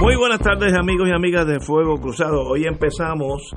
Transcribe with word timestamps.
Muy 0.00 0.16
buenas 0.16 0.38
tardes 0.38 0.72
amigos 0.72 1.10
y 1.10 1.12
amigas 1.12 1.46
de 1.46 1.60
Fuego 1.60 2.00
Cruzado. 2.00 2.40
Hoy 2.48 2.64
empezamos, 2.64 3.54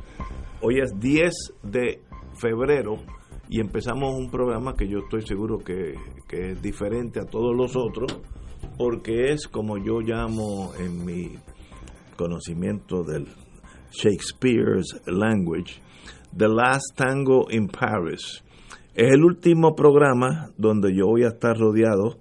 hoy 0.61 0.81
es 0.81 0.91
10 0.99 1.33
de 1.63 2.01
febrero 2.33 2.97
y 3.47 3.61
empezamos 3.61 4.13
un 4.13 4.29
programa 4.29 4.73
que 4.73 4.89
yo 4.89 4.99
estoy 4.99 5.21
seguro 5.21 5.59
que, 5.59 5.95
que 6.27 6.51
es 6.51 6.61
diferente 6.61 7.21
a 7.21 7.25
todos 7.25 7.55
los 7.55 7.77
otros 7.77 8.19
porque 8.77 9.31
es 9.31 9.47
como 9.47 9.77
yo 9.77 10.01
llamo 10.01 10.73
en 10.77 11.05
mi 11.05 11.31
conocimiento 12.17 13.03
del 13.03 13.25
Shakespeare's 13.91 15.01
language, 15.05 15.81
The 16.35 16.49
Last 16.49 16.97
Tango 16.97 17.45
in 17.51 17.69
Paris. 17.69 18.43
Es 18.93 19.13
el 19.13 19.23
último 19.23 19.75
programa 19.75 20.49
donde 20.57 20.93
yo 20.93 21.07
voy 21.07 21.23
a 21.23 21.29
estar 21.29 21.57
rodeado 21.57 22.17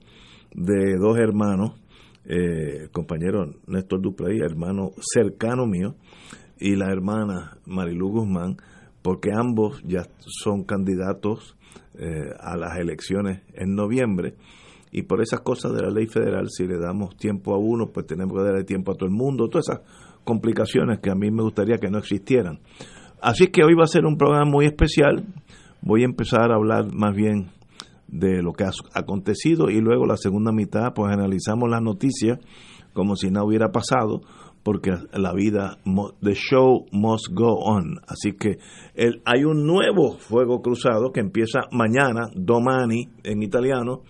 de 0.55 0.97
dos 0.97 1.19
hermanos 1.19 1.82
eh, 2.25 2.89
compañero 2.93 3.53
Néstor 3.67 4.01
Duprey, 4.01 4.41
hermano 4.41 4.91
cercano 5.01 5.67
mío, 5.67 5.97
y 6.59 6.77
la 6.77 6.91
hermana 6.91 7.59
Marilu 7.67 8.09
Guzmán, 8.11 8.57
porque 9.03 9.31
ambos 9.35 9.83
ya 9.85 10.07
son 10.21 10.65
candidatos 10.65 11.57
eh, 11.99 12.31
a 12.39 12.57
las 12.57 12.79
elecciones 12.79 13.43
en 13.55 13.75
noviembre. 13.75 14.35
Y 14.93 15.03
por 15.03 15.23
esas 15.23 15.41
cosas 15.41 15.73
de 15.73 15.83
la 15.83 15.91
ley 15.91 16.07
federal, 16.07 16.49
si 16.51 16.67
le 16.67 16.79
damos 16.79 17.17
tiempo 17.17 17.55
a 17.55 17.59
uno, 17.59 17.91
pues 17.93 18.07
tenemos 18.07 18.37
que 18.37 18.45
darle 18.45 18.65
tiempo 18.65 18.93
a 18.93 18.95
todo 18.95 19.07
el 19.07 19.15
mundo, 19.15 19.49
todas 19.49 19.69
esas 19.69 19.81
complicaciones 20.23 21.01
que 21.01 21.11
a 21.11 21.15
mí 21.15 21.31
me 21.31 21.43
gustaría 21.43 21.79
que 21.79 21.91
no 21.91 21.99
existieran. 21.99 22.61
Así 23.21 23.49
que 23.49 23.65
hoy 23.65 23.75
va 23.75 23.85
a 23.85 23.89
ser 23.89 24.05
un 24.05 24.17
programa 24.17 24.51
muy 24.51 24.67
especial. 24.67 25.25
Voy 25.81 26.03
a 26.03 26.05
empezar 26.05 26.53
a 26.53 26.57
hablar 26.57 26.93
más 26.93 27.15
bien 27.15 27.51
de 28.13 28.43
lo 28.43 28.53
que 28.53 28.65
ha 28.65 28.71
acontecido 28.95 29.71
y 29.71 29.81
luego 29.81 30.07
la 30.07 30.17
segunda 30.17 30.53
mitad 30.53 30.93
pues 30.95 31.13
analizamos 31.13 31.69
las 31.69 31.83
noticias 31.83 32.39
como 32.93 33.17
si 33.17 33.31
no 33.31 33.45
hubiera 33.45 33.73
pasado 33.73 34.21
porque 34.63 34.93
la 35.13 35.33
vida, 35.33 35.79
the 36.23 36.35
show 36.35 36.87
must 36.93 37.33
go 37.33 37.59
on. 37.65 37.99
Así 38.07 38.33
que 38.33 38.59
el, 38.95 39.21
hay 39.25 39.45
un 39.45 39.67
nuevo 39.67 40.19
fuego 40.19 40.63
cruzado 40.63 41.11
que 41.11 41.21
empieza 41.21 41.63
mañana, 41.73 42.29
domani 42.35 43.09
en 43.25 43.43
italiano, 43.43 44.03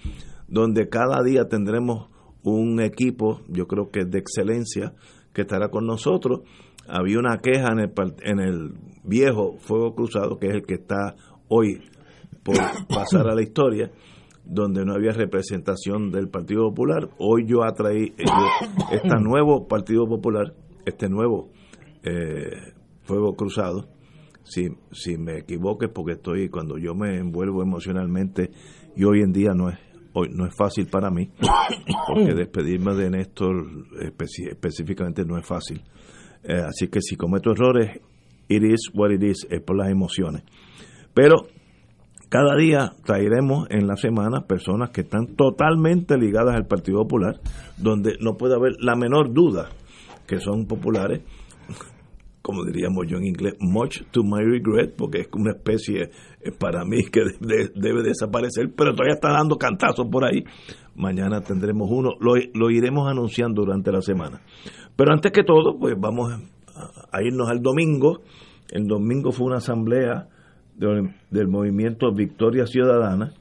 donde 0.49 0.89
cada 0.91 1.23
día 1.23 1.49
tendremos 1.49 2.11
un 2.43 2.81
equipo, 2.81 3.41
yo 3.49 3.67
creo 3.67 3.91
que 3.91 4.05
de 4.05 4.19
excelencia, 4.19 4.93
que 5.33 5.43
estará 5.43 5.69
con 5.69 5.87
nosotros. 5.87 6.41
Había 6.87 7.19
una 7.19 7.39
queja 7.39 7.69
en 7.73 7.79
el, 7.79 7.93
en 8.23 8.41
el 8.41 8.75
viejo 9.05 9.57
fuego 9.61 9.95
cruzado, 9.95 10.39
que 10.39 10.49
es 10.49 10.55
el 10.55 10.67
que 10.67 10.75
está 10.75 11.15
hoy 11.49 11.81
por 12.43 12.57
pasar 12.89 13.29
a 13.29 13.35
la 13.35 13.43
historia 13.43 13.91
donde 14.45 14.85
no 14.85 14.95
había 14.95 15.13
representación 15.13 16.11
del 16.11 16.29
Partido 16.29 16.69
Popular. 16.69 17.09
Hoy 17.19 17.47
yo 17.47 17.63
atraí 17.63 18.13
eh, 18.19 18.25
este 18.91 19.21
nuevo 19.21 19.69
Partido 19.69 20.07
Popular, 20.07 20.55
este 20.85 21.09
nuevo 21.09 21.51
eh, 22.03 22.73
Fuego 23.03 23.35
Cruzado. 23.35 23.89
Si, 24.45 24.69
si 24.91 25.17
me 25.17 25.39
equivoque, 25.39 25.87
porque 25.87 26.15
estoy, 26.15 26.49
cuando 26.49 26.77
yo 26.77 26.97
me 26.97 27.17
envuelvo 27.17 27.63
emocionalmente, 27.63 28.51
y 28.97 29.05
hoy 29.05 29.21
en 29.21 29.33
día 29.33 29.53
no 29.55 29.69
es, 29.69 29.79
hoy 30.15 30.31
no 30.33 30.47
es 30.47 30.57
fácil 30.57 30.89
para 30.89 31.11
mí, 31.11 31.31
porque 32.09 32.35
despedirme 32.35 32.97
de 32.97 33.09
Néstor 33.09 33.65
específicamente 34.01 35.25
no 35.25 35.39
es 35.39 35.47
fácil. 35.47 35.85
Eh, 36.43 36.55
así 36.55 36.89
que 36.89 37.01
si 37.01 37.15
cometo 37.15 37.53
errores, 37.53 38.01
it 38.49 38.65
is 38.65 38.91
what 38.93 39.13
it 39.13 39.23
is, 39.23 39.47
es 39.49 39.61
por 39.61 39.77
las 39.77 39.91
emociones. 39.91 40.43
Pero 41.15 41.47
cada 42.33 42.57
día 42.57 42.95
traeremos 43.05 43.67
en 43.69 43.87
la 43.87 43.97
semana 43.97 44.47
personas 44.47 44.89
que 44.89 45.03
están 45.03 45.37
totalmente 45.37 46.17
ligadas 46.17 46.57
al 46.57 46.67
Partido 46.67 47.03
Popular, 47.03 47.39
donde 47.77 48.17
no 48.21 48.39
puede 48.39 48.55
haber 48.55 48.73
la 48.81 48.97
menor 48.97 49.35
duda 49.35 49.69
que 50.27 50.39
son 50.39 50.65
populares, 50.67 51.21
como 52.41 52.65
diríamos 52.65 53.05
yo 53.07 53.19
en 53.19 53.27
inglés, 53.27 53.57
much 53.61 54.05
to 54.13 54.23
my 54.25 54.43
regret, 54.43 54.95
porque 54.97 55.21
es 55.21 55.29
una 55.35 55.51
especie 55.51 56.05
eh, 56.41 56.53
para 56.59 56.87
mí 56.87 57.03
que 57.13 57.21
debe 57.39 58.03
desaparecer, 58.03 58.73
pero 58.75 58.93
todavía 58.93 59.17
está 59.17 59.31
dando 59.31 59.59
cantazos 59.59 60.07
por 60.11 60.25
ahí. 60.25 60.43
Mañana 60.95 61.43
tendremos 61.43 61.91
uno, 61.91 62.13
lo, 62.19 62.33
lo 62.55 62.71
iremos 62.71 63.11
anunciando 63.11 63.61
durante 63.61 63.93
la 63.93 64.01
semana. 64.01 64.41
Pero 64.97 65.13
antes 65.13 65.33
que 65.33 65.45
todo, 65.45 65.79
pues 65.79 65.97
vamos 66.01 66.33
a 67.13 67.23
irnos 67.23 67.51
al 67.51 67.61
domingo. 67.61 68.23
El 68.71 68.87
domingo 68.87 69.33
fue 69.33 69.49
una 69.49 69.57
asamblea 69.57 70.29
del, 70.77 71.49
movimiento 71.49 72.13
Victoria 72.13 72.67
Ciudadana 72.67 73.33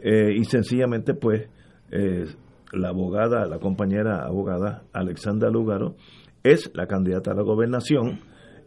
eh, 0.00 0.34
y 0.36 0.44
sencillamente 0.44 1.14
pues 1.14 1.48
eh, 1.90 2.26
la 2.72 2.88
abogada, 2.88 3.46
la 3.46 3.58
compañera 3.58 4.24
abogada 4.24 4.84
Alexandra 4.92 5.50
Lugaro 5.50 5.96
es 6.42 6.70
la 6.74 6.86
candidata 6.86 7.32
a 7.32 7.34
la 7.34 7.42
gobernación 7.42 8.20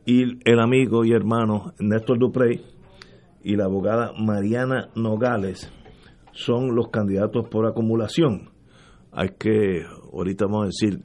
y 0.06 0.40
el 0.50 0.59
amigo 0.59 1.06
y 1.06 1.12
hermano 1.12 1.74
Néstor 1.80 2.20
Duprey 2.20 2.62
y 3.44 3.56
la 3.56 3.66
abogada 3.66 4.12
Mariana 4.18 4.90
Nogales 4.96 5.72
son 6.31 6.76
los 6.76 6.90
candidatos 6.90 7.47
por 7.50 7.66
acumulación. 7.66 8.50
Hay 9.12 9.30
que, 9.38 9.84
ahorita 10.14 10.46
vamos 10.46 10.64
a 10.64 10.66
decir, 10.68 11.03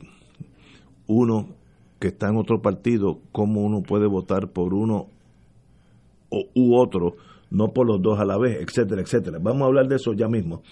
uno 1.06 1.56
que 1.98 2.08
está 2.08 2.28
en 2.28 2.36
otro 2.36 2.60
partido, 2.60 3.20
cómo 3.32 3.62
uno 3.62 3.82
puede 3.82 4.06
votar 4.06 4.50
por 4.52 4.74
uno 4.74 5.06
u 6.54 6.76
otro, 6.76 7.16
no 7.50 7.72
por 7.72 7.86
los 7.86 8.02
dos 8.02 8.18
a 8.18 8.24
la 8.24 8.38
vez, 8.38 8.58
etcétera, 8.60 9.02
etcétera. 9.02 9.38
Vamos 9.40 9.62
a 9.62 9.66
hablar 9.66 9.88
de 9.88 9.96
eso 9.96 10.12
ya 10.12 10.28
mismo. 10.28 10.62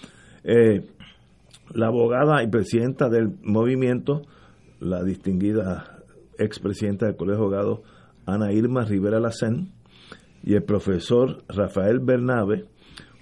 Eh, 0.43 0.85
la 1.73 1.87
abogada 1.87 2.43
y 2.43 2.47
presidenta 2.47 3.09
del 3.09 3.37
movimiento, 3.43 4.21
la 4.79 5.03
distinguida 5.03 5.99
expresidenta 6.37 7.05
del 7.05 7.15
Colegio 7.15 7.49
de 7.49 7.57
Abogados, 7.57 7.79
Ana 8.25 8.51
Irma 8.51 8.83
Rivera 8.83 9.19
Lacén, 9.19 9.71
y 10.43 10.55
el 10.55 10.63
profesor 10.63 11.43
Rafael 11.47 11.99
Bernabe 11.99 12.65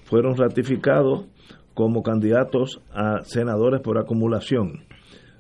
fueron 0.06 0.36
ratificados 0.36 1.26
como 1.74 2.04
candidatos 2.04 2.82
a 2.92 3.24
senadores 3.24 3.82
por 3.82 3.98
acumulación. 3.98 4.86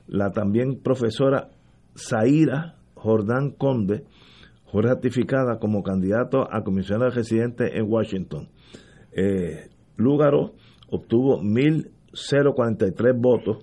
La 0.08 0.32
también 0.32 0.80
profesora 0.82 1.50
Zaira 1.96 2.76
Jordán 2.94 3.52
Conde 3.52 4.06
fue 4.72 4.84
ratificada 4.84 5.60
como 5.60 5.84
candidato 5.84 6.48
a 6.50 6.64
comisionado 6.64 7.12
residente 7.12 7.78
en 7.78 7.92
Washington. 7.92 8.50
Eh, 9.12 9.70
Lúgaro 9.98 10.54
obtuvo 10.90 11.42
1.043 11.42 13.22
votos, 13.22 13.58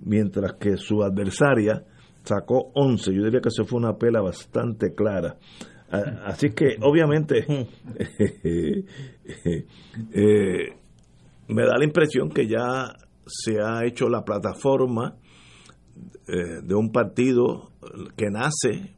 mientras 0.00 0.54
que 0.54 0.76
su 0.76 1.02
adversaria 1.02 1.84
sacó 2.22 2.70
11. 2.74 3.12
Yo 3.12 3.24
diría 3.24 3.40
que 3.40 3.48
eso 3.48 3.64
fue 3.64 3.80
una 3.80 3.96
pela 3.96 4.20
bastante 4.20 4.94
clara. 4.94 5.36
Así 6.24 6.50
que, 6.50 6.76
obviamente, 6.80 7.46
eh, 8.44 8.84
me 11.48 11.62
da 11.62 11.78
la 11.78 11.84
impresión 11.84 12.28
que 12.28 12.48
ya 12.48 12.92
se 13.24 13.60
ha 13.60 13.84
hecho 13.84 14.08
la 14.08 14.24
plataforma 14.24 15.16
eh, 16.26 16.60
de 16.62 16.74
un 16.74 16.90
partido 16.90 17.70
que 18.16 18.30
nace 18.30 18.95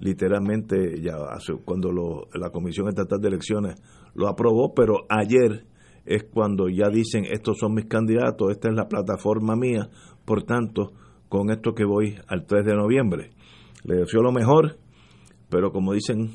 literalmente 0.00 1.00
ya 1.00 1.16
cuando 1.64 2.26
la 2.34 2.50
Comisión 2.50 2.88
Estatal 2.88 3.20
de 3.20 3.28
Elecciones 3.28 3.74
lo 4.14 4.28
aprobó, 4.28 4.74
pero 4.74 5.06
ayer 5.08 5.66
es 6.06 6.24
cuando 6.24 6.68
ya 6.68 6.88
dicen 6.88 7.24
estos 7.30 7.58
son 7.58 7.74
mis 7.74 7.86
candidatos, 7.86 8.50
esta 8.50 8.68
es 8.68 8.74
la 8.74 8.88
plataforma 8.88 9.54
mía, 9.54 9.88
por 10.24 10.42
tanto, 10.42 10.92
con 11.28 11.50
esto 11.50 11.74
que 11.74 11.84
voy 11.84 12.16
al 12.26 12.46
3 12.46 12.64
de 12.64 12.74
noviembre. 12.74 13.30
Le 13.84 13.96
deseo 13.96 14.22
lo 14.22 14.32
mejor, 14.32 14.78
pero 15.48 15.70
como 15.70 15.92
dicen, 15.92 16.30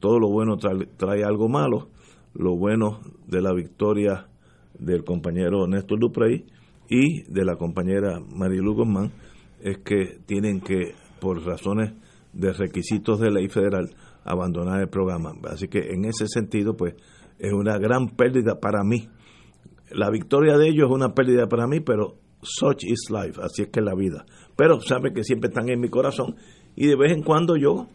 todo 0.00 0.18
lo 0.18 0.30
bueno 0.30 0.56
trae, 0.56 0.86
trae 0.96 1.24
algo 1.24 1.48
malo. 1.48 1.88
Lo 2.34 2.56
bueno 2.56 3.00
de 3.26 3.42
la 3.42 3.52
victoria 3.52 4.28
del 4.78 5.04
compañero 5.04 5.66
Néstor 5.66 5.98
Duprey 6.00 6.46
y 6.88 7.22
de 7.30 7.44
la 7.44 7.56
compañera 7.56 8.20
Marilu 8.20 8.74
Guzmán 8.74 9.12
es 9.60 9.78
que 9.78 10.18
tienen 10.26 10.60
que, 10.60 10.94
por 11.20 11.44
razones 11.44 11.92
de 12.32 12.52
requisitos 12.52 13.20
de 13.20 13.30
ley 13.30 13.48
federal 13.48 13.90
abandonar 14.24 14.80
el 14.80 14.88
programa. 14.88 15.32
Así 15.50 15.68
que 15.68 15.92
en 15.92 16.04
ese 16.04 16.26
sentido, 16.28 16.76
pues 16.76 16.94
es 17.38 17.52
una 17.52 17.78
gran 17.78 18.08
pérdida 18.08 18.60
para 18.60 18.82
mí. 18.84 19.08
La 19.90 20.10
victoria 20.10 20.56
de 20.56 20.68
ellos 20.68 20.88
es 20.88 20.94
una 20.94 21.14
pérdida 21.14 21.46
para 21.48 21.66
mí, 21.66 21.80
pero 21.80 22.16
such 22.42 22.84
is 22.84 23.10
life, 23.10 23.40
así 23.42 23.62
es 23.62 23.68
que 23.68 23.80
es 23.80 23.86
la 23.86 23.94
vida. 23.94 24.24
Pero 24.56 24.80
sabe 24.80 25.12
que 25.12 25.24
siempre 25.24 25.48
están 25.48 25.68
en 25.68 25.80
mi 25.80 25.88
corazón 25.88 26.36
y 26.74 26.86
de 26.86 26.96
vez 26.96 27.12
en 27.12 27.22
cuando 27.22 27.56
yo 27.56 27.88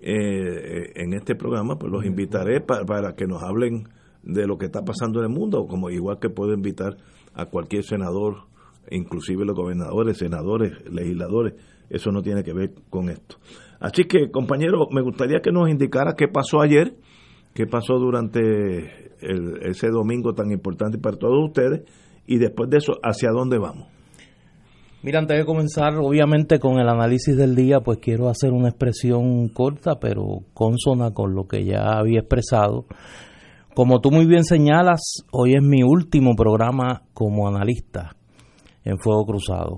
eh, 0.00 0.92
en 0.94 1.14
este 1.14 1.34
programa 1.34 1.76
pues 1.78 1.90
los 1.90 2.04
invitaré 2.04 2.60
para 2.60 3.14
que 3.14 3.26
nos 3.26 3.42
hablen 3.42 3.88
de 4.22 4.46
lo 4.46 4.58
que 4.58 4.66
está 4.66 4.84
pasando 4.84 5.20
en 5.20 5.26
el 5.26 5.32
mundo, 5.32 5.66
como 5.66 5.90
igual 5.90 6.18
que 6.20 6.28
puedo 6.28 6.52
invitar 6.52 6.96
a 7.34 7.46
cualquier 7.46 7.84
senador, 7.84 8.46
inclusive 8.90 9.44
los 9.44 9.56
gobernadores, 9.56 10.18
senadores, 10.18 10.72
legisladores, 10.90 11.54
eso 11.88 12.10
no 12.10 12.22
tiene 12.22 12.42
que 12.42 12.52
ver 12.52 12.74
con 12.90 13.08
esto. 13.08 13.36
Así 13.80 14.04
que, 14.04 14.30
compañero, 14.30 14.88
me 14.90 15.02
gustaría 15.02 15.40
que 15.40 15.52
nos 15.52 15.68
indicara 15.70 16.14
qué 16.16 16.28
pasó 16.28 16.60
ayer, 16.60 16.96
qué 17.54 17.66
pasó 17.66 17.94
durante 17.94 19.12
ese 19.20 19.88
domingo 19.88 20.32
tan 20.34 20.50
importante 20.50 20.98
para 20.98 21.16
todos 21.16 21.44
ustedes, 21.46 21.82
y 22.26 22.38
después 22.38 22.70
de 22.70 22.78
eso, 22.78 22.94
hacia 23.02 23.30
dónde 23.30 23.58
vamos. 23.58 23.88
Mira, 25.02 25.20
antes 25.20 25.38
de 25.38 25.44
comenzar, 25.44 25.96
obviamente 25.96 26.58
con 26.58 26.80
el 26.80 26.88
análisis 26.88 27.36
del 27.36 27.54
día, 27.54 27.80
pues 27.80 27.98
quiero 27.98 28.28
hacer 28.28 28.52
una 28.52 28.68
expresión 28.68 29.48
corta, 29.48 30.00
pero 30.00 30.40
consona 30.54 31.12
con 31.12 31.34
lo 31.34 31.46
que 31.46 31.64
ya 31.64 31.98
había 31.98 32.18
expresado. 32.18 32.84
Como 33.74 34.00
tú 34.00 34.10
muy 34.10 34.26
bien 34.26 34.42
señalas, 34.42 35.22
hoy 35.30 35.54
es 35.54 35.62
mi 35.62 35.84
último 35.84 36.34
programa 36.34 37.02
como 37.14 37.46
analista 37.46 38.16
en 38.84 38.98
Fuego 38.98 39.24
Cruzado. 39.24 39.76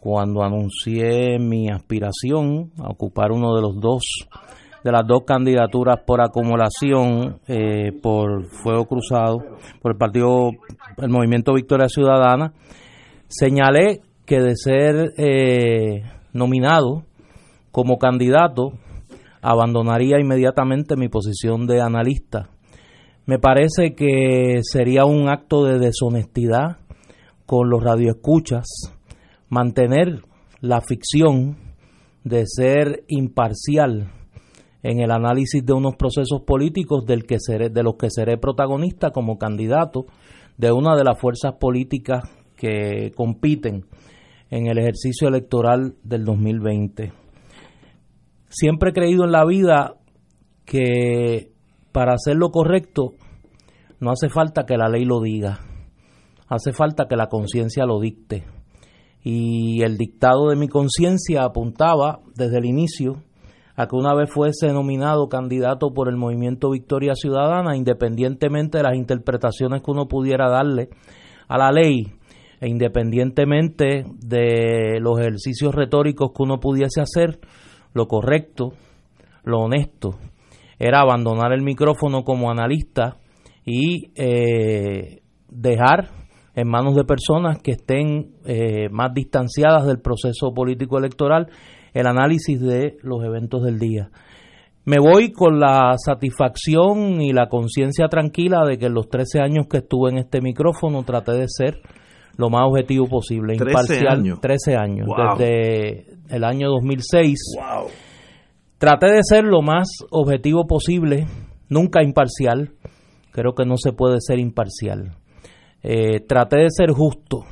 Cuando 0.00 0.42
anuncié 0.42 1.38
mi 1.38 1.68
aspiración 1.68 2.70
a 2.78 2.88
ocupar 2.88 3.32
uno 3.32 3.54
de 3.54 3.62
los 3.62 3.80
dos 3.80 4.02
de 4.84 4.92
las 4.92 5.06
dos 5.06 5.24
candidaturas 5.26 6.00
por 6.06 6.20
acumulación 6.20 7.40
eh, 7.48 7.92
por 8.00 8.46
Fuego 8.46 8.86
Cruzado, 8.86 9.38
por 9.82 9.92
el 9.92 9.98
partido, 9.98 10.50
el 10.98 11.10
Movimiento 11.10 11.52
Victoria 11.54 11.88
Ciudadana, 11.88 12.52
señalé 13.26 14.00
que 14.24 14.40
de 14.40 14.56
ser 14.56 15.12
eh, 15.16 16.02
nominado 16.32 17.04
como 17.70 17.98
candidato, 17.98 18.72
abandonaría 19.42 20.20
inmediatamente 20.20 20.96
mi 20.96 21.08
posición 21.08 21.66
de 21.66 21.80
analista. 21.80 22.50
Me 23.26 23.38
parece 23.38 23.94
que 23.94 24.60
sería 24.62 25.04
un 25.04 25.28
acto 25.28 25.64
de 25.64 25.78
deshonestidad 25.78 26.78
con 27.46 27.68
los 27.68 27.82
radioescuchas 27.82 28.64
mantener 29.48 30.22
la 30.60 30.80
ficción 30.80 31.56
de 32.24 32.44
ser 32.46 33.04
imparcial 33.08 34.10
en 34.82 35.00
el 35.00 35.10
análisis 35.10 35.64
de 35.64 35.72
unos 35.72 35.96
procesos 35.96 36.42
políticos 36.46 37.04
del 37.04 37.24
que 37.24 37.36
seré, 37.38 37.70
de 37.70 37.82
los 37.82 37.96
que 37.96 38.10
seré 38.10 38.38
protagonista 38.38 39.10
como 39.10 39.38
candidato 39.38 40.06
de 40.56 40.72
una 40.72 40.96
de 40.96 41.04
las 41.04 41.18
fuerzas 41.20 41.54
políticas 41.54 42.22
que 42.56 43.12
compiten 43.14 43.86
en 44.50 44.66
el 44.66 44.78
ejercicio 44.78 45.28
electoral 45.28 45.94
del 46.02 46.24
2020. 46.24 47.12
Siempre 48.48 48.90
he 48.90 48.92
creído 48.92 49.24
en 49.24 49.32
la 49.32 49.44
vida 49.44 49.96
que 50.64 51.52
para 51.92 52.14
hacer 52.14 52.36
lo 52.36 52.50
correcto 52.50 53.14
no 54.00 54.10
hace 54.10 54.28
falta 54.28 54.64
que 54.64 54.76
la 54.76 54.88
ley 54.88 55.04
lo 55.04 55.20
diga, 55.20 55.60
hace 56.48 56.72
falta 56.72 57.06
que 57.08 57.16
la 57.16 57.28
conciencia 57.28 57.84
lo 57.84 58.00
dicte. 58.00 58.57
Y 59.22 59.82
el 59.82 59.96
dictado 59.98 60.48
de 60.48 60.56
mi 60.56 60.68
conciencia 60.68 61.44
apuntaba 61.44 62.20
desde 62.34 62.58
el 62.58 62.64
inicio 62.64 63.22
a 63.78 63.86
que 63.86 63.94
una 63.94 64.14
vez 64.14 64.28
fuese 64.28 64.72
nominado 64.72 65.28
candidato 65.28 65.92
por 65.94 66.08
el 66.08 66.16
movimiento 66.16 66.70
Victoria 66.70 67.14
Ciudadana, 67.14 67.76
independientemente 67.76 68.78
de 68.78 68.84
las 68.84 68.96
interpretaciones 68.96 69.82
que 69.82 69.90
uno 69.90 70.08
pudiera 70.08 70.48
darle 70.50 70.88
a 71.46 71.58
la 71.58 71.70
ley, 71.70 72.12
e 72.60 72.68
independientemente 72.68 74.04
de 74.18 74.98
los 75.00 75.20
ejercicios 75.20 75.74
retóricos 75.74 76.32
que 76.36 76.42
uno 76.42 76.58
pudiese 76.58 77.00
hacer, 77.00 77.38
lo 77.94 78.08
correcto, 78.08 78.72
lo 79.44 79.60
honesto, 79.60 80.18
era 80.78 81.00
abandonar 81.00 81.52
el 81.52 81.62
micrófono 81.62 82.24
como 82.24 82.50
analista 82.50 83.16
y 83.64 84.10
eh, 84.16 85.22
dejar 85.48 86.10
en 86.58 86.68
manos 86.68 86.96
de 86.96 87.04
personas 87.04 87.58
que 87.62 87.72
estén 87.72 88.32
eh, 88.44 88.88
más 88.90 89.14
distanciadas 89.14 89.86
del 89.86 90.00
proceso 90.00 90.52
político 90.52 90.98
electoral 90.98 91.48
el 91.94 92.06
análisis 92.06 92.60
de 92.60 92.96
los 93.02 93.22
eventos 93.24 93.62
del 93.62 93.78
día. 93.78 94.10
Me 94.84 94.96
voy 94.98 95.30
con 95.30 95.60
la 95.60 95.94
satisfacción 95.96 97.20
y 97.20 97.32
la 97.32 97.48
conciencia 97.48 98.08
tranquila 98.08 98.64
de 98.66 98.76
que 98.76 98.86
en 98.86 98.94
los 98.94 99.08
13 99.08 99.40
años 99.40 99.66
que 99.70 99.78
estuve 99.78 100.10
en 100.10 100.18
este 100.18 100.40
micrófono 100.40 101.04
traté 101.04 101.32
de 101.32 101.46
ser 101.46 101.80
lo 102.36 102.50
más 102.50 102.64
objetivo 102.66 103.06
posible, 103.06 103.56
13 103.56 103.70
imparcial, 103.70 104.18
años. 104.18 104.40
13 104.40 104.76
años, 104.76 105.08
desde 105.38 106.06
el 106.28 106.44
año 106.44 106.70
2006. 106.70 107.38
Traté 108.78 109.06
de 109.06 109.20
ser 109.22 109.44
lo 109.44 109.62
más 109.62 109.88
objetivo 110.10 110.66
posible, 110.66 111.26
nunca 111.68 112.02
imparcial, 112.02 112.72
creo 113.30 113.54
que 113.54 113.64
no 113.64 113.76
se 113.76 113.92
puede 113.92 114.16
ser 114.20 114.40
imparcial. 114.40 115.16
Eh, 115.82 116.20
traté 116.20 116.58
de 116.58 116.70
ser 116.70 116.90
justo 116.90 117.44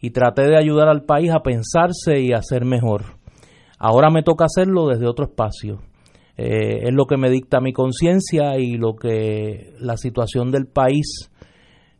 y 0.00 0.10
traté 0.10 0.42
de 0.42 0.58
ayudar 0.58 0.88
al 0.88 1.04
país 1.04 1.30
a 1.30 1.42
pensarse 1.42 2.20
y 2.20 2.32
a 2.32 2.42
ser 2.42 2.64
mejor. 2.64 3.02
Ahora 3.78 4.10
me 4.10 4.22
toca 4.22 4.44
hacerlo 4.44 4.88
desde 4.88 5.06
otro 5.06 5.26
espacio. 5.26 5.80
Eh, 6.36 6.88
es 6.88 6.92
lo 6.92 7.06
que 7.06 7.16
me 7.16 7.30
dicta 7.30 7.60
mi 7.60 7.72
conciencia 7.72 8.58
y 8.58 8.76
lo 8.76 8.96
que 8.96 9.74
la 9.78 9.96
situación 9.96 10.50
del 10.50 10.66
país 10.66 11.30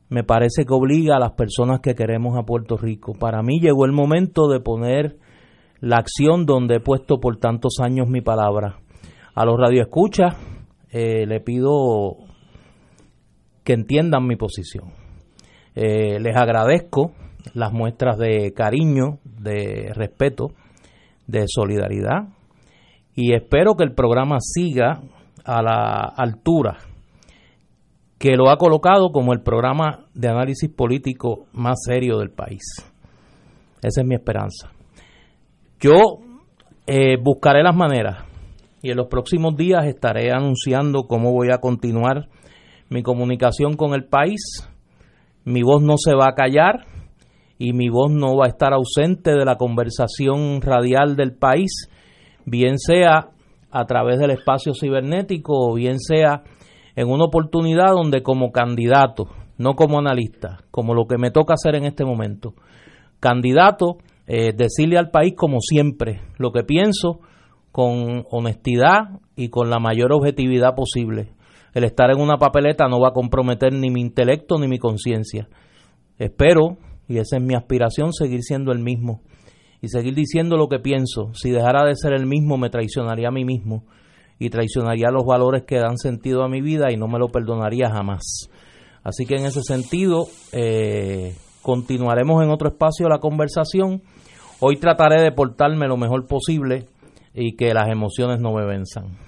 me 0.08 0.24
parece 0.24 0.64
que 0.64 0.74
obliga 0.74 1.16
a 1.16 1.20
las 1.20 1.32
personas 1.32 1.80
que 1.80 1.94
queremos 1.94 2.36
a 2.36 2.42
Puerto 2.44 2.76
Rico. 2.76 3.12
Para 3.18 3.42
mí 3.42 3.60
llegó 3.60 3.84
el 3.84 3.92
momento 3.92 4.48
de 4.48 4.60
poner 4.60 5.18
la 5.80 5.96
acción 5.96 6.46
donde 6.46 6.76
he 6.76 6.80
puesto 6.80 7.20
por 7.20 7.36
tantos 7.38 7.74
años 7.80 8.08
mi 8.08 8.20
palabra. 8.20 8.80
A 9.34 9.44
los 9.44 9.58
radioescuchas 9.58 10.36
eh, 10.90 11.26
le 11.26 11.40
pido 11.40 12.16
que 13.64 13.72
entiendan 13.72 14.26
mi 14.26 14.36
posición. 14.36 15.03
Eh, 15.74 16.20
les 16.20 16.36
agradezco 16.36 17.12
las 17.52 17.72
muestras 17.72 18.16
de 18.18 18.52
cariño, 18.54 19.18
de 19.24 19.92
respeto, 19.94 20.52
de 21.26 21.44
solidaridad 21.46 22.28
y 23.14 23.34
espero 23.34 23.74
que 23.74 23.84
el 23.84 23.94
programa 23.94 24.38
siga 24.40 25.02
a 25.44 25.62
la 25.62 26.12
altura 26.16 26.78
que 28.18 28.36
lo 28.36 28.50
ha 28.50 28.56
colocado 28.56 29.10
como 29.12 29.32
el 29.32 29.42
programa 29.42 30.06
de 30.14 30.28
análisis 30.28 30.70
político 30.70 31.46
más 31.52 31.82
serio 31.84 32.18
del 32.18 32.30
país. 32.30 32.62
Esa 33.82 34.00
es 34.00 34.06
mi 34.06 34.14
esperanza. 34.14 34.70
Yo 35.78 36.18
eh, 36.86 37.16
buscaré 37.22 37.62
las 37.62 37.76
maneras 37.76 38.24
y 38.82 38.90
en 38.90 38.96
los 38.96 39.08
próximos 39.08 39.56
días 39.56 39.86
estaré 39.86 40.32
anunciando 40.32 41.02
cómo 41.06 41.32
voy 41.32 41.48
a 41.52 41.58
continuar 41.58 42.28
mi 42.88 43.02
comunicación 43.02 43.76
con 43.76 43.94
el 43.94 44.04
país. 44.04 44.68
Mi 45.44 45.62
voz 45.62 45.82
no 45.82 45.94
se 45.96 46.14
va 46.14 46.28
a 46.28 46.34
callar 46.34 46.86
y 47.58 47.72
mi 47.72 47.88
voz 47.88 48.10
no 48.10 48.36
va 48.36 48.46
a 48.46 48.48
estar 48.48 48.72
ausente 48.72 49.32
de 49.32 49.44
la 49.44 49.56
conversación 49.56 50.60
radial 50.60 51.16
del 51.16 51.34
país, 51.34 51.88
bien 52.44 52.78
sea 52.78 53.28
a 53.70 53.84
través 53.86 54.18
del 54.18 54.30
espacio 54.30 54.72
cibernético 54.72 55.52
o 55.54 55.74
bien 55.74 55.98
sea 55.98 56.42
en 56.96 57.08
una 57.10 57.24
oportunidad 57.24 57.92
donde 57.92 58.22
como 58.22 58.52
candidato, 58.52 59.28
no 59.58 59.74
como 59.74 59.98
analista, 59.98 60.58
como 60.70 60.94
lo 60.94 61.06
que 61.06 61.18
me 61.18 61.30
toca 61.30 61.54
hacer 61.54 61.74
en 61.74 61.84
este 61.84 62.04
momento, 62.04 62.54
candidato, 63.20 63.98
eh, 64.26 64.52
decirle 64.54 64.96
al 64.96 65.10
país 65.10 65.34
como 65.36 65.60
siempre 65.60 66.22
lo 66.38 66.52
que 66.52 66.62
pienso 66.62 67.20
con 67.72 68.24
honestidad 68.30 69.20
y 69.36 69.48
con 69.48 69.68
la 69.68 69.80
mayor 69.80 70.12
objetividad 70.12 70.74
posible. 70.74 71.28
El 71.74 71.84
estar 71.84 72.10
en 72.10 72.20
una 72.20 72.38
papeleta 72.38 72.88
no 72.88 73.00
va 73.00 73.08
a 73.08 73.12
comprometer 73.12 73.72
ni 73.72 73.90
mi 73.90 74.00
intelecto 74.00 74.58
ni 74.58 74.68
mi 74.68 74.78
conciencia. 74.78 75.48
Espero, 76.18 76.78
y 77.08 77.18
esa 77.18 77.36
es 77.36 77.42
mi 77.42 77.54
aspiración, 77.54 78.12
seguir 78.12 78.42
siendo 78.42 78.72
el 78.72 78.78
mismo 78.78 79.20
y 79.84 79.88
seguir 79.88 80.14
diciendo 80.14 80.56
lo 80.56 80.68
que 80.68 80.78
pienso. 80.78 81.34
Si 81.34 81.50
dejara 81.50 81.84
de 81.84 81.94
ser 81.94 82.14
el 82.14 82.24
mismo, 82.24 82.56
me 82.56 82.70
traicionaría 82.70 83.28
a 83.28 83.32
mí 83.32 83.44
mismo 83.44 83.84
y 84.38 84.48
traicionaría 84.48 85.10
los 85.10 85.26
valores 85.26 85.64
que 85.64 85.76
dan 85.76 85.98
sentido 85.98 86.42
a 86.42 86.48
mi 86.48 86.62
vida 86.62 86.90
y 86.90 86.96
no 86.96 87.06
me 87.06 87.18
lo 87.18 87.28
perdonaría 87.28 87.90
jamás. 87.90 88.48
Así 89.02 89.26
que 89.26 89.34
en 89.34 89.44
ese 89.44 89.60
sentido, 89.62 90.24
eh, 90.52 91.34
continuaremos 91.60 92.42
en 92.42 92.50
otro 92.50 92.68
espacio 92.68 93.08
la 93.08 93.18
conversación. 93.18 94.00
Hoy 94.60 94.76
trataré 94.76 95.22
de 95.22 95.32
portarme 95.32 95.86
lo 95.86 95.98
mejor 95.98 96.26
posible 96.26 96.86
y 97.34 97.54
que 97.54 97.74
las 97.74 97.90
emociones 97.90 98.40
no 98.40 98.54
me 98.54 98.64
venzan. 98.64 99.18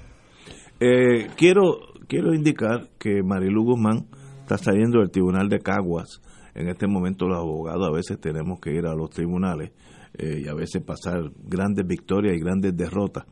Eh, 0.81 1.27
quiero, 1.37 1.81
quiero 2.09 2.35
indicar 2.35 2.89
que 2.99 3.23
Marilu 3.23 3.65
Guzmán 3.65 4.07
está 4.41 4.59
saliendo 4.59 5.01
del 5.01 5.11
Tribunal 5.11 5.49
de 5.49 5.61
Caguas. 5.61 6.21
En 6.55 6.69
este 6.69 6.87
momento 6.87 7.27
los 7.27 7.39
abogados 7.39 7.87
a 7.87 7.93
veces 7.93 8.19
tenemos 8.21 8.61
que 8.61 8.73
ir 8.73 8.87
a 8.87 8.95
los 8.95 9.11
tribunales 9.11 9.73
eh, 10.15 10.43
y 10.45 10.49
a 10.49 10.55
veces 10.55 10.83
pasar 10.83 11.31
grandes 11.45 11.87
victorias 11.87 12.35
y 12.37 12.41
grandes 12.41 12.77
derrotas. 12.77 13.25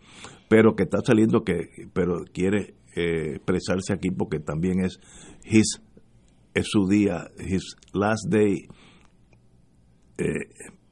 Pero 0.49 0.75
que 0.75 0.83
está 0.85 0.99
saliendo 1.05 1.43
que 1.43 1.89
pero 1.93 2.25
quiere 2.33 2.75
eh, 2.97 3.37
expresarse 3.37 3.93
aquí 3.93 4.11
porque 4.11 4.41
también 4.41 4.85
es 4.85 4.99
his 5.45 5.81
es 6.53 6.67
su 6.69 6.87
día 6.87 7.29
his 7.39 7.77
last 7.93 8.31
day 8.31 8.69
eh, 10.19 10.25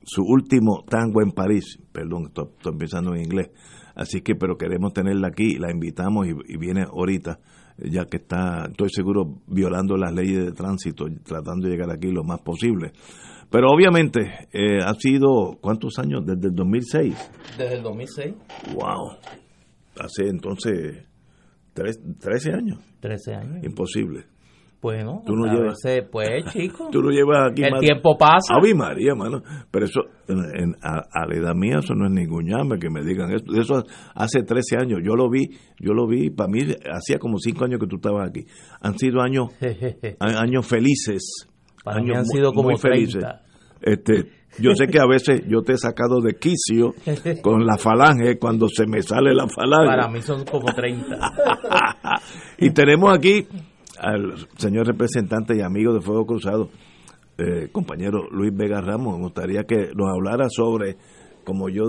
su 0.05 0.23
último 0.23 0.85
tango 0.89 1.23
en 1.23 1.33
París. 1.33 1.79
Perdón 1.93 2.27
estoy, 2.27 2.77
pensando 2.79 3.15
en 3.15 3.23
inglés. 3.23 3.51
Así 3.95 4.21
que, 4.23 4.35
pero 4.35 4.57
queremos 4.57 4.93
tenerla 4.93 5.29
aquí, 5.29 5.59
la 5.59 5.71
invitamos 5.71 6.27
y, 6.27 6.57
viene 6.57 6.83
ahorita, 6.83 7.41
ya 7.79 8.05
que 8.07 8.19
está, 8.19 8.67
estoy 8.71 8.89
seguro, 8.91 9.43
violando 9.47 9.97
las 9.97 10.13
leyes 10.13 10.47
de 10.47 10.53
tránsito, 10.53 11.07
tratando 11.25 11.67
de 11.67 11.75
llegar 11.75 11.91
aquí 11.91 12.11
lo 12.11 12.25
más 12.25 12.41
posible. 12.41 12.93
Pero 13.51 13.71
obviamente 13.71 14.49
eh, 14.53 14.79
ha 14.83 14.95
sido, 14.95 15.59
¿cuántos 15.61 15.99
años? 15.99 16.25
Desde 16.25 16.49
el 16.49 16.55
2006. 16.55 17.31
Desde 17.59 17.75
el 17.75 17.83
2006. 17.83 18.35
¡Wow! 18.75 19.19
Hace 19.99 20.29
entonces 20.29 21.07
tres, 21.75 22.01
13 22.19 22.53
años. 22.53 22.79
13 23.01 23.35
años. 23.35 23.65
Imposible. 23.65 24.32
Bueno, 24.83 25.23
tú 25.25 25.37
no 25.37 25.47
llevas, 25.47 25.79
pues 26.11 26.45
chico. 26.53 26.89
Tú 26.93 27.01
no 27.03 27.11
llevas 27.11 27.53
aquí 27.53 27.63
El 27.63 27.79
tiempo 27.79 28.19
pasa. 28.19 28.55
Ave 28.59 28.75
María, 28.75 29.15
mano. 29.15 29.41
Pero 29.71 29.85
eso, 29.85 30.01
en, 30.27 30.75
a, 30.83 31.25
la 31.25 31.37
edad 31.37 31.55
mía, 31.55 31.79
eso 31.79 31.95
no 31.95 32.07
es 32.07 32.11
ningún 32.11 32.49
llame 32.49 32.81
que 32.81 32.91
me 32.91 33.05
digan 33.05 33.31
eso. 33.31 33.45
Eso 33.57 33.85
hace 34.17 34.43
13 34.43 34.79
años. 34.79 34.99
Yo 35.05 35.15
lo 35.15 35.31
vi, 35.31 35.51
yo 35.79 35.93
lo 35.93 36.09
vi. 36.09 36.31
Para 36.31 36.49
mí, 36.49 36.63
hacía 36.93 37.21
como 37.21 37.39
5 37.39 37.65
años 37.65 37.79
que 37.79 37.87
tú 37.87 37.97
estabas 37.97 38.29
aquí. 38.29 38.45
Han 38.81 38.99
sido 38.99 39.23
años, 39.23 39.51
años 40.19 40.67
felices. 40.67 41.47
Para 41.85 41.99
años 41.99 42.09
mí 42.09 42.17
han 42.17 42.27
sido 42.27 42.53
como 42.53 42.71
muy 42.71 42.79
felices. 42.79 43.23
Este, 43.81 44.31
yo 44.59 44.75
sé 44.75 44.89
que 44.89 44.99
a 44.99 45.07
veces 45.07 45.43
yo 45.49 45.63
te 45.63 45.75
he 45.75 45.79
sacado 45.79 46.21
de 46.21 46.35
quicio 46.35 46.95
con 47.43 47.65
la 47.65 47.77
falange 47.79 48.37
cuando 48.37 48.67
se 48.69 48.87
me 48.87 49.01
sale 49.01 49.33
la 49.33 49.47
falange. 49.47 49.87
Para 49.87 50.09
mí 50.09 50.21
son 50.23 50.45
como 50.45 50.73
30. 50.75 51.19
y 52.59 52.71
tenemos 52.71 53.17
aquí 53.17 53.47
al 54.03 54.35
señor 54.57 54.87
representante 54.87 55.57
y 55.57 55.63
amigo 55.63 55.95
de 55.95 56.01
Fuego 56.01 56.27
Cruzado, 56.27 56.69
eh, 57.39 57.69
compañero 57.71 58.29
Luis 58.31 58.53
Vega 58.55 58.81
Ramos. 58.81 59.17
Me 59.17 59.23
gustaría 59.23 59.63
que 59.63 59.91
nos 59.95 60.09
hablara 60.13 60.49
sobre, 60.51 60.97
como 61.45 61.69
yo 61.69 61.85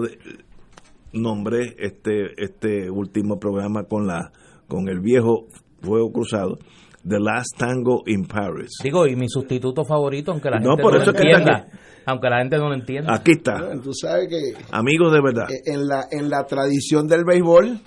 nombré 1.11 1.75
este, 1.79 2.33
este 2.37 2.89
último 2.89 3.39
programa 3.39 3.83
con, 3.85 4.05
la, 4.05 4.31
con 4.67 4.87
el 4.89 4.99
viejo 4.99 5.47
Fuego 5.81 6.11
Cruzado, 6.11 6.59
The 7.07 7.19
Last 7.19 7.57
Tango 7.57 8.03
in 8.05 8.25
Paris. 8.25 8.77
Digo, 8.83 9.07
y 9.07 9.15
mi 9.15 9.27
sustituto 9.27 9.83
favorito, 9.83 10.31
aunque 10.31 10.49
la 10.49 10.59
gente 10.59 10.81
no, 10.81 10.89
lo 10.89 11.03
entienda. 11.03 11.67
aunque 12.05 12.29
la 12.29 12.37
gente 12.39 12.57
no 12.57 12.69
lo 12.69 12.75
entienda. 12.75 13.13
Aquí 13.13 13.31
está. 13.31 13.57
tú 13.83 13.91
sabes 13.93 14.27
que... 14.29 14.63
Amigos 14.71 15.11
de 15.11 15.21
verdad. 15.21 15.47
En 15.65 15.87
la, 15.87 16.05
en 16.11 16.29
la 16.29 16.45
tradición 16.45 17.07
del 17.07 17.25
béisbol 17.25 17.81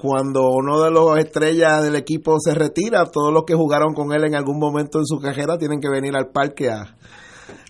cuando 0.00 0.50
uno 0.50 0.82
de 0.82 0.90
los 0.90 1.18
estrellas 1.18 1.82
del 1.82 1.96
equipo 1.96 2.36
se 2.40 2.54
retira, 2.54 3.04
todos 3.06 3.32
los 3.32 3.44
que 3.44 3.54
jugaron 3.54 3.92
con 3.94 4.12
él 4.12 4.24
en 4.24 4.34
algún 4.34 4.58
momento 4.58 4.98
en 4.98 5.06
su 5.06 5.18
carrera 5.18 5.58
tienen 5.58 5.80
que 5.80 5.90
venir 5.90 6.16
al 6.16 6.28
parque 6.28 6.70
a, 6.70 6.94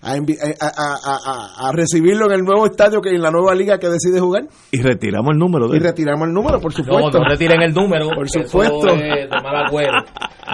a, 0.01 1.71
recibirlo 1.73 2.25
en 2.25 2.31
el 2.31 2.41
nuevo 2.41 2.65
estadio 2.65 3.01
que 3.01 3.09
en 3.09 3.21
la 3.21 3.31
nueva 3.31 3.53
liga 3.53 3.77
que 3.77 3.87
decide 3.87 4.19
jugar. 4.19 4.47
Y 4.71 4.81
retiramos 4.81 5.31
el 5.33 5.37
número. 5.37 5.67
De 5.67 5.77
y 5.77 5.79
retiramos 5.79 6.27
el 6.27 6.33
número, 6.33 6.59
por 6.59 6.73
supuesto. 6.73 7.19
No, 7.19 7.23
no 7.23 7.29
retiren 7.29 7.61
el 7.61 7.73
número. 7.73 8.09
por 8.09 8.29
supuesto. 8.29 8.87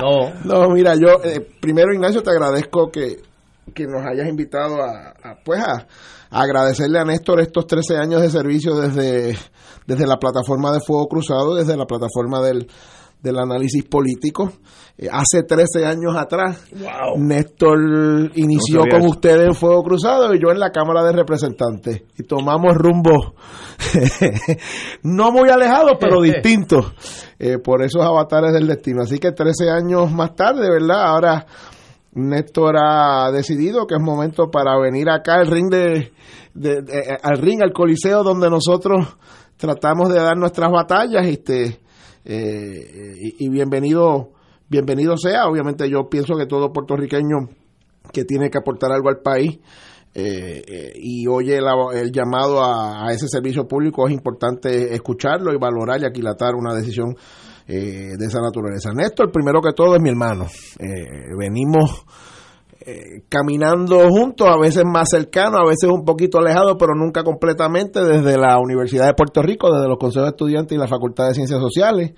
no. 0.01 0.33
No, 0.43 0.69
mira, 0.71 0.95
yo 0.95 1.23
eh, 1.23 1.45
primero 1.59 1.93
Ignacio 1.93 2.21
te 2.21 2.31
agradezco 2.31 2.89
que, 2.91 3.17
que 3.73 3.85
nos 3.85 4.05
hayas 4.05 4.27
invitado 4.27 4.81
a, 4.81 5.13
pues 5.43 5.61
a 5.61 5.87
agradecerle 6.29 6.99
a 6.99 7.05
Néstor 7.05 7.41
estos 7.41 7.67
13 7.67 7.97
años 7.97 8.21
de 8.21 8.29
servicio 8.29 8.75
desde 8.75 9.37
desde 9.87 10.05
la 10.05 10.17
plataforma 10.17 10.71
de 10.71 10.81
Fuego 10.85 11.07
Cruzado, 11.07 11.55
desde 11.55 11.77
la 11.77 11.85
plataforma 11.85 12.41
del, 12.41 12.67
del 13.21 13.39
análisis 13.39 13.85
político. 13.85 14.51
Eh, 14.97 15.07
hace 15.09 15.43
13 15.43 15.85
años 15.85 16.15
atrás, 16.15 16.61
Néstor 17.15 18.31
inició 18.35 18.81
con 18.91 19.07
ustedes 19.07 19.47
en 19.47 19.55
Fuego 19.55 19.81
Cruzado 19.83 20.35
y 20.35 20.41
yo 20.41 20.51
en 20.51 20.59
la 20.59 20.71
Cámara 20.71 21.03
de 21.03 21.13
Representantes. 21.13 22.03
Y 22.17 22.23
tomamos 22.23 22.75
rumbo 22.75 23.35
no 25.03 25.31
muy 25.31 25.49
alejados, 25.49 25.93
pero 25.99 26.21
distintos 26.21 26.93
eh, 27.39 27.57
por 27.57 27.81
esos 27.81 28.03
avatares 28.03 28.51
del 28.51 28.67
destino. 28.67 29.03
Así 29.03 29.19
que 29.19 29.31
13 29.31 29.69
años 29.69 30.11
más 30.11 30.35
tarde, 30.35 30.69
¿verdad? 30.69 31.01
Ahora 31.01 31.45
Néstor 32.13 32.75
ha 32.77 33.31
decidido 33.31 33.85
que 33.85 33.95
es 33.95 34.01
momento 34.01 34.49
para 34.49 34.77
venir 34.79 35.09
acá 35.09 35.35
al 35.35 35.47
ring 35.47 35.69
de, 35.69 36.11
al 37.21 37.37
ring, 37.37 37.61
al 37.61 37.73
coliseo 37.73 38.23
donde 38.23 38.49
nosotros 38.49 39.17
tratamos 39.57 40.09
de 40.09 40.15
dar 40.15 40.37
nuestras 40.37 40.71
batallas 40.71 41.27
este, 41.27 41.79
eh, 42.25 43.15
y, 43.39 43.49
bienvenido, 43.49 44.31
bienvenido 44.67 45.17
sea. 45.17 45.47
Obviamente 45.47 45.89
yo 45.89 46.09
pienso 46.09 46.35
que 46.35 46.45
todo 46.45 46.73
puertorriqueño 46.73 47.49
que 48.11 48.23
tiene 48.23 48.49
que 48.49 48.57
aportar 48.57 48.91
algo 48.91 49.09
al 49.09 49.21
país 49.21 49.59
eh, 50.13 50.63
eh, 50.67 50.93
y 50.95 51.27
oye 51.27 51.57
el 51.57 52.11
llamado 52.11 52.63
a, 52.63 53.11
ese 53.11 53.27
servicio 53.27 53.67
público 53.67 54.07
es 54.07 54.13
importante 54.13 54.93
escucharlo 54.93 55.53
y 55.53 55.57
valorar 55.57 56.01
y 56.01 56.05
aquilatar 56.05 56.55
una 56.55 56.73
decisión 56.73 57.15
de 57.67 58.25
esa 58.25 58.39
naturaleza. 58.39 58.91
Néstor, 58.93 59.31
primero 59.31 59.61
que 59.61 59.73
todo, 59.73 59.95
es 59.95 60.01
mi 60.01 60.09
hermano. 60.09 60.47
venimos 61.37 62.05
eh, 62.89 63.23
caminando 63.27 64.07
juntos, 64.07 64.47
a 64.47 64.57
veces 64.57 64.85
más 64.85 65.09
cercanos, 65.09 65.59
a 65.59 65.67
veces 65.67 65.89
un 65.89 66.05
poquito 66.05 66.37
alejados, 66.37 66.77
pero 66.79 66.95
nunca 66.95 67.21
completamente, 67.21 68.01
desde 68.01 68.37
la 68.37 68.57
Universidad 68.59 69.07
de 69.07 69.13
Puerto 69.13 69.41
Rico, 69.41 69.69
desde 69.73 69.89
los 69.89 69.97
consejos 69.97 70.27
de 70.27 70.29
estudiantes 70.29 70.73
y 70.73 70.79
la 70.79 70.87
Facultad 70.87 71.27
de 71.27 71.33
Ciencias 71.33 71.59
Sociales. 71.59 72.13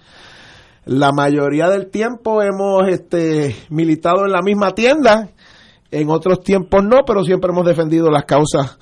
La 0.85 1.11
mayoría 1.11 1.69
del 1.69 1.89
tiempo 1.89 2.43
hemos 2.43 2.87
este, 2.87 3.55
militado 3.71 4.25
en 4.27 4.31
la 4.31 4.43
misma 4.43 4.75
tienda, 4.75 5.31
en 5.89 6.11
otros 6.11 6.41
tiempos 6.41 6.83
no, 6.83 6.97
pero 7.03 7.23
siempre 7.23 7.49
hemos 7.51 7.65
defendido 7.65 8.11
las 8.11 8.25
causas 8.25 8.77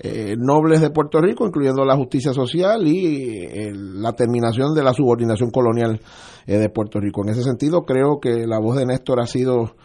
eh, 0.00 0.34
nobles 0.36 0.80
de 0.80 0.90
Puerto 0.90 1.20
Rico, 1.20 1.46
incluyendo 1.46 1.84
la 1.84 1.96
justicia 1.96 2.32
social 2.32 2.86
y 2.86 3.44
eh, 3.44 3.72
la 3.74 4.12
terminación 4.12 4.74
de 4.74 4.82
la 4.82 4.92
subordinación 4.92 5.50
colonial 5.50 6.00
de 6.46 6.68
Puerto 6.68 7.00
Rico. 7.00 7.22
En 7.24 7.30
ese 7.30 7.42
sentido, 7.42 7.86
creo 7.86 8.20
que 8.20 8.46
la 8.46 8.58
voz 8.58 8.76
de 8.76 8.84
Néstor 8.84 9.18
ha 9.20 9.26
sido 9.26 9.76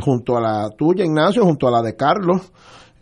junto 0.00 0.36
a 0.36 0.40
la 0.40 0.70
tuya, 0.70 1.04
Ignacio, 1.04 1.44
junto 1.44 1.68
a 1.68 1.70
la 1.70 1.82
de 1.82 1.96
Carlos, 1.96 2.52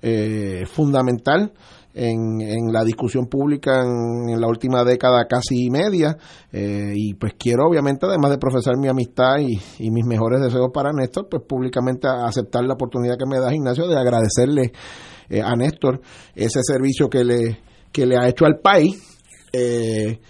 eh, 0.03 0.65
fundamental 0.67 1.53
en, 1.95 2.41
en, 2.41 2.73
la 2.73 2.85
discusión 2.85 3.27
pública 3.27 3.83
en, 3.83 4.41
la 4.41 4.49
última 4.49 4.85
década 4.85 5.27
casi 5.29 5.71
media. 5.71 6.17
Eh, 6.51 6.93
y 6.95 7.15
pues 7.15 7.35
quiero, 7.39 7.67
obviamente, 7.69 8.07
además 8.07 8.31
de 8.31 8.39
profesar 8.39 8.77
mi 8.79 8.89
amistad 8.89 9.39
y, 9.39 9.61
y, 9.79 9.91
mis 9.91 10.05
mejores 10.07 10.41
deseos 10.41 10.71
para 10.73 10.93
Néstor, 10.93 11.29
pues 11.31 11.43
públicamente 11.47 12.09
aceptar 12.09 12.65
la 12.65 12.75
oportunidad 12.75 13.17
que 13.17 13.27
me 13.27 13.39
da 13.39 13.55
Ignacio 13.55 13.87
de 13.87 13.99
agradecerle 13.99 14.73
eh, 15.33 15.43
a 15.43 15.57
Néstor 15.57 16.01
ese 16.35 16.61
servicio 16.63 17.09
que 17.09 17.25
le, 17.25 17.61
que 17.91 18.07
le 18.07 18.17
ha 18.17 18.29
hecho 18.29 18.45
al 18.45 18.61
país. 18.61 18.97
Eh, 19.55 20.21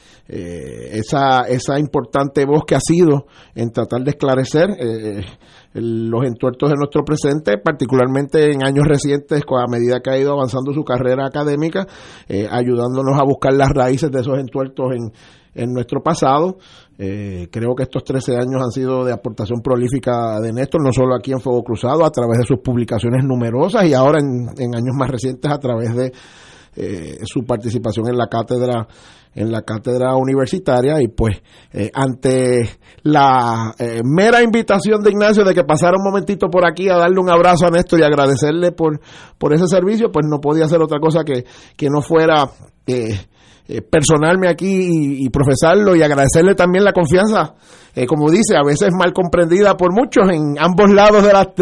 esa, 0.92 1.42
esa 1.42 1.78
importante 1.78 2.47
voz 2.47 2.62
que 2.66 2.75
ha 2.75 2.80
sido 2.80 3.26
en 3.54 3.71
tratar 3.71 4.02
de 4.02 4.12
esclarecer 4.12 4.71
eh, 4.78 5.21
los 5.75 6.25
entuertos 6.25 6.71
de 6.71 6.76
nuestro 6.76 7.04
presente, 7.04 7.59
particularmente 7.59 8.52
en 8.52 8.62
años 8.64 8.87
recientes, 8.87 9.42
a 9.42 9.71
medida 9.71 10.00
que 10.02 10.11
ha 10.11 10.18
ido 10.18 10.32
avanzando 10.32 10.73
su 10.73 10.85
carrera 10.85 11.26
académica, 11.26 11.87
eh, 12.28 12.47
ayudándonos 12.50 13.18
a 13.18 13.25
buscar 13.25 13.54
las 13.54 13.71
raíces 13.71 14.11
de 14.11 14.21
esos 14.21 14.38
entuertos 14.38 14.92
en, 14.92 15.12
en 15.54 15.73
nuestro 15.73 16.02
pasado. 16.02 16.59
Eh, 16.99 17.49
creo 17.50 17.75
que 17.75 17.85
estos 17.85 18.04
13 18.04 18.37
años 18.37 18.62
han 18.62 18.71
sido 18.71 19.04
de 19.04 19.12
aportación 19.12 19.61
prolífica 19.61 20.40
de 20.40 20.52
Néstor, 20.52 20.82
no 20.85 20.92
solo 20.92 21.14
aquí 21.14 21.32
en 21.32 21.40
Fuego 21.40 21.62
Cruzado, 21.62 22.04
a 22.04 22.11
través 22.11 22.38
de 22.38 22.44
sus 22.44 22.59
publicaciones 22.59 23.25
numerosas 23.25 23.85
y 23.85 23.94
ahora 23.94 24.18
en, 24.21 24.49
en 24.59 24.75
años 24.75 24.94
más 24.97 25.11
recientes 25.11 25.50
a 25.50 25.59
través 25.59 25.94
de 25.94 26.12
eh, 26.76 27.18
su 27.25 27.44
participación 27.44 28.09
en 28.09 28.16
la 28.16 28.28
cátedra 28.28 28.87
en 29.35 29.50
la 29.50 29.62
cátedra 29.62 30.14
universitaria 30.16 31.00
y 31.00 31.09
pues 31.09 31.42
eh, 31.73 31.90
ante 31.94 32.78
la 33.02 33.75
eh, 33.78 34.02
mera 34.04 34.42
invitación 34.42 35.02
de 35.02 35.11
Ignacio 35.11 35.44
de 35.44 35.54
que 35.54 35.64
pasara 35.64 35.97
un 35.97 36.04
momentito 36.04 36.49
por 36.49 36.66
aquí 36.66 36.88
a 36.88 36.97
darle 36.97 37.18
un 37.18 37.30
abrazo 37.30 37.66
a 37.66 37.71
Néstor 37.71 38.00
y 38.00 38.02
agradecerle 38.02 38.73
por, 38.73 39.00
por 39.38 39.54
ese 39.54 39.66
servicio, 39.66 40.11
pues 40.12 40.26
no 40.28 40.38
podía 40.38 40.66
hacer 40.66 40.82
otra 40.82 40.99
cosa 41.00 41.25
que, 41.25 41.44
que 41.76 41.88
no 41.88 42.02
fuera 42.02 42.50
eh, 42.87 43.18
personarme 43.90 44.49
aquí 44.49 45.25
y, 45.25 45.31
profesarlo 45.31 45.95
y 45.95 46.02
agradecerle 46.02 46.54
también 46.54 46.85
la 46.85 46.92
confianza, 46.92 47.54
como 48.09 48.31
dice, 48.31 48.57
a 48.57 48.64
veces 48.64 48.90
mal 48.99 49.12
comprendida 49.12 49.76
por 49.76 49.92
muchos 49.92 50.28
en 50.31 50.57
ambos 50.59 50.90
lados 50.90 51.25
de 51.25 51.33
la, 51.33 51.52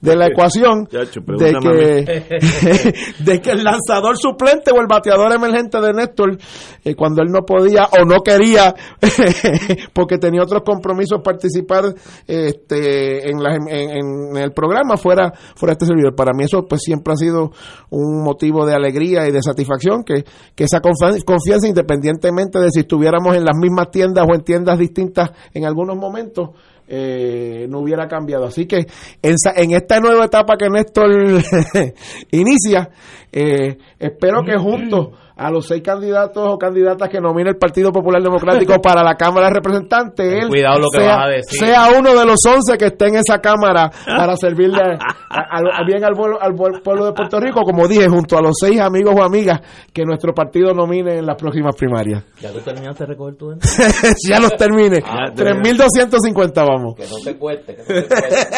de, 0.00 0.16
la 0.16 0.26
ecuación, 0.28 0.84
de, 0.84 1.54
que, 1.60 2.94
de 3.24 3.40
que 3.40 3.50
el 3.50 3.64
lanzador 3.64 4.16
suplente 4.16 4.70
o 4.72 4.80
el 4.80 4.86
bateador 4.86 5.32
emergente 5.32 5.80
de 5.80 5.92
Néstor, 5.92 6.38
cuando 6.96 7.22
él 7.22 7.28
no 7.30 7.44
podía 7.44 7.88
o 7.98 8.04
no 8.04 8.20
quería, 8.22 8.74
porque 9.92 10.18
tenía 10.18 10.42
otros 10.42 10.62
compromisos, 10.64 11.20
participar 11.22 11.94
este, 12.26 13.30
en, 13.30 13.42
la, 13.42 13.56
en, 13.56 14.36
el 14.36 14.52
programa, 14.52 14.96
fuera, 14.96 15.32
fuera 15.56 15.72
este 15.72 15.86
servidor. 15.86 16.14
Para 16.14 16.32
mí 16.32 16.44
eso 16.44 16.64
pues 16.66 16.82
siempre 16.82 17.12
ha 17.12 17.16
sido 17.16 17.50
un 17.90 18.22
motivo 18.22 18.64
de 18.66 18.74
alegría 18.74 19.28
y 19.28 19.32
de 19.32 19.42
satisfacción, 19.42 20.04
que, 20.04 20.24
que 20.54 20.64
esa 20.64 20.80
confianza 20.80 21.16
independientemente 21.64 22.58
de 22.58 22.70
si 22.70 22.80
estuviéramos 22.80 23.36
en 23.36 23.44
las 23.44 23.56
mismas 23.56 23.90
tiendas 23.90 24.26
o 24.28 24.34
en 24.34 24.42
tiendas 24.42 24.78
distintas 24.78 25.30
en 25.52 25.64
algunos 25.64 25.96
momentos, 25.96 26.50
eh, 26.88 27.66
no 27.68 27.80
hubiera 27.80 28.06
cambiado. 28.08 28.46
Así 28.46 28.66
que 28.66 28.86
en, 29.22 29.36
en, 29.56 29.70
esta 29.72 30.00
nueva 30.00 30.26
etapa 30.26 30.56
que 30.56 30.68
Néstor 30.68 31.10
inicia, 32.30 32.90
eh, 33.32 33.78
espero 33.98 34.44
que 34.44 34.56
juntos 34.56 35.08
a 35.36 35.50
los 35.50 35.66
seis 35.66 35.82
candidatos 35.82 36.46
o 36.46 36.58
candidatas 36.58 37.08
que 37.08 37.20
nomina 37.20 37.50
el 37.50 37.56
Partido 37.56 37.90
Popular 37.92 38.22
Democrático 38.22 38.74
para 38.82 39.02
la 39.02 39.14
Cámara 39.16 39.46
de 39.48 39.54
Representantes, 39.54 40.26
él 40.42 40.48
Cuidado 40.48 40.78
lo 40.78 40.86
que 40.92 41.00
sea, 41.00 41.16
vas 41.16 41.24
a 41.24 41.28
decir. 41.28 41.58
sea 41.58 41.88
uno 41.98 42.14
de 42.14 42.26
los 42.26 42.38
once 42.46 42.76
que 42.78 42.86
esté 42.86 43.06
en 43.08 43.16
esa 43.16 43.38
Cámara 43.40 43.90
para 44.06 44.36
servirle 44.36 44.80
a- 44.82 44.96
a- 45.30 45.80
a- 45.80 45.84
bien 45.86 46.04
al, 46.04 46.12
pueblo- 46.14 46.38
al 46.40 46.54
pueblo 46.54 47.06
de 47.06 47.12
Puerto 47.12 47.40
Rico, 47.40 47.62
como 47.62 47.88
dije, 47.88 48.08
junto 48.08 48.36
a 48.36 48.42
los 48.42 48.52
seis 48.60 48.78
amigos 48.80 49.14
o 49.18 49.22
amigas 49.22 49.60
que 49.92 50.04
nuestro 50.04 50.34
partido 50.34 50.74
nomine 50.74 51.18
en 51.18 51.26
las 51.26 51.36
próximas 51.36 51.74
primarias. 51.76 52.24
¿Ya 52.40 52.50
tú 52.52 52.60
terminaste 52.60 53.04
de 53.04 53.08
recoger 53.12 53.34
tu 53.36 53.52
ya 54.28 54.38
los 54.40 54.52
termine. 54.56 55.02
Ah, 55.04 55.30
3.250 55.34 56.54
vamos. 56.66 56.94
Que 56.96 57.04
no 57.04 57.16
te 57.24 57.36
cueste, 57.38 57.74
que 57.76 57.82
no 57.82 57.86
te 57.86 58.06
cueste. 58.08 58.56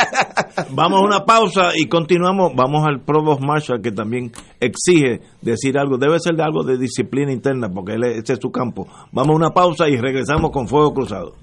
Vamos 0.71 1.00
a 1.00 1.04
una 1.04 1.21
pausa 1.25 1.71
y 1.75 1.88
continuamos. 1.88 2.52
Vamos 2.57 2.85
al 2.87 3.00
Provost 3.00 3.40
Marshall 3.43 3.81
que 3.81 3.93
también 3.93 4.33
exige 4.61 5.21
decir 5.40 5.78
algo. 5.78 5.97
Debe 5.99 6.19
ser 6.21 6.35
de 6.37 6.43
algo 6.43 6.63
de 6.64 6.78
disciplina 6.78 7.33
interna 7.33 7.68
porque 7.68 7.94
ese 7.94 8.35
es 8.35 8.38
su 8.40 8.50
campo. 8.50 8.88
Vamos 9.12 9.35
a 9.35 9.37
una 9.37 9.50
pausa 9.50 9.88
y 9.88 9.97
regresamos 9.97 10.50
con 10.50 10.68
Fuego 10.68 10.92
Cruzado. 10.92 11.35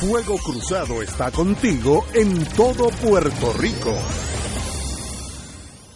Fuego 0.00 0.38
Cruzado 0.38 1.02
está 1.02 1.30
contigo 1.30 2.04
en 2.14 2.44
todo 2.56 2.88
Puerto 3.02 3.52
Rico. 3.58 3.92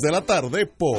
de 0.00 0.10
la 0.10 0.22
tarde 0.22 0.66
por 0.66 0.98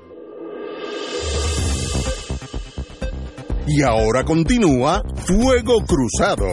Y 3.67 3.83
ahora 3.83 4.25
continúa 4.25 5.01
Fuego 5.25 5.85
Cruzado. 5.85 6.45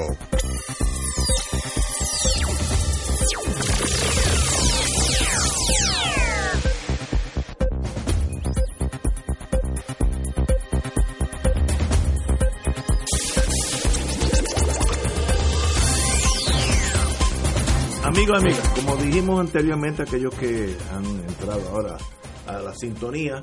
Amigos, 18.05 18.39
amigas, 18.39 18.69
como 18.71 18.97
dijimos 18.97 19.41
anteriormente, 19.41 20.03
aquellos 20.03 20.35
que 20.35 20.77
han 20.93 21.05
entrado 21.05 21.69
ahora 21.69 21.99
a 22.47 22.59
la 22.59 22.75
sintonía, 22.75 23.43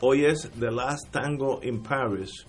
hoy 0.00 0.24
es 0.24 0.50
The 0.58 0.70
Last 0.70 1.10
Tango 1.10 1.60
in 1.62 1.82
Paris, 1.82 2.46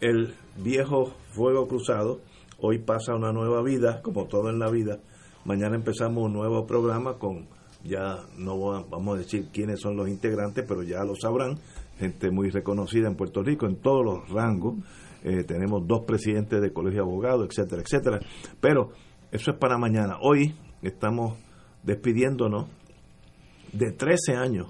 el 0.00 0.34
viejo 0.56 1.12
fuego 1.30 1.66
cruzado. 1.68 2.20
Hoy 2.58 2.78
pasa 2.78 3.14
una 3.14 3.32
nueva 3.32 3.62
vida, 3.62 4.02
como 4.02 4.26
todo 4.26 4.50
en 4.50 4.58
la 4.58 4.70
vida. 4.70 4.98
Mañana 5.44 5.74
empezamos 5.76 6.24
un 6.24 6.32
nuevo 6.32 6.66
programa 6.66 7.18
con, 7.18 7.46
ya 7.82 8.18
no 8.38 8.60
va- 8.60 8.84
vamos 8.88 9.16
a 9.16 9.18
decir 9.18 9.48
quiénes 9.52 9.80
son 9.80 9.96
los 9.96 10.08
integrantes, 10.08 10.64
pero 10.68 10.82
ya 10.82 11.02
lo 11.04 11.16
sabrán, 11.16 11.58
gente 11.98 12.30
muy 12.30 12.50
reconocida 12.50 13.08
en 13.08 13.16
Puerto 13.16 13.42
Rico 13.42 13.66
en 13.66 13.76
todos 13.76 14.04
los 14.04 14.28
rangos. 14.30 14.76
Eh, 15.24 15.44
tenemos 15.44 15.86
dos 15.86 16.04
presidentes 16.04 16.60
de 16.60 16.72
colegio 16.72 17.02
de 17.04 17.08
abogados, 17.10 17.48
etcétera, 17.48 17.82
etcétera. 17.82 18.20
Pero 18.60 18.90
eso 19.30 19.50
es 19.52 19.56
para 19.56 19.78
mañana. 19.78 20.18
Hoy 20.20 20.54
estamos 20.82 21.36
despidiéndonos 21.82 22.66
de 23.72 23.90
13 23.92 24.34
años 24.36 24.66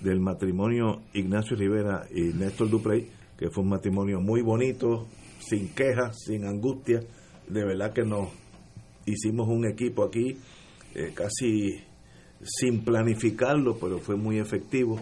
del 0.00 0.20
matrimonio 0.20 1.02
Ignacio 1.14 1.56
Rivera 1.56 2.06
y 2.14 2.32
Néstor 2.34 2.70
Duprey, 2.70 3.08
que 3.38 3.50
fue 3.50 3.62
un 3.64 3.70
matrimonio 3.70 4.20
muy 4.20 4.42
bonito, 4.42 5.06
sin 5.40 5.68
quejas, 5.74 6.16
sin 6.24 6.44
angustia. 6.46 7.00
De 7.48 7.64
verdad 7.64 7.92
que 7.92 8.02
nos 8.02 8.28
hicimos 9.06 9.48
un 9.48 9.66
equipo 9.66 10.04
aquí, 10.04 10.36
eh, 10.94 11.12
casi 11.14 11.80
sin 12.42 12.84
planificarlo, 12.84 13.76
pero 13.78 13.98
fue 13.98 14.16
muy 14.16 14.38
efectivo. 14.38 14.98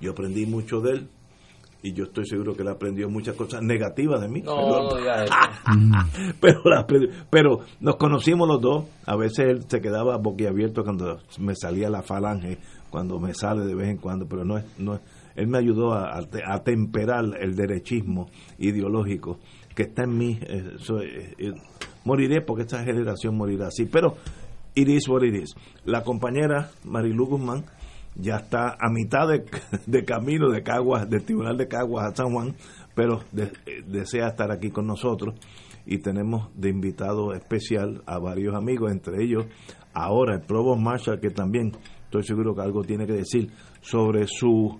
Yo 0.00 0.12
aprendí 0.12 0.46
mucho 0.46 0.80
de 0.80 0.92
él 0.92 1.08
y 1.82 1.92
yo 1.92 2.04
estoy 2.04 2.26
seguro 2.26 2.54
que 2.54 2.62
él 2.62 2.68
aprendió 2.68 3.08
muchas 3.10 3.34
cosas 3.36 3.62
negativas 3.62 4.20
de 4.20 4.28
mí. 4.28 4.40
No, 4.42 4.96
digas 4.96 5.24
eso. 5.24 5.34
pero, 6.40 6.60
la- 6.64 6.86
pero 7.30 7.60
nos 7.80 7.96
conocimos 7.96 8.48
los 8.48 8.60
dos. 8.60 8.84
A 9.06 9.16
veces 9.16 9.46
él 9.48 9.64
se 9.68 9.80
quedaba 9.80 10.16
boquiabierto 10.18 10.82
cuando 10.84 11.18
me 11.38 11.54
salía 11.54 11.88
la 11.90 12.02
falange, 12.02 12.58
cuando 12.94 13.18
me 13.18 13.34
sale 13.34 13.64
de 13.66 13.74
vez 13.74 13.88
en 13.88 13.96
cuando, 13.96 14.24
pero 14.28 14.44
no 14.44 14.56
es, 14.56 14.64
no 14.78 14.94
es- 14.94 15.00
él 15.34 15.48
me 15.48 15.58
ayudó 15.58 15.94
a, 15.94 16.16
a 16.16 16.22
te- 16.22 16.44
a 16.46 16.62
temperar 16.62 17.24
el 17.40 17.56
derechismo 17.56 18.28
ideológico 18.56 19.40
que 19.74 19.82
está 19.82 20.04
en 20.04 20.16
mí. 20.16 20.38
eh, 20.42 20.74
eso, 20.76 21.00
eh, 21.00 21.34
eh, 21.38 21.52
moriré 22.04 22.40
porque 22.40 22.62
esta 22.62 22.84
generación 22.84 23.36
morirá 23.36 23.66
así, 23.66 23.86
pero 23.86 24.14
it 24.76 24.88
is 24.88 25.08
what 25.08 25.24
it 25.24 25.34
is. 25.34 25.56
La 25.84 26.04
compañera 26.04 26.70
Marilu 26.84 27.26
Guzmán 27.26 27.64
ya 28.14 28.36
está 28.36 28.76
a 28.80 28.88
mitad 28.92 29.26
de, 29.86 30.04
camino 30.04 30.50
de 30.50 30.62
Caguas, 30.62 31.10
del 31.10 31.24
Tribunal 31.24 31.56
de 31.56 31.66
Caguas 31.66 32.12
a 32.12 32.14
San 32.14 32.32
Juan, 32.32 32.54
pero 32.94 33.22
de- 33.32 33.50
eh, 33.66 33.82
desea 33.88 34.28
estar 34.28 34.52
aquí 34.52 34.70
con 34.70 34.86
nosotros 34.86 35.34
y 35.84 35.98
tenemos 35.98 36.48
de 36.54 36.68
invitado 36.70 37.34
especial 37.34 38.02
a 38.06 38.20
varios 38.20 38.54
amigos, 38.54 38.92
entre 38.92 39.20
ellos 39.24 39.46
ahora 39.92 40.34
el 40.36 40.42
Provost 40.42 40.80
Marshall, 40.80 41.18
que 41.20 41.30
también 41.30 41.72
estoy 42.18 42.22
seguro 42.22 42.54
que 42.54 42.62
algo 42.62 42.84
tiene 42.84 43.06
que 43.06 43.14
decir 43.14 43.50
sobre 43.80 44.26
su 44.28 44.78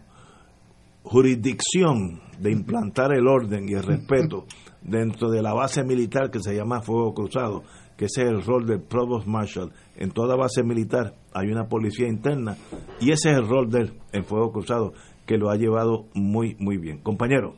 jurisdicción 1.03 2.21
de 2.39 2.53
implantar 2.53 3.13
el 3.13 3.27
orden 3.27 3.69
y 3.69 3.73
el 3.73 3.83
respeto 3.83 4.45
dentro 4.83 5.31
de 5.31 5.43
la 5.43 5.53
base 5.53 5.83
militar 5.83 6.31
que 6.31 6.39
se 6.39 6.55
llama 6.55 6.81
Fuego 6.81 7.13
Cruzado, 7.13 7.63
que 7.97 8.05
ese 8.05 8.23
es 8.23 8.29
el 8.29 8.43
rol 8.43 8.67
del 8.67 8.83
Provost 8.83 9.27
Marshal. 9.27 9.73
En 9.97 10.13
toda 10.13 10.37
base 10.37 10.63
militar 10.63 11.15
hay 11.33 11.49
una 11.49 11.67
policía 11.67 12.07
interna 12.07 12.57
y 13.01 13.11
ese 13.11 13.31
es 13.33 13.39
el 13.39 13.49
rol 13.49 13.69
de 13.69 13.81
él 13.81 13.93
en 14.13 14.25
Fuego 14.25 14.53
Cruzado, 14.53 14.93
que 15.27 15.37
lo 15.37 15.51
ha 15.51 15.57
llevado 15.57 16.07
muy, 16.15 16.57
muy 16.61 16.79
bien. 16.79 16.99
Compañero. 16.99 17.57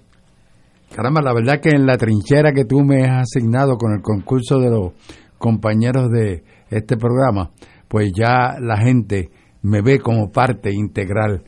Caramba, 0.95 1.21
la 1.21 1.35
verdad 1.35 1.61
que 1.61 1.71
en 1.71 1.85
la 1.85 1.99
trinchera 1.99 2.53
que 2.53 2.65
tú 2.65 2.83
me 2.83 3.03
has 3.03 3.23
asignado 3.23 3.77
con 3.77 3.93
el 3.93 4.01
concurso 4.01 4.59
de 4.59 4.71
los 4.71 4.93
compañeros 5.37 6.11
de 6.11 6.45
este 6.71 6.97
programa, 6.97 7.51
pues 7.89 8.13
ya 8.17 8.59
la 8.61 8.79
gente 8.79 9.31
me 9.67 9.83
ve 9.83 9.99
como 9.99 10.31
parte 10.31 10.73
integral 10.73 11.43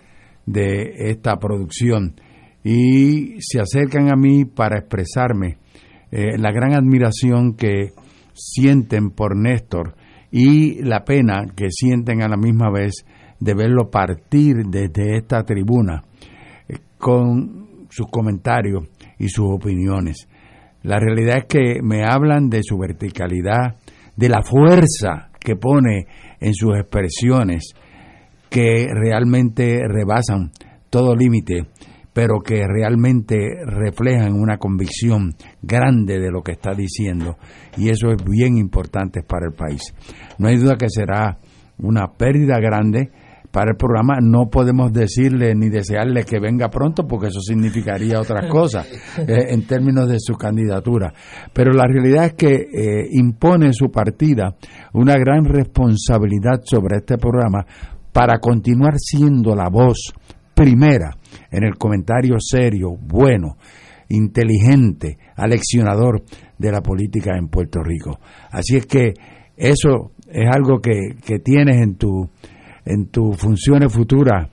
de 0.45 1.11
esta 1.11 1.37
producción 1.37 2.17
y 2.65 3.41
se 3.41 3.61
acercan 3.61 4.11
a 4.11 4.17
mí 4.17 4.45
para 4.45 4.81
expresarme 4.81 5.59
eh, 6.11 6.37
la 6.37 6.51
gran 6.51 6.75
admiración 6.75 7.55
que 7.55 7.93
sienten 8.35 9.11
por 9.11 9.37
Néstor 9.37 9.95
y 10.33 10.83
la 10.83 11.05
pena 11.05 11.47
que 11.55 11.71
sienten 11.71 12.23
a 12.23 12.29
la 12.29 12.37
misma 12.37 12.73
vez 12.73 13.07
de 13.39 13.55
verlo 13.55 13.89
partir 13.89 14.65
desde 14.69 15.17
esta 15.17 15.45
tribuna 15.45 16.03
eh, 16.69 16.79
con 16.99 17.87
sus 17.89 18.09
comentarios 18.11 18.83
y 19.21 19.29
sus 19.29 19.47
opiniones. 19.49 20.27
La 20.83 20.99
realidad 20.99 21.39
es 21.39 21.45
que 21.45 21.83
me 21.83 22.05
hablan 22.05 22.49
de 22.51 22.65
su 22.65 22.79
verticalidad, 22.79 23.77
de 24.17 24.29
la 24.29 24.43
fuerza 24.43 25.31
que 25.39 25.55
pone 25.55 26.07
en 26.41 26.53
sus 26.53 26.77
expresiones, 26.77 27.75
que 28.51 28.87
realmente 28.93 29.81
rebasan 29.87 30.51
todo 30.91 31.15
límite, 31.15 31.67
pero 32.13 32.41
que 32.41 32.67
realmente 32.67 33.37
reflejan 33.65 34.33
una 34.33 34.57
convicción 34.59 35.35
grande 35.63 36.19
de 36.19 36.31
lo 36.31 36.43
que 36.43 36.53
está 36.53 36.73
diciendo. 36.75 37.37
Y 37.77 37.91
eso 37.91 38.11
es 38.11 38.23
bien 38.25 38.57
importante 38.57 39.23
para 39.23 39.47
el 39.47 39.55
país. 39.55 39.95
No 40.39 40.49
hay 40.49 40.57
duda 40.57 40.77
que 40.77 40.89
será 40.89 41.39
una 41.79 42.09
pérdida 42.17 42.59
grande 42.59 43.11
para 43.51 43.71
el 43.71 43.77
programa 43.77 44.19
no 44.21 44.51
podemos 44.51 44.93
decirle 44.93 45.55
ni 45.55 45.71
desearle 45.71 46.25
que 46.25 46.39
venga 46.39 46.69
pronto 46.69 47.07
porque 47.07 47.29
eso 47.29 47.41
significaría 47.41 48.21
otras 48.21 48.47
cosas 48.53 48.87
eh, 49.19 49.47
en 49.49 49.67
términos 49.67 50.09
de 50.09 50.19
su 50.19 50.35
candidatura. 50.35 51.13
Pero 51.53 51.73
la 51.73 51.85
realidad 51.87 52.27
es 52.27 52.35
que 52.35 52.53
eh, 52.53 53.09
impone 53.13 53.73
su 53.73 53.91
partida 53.91 54.55
una 54.93 55.17
gran 55.17 55.45
responsabilidad 55.45 56.61
sobre 56.65 56.99
este 56.99 57.17
programa 57.17 57.65
para 58.13 58.39
continuar 58.39 58.95
siendo 58.99 59.55
la 59.55 59.69
voz 59.69 60.13
primera 60.55 61.17
en 61.51 61.65
el 61.65 61.77
comentario 61.77 62.37
serio, 62.39 62.91
bueno, 63.01 63.57
inteligente, 64.09 65.19
aleccionador 65.37 66.23
de 66.59 66.73
la 66.73 66.81
política 66.81 67.37
en 67.37 67.49
Puerto 67.49 67.83
Rico. 67.83 68.19
Así 68.51 68.77
es 68.77 68.87
que 68.87 69.15
eso 69.57 70.13
es 70.29 70.49
algo 70.51 70.81
que, 70.81 71.17
que 71.25 71.39
tienes 71.39 71.81
en 71.83 71.97
tu 71.97 72.29
en 72.89 73.09
tus 73.09 73.37
funciones 73.37 73.93
futuras, 73.93 74.49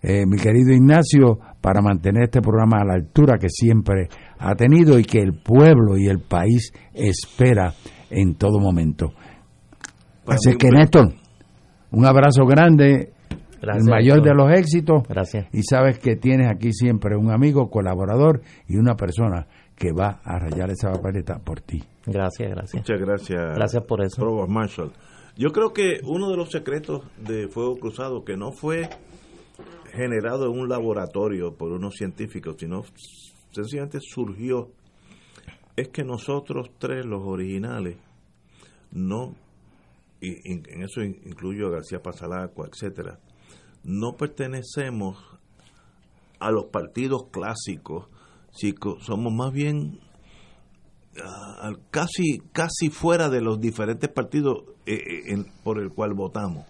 eh, 0.00 0.24
mi 0.24 0.36
querido 0.38 0.72
Ignacio, 0.72 1.40
para 1.60 1.82
mantener 1.82 2.24
este 2.24 2.40
programa 2.40 2.78
a 2.80 2.84
la 2.84 2.94
altura 2.94 3.36
que 3.36 3.48
siempre 3.48 4.08
ha 4.38 4.54
tenido 4.54 4.98
y 4.98 5.04
que 5.04 5.18
el 5.18 5.34
pueblo 5.34 5.98
y 5.98 6.06
el 6.06 6.20
país 6.20 6.72
espera 6.94 7.74
en 8.08 8.36
todo 8.36 8.60
momento. 8.60 9.12
Así 10.26 10.56
que 10.56 10.68
Néstor, 10.70 11.14
un 11.92 12.06
abrazo 12.06 12.44
grande, 12.46 13.12
el 13.62 13.84
mayor 13.84 14.22
de 14.22 14.34
los 14.34 14.50
éxitos. 14.52 15.02
Gracias. 15.08 15.46
Y 15.52 15.62
sabes 15.62 15.98
que 15.98 16.16
tienes 16.16 16.50
aquí 16.50 16.72
siempre 16.72 17.16
un 17.16 17.30
amigo, 17.30 17.68
colaborador 17.68 18.42
y 18.66 18.76
una 18.76 18.94
persona 18.94 19.46
que 19.76 19.92
va 19.92 20.20
a 20.24 20.38
rayar 20.38 20.70
esa 20.70 20.92
papeleta 20.92 21.38
por 21.38 21.60
ti. 21.60 21.82
Gracias, 22.06 22.50
gracias. 22.50 22.82
Muchas 22.82 23.00
gracias. 23.00 23.56
Gracias 23.56 23.84
por 23.84 24.04
eso. 24.04 24.20
Provost 24.20 24.50
Marshall. 24.50 24.92
Yo 25.36 25.52
creo 25.52 25.72
que 25.72 26.00
uno 26.04 26.30
de 26.30 26.36
los 26.36 26.50
secretos 26.50 27.02
de 27.16 27.48
Fuego 27.48 27.76
Cruzado, 27.76 28.24
que 28.24 28.36
no 28.36 28.52
fue 28.52 28.88
generado 29.92 30.46
en 30.46 30.58
un 30.58 30.68
laboratorio 30.68 31.54
por 31.54 31.72
unos 31.72 31.94
científicos, 31.94 32.56
sino 32.58 32.82
sencillamente 33.52 34.00
surgió, 34.00 34.68
es 35.76 35.88
que 35.88 36.04
nosotros 36.04 36.70
tres, 36.78 37.06
los 37.06 37.22
originales, 37.24 37.96
no, 38.92 39.34
y 40.20 40.52
en 40.52 40.82
eso 40.82 41.02
incluyo 41.02 41.68
a 41.68 41.70
García 41.70 42.02
Pasalacua, 42.02 42.68
etcétera, 42.70 43.18
no 43.84 44.16
pertenecemos 44.16 45.16
a 46.38 46.50
los 46.50 46.66
partidos 46.66 47.26
clásicos, 47.30 48.08
si 48.52 48.74
somos 49.00 49.32
más 49.32 49.52
bien 49.52 50.00
casi 51.90 52.40
casi 52.52 52.88
fuera 52.88 53.28
de 53.28 53.40
los 53.40 53.60
diferentes 53.60 54.08
partidos 54.10 54.64
eh, 54.86 54.94
eh, 54.94 55.44
por 55.62 55.80
el 55.80 55.90
cual 55.90 56.14
votamos. 56.14 56.66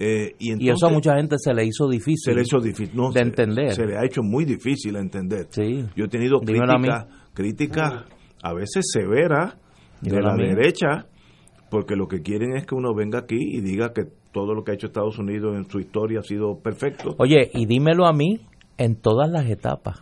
Eh, 0.00 0.36
y, 0.38 0.68
eso 0.68 0.86
a 0.86 0.90
mucha 0.90 1.16
gente 1.16 1.36
se 1.38 1.52
le 1.52 1.64
hizo 1.64 1.88
difícil, 1.88 2.34
de 2.34 3.20
entender. 3.20 3.74
Se, 3.74 3.84
le 3.84 3.96
ha 3.96 4.04
hecho 4.04 4.22
muy 4.22 4.44
difícil 4.44 4.94
entender. 4.96 5.48
Yo 5.96 6.04
he 6.04 6.08
tenido 6.08 6.38
críticas 6.40 7.06
crítica 7.34 8.04
a 8.42 8.52
veces 8.52 8.86
severas 8.92 9.56
de 10.00 10.20
la 10.20 10.36
derecha, 10.36 11.06
porque 11.70 11.96
lo 11.96 12.08
que 12.08 12.22
quieren 12.22 12.56
es 12.56 12.66
que 12.66 12.74
uno 12.74 12.94
venga 12.94 13.20
aquí 13.20 13.36
y 13.38 13.60
diga 13.60 13.92
que 13.92 14.04
todo 14.32 14.54
lo 14.54 14.64
que 14.64 14.72
ha 14.72 14.74
hecho 14.74 14.86
Estados 14.86 15.18
Unidos 15.18 15.56
en 15.56 15.68
su 15.68 15.80
historia 15.80 16.20
ha 16.20 16.22
sido 16.22 16.58
perfecto. 16.58 17.14
Oye, 17.18 17.50
y 17.52 17.66
dímelo 17.66 18.06
a 18.06 18.12
mí 18.12 18.40
en 18.76 18.96
todas 18.96 19.30
las 19.30 19.48
etapas. 19.48 20.00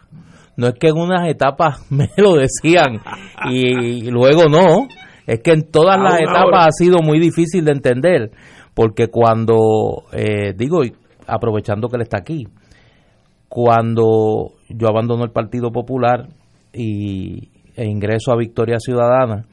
No 0.56 0.68
es 0.68 0.74
que 0.74 0.88
en 0.88 0.96
unas 0.96 1.28
etapas 1.28 1.86
me 1.90 2.08
lo 2.16 2.34
decían 2.34 3.00
y, 3.50 4.10
luego 4.10 4.48
no. 4.48 4.88
Es 5.26 5.40
que 5.40 5.52
en 5.52 5.70
todas 5.70 6.00
las 6.00 6.20
etapas 6.20 6.68
ha 6.68 6.70
sido 6.70 6.98
muy 7.02 7.18
difícil 7.18 7.64
de 7.64 7.72
entender. 7.72 8.30
Porque 8.74 9.08
cuando, 9.08 10.04
eh, 10.12 10.52
digo, 10.54 10.82
aprovechando 11.26 11.88
que 11.88 11.96
él 11.96 12.02
está 12.02 12.18
aquí, 12.18 12.46
cuando 13.48 14.52
yo 14.68 14.88
abandono 14.88 15.24
el 15.24 15.30
Partido 15.30 15.72
Popular 15.72 16.28
y, 16.72 17.48
e 17.74 17.86
ingreso 17.86 18.32
a 18.32 18.36
Victoria 18.36 18.78
Ciudadana, 18.78 19.46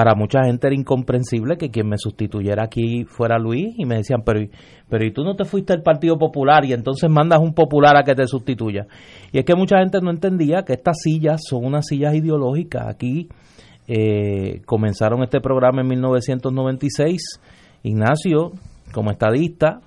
para 0.00 0.14
mucha 0.14 0.44
gente 0.44 0.66
era 0.66 0.74
incomprensible 0.74 1.58
que 1.58 1.68
quien 1.68 1.86
me 1.86 1.98
sustituyera 1.98 2.64
aquí 2.64 3.04
fuera 3.04 3.38
Luis 3.38 3.74
y 3.76 3.84
me 3.84 3.96
decían, 3.96 4.22
pero, 4.24 4.40
pero 4.88 5.04
¿y 5.04 5.12
tú 5.12 5.24
no 5.24 5.36
te 5.36 5.44
fuiste 5.44 5.74
al 5.74 5.82
Partido 5.82 6.16
Popular 6.16 6.64
y 6.64 6.72
entonces 6.72 7.10
mandas 7.10 7.40
un 7.40 7.52
popular 7.52 7.98
a 7.98 8.02
que 8.02 8.14
te 8.14 8.26
sustituya? 8.26 8.86
Y 9.30 9.40
es 9.40 9.44
que 9.44 9.54
mucha 9.54 9.76
gente 9.78 10.00
no 10.00 10.08
entendía 10.10 10.62
que 10.62 10.72
estas 10.72 10.96
sillas 11.02 11.42
son 11.46 11.66
unas 11.66 11.86
sillas 11.86 12.14
ideológicas. 12.14 12.86
Aquí 12.88 13.28
eh, 13.88 14.62
comenzaron 14.64 15.22
este 15.22 15.38
programa 15.38 15.82
en 15.82 15.88
1996, 15.88 17.38
Ignacio 17.82 18.52
como 18.94 19.10
estadista, 19.10 19.80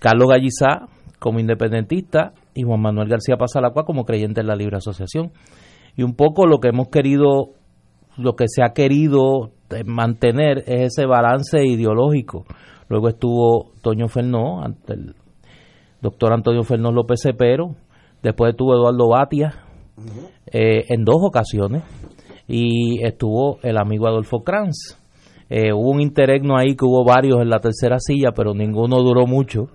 Carlos 0.00 0.28
Gallizá 0.28 0.86
como 1.18 1.40
independentista 1.40 2.34
y 2.54 2.64
Juan 2.64 2.82
Manuel 2.82 3.08
García 3.08 3.38
Pasalacua 3.38 3.86
como 3.86 4.04
creyente 4.04 4.42
en 4.42 4.48
la 4.48 4.54
libre 4.54 4.76
asociación. 4.76 5.32
Y 5.96 6.02
un 6.02 6.14
poco 6.14 6.46
lo 6.46 6.58
que 6.58 6.68
hemos 6.68 6.88
querido 6.88 7.54
lo 8.20 8.34
que 8.36 8.46
se 8.48 8.62
ha 8.62 8.72
querido 8.72 9.50
eh, 9.70 9.84
mantener 9.84 10.58
es 10.66 10.92
ese 10.92 11.06
balance 11.06 11.64
ideológico. 11.64 12.44
Luego 12.88 13.08
estuvo 13.08 13.72
Toño 13.82 14.08
Fernó, 14.08 14.62
el 14.88 15.14
doctor 16.00 16.32
Antonio 16.32 16.62
Fernó 16.64 16.90
López 16.90 17.20
Cepero, 17.22 17.76
después 18.22 18.50
estuvo 18.50 18.74
Eduardo 18.74 19.08
Batia 19.08 19.54
eh, 20.52 20.86
en 20.88 21.04
dos 21.04 21.18
ocasiones 21.20 21.84
y 22.48 23.04
estuvo 23.04 23.58
el 23.62 23.78
amigo 23.78 24.08
Adolfo 24.08 24.42
Kranz. 24.42 24.96
Eh, 25.48 25.72
hubo 25.72 25.90
un 25.90 26.00
interregno 26.00 26.56
ahí 26.56 26.76
que 26.76 26.84
hubo 26.84 27.04
varios 27.04 27.40
en 27.40 27.50
la 27.50 27.58
tercera 27.58 27.98
silla, 27.98 28.30
pero 28.34 28.54
ninguno 28.54 29.02
duró 29.02 29.26
mucho, 29.26 29.66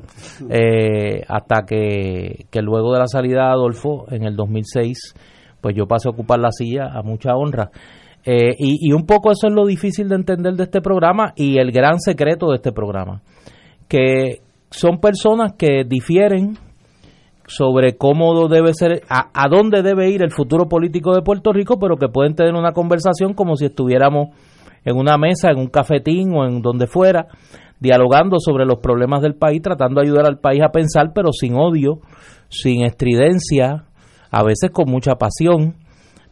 hasta 1.28 1.66
que, 1.66 2.48
que 2.50 2.62
luego 2.62 2.94
de 2.94 3.00
la 3.00 3.08
salida 3.08 3.46
de 3.46 3.52
Adolfo 3.52 4.06
en 4.10 4.24
el 4.24 4.36
2006, 4.36 5.16
pues 5.62 5.76
yo 5.76 5.88
pasé 5.88 6.08
a 6.08 6.12
ocupar 6.12 6.40
la 6.40 6.52
silla 6.52 6.92
a 6.94 7.02
mucha 7.02 7.36
honra. 7.36 7.72
Eh, 8.26 8.56
y, 8.58 8.92
un 8.92 9.06
poco 9.06 9.32
eso 9.32 9.48
es 9.48 9.54
lo 9.54 9.68
difícil 9.68 10.10
de 10.10 10.16
entender 10.16 10.56
de 10.56 10.64
este 10.64 10.82
programa 10.82 11.34
y 11.36 11.60
el 11.60 11.72
gran 11.72 12.00
secreto 12.00 12.50
de 12.50 12.56
este 12.56 12.72
programa, 12.72 13.22
que 13.88 14.42
son 14.72 15.00
personas 15.00 15.54
que 15.54 15.84
difieren 15.88 16.58
sobre 17.46 17.98
cómo 17.98 18.48
debe 18.48 18.74
ser, 18.74 19.04
a, 19.08 19.48
dónde 19.48 19.84
debe 19.84 20.10
ir 20.10 20.24
el 20.24 20.32
futuro 20.32 20.68
político 20.68 21.14
de 21.14 21.22
Puerto 21.22 21.54
Rico, 21.54 21.78
pero 21.80 21.98
que 21.98 22.08
pueden 22.08 22.34
tener 22.34 22.56
una 22.56 22.72
conversación 22.72 23.36
como 23.36 23.56
si 23.56 23.66
estuviéramos 23.66 24.30
en 24.84 24.98
una 24.98 25.20
mesa, 25.20 25.52
en 25.52 25.60
un 25.60 25.68
cafetín 25.68 26.34
o 26.36 26.48
en 26.48 26.64
donde 26.64 26.88
fuera, 26.88 27.28
dialogando 27.80 28.40
sobre 28.40 28.66
los 28.66 28.80
problemas 28.80 29.22
del 29.22 29.36
país, 29.36 29.62
tratando 29.62 30.02
de 30.02 30.08
ayudar 30.08 30.26
al 30.26 30.40
país 30.40 30.64
a 30.64 30.72
pensar, 30.72 31.12
pero 31.14 31.32
sin 31.32 31.54
odio, 31.54 32.00
sin 32.50 32.84
estridencia, 32.84 33.86
a 34.32 34.44
veces 34.44 34.72
con 34.72 34.90
mucha 34.90 35.14
pasión 35.16 35.76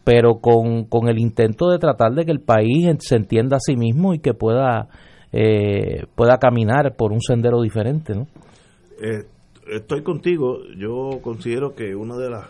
pero 0.04 0.40
con, 0.40 0.86
con 0.86 1.08
el 1.08 1.20
intento 1.20 1.70
de 1.70 1.80
tratar 1.80 2.14
de 2.14 2.26
que 2.26 2.32
el 2.32 2.42
país 2.42 2.88
se 3.00 3.16
entienda 3.16 3.58
a 3.58 3.60
sí 3.60 3.76
mismo 3.76 4.14
y 4.14 4.20
que 4.20 4.34
pueda, 4.34 4.90
eh, 5.32 6.06
pueda 6.16 6.38
caminar 6.38 6.96
por 6.96 7.12
un 7.12 7.22
sendero 7.22 7.62
diferente. 7.62 8.14
¿no? 8.14 8.28
Eh, 9.02 9.26
estoy 9.72 10.04
contigo, 10.04 10.60
yo 10.78 11.20
considero 11.22 11.74
que 11.74 11.96
una 11.96 12.18
de 12.18 12.30
las 12.30 12.48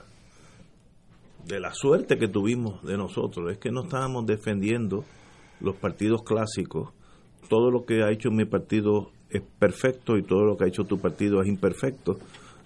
de 1.46 1.60
la 1.60 1.74
suerte 1.74 2.18
que 2.18 2.30
tuvimos 2.30 2.82
de 2.84 2.98
nosotros 2.98 3.52
es 3.52 3.58
que 3.58 3.70
no 3.70 3.84
estábamos 3.84 4.26
defendiendo 4.26 5.04
los 5.60 5.76
partidos 5.76 6.24
clásicos. 6.24 6.90
Todo 7.50 7.70
lo 7.70 7.86
que 7.86 8.02
ha 8.04 8.12
hecho 8.12 8.32
mi 8.32 8.46
partido 8.46 9.12
es 9.30 9.42
perfecto 9.60 10.18
y 10.18 10.24
todo 10.24 10.46
lo 10.46 10.56
que 10.56 10.64
ha 10.64 10.68
hecho 10.68 10.86
tu 10.86 11.00
partido 11.00 11.42
es 11.42 11.50
imperfecto. 11.50 12.18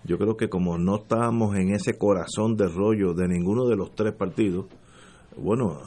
Yo 0.08 0.18
creo 0.18 0.38
que 0.38 0.48
como 0.48 0.78
no 0.78 0.96
estábamos 1.02 1.58
en 1.58 1.74
ese 1.74 1.98
corazón 1.98 2.56
de 2.56 2.70
rollo 2.70 3.14
de 3.14 3.28
ninguno 3.28 3.68
de 3.68 3.76
los 3.76 3.94
tres 3.94 4.14
partidos, 4.14 4.68
bueno, 5.36 5.82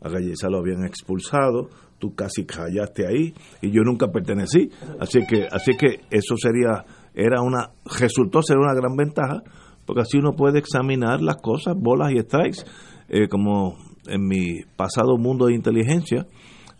a 0.00 0.08
Galleza 0.08 0.48
lo 0.50 0.58
habían 0.58 0.84
expulsado, 0.84 1.68
tú 2.00 2.16
casi 2.16 2.44
callaste 2.44 3.06
ahí 3.06 3.32
y 3.62 3.70
yo 3.70 3.82
nunca 3.82 4.08
pertenecí, 4.08 4.70
así 4.98 5.20
que 5.28 5.46
así 5.50 5.76
que 5.76 6.00
eso 6.10 6.36
sería 6.36 6.84
era 7.14 7.40
una 7.40 7.70
resultó 7.98 8.42
ser 8.42 8.58
una 8.58 8.74
gran 8.74 8.96
ventaja 8.96 9.42
porque 9.86 10.02
así 10.02 10.18
uno 10.18 10.32
puede 10.32 10.58
examinar 10.58 11.22
las 11.22 11.36
cosas, 11.36 11.74
bolas 11.78 12.12
y 12.12 12.18
strikes, 12.18 12.64
eh, 13.08 13.28
como 13.28 13.76
en 14.08 14.26
mi 14.26 14.62
pasado 14.76 15.16
mundo 15.16 15.46
de 15.46 15.54
inteligencia, 15.54 16.26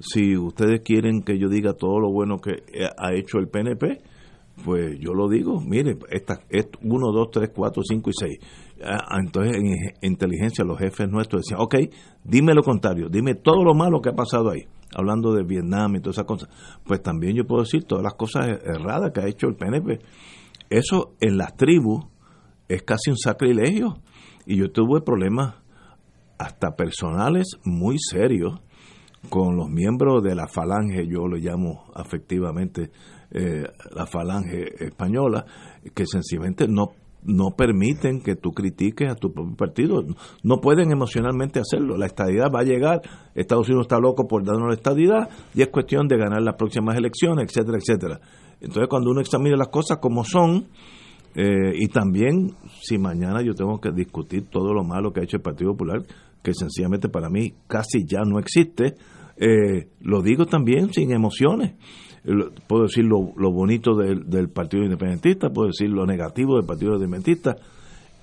si 0.00 0.36
ustedes 0.36 0.80
quieren 0.84 1.22
que 1.22 1.38
yo 1.38 1.48
diga 1.48 1.72
todo 1.72 2.00
lo 2.00 2.10
bueno 2.10 2.38
que 2.38 2.64
ha 2.98 3.14
hecho 3.14 3.38
el 3.38 3.48
PNP, 3.48 4.02
pues 4.64 4.98
yo 4.98 5.14
lo 5.14 5.28
digo, 5.28 5.60
mire, 5.60 5.96
esta, 6.10 6.40
1, 6.82 7.12
2, 7.12 7.30
3, 7.30 7.50
4, 7.54 7.82
5 7.82 8.10
y 8.10 8.12
6. 8.12 8.38
Ah, 8.84 9.18
entonces 9.20 9.56
en 9.56 10.10
inteligencia 10.10 10.64
los 10.64 10.78
jefes 10.78 11.08
nuestros 11.08 11.42
decían, 11.42 11.60
ok, 11.60 11.76
dime 12.24 12.54
lo 12.54 12.62
contrario, 12.62 13.08
dime 13.08 13.34
todo 13.34 13.64
lo 13.64 13.74
malo 13.74 14.00
que 14.00 14.10
ha 14.10 14.14
pasado 14.14 14.50
ahí, 14.50 14.66
hablando 14.94 15.32
de 15.32 15.44
Vietnam 15.44 15.96
y 15.96 16.00
todas 16.00 16.16
esas 16.16 16.26
cosas. 16.26 16.48
Pues 16.84 17.02
también 17.02 17.36
yo 17.36 17.44
puedo 17.44 17.62
decir 17.62 17.84
todas 17.84 18.04
las 18.04 18.14
cosas 18.14 18.46
erradas 18.64 19.12
que 19.12 19.20
ha 19.20 19.28
hecho 19.28 19.48
el 19.48 19.56
PNP. 19.56 20.00
Eso 20.70 21.14
en 21.20 21.38
las 21.38 21.56
tribus 21.56 22.06
es 22.68 22.82
casi 22.82 23.10
un 23.10 23.18
sacrilegio. 23.18 23.98
Y 24.46 24.56
yo 24.56 24.70
tuve 24.70 25.02
problemas 25.02 25.56
hasta 26.38 26.76
personales 26.76 27.58
muy 27.64 27.96
serios 27.98 28.60
con 29.28 29.56
los 29.56 29.68
miembros 29.68 30.22
de 30.22 30.34
la 30.34 30.46
falange, 30.46 31.06
yo 31.06 31.26
lo 31.26 31.36
llamo 31.36 31.84
afectivamente 31.94 32.90
eh, 33.30 33.64
la 33.94 34.06
falange 34.06 34.84
española, 34.84 35.44
que 35.94 36.06
sencillamente 36.06 36.66
no 36.68 36.92
no 37.24 37.50
permiten 37.56 38.20
que 38.20 38.36
tú 38.36 38.52
critiques 38.52 39.10
a 39.10 39.14
tu 39.14 39.32
propio 39.32 39.56
partido. 39.56 40.04
No 40.42 40.60
pueden 40.60 40.90
emocionalmente 40.90 41.60
hacerlo. 41.60 41.96
La 41.96 42.06
estadidad 42.06 42.46
va 42.54 42.60
a 42.60 42.64
llegar. 42.64 43.02
Estados 43.34 43.68
Unidos 43.68 43.86
está 43.86 43.98
loco 43.98 44.26
por 44.26 44.44
darnos 44.44 44.68
la 44.68 44.74
estadidad 44.74 45.28
y 45.54 45.62
es 45.62 45.68
cuestión 45.68 46.08
de 46.08 46.16
ganar 46.16 46.42
las 46.42 46.54
próximas 46.54 46.96
elecciones, 46.96 47.46
etcétera, 47.48 47.78
etcétera. 47.78 48.20
Entonces, 48.60 48.88
cuando 48.88 49.10
uno 49.10 49.20
examina 49.20 49.56
las 49.56 49.68
cosas 49.68 49.98
como 49.98 50.24
son, 50.24 50.68
eh, 51.34 51.72
y 51.74 51.88
también 51.88 52.54
si 52.80 52.98
mañana 52.98 53.42
yo 53.42 53.54
tengo 53.54 53.80
que 53.80 53.92
discutir 53.92 54.48
todo 54.50 54.72
lo 54.72 54.82
malo 54.82 55.12
que 55.12 55.20
ha 55.20 55.24
hecho 55.24 55.36
el 55.36 55.42
Partido 55.42 55.72
Popular, 55.72 56.02
que 56.42 56.54
sencillamente 56.54 57.08
para 57.08 57.28
mí 57.28 57.52
casi 57.66 58.04
ya 58.06 58.20
no 58.24 58.38
existe, 58.38 58.94
eh, 59.36 59.88
lo 60.00 60.22
digo 60.22 60.46
también 60.46 60.92
sin 60.92 61.12
emociones 61.12 61.74
puedo 62.66 62.84
decir 62.84 63.04
lo, 63.04 63.32
bonito 63.50 63.94
del, 63.94 64.48
Partido 64.50 64.84
Independentista, 64.84 65.50
puedo 65.50 65.68
decir 65.68 65.88
lo 65.88 66.06
negativo 66.06 66.56
del 66.56 66.66
Partido 66.66 66.94
Independentista. 66.94 67.56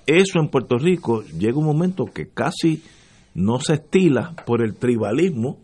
Eso 0.06 0.38
en 0.38 0.48
Puerto 0.48 0.76
Rico 0.78 1.22
llega 1.22 1.58
un 1.58 1.66
momento 1.66 2.06
que 2.06 2.28
casi 2.28 2.82
no 3.34 3.58
se 3.58 3.74
estila 3.74 4.34
por 4.46 4.62
el 4.62 4.74
tribalismo, 4.76 5.58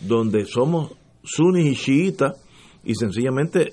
donde 0.00 0.46
somos 0.46 0.92
sunnis 1.22 1.66
y 1.66 1.76
chiitas, 1.76 2.42
y 2.84 2.94
sencillamente, 2.94 3.72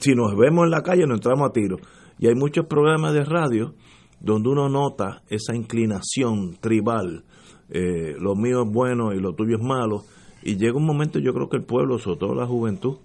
si 0.00 0.14
nos 0.14 0.36
vemos 0.36 0.64
en 0.64 0.70
la 0.70 0.82
calle, 0.82 1.06
nos 1.06 1.18
entramos 1.18 1.48
a 1.48 1.52
tiro. 1.52 1.76
Y 2.18 2.26
hay 2.26 2.34
muchos 2.34 2.66
programas 2.66 3.12
de 3.12 3.24
radio 3.24 3.74
donde 4.20 4.48
uno 4.48 4.68
nota 4.68 5.22
esa 5.28 5.54
inclinación 5.54 6.56
tribal, 6.60 7.24
eh, 7.68 8.14
lo 8.18 8.34
mío 8.34 8.62
es 8.62 8.70
bueno 8.70 9.12
y 9.12 9.20
lo 9.20 9.34
tuyo 9.34 9.56
es 9.56 9.62
malo, 9.62 10.04
y 10.46 10.56
llega 10.56 10.76
un 10.76 10.84
momento, 10.84 11.18
yo 11.18 11.32
creo 11.32 11.48
que 11.48 11.56
el 11.56 11.64
pueblo, 11.64 11.98
sobre 11.98 12.18
todo 12.18 12.34
la 12.34 12.46
juventud, 12.46 12.98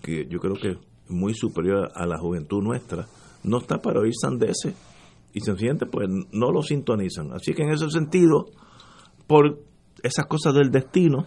que 0.00 0.26
yo 0.30 0.38
creo 0.38 0.54
que 0.54 0.70
es 0.70 0.78
muy 1.08 1.34
superior 1.34 1.90
a 1.92 2.06
la 2.06 2.18
juventud 2.18 2.62
nuestra, 2.62 3.06
no 3.42 3.58
está 3.58 3.82
para 3.82 3.98
oír 3.98 4.12
sandeces 4.14 4.74
y 5.32 5.40
sencillamente 5.40 5.86
pues 5.86 6.08
no 6.30 6.52
lo 6.52 6.62
sintonizan. 6.62 7.32
Así 7.32 7.52
que 7.52 7.64
en 7.64 7.70
ese 7.70 7.90
sentido, 7.90 8.46
por 9.26 9.58
esas 10.04 10.26
cosas 10.26 10.54
del 10.54 10.70
destino, 10.70 11.26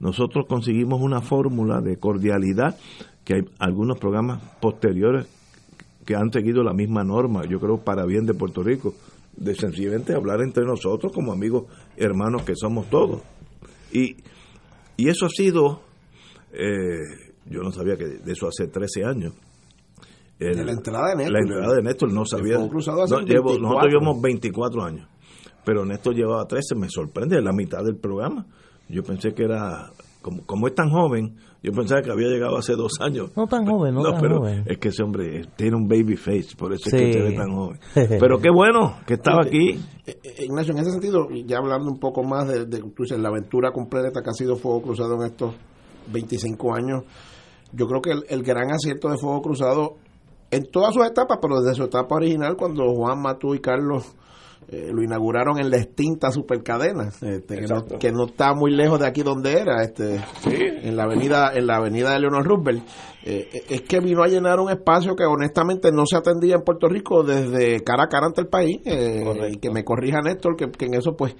nosotros 0.00 0.44
conseguimos 0.46 1.00
una 1.00 1.22
fórmula 1.22 1.80
de 1.80 1.96
cordialidad 1.96 2.76
que 3.24 3.36
hay 3.36 3.40
algunos 3.58 3.98
programas 3.98 4.42
posteriores 4.60 5.26
que 6.04 6.14
han 6.14 6.30
seguido 6.30 6.62
la 6.62 6.74
misma 6.74 7.04
norma, 7.04 7.46
yo 7.48 7.58
creo 7.58 7.78
para 7.78 8.04
bien 8.04 8.26
de 8.26 8.34
Puerto 8.34 8.62
Rico, 8.62 8.92
de 9.34 9.54
sencillamente 9.54 10.14
hablar 10.14 10.42
entre 10.42 10.66
nosotros 10.66 11.10
como 11.10 11.32
amigos 11.32 11.64
hermanos 11.96 12.42
que 12.42 12.54
somos 12.54 12.90
todos. 12.90 13.22
Y, 13.96 14.14
y 14.98 15.08
eso 15.08 15.24
ha 15.24 15.30
sido, 15.30 15.80
eh, 16.52 17.32
yo 17.46 17.62
no 17.62 17.72
sabía 17.72 17.96
que 17.96 18.04
de 18.04 18.32
eso 18.32 18.46
hace 18.46 18.68
13 18.68 19.04
años. 19.04 19.32
la 20.38 20.72
entrada 20.72 21.10
de 21.10 21.16
Néstor. 21.16 21.32
La 21.32 21.38
entrada 21.40 21.74
de 21.76 21.82
Néstor 21.82 22.12
no 22.12 22.26
sabía. 22.26 22.58
nosotros 22.58 23.86
llevamos 23.88 24.20
24 24.20 24.82
años, 24.84 25.08
pero 25.64 25.86
Néstor 25.86 26.14
llevaba 26.14 26.46
13, 26.46 26.74
me 26.74 26.90
sorprende, 26.90 27.40
la 27.40 27.52
mitad 27.52 27.82
del 27.82 27.96
programa. 27.96 28.46
Yo 28.88 29.02
pensé 29.02 29.32
que 29.32 29.44
era 29.44 29.90
como, 30.46 30.66
es 30.66 30.74
tan 30.74 30.90
joven, 30.90 31.36
yo 31.62 31.72
pensaba 31.72 32.02
que 32.02 32.10
había 32.10 32.28
llegado 32.28 32.56
hace 32.56 32.74
dos 32.74 32.92
años. 33.00 33.30
No 33.36 33.46
tan 33.46 33.66
joven, 33.66 33.94
no, 33.94 34.02
tan 34.02 34.20
pero 34.20 34.38
joven. 34.38 34.64
Es 34.66 34.78
que 34.78 34.88
ese 34.88 35.02
hombre 35.02 35.42
tiene 35.56 35.76
un 35.76 35.86
baby 35.86 36.16
face, 36.16 36.56
por 36.56 36.72
eso 36.72 36.88
es 36.88 36.92
que 36.92 37.12
se 37.12 37.22
ve 37.22 37.32
tan 37.32 37.54
joven. 37.54 37.78
Pero 38.20 38.38
qué 38.38 38.50
bueno 38.50 38.96
que 39.06 39.14
estaba 39.14 39.42
aquí. 39.42 39.78
Eh, 40.06 40.18
eh, 40.22 40.44
Ignacio, 40.44 40.72
en 40.72 40.80
ese 40.80 40.90
sentido, 40.90 41.28
ya 41.30 41.58
hablando 41.58 41.90
un 41.90 41.98
poco 41.98 42.22
más 42.22 42.48
de, 42.48 42.66
de 42.66 43.18
la 43.18 43.28
aventura 43.28 43.70
completa 43.72 44.22
que 44.22 44.30
ha 44.30 44.34
sido 44.34 44.56
Fuego 44.56 44.82
Cruzado 44.82 45.14
en 45.14 45.26
estos 45.26 45.54
25 46.12 46.74
años, 46.74 47.04
yo 47.72 47.86
creo 47.86 48.00
que 48.00 48.10
el, 48.10 48.24
el 48.28 48.42
gran 48.42 48.70
acierto 48.72 49.08
de 49.08 49.16
Fuego 49.18 49.42
Cruzado 49.42 49.96
en 50.50 50.70
todas 50.70 50.94
sus 50.94 51.04
etapas, 51.04 51.38
pero 51.40 51.60
desde 51.60 51.76
su 51.76 51.84
etapa 51.84 52.16
original, 52.16 52.56
cuando 52.56 52.84
Juan 52.94 53.20
Matú 53.20 53.54
y 53.54 53.60
Carlos 53.60 54.14
eh, 54.68 54.90
lo 54.92 55.00
inauguraron 55.00 55.60
en 55.60 55.70
la 55.70 55.76
extinta 55.76 56.32
supercadena 56.32 57.10
este, 57.22 57.64
que, 58.00 58.10
no, 58.10 58.24
está 58.24 58.52
muy 58.52 58.74
lejos 58.74 58.98
de 58.98 59.06
aquí 59.06 59.22
donde 59.22 59.60
era 59.60 59.84
este 59.84 60.20
en 60.44 60.96
la 60.96 61.04
avenida 61.04 61.52
en 61.54 61.68
la 61.68 61.76
avenida 61.76 62.12
de 62.12 62.18
Leonor 62.18 62.44
Roosevelt. 62.44 62.82
Eh, 63.24 63.48
eh, 63.52 63.62
es 63.68 63.82
que 63.82 64.00
vino 64.00 64.24
a 64.24 64.26
llenar 64.26 64.58
un 64.58 64.68
espacio 64.70 65.14
que 65.14 65.24
honestamente 65.24 65.92
no 65.92 66.04
se 66.04 66.16
atendía 66.16 66.56
en 66.56 66.62
Puerto 66.62 66.88
Rico 66.88 67.22
desde 67.22 67.80
cara 67.84 68.04
a 68.04 68.08
cara 68.08 68.26
ante 68.26 68.40
el 68.40 68.48
país. 68.48 68.80
Y 68.84 69.58
que 69.58 69.70
me 69.70 69.84
corrija 69.84 70.20
Néstor 70.20 70.56
que, 70.56 70.68
que 70.72 70.86
en 70.86 70.94
eso 70.94 71.14
pues 71.16 71.36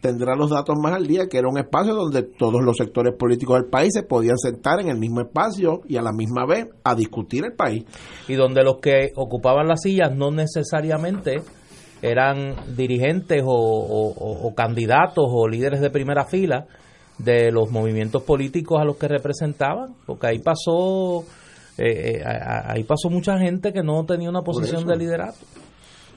tendrá 0.00 0.36
los 0.36 0.50
datos 0.50 0.76
más 0.80 0.92
al 0.92 1.08
día, 1.08 1.26
que 1.28 1.38
era 1.38 1.48
un 1.48 1.58
espacio 1.58 1.94
donde 1.94 2.22
todos 2.22 2.62
los 2.62 2.76
sectores 2.76 3.14
políticos 3.18 3.60
del 3.60 3.68
país 3.68 3.90
se 3.92 4.04
podían 4.04 4.38
sentar 4.38 4.80
en 4.80 4.88
el 4.88 4.98
mismo 4.98 5.20
espacio 5.20 5.80
y 5.88 5.96
a 5.96 6.02
la 6.02 6.12
misma 6.12 6.46
vez 6.46 6.68
a 6.84 6.94
discutir 6.94 7.44
el 7.44 7.54
país. 7.54 7.84
Y 8.28 8.34
donde 8.34 8.62
los 8.62 8.78
que 8.80 9.10
ocupaban 9.16 9.66
las 9.66 9.82
sillas 9.82 10.14
no 10.14 10.30
necesariamente 10.30 11.42
eran 12.02 12.54
dirigentes 12.76 13.42
o, 13.44 14.52
candidatos 14.56 15.26
o 15.28 15.48
líderes 15.48 15.80
de 15.80 15.90
primera 15.90 16.24
fila 16.24 16.66
de 17.18 17.50
los 17.50 17.70
movimientos 17.70 18.22
políticos 18.22 18.80
a 18.80 18.84
los 18.84 18.96
que 18.96 19.08
representaban, 19.08 19.94
porque 20.06 20.28
ahí 20.28 20.38
pasó 20.38 21.24
eh, 21.76 22.20
eh, 22.20 22.24
ahí 22.24 22.84
pasó 22.84 23.08
mucha 23.08 23.38
gente 23.38 23.72
que 23.72 23.82
no 23.82 24.04
tenía 24.04 24.28
una 24.28 24.42
posición 24.42 24.86
de 24.86 24.96
liderato. 24.96 25.38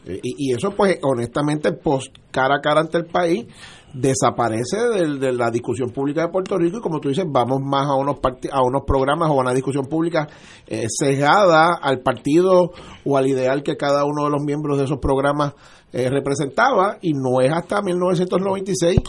Eh, 0.06 0.20
y, 0.24 0.54
eso 0.54 0.72
pues 0.72 0.98
honestamente 1.04 1.72
post 1.74 2.16
cara 2.32 2.56
a 2.56 2.62
cara 2.62 2.82
ante 2.82 2.98
el 2.98 3.06
país 3.06 3.46
desaparece 3.94 4.78
de, 4.78 5.32
la 5.34 5.50
discusión 5.52 5.90
pública 5.90 6.22
de 6.22 6.30
Puerto 6.30 6.58
Rico 6.58 6.78
y 6.78 6.82
como 6.82 7.00
tú 7.00 7.10
dices 7.10 7.26
vamos 7.30 7.60
más 7.62 7.88
a 7.88 7.96
unos 7.96 8.18
a 8.52 8.62
unos 8.64 8.84
programas 8.86 9.30
o 9.30 9.34
a 9.34 9.42
una 9.42 9.54
discusión 9.54 9.86
pública 9.86 10.28
eh, 10.68 10.88
cegada 10.90 11.76
al 11.82 12.00
partido 12.00 12.72
o 13.06 13.18
al 13.18 13.28
ideal 13.28 13.64
que 13.64 13.78
cada 13.78 14.06
uno 14.06 14.26
de 14.26 14.30
los 14.30 14.42
miembros 14.44 14.78
de 14.78 14.86
esos 14.86 15.00
programas 15.00 15.54
eh, 15.94 16.10
representaba. 16.10 16.98
Y 17.02 17.14
no 17.14 17.42
es 17.42 17.52
hasta 17.52 17.82
1996 17.82 19.00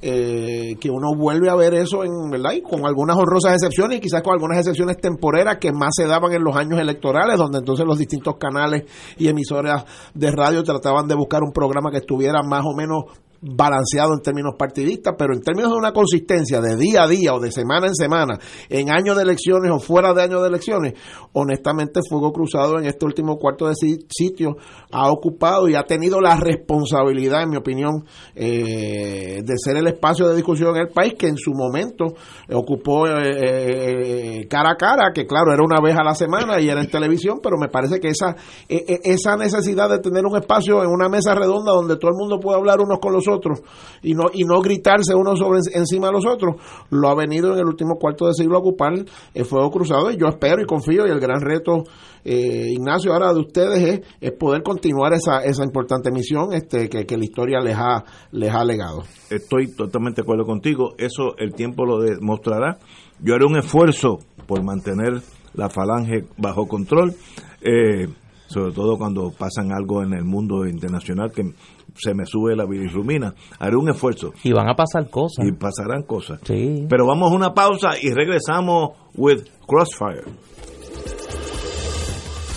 eh, 0.00 0.74
que 0.80 0.90
uno 0.90 1.08
vuelve 1.14 1.50
a 1.50 1.54
ver 1.54 1.74
eso 1.74 2.02
en 2.02 2.30
verdad 2.30 2.52
y 2.52 2.62
con 2.62 2.86
algunas 2.86 3.18
honrosas 3.18 3.52
excepciones 3.52 3.98
y 3.98 4.00
quizás 4.00 4.22
con 4.22 4.32
algunas 4.32 4.58
excepciones 4.58 4.96
temporeras 4.96 5.58
que 5.58 5.72
más 5.72 5.90
se 5.94 6.06
daban 6.06 6.32
en 6.32 6.42
los 6.42 6.56
años 6.56 6.80
electorales 6.80 7.36
donde 7.36 7.58
entonces 7.58 7.84
los 7.84 7.98
distintos 7.98 8.36
canales 8.38 8.84
y 9.18 9.28
emisoras 9.28 9.84
de 10.14 10.30
radio 10.30 10.62
trataban 10.62 11.06
de 11.06 11.14
buscar 11.14 11.42
un 11.42 11.52
programa 11.52 11.90
que 11.90 11.98
estuviera 11.98 12.42
más 12.42 12.64
o 12.64 12.74
menos 12.74 13.04
balanceado 13.42 14.12
en 14.14 14.20
términos 14.20 14.54
partidistas, 14.58 15.14
pero 15.18 15.32
en 15.34 15.40
términos 15.40 15.72
de 15.72 15.78
una 15.78 15.92
consistencia 15.92 16.60
de 16.60 16.76
día 16.76 17.04
a 17.04 17.08
día 17.08 17.34
o 17.34 17.40
de 17.40 17.50
semana 17.50 17.86
en 17.86 17.94
semana, 17.94 18.38
en 18.68 18.90
años 18.90 19.16
de 19.16 19.22
elecciones 19.22 19.70
o 19.72 19.78
fuera 19.78 20.12
de 20.12 20.22
años 20.22 20.42
de 20.42 20.48
elecciones, 20.48 20.94
honestamente 21.32 22.00
Fuego 22.08 22.32
Cruzado 22.32 22.78
en 22.78 22.86
este 22.86 23.06
último 23.06 23.38
cuarto 23.38 23.68
de 23.68 23.74
sitio 23.74 24.56
ha 24.90 25.10
ocupado 25.10 25.68
y 25.68 25.74
ha 25.74 25.84
tenido 25.84 26.20
la 26.20 26.36
responsabilidad, 26.36 27.42
en 27.42 27.50
mi 27.50 27.56
opinión, 27.56 28.04
eh, 28.34 29.40
de 29.42 29.54
ser 29.56 29.76
el 29.76 29.86
espacio 29.86 30.28
de 30.28 30.36
discusión 30.36 30.76
en 30.76 30.82
el 30.82 30.88
país 30.88 31.14
que 31.18 31.28
en 31.28 31.36
su 31.36 31.52
momento 31.52 32.06
ocupó 32.52 33.06
eh, 33.06 34.40
eh, 34.42 34.48
cara 34.48 34.72
a 34.72 34.76
cara, 34.76 35.12
que 35.14 35.26
claro, 35.26 35.52
era 35.52 35.62
una 35.62 35.80
vez 35.80 35.96
a 35.96 36.04
la 36.04 36.14
semana 36.14 36.60
y 36.60 36.68
era 36.68 36.80
en 36.80 36.90
televisión, 36.90 37.38
pero 37.42 37.56
me 37.58 37.68
parece 37.68 38.00
que 38.00 38.08
esa, 38.08 38.36
esa 38.68 39.36
necesidad 39.36 39.88
de 39.88 39.98
tener 39.98 40.26
un 40.26 40.36
espacio 40.36 40.82
en 40.82 40.90
una 40.90 41.08
mesa 41.08 41.34
redonda 41.34 41.72
donde 41.72 41.96
todo 41.96 42.10
el 42.10 42.16
mundo 42.18 42.38
puede 42.38 42.58
hablar 42.58 42.80
unos 42.80 42.98
con 42.98 43.12
los 43.12 43.26
otros 43.30 43.62
y 44.02 44.14
no 44.14 44.24
y 44.32 44.44
no 44.44 44.60
gritarse 44.60 45.14
uno 45.14 45.36
sobre 45.36 45.60
encima 45.74 46.08
de 46.08 46.12
los 46.12 46.26
otros 46.26 46.56
lo 46.90 47.08
ha 47.08 47.14
venido 47.14 47.52
en 47.54 47.60
el 47.60 47.66
último 47.66 47.96
cuarto 47.96 48.26
de 48.26 48.34
siglo 48.34 48.56
a 48.56 48.60
ocupar 48.60 48.92
el 49.34 49.44
fuego 49.44 49.70
cruzado 49.70 50.10
y 50.10 50.16
yo 50.16 50.26
espero 50.26 50.60
y 50.62 50.66
confío 50.66 51.06
y 51.06 51.10
el 51.10 51.20
gran 51.20 51.40
reto 51.40 51.84
eh, 52.24 52.72
Ignacio 52.72 53.12
ahora 53.12 53.32
de 53.32 53.40
ustedes 53.40 54.02
es, 54.20 54.32
poder 54.32 54.62
continuar 54.62 55.12
esa, 55.14 55.42
esa 55.42 55.64
importante 55.64 56.10
misión 56.10 56.52
este 56.52 56.88
que, 56.88 57.06
que 57.06 57.16
la 57.16 57.24
historia 57.24 57.60
les 57.60 57.76
ha 57.76 58.04
les 58.32 58.52
ha 58.52 58.64
legado. 58.64 59.04
Estoy 59.30 59.74
totalmente 59.74 60.20
de 60.20 60.24
acuerdo 60.24 60.44
contigo 60.44 60.94
eso 60.98 61.36
el 61.38 61.54
tiempo 61.54 61.84
lo 61.84 62.00
demostrará. 62.00 62.78
Yo 63.20 63.34
haré 63.34 63.46
un 63.46 63.56
esfuerzo 63.56 64.18
por 64.46 64.62
mantener 64.62 65.22
la 65.54 65.68
falange 65.68 66.24
bajo 66.36 66.66
control 66.66 67.14
eh, 67.62 68.08
sobre 68.50 68.72
todo 68.72 68.98
cuando 68.98 69.30
pasan 69.30 69.72
algo 69.72 70.02
en 70.02 70.12
el 70.12 70.24
mundo 70.24 70.66
internacional 70.66 71.30
que 71.30 71.54
se 71.96 72.14
me 72.14 72.26
sube 72.26 72.56
la 72.56 72.66
bilirrubina. 72.66 73.32
Haré 73.60 73.76
un 73.76 73.88
esfuerzo. 73.88 74.32
Y 74.42 74.52
van 74.52 74.68
a 74.68 74.74
pasar 74.74 75.08
cosas. 75.08 75.46
Y 75.46 75.52
pasarán 75.52 76.02
cosas. 76.02 76.40
Sí. 76.44 76.84
Pero 76.88 77.06
vamos 77.06 77.30
a 77.30 77.34
una 77.34 77.54
pausa 77.54 77.90
y 78.00 78.10
regresamos 78.10 78.90
with 79.14 79.42
Crossfire. 79.66 80.24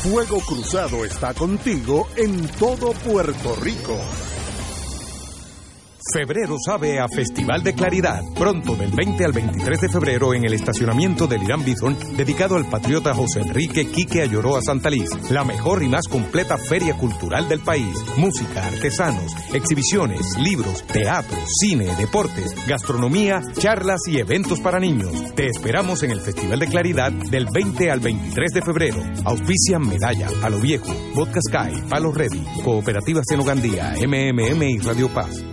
Fuego 0.01 0.39
Cruzado 0.39 1.05
está 1.05 1.33
contigo 1.33 2.07
en 2.17 2.47
todo 2.59 2.91
Puerto 3.05 3.55
Rico. 3.61 3.97
Febrero 6.11 6.57
sabe 6.63 6.99
a 6.99 7.07
Festival 7.07 7.63
de 7.63 7.73
Claridad. 7.73 8.23
Pronto, 8.35 8.75
del 8.75 8.91
20 8.91 9.23
al 9.23 9.31
23 9.31 9.79
de 9.79 9.89
febrero, 9.89 10.33
en 10.33 10.45
el 10.45 10.53
estacionamiento 10.53 11.27
del 11.27 11.43
Irán 11.43 11.63
Bison, 11.63 11.97
dedicado 12.17 12.55
al 12.55 12.69
patriota 12.69 13.13
José 13.13 13.39
Enrique 13.39 13.89
Quique 13.89 14.21
Ayoroa 14.21 14.61
Santaliz. 14.61 15.09
La 15.31 15.45
mejor 15.45 15.81
y 15.81 15.87
más 15.87 16.07
completa 16.09 16.57
feria 16.57 16.97
cultural 16.97 17.47
del 17.47 17.61
país. 17.61 17.95
Música, 18.17 18.67
artesanos, 18.67 19.33
exhibiciones, 19.53 20.37
libros, 20.39 20.83
teatro, 20.83 21.37
cine, 21.59 21.95
deportes, 21.97 22.53
gastronomía, 22.67 23.41
charlas 23.53 24.01
y 24.07 24.19
eventos 24.19 24.59
para 24.59 24.79
niños. 24.79 25.33
Te 25.35 25.47
esperamos 25.47 26.03
en 26.03 26.11
el 26.11 26.19
Festival 26.19 26.59
de 26.59 26.67
Claridad 26.67 27.11
del 27.11 27.47
20 27.53 27.91
al 27.91 28.01
23 28.01 28.51
de 28.51 28.61
febrero. 28.61 28.97
Auspician 29.23 29.87
Medalla, 29.87 30.27
Palo 30.41 30.59
Viejo, 30.59 30.93
Vodka 31.15 31.39
Sky, 31.41 31.81
Palo 31.89 32.11
Ready, 32.11 32.43
Cooperativas 32.63 33.25
en 33.31 33.39
Ugandía, 33.39 33.93
MMM 34.05 34.63
y 34.63 34.79
Radio 34.79 35.07
Paz. 35.13 35.52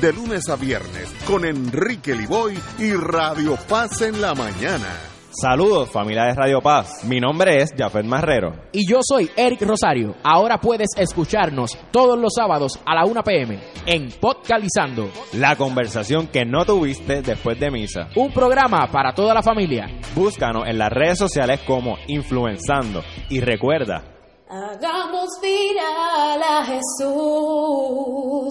de 0.00 0.12
lunes 0.12 0.48
a 0.48 0.56
viernes 0.56 1.14
con 1.26 1.44
Enrique 1.44 2.14
Liboy 2.14 2.58
y 2.78 2.92
Radio 2.94 3.56
Paz 3.68 4.00
en 4.00 4.20
la 4.20 4.34
mañana. 4.34 4.86
Saludos 5.30 5.90
familia 5.90 6.24
de 6.24 6.34
Radio 6.34 6.60
Paz, 6.60 7.04
mi 7.04 7.20
nombre 7.20 7.60
es 7.60 7.70
Jafet 7.76 8.04
Marrero. 8.04 8.52
Y 8.72 8.88
yo 8.88 9.00
soy 9.02 9.30
Eric 9.36 9.62
Rosario. 9.62 10.16
Ahora 10.24 10.58
puedes 10.58 10.88
escucharnos 10.96 11.78
todos 11.90 12.18
los 12.18 12.32
sábados 12.34 12.80
a 12.86 12.94
la 12.94 13.04
1 13.04 13.22
pm 13.22 13.60
en 13.86 14.08
Podcalizando. 14.20 15.10
La 15.34 15.56
conversación 15.56 16.28
que 16.28 16.44
no 16.44 16.64
tuviste 16.64 17.20
después 17.22 17.60
de 17.60 17.70
misa. 17.70 18.08
Un 18.16 18.32
programa 18.32 18.88
para 18.90 19.12
toda 19.12 19.34
la 19.34 19.42
familia. 19.42 19.86
Búscanos 20.14 20.66
en 20.66 20.78
las 20.78 20.90
redes 20.90 21.18
sociales 21.18 21.60
como 21.66 21.96
Influenzando. 22.08 23.02
Y 23.28 23.40
recuerda, 23.40 24.02
Hagamos 24.48 25.28
viral 25.40 26.42
a 26.42 26.64
Jesús. 26.64 28.50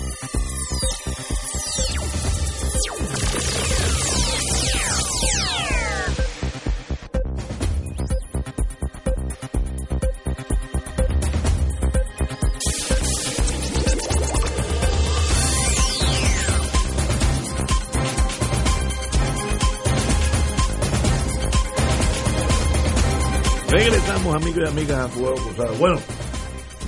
Regresamos 23.71 24.35
amigos 24.35 24.63
y 24.65 24.67
amigas 24.67 24.99
a 24.99 25.07
Fuego 25.07 25.35
Cruzado. 25.35 25.73
Bueno, 25.79 25.97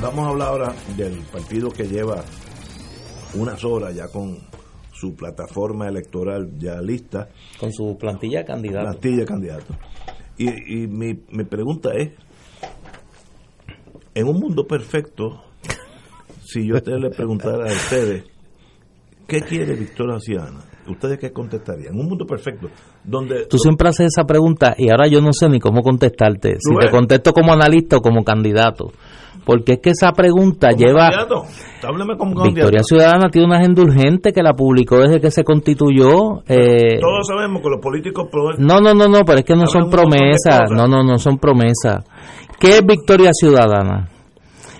vamos 0.01 0.25
a 0.25 0.29
hablar 0.31 0.47
ahora 0.49 0.75
del 0.97 1.17
partido 1.31 1.69
que 1.69 1.87
lleva 1.87 2.25
unas 3.35 3.63
horas 3.63 3.95
ya 3.95 4.09
con 4.09 4.37
su 4.91 5.15
plataforma 5.15 5.87
electoral 5.87 6.51
ya 6.57 6.81
lista. 6.81 7.29
Con 7.57 7.71
su 7.71 7.97
plantilla 7.97 8.39
de 8.39 8.45
candidatos. 8.45 8.89
Plantilla 8.89 9.17
de 9.21 9.25
candidatos. 9.25 9.77
Y, 10.37 10.83
y 10.83 10.87
mi, 10.87 11.23
mi 11.29 11.45
pregunta 11.45 11.91
es, 11.93 12.11
en 14.13 14.27
un 14.27 14.37
mundo 14.37 14.67
perfecto, 14.67 15.41
si 16.43 16.67
yo 16.67 16.83
te 16.83 16.99
le 16.99 17.11
preguntara 17.11 17.63
a 17.63 17.73
ustedes, 17.73 18.25
¿qué 19.25 19.39
quiere 19.39 19.73
Victoria 19.75 20.19
Ciudadana? 20.19 20.65
¿Ustedes 20.87 21.17
qué 21.17 21.31
contestarían? 21.31 21.93
En 21.93 21.99
un 21.99 22.07
mundo 22.07 22.25
perfecto, 22.25 22.67
donde... 23.03 23.45
Tú 23.45 23.57
siempre 23.57 23.89
haces 23.89 24.07
esa 24.07 24.25
pregunta 24.25 24.75
y 24.77 24.89
ahora 24.89 25.07
yo 25.07 25.21
no 25.21 25.31
sé 25.31 25.47
ni 25.47 25.59
cómo 25.59 25.81
contestarte. 25.81 26.57
Si 26.59 26.75
te 26.77 26.89
contesto 26.91 27.31
como 27.33 27.53
analista 27.53 27.97
o 27.97 28.01
como 28.01 28.23
candidato. 28.23 28.91
Porque 29.45 29.73
es 29.73 29.79
que 29.79 29.89
esa 29.91 30.11
pregunta 30.11 30.71
lleva... 30.71 31.09
Candidato? 31.09 31.43
Como 32.17 32.43
Victoria 32.43 32.53
candidato. 32.53 32.83
Ciudadana 32.83 33.29
tiene 33.29 33.47
una 33.47 33.57
agenda 33.57 33.81
urgente 33.81 34.31
que 34.31 34.41
la 34.41 34.53
publicó 34.53 34.99
desde 34.99 35.19
que 35.19 35.31
se 35.31 35.43
constituyó. 35.43 36.43
eh, 36.47 36.99
Todos 36.99 37.27
sabemos 37.27 37.61
que 37.61 37.69
los 37.69 37.81
políticos... 37.81 38.27
No, 38.57 38.79
no, 38.79 38.93
no, 38.93 39.07
no, 39.07 39.25
pero 39.25 39.39
es 39.39 39.45
que 39.45 39.55
no 39.55 39.67
son 39.67 39.89
promesas. 39.89 40.69
No, 40.69 40.87
no, 40.87 41.03
no 41.03 41.17
son 41.17 41.37
promesas. 41.37 42.05
¿Qué 42.59 42.77
es 42.77 42.85
Victoria 42.85 43.31
Ciudadana? 43.33 44.09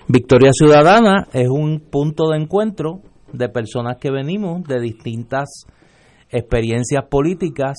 Victoria 0.08 0.52
Ciudadana 0.54 1.28
es 1.34 1.50
un 1.50 1.82
punto 1.90 2.30
de 2.30 2.38
encuentro 2.38 3.00
de 3.32 3.50
personas 3.50 3.98
que 4.00 4.12
venimos 4.12 4.64
de 4.64 4.80
distintas 4.80 5.66
experiencias 6.34 7.06
políticas, 7.10 7.78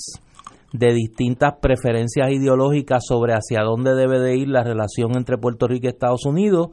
de 0.73 0.93
distintas 0.93 1.55
preferencias 1.61 2.33
ideológicas 2.33 3.05
sobre 3.07 3.33
hacia 3.33 3.62
dónde 3.62 3.95
debe 3.95 4.19
de 4.19 4.37
ir 4.37 4.48
la 4.48 4.65
relación 4.65 5.17
entre 5.17 5.38
Puerto 5.38 5.69
Rico 5.69 5.87
y 5.87 5.90
Estados 5.90 6.27
Unidos, 6.27 6.71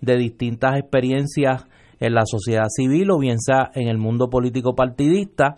de 0.00 0.16
distintas 0.16 0.78
experiencias 0.78 1.66
en 2.00 2.14
la 2.14 2.22
sociedad 2.24 2.68
civil 2.68 3.10
o 3.10 3.18
bien 3.18 3.38
sea 3.38 3.70
en 3.74 3.88
el 3.88 3.98
mundo 3.98 4.30
político 4.30 4.74
partidista, 4.74 5.56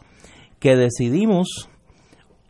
que 0.58 0.76
decidimos 0.76 1.68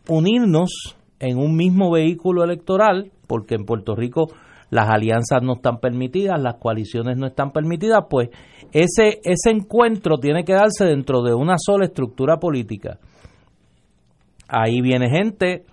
unirnos 0.08 0.96
en 1.18 1.36
un 1.36 1.56
mismo 1.56 1.90
vehículo 1.90 2.42
electoral, 2.42 3.12
porque 3.26 3.54
en 3.54 3.66
Puerto 3.66 3.94
Rico 3.94 4.28
las 4.70 4.88
alianzas 4.88 5.42
no 5.42 5.56
están 5.56 5.78
permitidas, 5.78 6.40
las 6.40 6.54
coaliciones 6.54 7.18
no 7.18 7.26
están 7.26 7.52
permitidas, 7.52 8.04
pues 8.08 8.30
ese, 8.72 9.20
ese 9.22 9.50
encuentro 9.50 10.16
tiene 10.16 10.42
que 10.42 10.54
darse 10.54 10.86
dentro 10.86 11.22
de 11.22 11.34
una 11.34 11.56
sola 11.58 11.84
estructura 11.84 12.38
política. 12.38 12.98
Ahí 14.48 14.80
viene 14.80 15.10
gente 15.10 15.64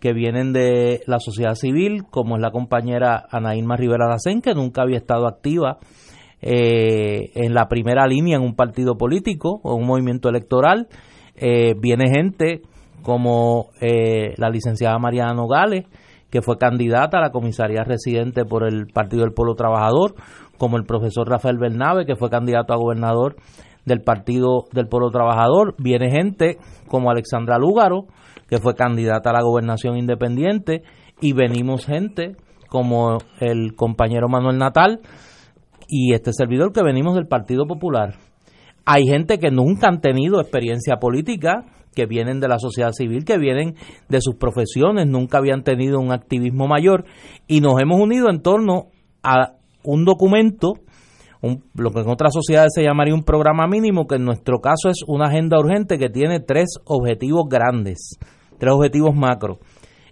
que 0.00 0.12
vienen 0.12 0.52
de 0.52 1.00
la 1.06 1.18
sociedad 1.18 1.54
civil, 1.54 2.04
como 2.10 2.36
es 2.36 2.42
la 2.42 2.50
compañera 2.50 3.26
Ana 3.30 3.56
Irma 3.56 3.76
Rivera 3.76 4.08
Lacén, 4.08 4.40
que 4.40 4.54
nunca 4.54 4.82
había 4.82 4.98
estado 4.98 5.26
activa 5.26 5.78
eh, 6.42 7.30
en 7.34 7.54
la 7.54 7.66
primera 7.66 8.06
línea 8.06 8.36
en 8.36 8.42
un 8.42 8.54
partido 8.54 8.96
político 8.96 9.60
o 9.62 9.74
un 9.74 9.86
movimiento 9.86 10.28
electoral. 10.28 10.88
Eh, 11.34 11.74
viene 11.80 12.10
gente 12.10 12.62
como 13.02 13.70
eh, 13.80 14.34
la 14.36 14.50
licenciada 14.50 14.98
Mariana 14.98 15.34
Nogales, 15.34 15.86
que 16.30 16.42
fue 16.42 16.58
candidata 16.58 17.18
a 17.18 17.22
la 17.22 17.30
comisaría 17.30 17.84
residente 17.84 18.44
por 18.44 18.66
el 18.66 18.88
Partido 18.88 19.22
del 19.22 19.32
Pueblo 19.32 19.54
Trabajador, 19.54 20.14
como 20.58 20.76
el 20.76 20.84
profesor 20.84 21.28
Rafael 21.28 21.58
Bernabe, 21.58 22.04
que 22.04 22.16
fue 22.16 22.30
candidato 22.30 22.72
a 22.72 22.78
gobernador 22.78 23.36
del 23.86 24.02
Partido 24.02 24.64
del 24.72 24.88
Pueblo 24.88 25.10
Trabajador. 25.10 25.74
Viene 25.78 26.10
gente 26.10 26.58
como 26.88 27.10
Alexandra 27.10 27.58
Lúgaro, 27.58 28.06
que 28.48 28.58
fue 28.58 28.74
candidata 28.74 29.30
a 29.30 29.32
la 29.32 29.42
gobernación 29.42 29.96
independiente, 29.96 30.82
y 31.20 31.32
venimos 31.32 31.86
gente 31.86 32.36
como 32.68 33.18
el 33.40 33.74
compañero 33.74 34.28
Manuel 34.28 34.58
Natal 34.58 35.00
y 35.88 36.12
este 36.12 36.32
servidor 36.32 36.72
que 36.72 36.82
venimos 36.82 37.14
del 37.14 37.26
Partido 37.26 37.66
Popular. 37.66 38.16
Hay 38.84 39.06
gente 39.06 39.38
que 39.38 39.50
nunca 39.50 39.88
han 39.88 40.00
tenido 40.00 40.40
experiencia 40.40 40.96
política, 40.96 41.64
que 41.94 42.06
vienen 42.06 42.40
de 42.40 42.48
la 42.48 42.58
sociedad 42.58 42.92
civil, 42.92 43.24
que 43.24 43.38
vienen 43.38 43.74
de 44.08 44.20
sus 44.20 44.36
profesiones, 44.36 45.06
nunca 45.06 45.38
habían 45.38 45.62
tenido 45.62 45.98
un 45.98 46.12
activismo 46.12 46.68
mayor 46.68 47.04
y 47.48 47.60
nos 47.60 47.80
hemos 47.80 48.00
unido 48.00 48.28
en 48.28 48.42
torno 48.42 48.88
a 49.22 49.54
un 49.82 50.04
documento, 50.04 50.74
lo 51.42 51.90
que 51.90 52.00
en 52.00 52.08
otras 52.08 52.32
sociedades 52.32 52.72
se 52.74 52.82
llamaría 52.82 53.14
un 53.14 53.24
programa 53.24 53.66
mínimo, 53.66 54.06
que 54.06 54.16
en 54.16 54.24
nuestro 54.24 54.60
caso 54.60 54.88
es 54.88 55.02
una 55.06 55.26
agenda 55.26 55.58
urgente 55.58 55.98
que 55.98 56.08
tiene 56.08 56.40
tres 56.40 56.78
objetivos 56.84 57.44
grandes, 57.48 58.18
tres 58.58 58.72
objetivos 58.72 59.14
macro. 59.14 59.58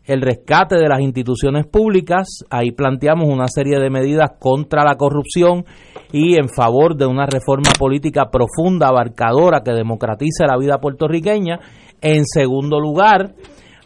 El 0.05 0.21
rescate 0.21 0.77
de 0.77 0.87
las 0.87 1.01
instituciones 1.01 1.67
públicas, 1.67 2.45
ahí 2.51 2.73
planteamos 2.73 3.27
una 3.27 3.49
serie 3.49 3.81
de 3.81 3.89
medidas 3.89 4.33
contra 4.39 4.85
la 4.85 4.97
corrupción 4.97 5.65
y 6.13 6.37
en 6.37 6.51
favor 6.51 6.95
de 6.95 7.07
una 7.07 7.25
reforma 7.25 7.71
política 7.79 8.27
profunda, 8.31 8.89
abarcadora, 8.89 9.63
que 9.65 9.73
democratice 9.73 10.45
la 10.47 10.59
vida 10.59 10.79
puertorriqueña. 10.79 11.59
En 12.03 12.27
segundo 12.27 12.79
lugar, 12.81 13.35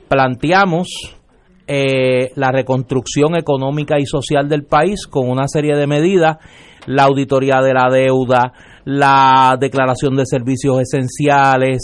planteamos 0.08 0.88
eh, 1.68 2.30
la 2.34 2.50
reconstrucción 2.50 3.36
económica 3.36 4.00
y 4.00 4.06
social 4.06 4.48
del 4.48 4.64
país 4.64 5.06
con 5.06 5.28
una 5.28 5.46
serie 5.46 5.76
de 5.76 5.86
medidas, 5.86 6.38
la 6.88 7.04
auditoría 7.04 7.60
de 7.60 7.74
la 7.74 7.90
deuda, 7.90 8.52
la 8.86 9.56
declaración 9.60 10.16
de 10.16 10.24
servicios 10.24 10.80
esenciales, 10.80 11.78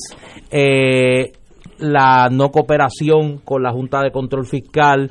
eh, 0.51 1.33
la 1.79 2.29
no 2.31 2.51
cooperación 2.51 3.39
con 3.45 3.63
la 3.63 3.71
Junta 3.71 4.01
de 4.01 4.11
Control 4.11 4.47
Fiscal, 4.47 5.11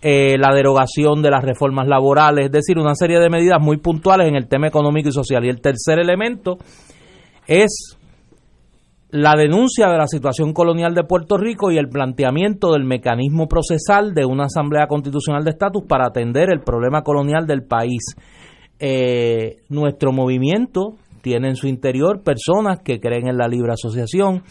eh, 0.00 0.38
la 0.38 0.54
derogación 0.54 1.20
de 1.20 1.30
las 1.30 1.44
reformas 1.44 1.86
laborales, 1.86 2.46
es 2.46 2.52
decir, 2.52 2.78
una 2.78 2.94
serie 2.94 3.20
de 3.20 3.28
medidas 3.28 3.60
muy 3.60 3.76
puntuales 3.76 4.28
en 4.28 4.36
el 4.36 4.48
tema 4.48 4.68
económico 4.68 5.10
y 5.10 5.12
social. 5.12 5.44
Y 5.44 5.50
el 5.50 5.60
tercer 5.60 5.98
elemento 5.98 6.56
es 7.46 7.98
la 9.10 9.34
denuncia 9.36 9.88
de 9.88 9.98
la 9.98 10.06
situación 10.06 10.54
colonial 10.54 10.94
de 10.94 11.04
Puerto 11.04 11.36
Rico 11.36 11.70
y 11.70 11.76
el 11.76 11.88
planteamiento 11.88 12.72
del 12.72 12.84
mecanismo 12.84 13.46
procesal 13.46 14.14
de 14.14 14.24
una 14.24 14.46
Asamblea 14.46 14.86
Constitucional 14.86 15.44
de 15.44 15.50
Estatus 15.50 15.84
para 15.86 16.06
atender 16.06 16.48
el 16.50 16.62
problema 16.62 17.02
colonial 17.02 17.46
del 17.46 17.62
país. 17.62 18.16
Eh, 18.78 19.62
nuestro 19.68 20.12
movimiento 20.12 20.96
tiene 21.22 21.48
en 21.48 21.56
su 21.56 21.68
interior 21.68 22.22
personas 22.22 22.80
que 22.84 23.00
creen 23.00 23.28
en 23.28 23.38
la 23.38 23.48
libre 23.48 23.72
asociación, 23.72 24.42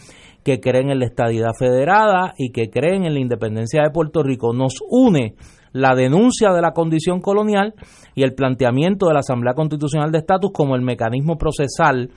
que 0.42 0.60
creen 0.60 0.90
en 0.90 0.98
la 0.98 1.06
estadidad 1.06 1.52
federada 1.58 2.34
y 2.36 2.50
que 2.50 2.68
creen 2.68 3.04
en 3.04 3.14
la 3.14 3.20
independencia 3.20 3.82
de 3.82 3.90
Puerto 3.90 4.22
Rico. 4.22 4.52
Nos 4.52 4.74
une 4.90 5.34
la 5.72 5.94
denuncia 5.94 6.52
de 6.52 6.60
la 6.60 6.72
condición 6.72 7.20
colonial 7.20 7.74
y 8.14 8.22
el 8.22 8.34
planteamiento 8.34 9.06
de 9.06 9.14
la 9.14 9.20
Asamblea 9.20 9.54
Constitucional 9.54 10.12
de 10.12 10.18
Estatus 10.18 10.52
como 10.52 10.76
el 10.76 10.82
mecanismo 10.82 11.36
procesal 11.36 12.10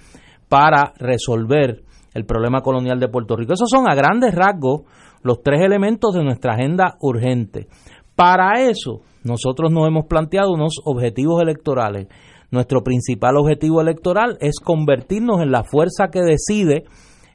para 0.50 0.94
resolver 0.98 1.84
el 2.14 2.26
problema 2.26 2.62
colonial 2.62 3.00
de 3.00 3.10
Puerto 3.10 3.36
Rico. 3.36 3.54
Esos 3.54 3.70
son 3.70 3.90
a 3.90 3.96
grandes 3.96 4.34
rasgos 4.34 4.82
los 5.24 5.42
tres 5.42 5.62
elementos 5.62 6.14
de 6.14 6.24
nuestra 6.24 6.54
agenda 6.54 6.98
urgente. 7.02 7.68
Para 8.16 8.62
eso, 8.62 9.02
nosotros 9.28 9.72
nos 9.72 9.88
hemos 9.88 10.06
planteado 10.06 10.52
unos 10.52 10.80
objetivos 10.86 11.42
electorales. 11.42 12.08
Nuestro 12.50 12.82
principal 12.82 13.36
objetivo 13.38 13.82
electoral 13.82 14.38
es 14.40 14.60
convertirnos 14.60 15.42
en 15.42 15.52
la 15.52 15.64
fuerza 15.64 16.08
que 16.12 16.22
decide 16.22 16.86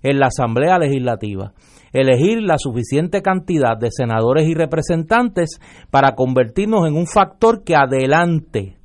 en 0.02 0.18
la 0.18 0.26
Asamblea 0.26 0.78
Legislativa, 0.78 1.52
elegir 1.92 2.42
la 2.42 2.56
suficiente 2.58 3.22
cantidad 3.22 3.76
de 3.78 3.90
senadores 3.90 4.48
y 4.48 4.54
representantes 4.54 5.60
para 5.90 6.14
convertirnos 6.14 6.88
en 6.88 6.96
un 6.96 7.06
factor 7.06 7.62
que 7.62 7.76
adelante 7.76 8.78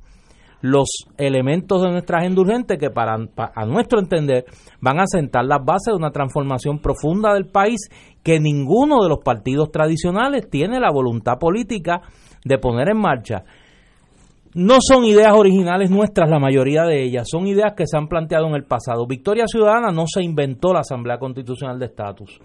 los 0.60 0.88
elementos 1.16 1.82
de 1.82 1.90
nuestra 1.90 2.18
agenda 2.18 2.40
urgente 2.40 2.78
que 2.78 2.90
para, 2.90 3.14
a 3.14 3.64
nuestro 3.64 4.00
entender 4.00 4.44
van 4.80 4.98
a 4.98 5.06
sentar 5.06 5.44
las 5.44 5.64
bases 5.64 5.92
de 5.92 5.96
una 5.96 6.10
transformación 6.10 6.80
profunda 6.80 7.32
del 7.34 7.46
país 7.46 7.88
que 8.22 8.40
ninguno 8.40 9.02
de 9.02 9.08
los 9.08 9.18
partidos 9.24 9.70
tradicionales 9.70 10.50
tiene 10.50 10.80
la 10.80 10.90
voluntad 10.90 11.38
política 11.38 12.02
de 12.44 12.58
poner 12.58 12.90
en 12.90 12.98
marcha. 12.98 13.44
No 14.54 14.78
son 14.80 15.04
ideas 15.04 15.34
originales 15.34 15.90
nuestras, 15.90 16.30
la 16.30 16.38
mayoría 16.38 16.84
de 16.84 17.04
ellas, 17.04 17.28
son 17.30 17.46
ideas 17.46 17.74
que 17.76 17.86
se 17.86 17.96
han 17.96 18.08
planteado 18.08 18.46
en 18.46 18.54
el 18.54 18.64
pasado. 18.64 19.06
Victoria 19.06 19.46
Ciudadana 19.46 19.92
no 19.92 20.04
se 20.06 20.22
inventó 20.22 20.72
la 20.72 20.80
Asamblea 20.80 21.18
Constitucional 21.18 21.78
de 21.78 21.86
Estatus. 21.86 22.40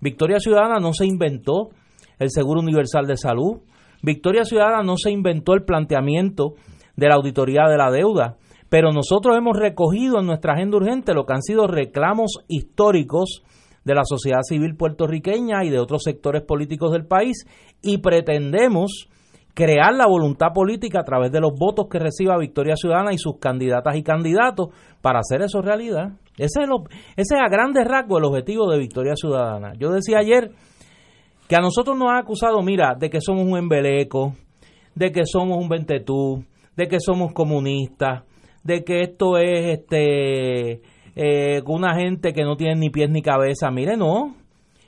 Victoria 0.00 0.38
Ciudadana 0.38 0.78
no 0.78 0.92
se 0.92 1.04
inventó 1.06 1.70
el 2.18 2.30
Seguro 2.30 2.60
Universal 2.60 3.06
de 3.06 3.16
Salud. 3.16 3.58
Victoria 4.02 4.44
Ciudadana 4.44 4.82
no 4.82 4.96
se 4.96 5.10
inventó 5.10 5.54
el 5.54 5.64
planteamiento 5.64 6.54
de 6.96 7.08
la 7.08 7.16
auditoría 7.16 7.68
de 7.68 7.76
la 7.76 7.90
deuda. 7.90 8.36
Pero 8.68 8.92
nosotros 8.92 9.36
hemos 9.36 9.58
recogido 9.58 10.20
en 10.20 10.26
nuestra 10.26 10.52
agenda 10.54 10.76
urgente 10.76 11.14
lo 11.14 11.24
que 11.24 11.32
han 11.32 11.42
sido 11.42 11.66
reclamos 11.66 12.38
históricos 12.48 13.42
de 13.84 13.94
la 13.94 14.04
sociedad 14.04 14.42
civil 14.42 14.76
puertorriqueña 14.76 15.64
y 15.64 15.70
de 15.70 15.78
otros 15.78 16.02
sectores 16.02 16.42
políticos 16.42 16.92
del 16.92 17.06
país 17.06 17.46
y 17.82 17.98
pretendemos 17.98 19.08
crear 19.58 19.92
la 19.92 20.06
voluntad 20.06 20.52
política 20.54 21.00
a 21.00 21.04
través 21.04 21.32
de 21.32 21.40
los 21.40 21.50
votos 21.58 21.88
que 21.90 21.98
reciba 21.98 22.38
Victoria 22.38 22.76
Ciudadana 22.76 23.12
y 23.12 23.18
sus 23.18 23.40
candidatas 23.40 23.96
y 23.96 24.04
candidatos 24.04 24.68
para 25.02 25.18
hacer 25.18 25.42
eso 25.42 25.60
realidad. 25.60 26.12
Ese 26.36 26.62
es, 26.62 26.68
lo, 26.68 26.84
ese 27.16 27.34
es 27.34 27.40
a 27.44 27.48
grandes 27.48 27.84
rasgos 27.84 28.20
el 28.20 28.26
objetivo 28.26 28.70
de 28.70 28.78
Victoria 28.78 29.14
Ciudadana. 29.16 29.72
Yo 29.76 29.90
decía 29.90 30.18
ayer 30.18 30.52
que 31.48 31.56
a 31.56 31.58
nosotros 31.58 31.98
nos 31.98 32.08
ha 32.12 32.18
acusado, 32.18 32.62
mira, 32.62 32.94
de 32.96 33.10
que 33.10 33.20
somos 33.20 33.48
un 33.48 33.58
embeleco, 33.58 34.34
de 34.94 35.10
que 35.10 35.22
somos 35.24 35.58
un 35.58 35.68
ventetú, 35.68 36.44
de 36.76 36.86
que 36.86 37.00
somos 37.00 37.32
comunistas, 37.32 38.22
de 38.62 38.84
que 38.84 39.00
esto 39.00 39.38
es 39.38 39.80
este 39.80 40.82
eh, 41.16 41.62
una 41.66 41.96
gente 41.96 42.32
que 42.32 42.44
no 42.44 42.54
tiene 42.56 42.76
ni 42.76 42.90
pies 42.90 43.10
ni 43.10 43.22
cabeza. 43.22 43.72
Mire, 43.72 43.96
no, 43.96 44.36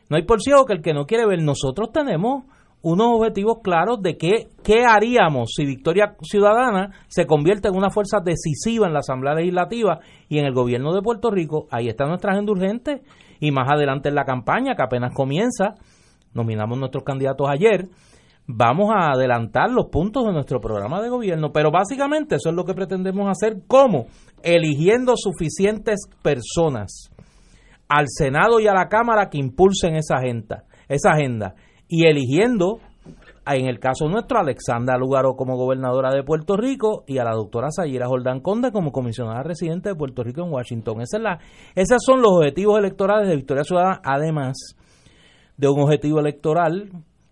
no 0.09 0.17
hay 0.17 0.23
por 0.23 0.41
ciego 0.41 0.65
que 0.65 0.75
el 0.75 0.81
que 0.81 0.95
no 0.95 1.07
quiere 1.07 1.27
ver, 1.27 1.43
nosotros 1.43 1.91
tenemos 1.93 2.45
unos 2.83 3.09
objetivos 3.13 3.59
claros 3.63 4.01
de 4.01 4.17
qué, 4.17 4.49
qué 4.63 4.85
haríamos 4.85 5.51
si 5.55 5.67
Victoria 5.67 6.17
Ciudadana 6.23 6.93
se 7.09 7.27
convierte 7.27 7.69
en 7.69 7.77
una 7.77 7.91
fuerza 7.91 8.19
decisiva 8.25 8.87
en 8.87 8.95
la 8.95 9.01
Asamblea 9.01 9.35
Legislativa 9.35 10.01
y 10.29 10.39
en 10.39 10.47
el 10.47 10.55
gobierno 10.55 10.95
de 10.95 11.03
Puerto 11.03 11.31
Rico. 11.31 11.67
Ahí 11.71 11.89
está 11.89 12.07
nuestra 12.07 12.33
agenda 12.33 12.53
urgente 12.53 13.03
y 13.39 13.51
más 13.51 13.69
adelante 13.71 14.09
en 14.09 14.15
la 14.15 14.25
campaña 14.25 14.75
que 14.75 14.83
apenas 14.83 15.15
comienza, 15.15 15.75
nominamos 16.33 16.79
nuestros 16.79 17.05
candidatos 17.05 17.49
ayer, 17.51 17.89
vamos 18.47 18.91
a 18.95 19.13
adelantar 19.13 19.71
los 19.71 19.87
puntos 19.87 20.25
de 20.25 20.33
nuestro 20.33 20.61
programa 20.61 21.03
de 21.03 21.11
gobierno, 21.11 21.53
pero 21.53 21.71
básicamente 21.71 22.37
eso 22.37 22.49
es 22.49 22.55
lo 22.55 22.65
que 22.65 22.75
pretendemos 22.75 23.29
hacer, 23.29 23.59
¿cómo? 23.67 24.07
Eligiendo 24.43 25.15
suficientes 25.17 26.01
personas 26.23 27.11
al 27.89 28.07
Senado 28.09 28.61
y 28.61 28.69
a 28.69 28.73
la 28.73 28.89
Cámara 28.89 29.29
que 29.29 29.39
impulsen 29.39 29.97
esa 29.97 30.17
agenda, 30.17 30.65
esa 30.89 31.11
agenda 31.13 31.55
y 31.93 32.07
eligiendo, 32.07 32.79
en 33.45 33.67
el 33.67 33.81
caso 33.81 34.09
nuestro, 34.09 34.39
a 34.39 34.43
Alexandra 34.43 34.97
Lugaro 34.97 35.35
como 35.35 35.57
gobernadora 35.57 36.15
de 36.15 36.23
Puerto 36.23 36.57
Rico 36.57 37.03
y 37.09 37.19
a 37.19 37.25
la 37.25 37.33
doctora 37.33 37.73
Sayira 37.73 38.07
Jordán 38.07 38.41
Conde 38.41 38.71
como 38.71 38.93
comisionada 38.93 39.43
residente 39.43 39.89
de 39.89 39.97
Puerto 39.97 40.23
Rico 40.23 40.43
en 40.45 40.53
Washington. 40.53 41.01
Esa 41.01 41.17
es 41.17 41.23
la, 41.25 41.39
esos 41.75 41.99
son 42.07 42.23
los 42.23 42.31
objetivos 42.31 42.79
electorales 42.79 43.29
de 43.29 43.35
Victoria 43.35 43.65
Ciudadana, 43.65 44.01
además 44.05 44.77
de 45.57 45.69
un 45.69 45.81
objetivo 45.81 46.21
electoral 46.21 46.91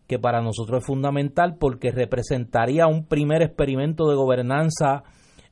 que 0.08 0.18
para 0.18 0.42
nosotros 0.42 0.80
es 0.80 0.86
fundamental 0.86 1.54
porque 1.60 1.92
representaría 1.92 2.88
un 2.88 3.06
primer 3.06 3.42
experimento 3.42 4.08
de 4.08 4.16
gobernanza 4.16 5.04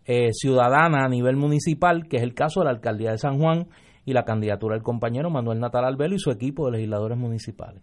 eh, 0.04 0.32
ciudadana 0.32 1.04
a 1.04 1.08
nivel 1.08 1.36
municipal, 1.36 2.08
que 2.08 2.16
es 2.16 2.24
el 2.24 2.34
caso 2.34 2.60
de 2.60 2.64
la 2.64 2.72
alcaldía 2.72 3.12
de 3.12 3.18
San 3.18 3.38
Juan 3.38 3.68
y 4.04 4.14
la 4.14 4.24
candidatura 4.24 4.74
del 4.74 4.82
compañero 4.82 5.30
Manuel 5.30 5.60
Natal 5.60 5.84
Albelo 5.84 6.16
y 6.16 6.18
su 6.18 6.32
equipo 6.32 6.66
de 6.66 6.72
legisladores 6.72 7.16
municipales. 7.16 7.82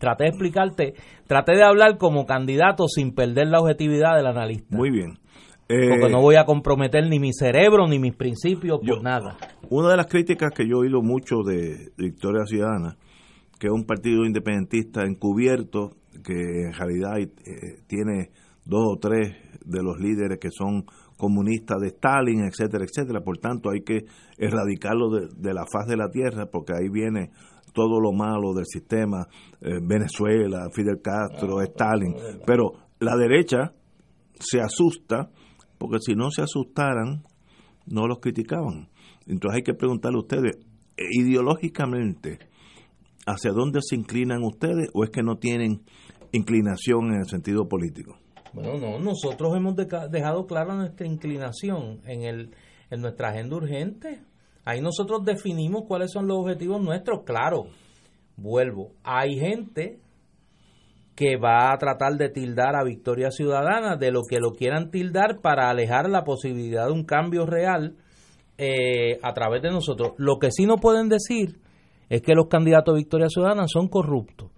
Traté 0.00 0.24
de 0.24 0.30
explicarte, 0.30 0.94
traté 1.26 1.56
de 1.56 1.62
hablar 1.62 1.98
como 1.98 2.24
candidato 2.24 2.88
sin 2.88 3.12
perder 3.12 3.48
la 3.48 3.60
objetividad 3.60 4.16
del 4.16 4.28
analista. 4.28 4.74
Muy 4.74 4.90
bien. 4.90 5.18
porque 5.68 6.06
Eh, 6.06 6.10
no 6.10 6.22
voy 6.22 6.36
a 6.36 6.46
comprometer 6.46 7.06
ni 7.06 7.20
mi 7.20 7.34
cerebro 7.34 7.86
ni 7.86 7.98
mis 7.98 8.16
principios 8.16 8.80
por 8.80 9.02
nada. 9.02 9.36
Una 9.68 9.90
de 9.90 9.98
las 9.98 10.06
críticas 10.06 10.52
que 10.56 10.66
yo 10.66 10.76
he 10.76 10.86
oído 10.86 11.02
mucho 11.02 11.42
de 11.46 11.92
Victoria 11.98 12.46
Ciudadana, 12.46 12.96
que 13.58 13.66
es 13.66 13.72
un 13.74 13.84
partido 13.84 14.24
independentista 14.24 15.02
encubierto, 15.04 15.90
que 16.24 16.32
en 16.32 16.72
realidad 16.72 17.18
eh, 17.18 17.28
tiene 17.86 18.30
dos 18.64 18.94
o 18.94 18.98
tres 18.98 19.36
de 19.66 19.82
los 19.82 19.98
líderes 20.00 20.38
que 20.40 20.50
son 20.50 20.86
comunistas 21.18 21.78
de 21.82 21.88
Stalin, 21.88 22.44
etcétera, 22.44 22.84
etcétera. 22.84 23.20
Por 23.20 23.36
tanto, 23.36 23.68
hay 23.68 23.82
que 23.82 24.06
erradicarlo 24.38 25.10
de, 25.10 25.28
de 25.36 25.52
la 25.52 25.66
faz 25.70 25.86
de 25.86 25.98
la 25.98 26.08
tierra, 26.08 26.46
porque 26.46 26.72
ahí 26.72 26.88
viene 26.88 27.32
todo 27.72 28.00
lo 28.00 28.12
malo 28.12 28.52
del 28.54 28.66
sistema, 28.66 29.26
eh, 29.60 29.78
Venezuela, 29.82 30.68
Fidel 30.72 31.00
Castro, 31.02 31.60
Stalin. 31.62 32.14
Pero 32.46 32.72
la 32.98 33.16
derecha 33.16 33.72
se 34.38 34.60
asusta, 34.60 35.30
porque 35.78 35.98
si 36.00 36.14
no 36.14 36.30
se 36.30 36.42
asustaran, 36.42 37.24
no 37.86 38.06
los 38.06 38.20
criticaban. 38.20 38.88
Entonces 39.26 39.58
hay 39.58 39.62
que 39.62 39.74
preguntarle 39.74 40.18
a 40.18 40.22
ustedes, 40.22 40.56
eh, 40.96 41.04
ideológicamente, 41.10 42.38
¿hacia 43.26 43.52
dónde 43.52 43.80
se 43.82 43.96
inclinan 43.96 44.42
ustedes 44.42 44.90
o 44.94 45.04
es 45.04 45.10
que 45.10 45.22
no 45.22 45.36
tienen 45.36 45.82
inclinación 46.32 47.12
en 47.12 47.20
el 47.20 47.26
sentido 47.26 47.68
político? 47.68 48.16
Bueno, 48.52 48.78
no, 48.78 48.98
nosotros 48.98 49.56
hemos 49.56 49.76
dejado 49.76 50.46
clara 50.46 50.74
nuestra 50.74 51.06
inclinación 51.06 52.00
en, 52.04 52.22
el, 52.22 52.50
en 52.90 53.00
nuestra 53.00 53.28
agenda 53.28 53.56
urgente. 53.56 54.20
Ahí 54.64 54.80
nosotros 54.80 55.24
definimos 55.24 55.82
cuáles 55.86 56.12
son 56.12 56.26
los 56.26 56.38
objetivos 56.38 56.82
nuestros. 56.82 57.22
Claro, 57.24 57.66
vuelvo, 58.36 58.92
hay 59.02 59.38
gente 59.38 60.00
que 61.20 61.36
va 61.36 61.72
a 61.72 61.78
tratar 61.78 62.14
de 62.14 62.30
tildar 62.30 62.76
a 62.76 62.84
Victoria 62.84 63.30
Ciudadana 63.30 63.96
de 63.96 64.10
lo 64.10 64.22
que 64.22 64.38
lo 64.38 64.52
quieran 64.52 64.90
tildar 64.90 65.40
para 65.42 65.68
alejar 65.68 66.08
la 66.08 66.24
posibilidad 66.24 66.86
de 66.86 66.92
un 66.92 67.04
cambio 67.04 67.44
real 67.44 67.96
eh, 68.56 69.18
a 69.22 69.32
través 69.34 69.62
de 69.62 69.70
nosotros. 69.70 70.12
Lo 70.16 70.38
que 70.38 70.50
sí 70.50 70.64
no 70.64 70.76
pueden 70.76 71.08
decir 71.08 71.60
es 72.08 72.22
que 72.22 72.34
los 72.34 72.48
candidatos 72.48 72.94
de 72.94 73.00
Victoria 73.00 73.28
Ciudadana 73.28 73.66
son 73.66 73.88
corruptos, 73.88 74.50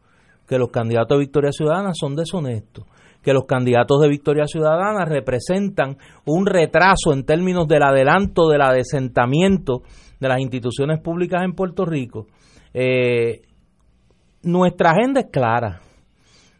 que 0.46 0.58
los 0.58 0.70
candidatos 0.70 1.18
de 1.18 1.24
Victoria 1.24 1.52
Ciudadana 1.52 1.92
son 1.94 2.14
deshonestos, 2.14 2.86
que 3.22 3.32
los 3.32 3.44
candidatos 3.44 4.00
de 4.00 4.08
Victoria 4.08 4.46
Ciudadana 4.46 5.04
representan 5.04 5.96
un 6.26 6.46
retraso 6.46 7.12
en 7.12 7.24
términos 7.24 7.68
del 7.68 7.82
adelanto, 7.82 8.48
del 8.48 8.62
adesentamiento 8.62 9.82
de 10.20 10.28
las 10.28 10.40
instituciones 10.40 11.00
públicas 11.00 11.42
en 11.42 11.54
Puerto 11.54 11.84
Rico. 11.84 12.26
Eh, 12.74 13.42
nuestra 14.42 14.90
agenda 14.90 15.20
es 15.20 15.26
clara. 15.30 15.80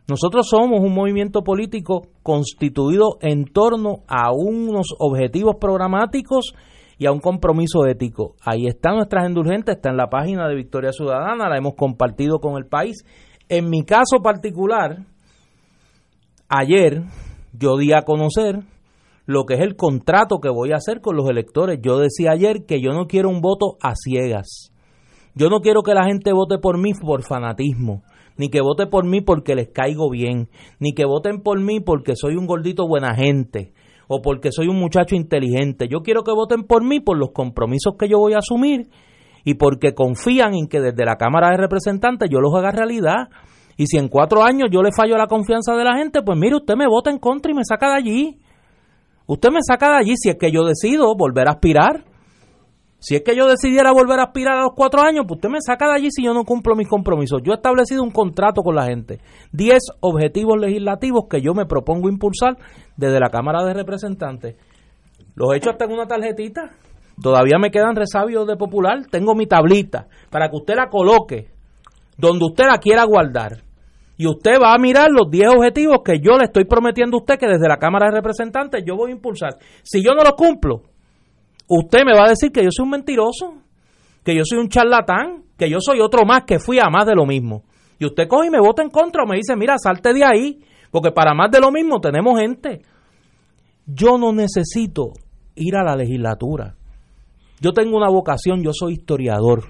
Nosotros 0.08 0.48
somos 0.48 0.80
un 0.80 0.94
movimiento 0.94 1.42
político 1.42 2.08
constituido 2.22 3.18
en 3.20 3.44
torno 3.44 4.02
a 4.08 4.32
unos 4.32 4.88
objetivos 4.98 5.56
programáticos 5.60 6.54
y 6.98 7.06
a 7.06 7.12
un 7.12 7.20
compromiso 7.20 7.86
ético. 7.86 8.34
Ahí 8.44 8.66
está 8.66 8.92
nuestra 8.92 9.20
agenda 9.20 9.40
urgente, 9.40 9.72
está 9.72 9.90
en 9.90 9.96
la 9.96 10.08
página 10.08 10.48
de 10.48 10.54
Victoria 10.54 10.92
Ciudadana, 10.92 11.48
la 11.48 11.56
hemos 11.56 11.74
compartido 11.74 12.40
con 12.40 12.56
el 12.56 12.66
país. 12.66 13.04
En 13.48 13.70
mi 13.70 13.84
caso 13.84 14.20
particular, 14.22 15.04
ayer 16.52 17.02
yo 17.52 17.76
di 17.78 17.92
a 17.92 18.02
conocer 18.02 18.60
lo 19.24 19.44
que 19.44 19.54
es 19.54 19.60
el 19.60 19.76
contrato 19.76 20.38
que 20.40 20.50
voy 20.50 20.72
a 20.72 20.76
hacer 20.76 21.00
con 21.00 21.16
los 21.16 21.28
electores. 21.28 21.80
Yo 21.82 21.98
decía 21.98 22.32
ayer 22.32 22.66
que 22.66 22.80
yo 22.80 22.90
no 22.90 23.06
quiero 23.06 23.28
un 23.30 23.40
voto 23.40 23.76
a 23.80 23.94
ciegas. 23.94 24.72
Yo 25.34 25.48
no 25.48 25.60
quiero 25.60 25.82
que 25.82 25.94
la 25.94 26.04
gente 26.04 26.32
vote 26.32 26.58
por 26.58 26.78
mí 26.78 26.92
por 26.92 27.22
fanatismo, 27.22 28.02
ni 28.36 28.50
que 28.50 28.60
vote 28.60 28.86
por 28.86 29.06
mí 29.06 29.22
porque 29.22 29.54
les 29.54 29.70
caigo 29.70 30.10
bien, 30.10 30.48
ni 30.78 30.92
que 30.92 31.06
voten 31.06 31.40
por 31.40 31.58
mí 31.58 31.80
porque 31.80 32.16
soy 32.16 32.36
un 32.36 32.46
gordito 32.46 32.86
buena 32.86 33.14
gente 33.14 33.72
o 34.08 34.20
porque 34.20 34.52
soy 34.52 34.68
un 34.68 34.78
muchacho 34.78 35.14
inteligente. 35.14 35.88
Yo 35.88 36.00
quiero 36.00 36.22
que 36.22 36.32
voten 36.32 36.64
por 36.64 36.84
mí 36.84 37.00
por 37.00 37.16
los 37.16 37.30
compromisos 37.32 37.94
que 37.98 38.08
yo 38.08 38.18
voy 38.18 38.34
a 38.34 38.38
asumir 38.38 38.88
y 39.44 39.54
porque 39.54 39.94
confían 39.94 40.54
en 40.54 40.68
que 40.68 40.80
desde 40.80 41.06
la 41.06 41.16
Cámara 41.16 41.50
de 41.50 41.56
Representantes 41.56 42.28
yo 42.30 42.40
los 42.40 42.54
haga 42.54 42.70
realidad. 42.70 43.28
Y 43.82 43.86
si 43.86 43.98
en 43.98 44.06
cuatro 44.06 44.44
años 44.44 44.68
yo 44.70 44.80
le 44.80 44.92
fallo 44.92 45.16
la 45.16 45.26
confianza 45.26 45.74
de 45.74 45.82
la 45.82 45.96
gente, 45.96 46.22
pues 46.22 46.38
mire, 46.38 46.54
usted 46.54 46.76
me 46.76 46.86
vota 46.86 47.10
en 47.10 47.18
contra 47.18 47.50
y 47.50 47.54
me 47.56 47.64
saca 47.64 47.88
de 47.88 47.96
allí. 47.96 48.38
Usted 49.26 49.48
me 49.50 49.58
saca 49.60 49.88
de 49.88 49.96
allí 49.96 50.14
si 50.16 50.30
es 50.30 50.36
que 50.38 50.52
yo 50.52 50.62
decido 50.64 51.16
volver 51.16 51.48
a 51.48 51.54
aspirar. 51.54 52.04
Si 53.00 53.16
es 53.16 53.22
que 53.22 53.34
yo 53.34 53.48
decidiera 53.48 53.90
volver 53.90 54.20
a 54.20 54.26
aspirar 54.26 54.58
a 54.58 54.62
los 54.62 54.74
cuatro 54.76 55.02
años, 55.02 55.24
pues 55.26 55.38
usted 55.38 55.48
me 55.48 55.58
saca 55.60 55.88
de 55.88 55.94
allí 55.94 56.12
si 56.12 56.22
yo 56.22 56.32
no 56.32 56.44
cumplo 56.44 56.76
mis 56.76 56.86
compromisos. 56.86 57.42
Yo 57.42 57.50
he 57.50 57.56
establecido 57.56 58.04
un 58.04 58.12
contrato 58.12 58.62
con 58.62 58.76
la 58.76 58.84
gente. 58.84 59.18
Diez 59.50 59.82
objetivos 59.98 60.60
legislativos 60.60 61.24
que 61.28 61.42
yo 61.42 61.52
me 61.52 61.66
propongo 61.66 62.08
impulsar 62.08 62.56
desde 62.96 63.18
la 63.18 63.30
Cámara 63.30 63.64
de 63.64 63.74
Representantes. 63.74 64.54
Los 65.34 65.52
he 65.52 65.56
hecho 65.56 65.70
hasta 65.70 65.86
en 65.86 65.92
una 65.92 66.06
tarjetita. 66.06 66.70
Todavía 67.20 67.58
me 67.58 67.72
quedan 67.72 67.96
resabios 67.96 68.46
de 68.46 68.54
popular. 68.54 69.06
Tengo 69.10 69.34
mi 69.34 69.46
tablita 69.48 70.06
para 70.30 70.48
que 70.50 70.56
usted 70.58 70.76
la 70.76 70.88
coloque 70.88 71.48
donde 72.16 72.44
usted 72.44 72.66
la 72.70 72.78
quiera 72.78 73.02
guardar. 73.02 73.71
Y 74.22 74.26
usted 74.28 74.52
va 74.62 74.72
a 74.72 74.78
mirar 74.78 75.08
los 75.10 75.28
10 75.28 75.48
objetivos 75.56 75.98
que 76.04 76.20
yo 76.20 76.38
le 76.38 76.44
estoy 76.44 76.64
prometiendo 76.64 77.16
a 77.16 77.20
usted 77.22 77.40
que 77.40 77.48
desde 77.48 77.66
la 77.66 77.78
Cámara 77.78 78.06
de 78.06 78.18
Representantes 78.18 78.84
yo 78.86 78.94
voy 78.94 79.10
a 79.10 79.14
impulsar. 79.14 79.58
Si 79.82 80.00
yo 80.00 80.14
no 80.14 80.22
los 80.22 80.34
cumplo, 80.34 80.82
usted 81.66 82.04
me 82.06 82.16
va 82.16 82.26
a 82.26 82.28
decir 82.28 82.52
que 82.52 82.62
yo 82.62 82.68
soy 82.70 82.84
un 82.84 82.90
mentiroso, 82.90 83.54
que 84.22 84.36
yo 84.36 84.42
soy 84.44 84.60
un 84.60 84.68
charlatán, 84.68 85.42
que 85.58 85.68
yo 85.68 85.78
soy 85.80 85.98
otro 85.98 86.24
más 86.24 86.44
que 86.44 86.60
fui 86.60 86.78
a 86.78 86.88
más 86.88 87.04
de 87.04 87.16
lo 87.16 87.26
mismo. 87.26 87.64
Y 87.98 88.06
usted 88.06 88.28
coge 88.28 88.46
y 88.46 88.50
me 88.50 88.60
vota 88.60 88.80
en 88.84 88.90
contra 88.90 89.24
o 89.24 89.26
me 89.26 89.38
dice, 89.38 89.56
mira, 89.56 89.74
salte 89.76 90.14
de 90.14 90.24
ahí, 90.24 90.60
porque 90.92 91.10
para 91.10 91.34
más 91.34 91.50
de 91.50 91.58
lo 91.58 91.72
mismo 91.72 92.00
tenemos 92.00 92.38
gente. 92.38 92.82
Yo 93.86 94.18
no 94.18 94.32
necesito 94.32 95.14
ir 95.56 95.74
a 95.74 95.82
la 95.82 95.96
legislatura. 95.96 96.76
Yo 97.60 97.72
tengo 97.72 97.96
una 97.96 98.08
vocación, 98.08 98.62
yo 98.62 98.70
soy 98.72 98.92
historiador, 98.92 99.64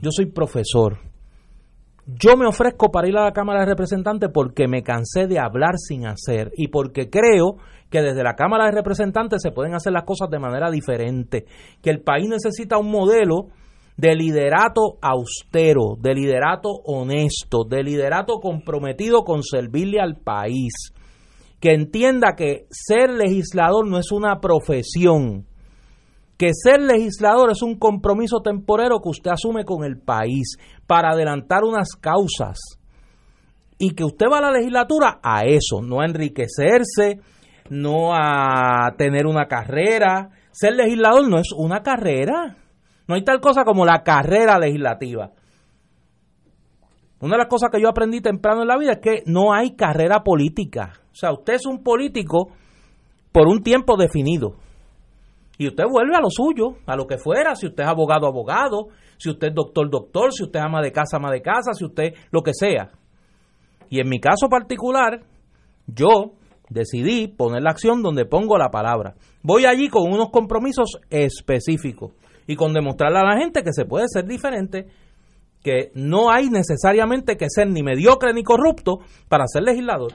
yo 0.00 0.12
soy 0.12 0.26
profesor. 0.26 1.07
Yo 2.10 2.38
me 2.38 2.46
ofrezco 2.46 2.90
para 2.90 3.06
ir 3.06 3.18
a 3.18 3.24
la 3.24 3.32
Cámara 3.32 3.60
de 3.60 3.66
Representantes 3.66 4.30
porque 4.32 4.66
me 4.66 4.82
cansé 4.82 5.26
de 5.26 5.38
hablar 5.38 5.74
sin 5.76 6.06
hacer 6.06 6.50
y 6.56 6.68
porque 6.68 7.10
creo 7.10 7.56
que 7.90 8.00
desde 8.00 8.22
la 8.22 8.34
Cámara 8.34 8.64
de 8.64 8.72
Representantes 8.72 9.42
se 9.42 9.50
pueden 9.50 9.74
hacer 9.74 9.92
las 9.92 10.04
cosas 10.04 10.30
de 10.30 10.38
manera 10.38 10.70
diferente, 10.70 11.44
que 11.82 11.90
el 11.90 12.00
país 12.00 12.26
necesita 12.26 12.78
un 12.78 12.90
modelo 12.90 13.48
de 13.98 14.14
liderato 14.14 14.96
austero, 15.02 15.96
de 16.00 16.14
liderato 16.14 16.70
honesto, 16.86 17.64
de 17.68 17.82
liderato 17.82 18.40
comprometido 18.40 19.22
con 19.22 19.42
servirle 19.42 20.00
al 20.00 20.16
país, 20.16 20.94
que 21.60 21.74
entienda 21.74 22.36
que 22.36 22.68
ser 22.70 23.10
legislador 23.10 23.86
no 23.86 23.98
es 23.98 24.12
una 24.12 24.40
profesión, 24.40 25.44
que 26.38 26.50
ser 26.54 26.80
legislador 26.80 27.50
es 27.50 27.62
un 27.62 27.78
compromiso 27.78 28.40
temporero 28.40 29.00
que 29.02 29.08
usted 29.10 29.32
asume 29.32 29.64
con 29.64 29.84
el 29.84 29.98
país 29.98 30.56
para 30.86 31.10
adelantar 31.10 31.64
unas 31.64 31.96
causas 32.00 32.58
y 33.76 33.90
que 33.94 34.04
usted 34.04 34.26
va 34.32 34.38
a 34.38 34.42
la 34.42 34.52
legislatura 34.52 35.18
a 35.22 35.42
eso, 35.44 35.82
no 35.82 36.00
a 36.00 36.06
enriquecerse, 36.06 37.20
no 37.70 38.14
a 38.14 38.94
tener 38.96 39.26
una 39.26 39.46
carrera. 39.46 40.30
Ser 40.52 40.74
legislador 40.74 41.28
no 41.28 41.38
es 41.38 41.52
una 41.56 41.82
carrera. 41.82 42.56
No 43.08 43.16
hay 43.16 43.24
tal 43.24 43.40
cosa 43.40 43.64
como 43.64 43.84
la 43.84 44.02
carrera 44.02 44.58
legislativa. 44.58 45.32
Una 47.20 47.32
de 47.32 47.38
las 47.38 47.48
cosas 47.48 47.70
que 47.72 47.80
yo 47.80 47.88
aprendí 47.88 48.20
temprano 48.20 48.62
en 48.62 48.68
la 48.68 48.78
vida 48.78 48.92
es 48.92 49.00
que 49.00 49.22
no 49.26 49.52
hay 49.52 49.74
carrera 49.74 50.22
política. 50.22 51.00
O 51.10 51.14
sea, 51.14 51.32
usted 51.32 51.54
es 51.54 51.66
un 51.66 51.82
político 51.82 52.50
por 53.32 53.48
un 53.48 53.62
tiempo 53.62 53.96
definido. 53.96 54.54
Y 55.58 55.66
usted 55.66 55.84
vuelve 55.90 56.14
a 56.14 56.20
lo 56.20 56.30
suyo, 56.30 56.76
a 56.86 56.94
lo 56.94 57.06
que 57.06 57.18
fuera, 57.18 57.56
si 57.56 57.66
usted 57.66 57.82
es 57.82 57.88
abogado, 57.88 58.28
abogado, 58.28 58.88
si 59.16 59.28
usted 59.28 59.48
es 59.48 59.54
doctor, 59.54 59.90
doctor, 59.90 60.32
si 60.32 60.44
usted 60.44 60.60
es 60.60 60.64
ama 60.64 60.80
de 60.80 60.92
casa, 60.92 61.16
ama 61.16 61.32
de 61.32 61.42
casa, 61.42 61.72
si 61.74 61.84
usted 61.84 62.14
lo 62.30 62.42
que 62.42 62.54
sea. 62.54 62.90
Y 63.90 64.00
en 64.00 64.08
mi 64.08 64.20
caso 64.20 64.48
particular, 64.48 65.20
yo 65.88 66.34
decidí 66.70 67.26
poner 67.26 67.62
la 67.62 67.70
acción 67.70 68.02
donde 68.02 68.24
pongo 68.24 68.56
la 68.56 68.70
palabra. 68.70 69.14
Voy 69.42 69.64
allí 69.64 69.88
con 69.88 70.12
unos 70.12 70.30
compromisos 70.30 71.00
específicos 71.10 72.12
y 72.46 72.54
con 72.54 72.72
demostrarle 72.72 73.18
a 73.18 73.24
la 73.24 73.40
gente 73.40 73.64
que 73.64 73.72
se 73.72 73.84
puede 73.84 74.06
ser 74.08 74.26
diferente, 74.26 74.86
que 75.62 75.90
no 75.94 76.30
hay 76.30 76.50
necesariamente 76.50 77.36
que 77.36 77.46
ser 77.48 77.68
ni 77.68 77.82
mediocre 77.82 78.32
ni 78.32 78.44
corrupto 78.44 79.00
para 79.28 79.46
ser 79.48 79.64
legislador. 79.64 80.12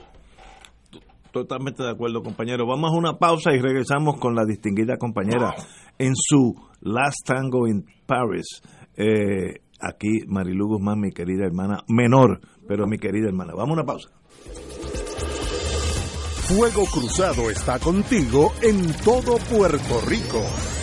Totalmente 1.33 1.81
de 1.81 1.89
acuerdo, 1.89 2.21
compañero. 2.21 2.67
Vamos 2.67 2.91
a 2.91 2.95
una 2.95 3.17
pausa 3.17 3.51
y 3.53 3.59
regresamos 3.59 4.19
con 4.19 4.35
la 4.35 4.45
distinguida 4.45 4.97
compañera 4.97 5.55
en 5.97 6.11
su 6.15 6.53
Last 6.81 7.25
Tango 7.25 7.67
in 7.67 7.83
Paris. 8.05 8.61
Eh, 8.95 9.61
aquí 9.81 10.27
Marilu 10.27 10.67
Guzmán, 10.67 10.99
mi 10.99 11.09
querida 11.09 11.43
hermana, 11.43 11.79
menor, 11.87 12.39
pero 12.67 12.85
mi 12.85 12.99
querida 12.99 13.29
hermana. 13.29 13.53
Vamos 13.55 13.71
a 13.71 13.73
una 13.73 13.83
pausa. 13.83 14.09
Fuego 16.43 16.85
Cruzado 16.85 17.49
está 17.49 17.79
contigo 17.79 18.53
en 18.61 18.93
todo 19.03 19.37
Puerto 19.49 20.01
Rico. 20.07 20.82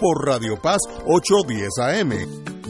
por 0.00 0.26
Radio 0.26 0.56
Paz 0.56 0.78
810 1.04 1.78
AM. 1.78 2.69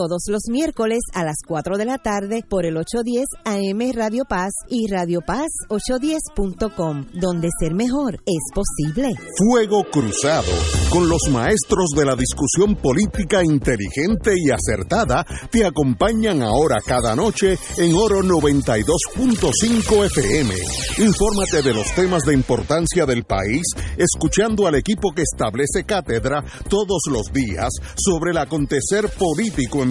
todos 0.01 0.23
los 0.29 0.41
miércoles 0.49 0.97
a 1.13 1.23
las 1.23 1.35
4 1.45 1.77
de 1.77 1.85
la 1.85 1.99
tarde 1.99 2.43
por 2.49 2.65
el 2.65 2.75
810 2.75 3.23
AM 3.45 3.91
Radio 3.93 4.25
Paz 4.25 4.49
y 4.67 4.87
Radio 4.87 5.19
Paz 5.21 5.51
810.com, 5.69 7.05
donde 7.13 7.49
ser 7.59 7.75
mejor 7.75 8.15
es 8.25 8.41
posible. 8.51 9.13
Fuego 9.37 9.83
Cruzado, 9.91 10.51
con 10.89 11.07
los 11.07 11.29
maestros 11.29 11.91
de 11.95 12.05
la 12.05 12.15
discusión 12.15 12.77
política 12.77 13.43
inteligente 13.43 14.33
y 14.35 14.49
acertada, 14.49 15.23
te 15.51 15.67
acompañan 15.67 16.41
ahora 16.41 16.81
cada 16.83 17.15
noche 17.15 17.59
en 17.77 17.93
Oro 17.93 18.23
92.5 18.23 20.05
FM. 20.05 20.55
Infórmate 20.97 21.61
de 21.61 21.75
los 21.75 21.93
temas 21.93 22.23
de 22.23 22.33
importancia 22.33 23.05
del 23.05 23.23
país, 23.23 23.61
escuchando 23.97 24.65
al 24.65 24.73
equipo 24.73 25.11
que 25.11 25.21
establece 25.21 25.83
cátedra 25.85 26.43
todos 26.67 27.03
los 27.11 27.31
días 27.31 27.69
sobre 27.95 28.31
el 28.31 28.39
acontecer 28.39 29.07
político 29.09 29.83
en 29.83 29.90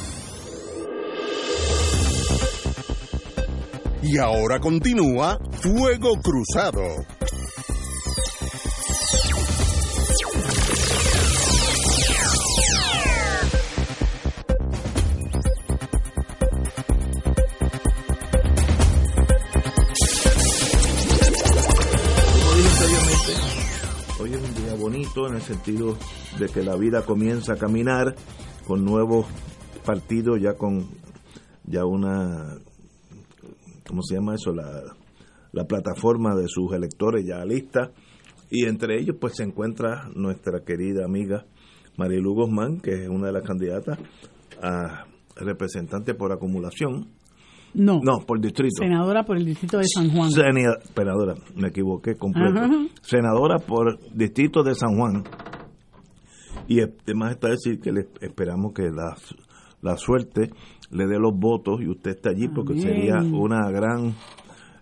Y 4.03 4.17
ahora 4.17 4.59
continúa 4.59 5.37
Fuego 5.61 6.19
Cruzado. 6.21 6.81
Hoy 24.19 24.33
es 24.33 24.41
un 24.41 24.55
día 24.55 24.73
bonito 24.79 25.27
en 25.27 25.35
el 25.35 25.41
sentido 25.43 25.95
de 26.39 26.49
que 26.49 26.63
la 26.63 26.75
vida 26.75 27.03
comienza 27.03 27.53
a 27.53 27.57
caminar 27.57 28.15
con 28.65 28.83
nuevos 28.83 29.27
partidos, 29.85 30.41
ya 30.41 30.55
con 30.55 30.87
ya 31.65 31.85
una 31.85 32.57
¿cómo 33.91 34.03
se 34.03 34.15
llama 34.15 34.35
eso? 34.35 34.53
La, 34.53 34.83
la 35.51 35.65
plataforma 35.65 36.33
de 36.33 36.47
sus 36.47 36.71
electores 36.71 37.25
ya 37.25 37.43
lista. 37.43 37.91
Y 38.49 38.65
entre 38.65 38.97
ellos 38.99 39.17
pues 39.19 39.35
se 39.35 39.43
encuentra 39.43 40.09
nuestra 40.15 40.61
querida 40.65 41.03
amiga 41.03 41.45
Marilu 41.97 42.33
Guzmán, 42.33 42.79
que 42.79 43.03
es 43.03 43.09
una 43.09 43.27
de 43.27 43.33
las 43.33 43.43
candidatas 43.43 43.99
a 44.63 45.05
representante 45.35 46.13
por 46.13 46.31
acumulación. 46.31 47.09
No. 47.73 47.99
No, 48.01 48.25
por 48.25 48.39
distrito. 48.39 48.81
Senadora 48.81 49.23
por 49.23 49.37
el 49.37 49.45
distrito 49.45 49.77
de 49.77 49.85
San 49.93 50.09
Juan. 50.09 50.31
Senadora, 50.31 51.35
me 51.55 51.67
equivoqué 51.67 52.15
completo. 52.15 52.59
Ajá. 52.59 52.87
Senadora 53.01 53.59
por 53.59 53.99
distrito 54.13 54.63
de 54.63 54.73
San 54.73 54.97
Juan. 54.97 55.23
Y 56.67 56.79
además 56.79 57.31
está 57.31 57.49
decir 57.49 57.81
que 57.81 57.91
le 57.91 58.07
esperamos 58.21 58.73
que 58.73 58.83
la, 58.83 59.15
la 59.81 59.97
suerte 59.97 60.49
le 60.91 61.07
dé 61.07 61.19
los 61.19 61.33
votos 61.37 61.81
y 61.81 61.87
usted 61.87 62.11
está 62.11 62.29
allí 62.29 62.47
porque 62.47 62.73
Amén. 62.73 62.83
sería 62.83 63.17
una 63.17 63.69
gran 63.71 64.15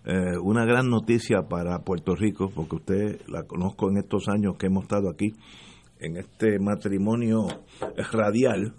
eh, 0.06 0.38
una 0.42 0.66
gran 0.66 0.90
noticia 0.90 1.44
para 1.50 1.80
Puerto 1.80 2.16
Rico 2.16 2.52
porque 2.54 2.76
usted 2.76 3.22
la 3.28 3.44
conozco 3.44 3.90
en 3.90 3.98
estos 3.98 4.28
años 4.28 4.56
que 4.58 4.68
hemos 4.68 4.84
estado 4.84 5.10
aquí 5.10 5.34
en 6.00 6.18
este 6.18 6.60
matrimonio 6.60 7.48
radial 8.12 8.74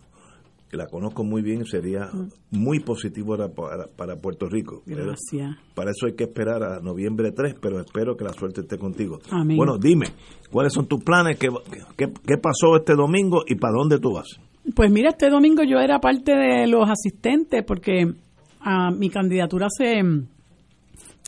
que 0.71 0.77
la 0.77 0.87
conozco 0.87 1.25
muy 1.25 1.43
bien 1.43 1.65
sería 1.67 2.09
muy 2.53 2.79
positivo 2.79 3.37
para, 3.37 3.49
para, 3.49 3.87
para 3.89 4.17
Puerto 4.21 4.47
Rico. 4.49 4.83
Gracias. 4.87 5.57
para 5.75 5.91
eso 5.91 6.07
hay 6.07 6.15
que 6.15 6.25
esperar 6.25 6.63
a 6.63 6.81
noviembre 6.81 7.33
3, 7.33 7.57
pero 7.61 7.81
espero 7.81 8.17
que 8.17 8.25
la 8.25 8.33
suerte 8.33 8.61
esté 8.61 8.79
contigo. 8.79 9.19
Amén. 9.33 9.57
Bueno, 9.57 9.79
dime, 9.79 10.07
¿cuáles 10.49 10.73
son 10.73 10.87
tus 10.87 11.03
planes? 11.03 11.39
¿Qué, 11.41 11.49
qué, 11.97 12.13
qué 12.25 12.39
pasó 12.39 12.77
este 12.77 12.95
domingo 12.95 13.43
y 13.49 13.57
para 13.57 13.75
dónde 13.77 13.99
tú 13.99 14.13
vas? 14.15 14.29
Pues 14.75 14.91
mira, 14.91 15.11
este 15.11 15.31
domingo 15.31 15.63
yo 15.63 15.79
era 15.79 15.99
parte 16.01 16.33
de 16.33 16.67
los 16.67 16.89
asistentes 16.89 17.65
porque 17.65 18.13
ah, 18.61 18.91
mi 18.91 19.09
candidatura 19.09 19.69
se, 19.71 20.03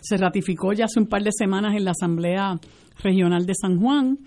se 0.01 0.17
ratificó 0.17 0.73
ya 0.73 0.85
hace 0.85 1.01
un 1.01 1.07
par 1.07 1.23
de 1.23 1.31
semanas 1.33 1.75
en 1.77 1.85
la 1.85 1.93
Asamblea 1.93 2.59
Regional 3.03 3.47
de 3.47 3.55
San 3.55 3.81
Juan. 3.81 4.19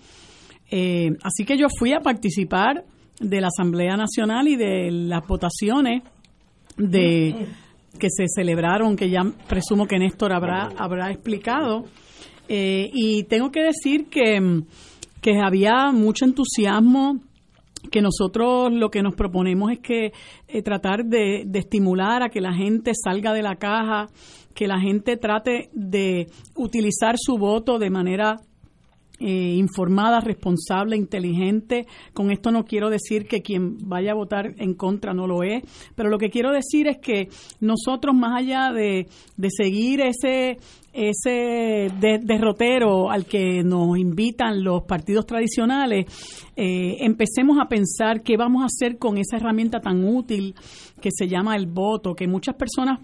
Eh, 0.70 1.10
así 1.22 1.44
que 1.44 1.56
yo 1.56 1.68
fui 1.78 1.92
a 1.92 2.00
participar 2.00 2.84
de 3.20 3.40
la 3.40 3.48
Asamblea 3.48 3.96
Nacional 3.96 4.48
y 4.48 4.56
de 4.56 4.90
las 4.90 5.26
votaciones 5.26 6.02
de 6.76 7.46
que 7.98 8.08
se 8.10 8.26
celebraron, 8.28 8.96
que 8.96 9.08
ya 9.08 9.22
presumo 9.48 9.86
que 9.86 9.98
Néstor 9.98 10.32
habrá, 10.32 10.68
habrá 10.76 11.10
explicado. 11.10 11.84
Eh, 12.48 12.90
y 12.92 13.24
tengo 13.24 13.50
que 13.50 13.62
decir 13.62 14.06
que, 14.08 14.62
que 15.20 15.40
había 15.40 15.90
mucho 15.92 16.24
entusiasmo, 16.24 17.20
que 17.90 18.00
nosotros 18.00 18.72
lo 18.72 18.90
que 18.90 19.02
nos 19.02 19.14
proponemos 19.14 19.72
es 19.72 19.80
que 19.80 20.12
eh, 20.48 20.62
tratar 20.62 21.04
de, 21.04 21.44
de 21.46 21.58
estimular 21.58 22.22
a 22.22 22.28
que 22.28 22.40
la 22.40 22.52
gente 22.52 22.92
salga 22.94 23.32
de 23.32 23.42
la 23.42 23.56
caja, 23.56 24.08
que 24.54 24.66
la 24.66 24.80
gente 24.80 25.16
trate 25.16 25.68
de 25.72 26.26
utilizar 26.54 27.16
su 27.18 27.36
voto 27.36 27.78
de 27.78 27.90
manera 27.90 28.36
eh, 29.18 29.54
informada, 29.56 30.20
responsable, 30.20 30.94
inteligente. 30.94 31.86
Con 32.12 32.30
esto 32.30 32.50
no 32.50 32.64
quiero 32.64 32.90
decir 32.90 33.26
que 33.26 33.40
quien 33.40 33.88
vaya 33.88 34.12
a 34.12 34.14
votar 34.14 34.54
en 34.58 34.74
contra 34.74 35.14
no 35.14 35.26
lo 35.26 35.42
es, 35.42 35.62
pero 35.94 36.10
lo 36.10 36.18
que 36.18 36.28
quiero 36.28 36.52
decir 36.52 36.86
es 36.86 36.98
que 36.98 37.28
nosotros, 37.60 38.14
más 38.14 38.38
allá 38.38 38.72
de, 38.72 39.06
de 39.38 39.48
seguir 39.50 40.02
ese 40.02 40.58
ese 40.96 41.90
derrotero 42.00 43.10
al 43.10 43.26
que 43.26 43.62
nos 43.62 43.98
invitan 43.98 44.64
los 44.64 44.84
partidos 44.84 45.26
tradicionales, 45.26 46.06
eh, 46.56 46.96
empecemos 47.00 47.58
a 47.60 47.68
pensar 47.68 48.22
qué 48.22 48.38
vamos 48.38 48.62
a 48.62 48.66
hacer 48.66 48.96
con 48.96 49.18
esa 49.18 49.36
herramienta 49.36 49.80
tan 49.80 50.02
útil 50.04 50.54
que 51.00 51.10
se 51.12 51.28
llama 51.28 51.54
el 51.54 51.66
voto, 51.66 52.14
que 52.14 52.26
muchas 52.26 52.54
personas, 52.54 53.00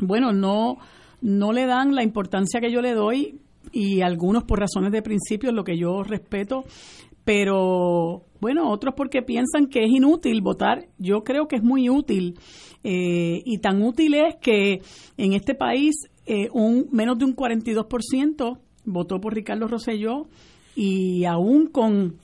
bueno, 0.00 0.32
no, 0.32 0.78
no 1.20 1.52
le 1.52 1.66
dan 1.66 1.94
la 1.94 2.02
importancia 2.02 2.60
que 2.60 2.72
yo 2.72 2.82
le 2.82 2.92
doy 2.92 3.38
y 3.70 4.00
algunos 4.00 4.42
por 4.42 4.58
razones 4.58 4.90
de 4.90 5.02
principio, 5.02 5.52
lo 5.52 5.62
que 5.62 5.78
yo 5.78 6.02
respeto, 6.02 6.64
pero 7.24 8.24
bueno, 8.40 8.68
otros 8.68 8.94
porque 8.96 9.22
piensan 9.22 9.66
que 9.66 9.84
es 9.84 9.90
inútil 9.90 10.40
votar. 10.42 10.88
Yo 10.98 11.22
creo 11.22 11.46
que 11.46 11.54
es 11.54 11.62
muy 11.62 11.88
útil 11.88 12.36
eh, 12.82 13.40
y 13.44 13.58
tan 13.58 13.80
útil 13.82 14.14
es 14.14 14.34
que 14.40 14.80
en 15.16 15.32
este 15.34 15.54
país 15.54 15.94
eh, 16.26 16.48
un 16.52 16.88
menos 16.92 17.18
de 17.18 17.24
un 17.24 17.34
42% 17.34 18.58
votó 18.84 19.20
por 19.20 19.34
Ricardo 19.34 19.68
Rosselló 19.68 20.26
y 20.74 21.24
aún 21.24 21.66
con 21.66 22.16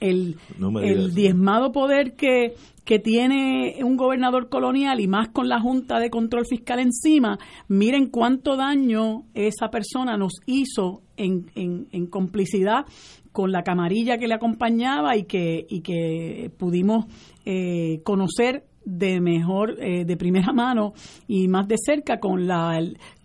el, 0.00 0.36
el 0.82 1.14
diezmado 1.14 1.72
poder 1.72 2.14
que, 2.14 2.54
que 2.84 2.98
tiene 2.98 3.76
un 3.82 3.96
gobernador 3.96 4.48
colonial 4.48 5.00
y 5.00 5.08
más 5.08 5.28
con 5.28 5.48
la 5.48 5.60
Junta 5.60 5.98
de 5.98 6.10
Control 6.10 6.46
Fiscal 6.48 6.78
encima, 6.78 7.38
miren 7.68 8.06
cuánto 8.06 8.56
daño 8.56 9.24
esa 9.34 9.70
persona 9.70 10.16
nos 10.16 10.34
hizo 10.46 11.02
en, 11.16 11.46
en, 11.54 12.06
complicidad 12.06 12.86
con 13.32 13.50
la 13.50 13.62
camarilla 13.62 14.18
que 14.18 14.28
le 14.28 14.34
acompañaba 14.34 15.16
y 15.16 15.24
que, 15.24 15.66
y 15.68 15.80
que 15.80 16.50
pudimos 16.56 17.06
eh, 17.44 18.00
conocer 18.04 18.64
de 18.84 19.20
mejor, 19.20 19.76
eh, 19.80 20.04
de 20.04 20.16
primera 20.16 20.52
mano 20.52 20.94
y 21.26 21.48
más 21.48 21.68
de 21.68 21.76
cerca 21.76 22.20
con 22.20 22.46
la, 22.46 22.80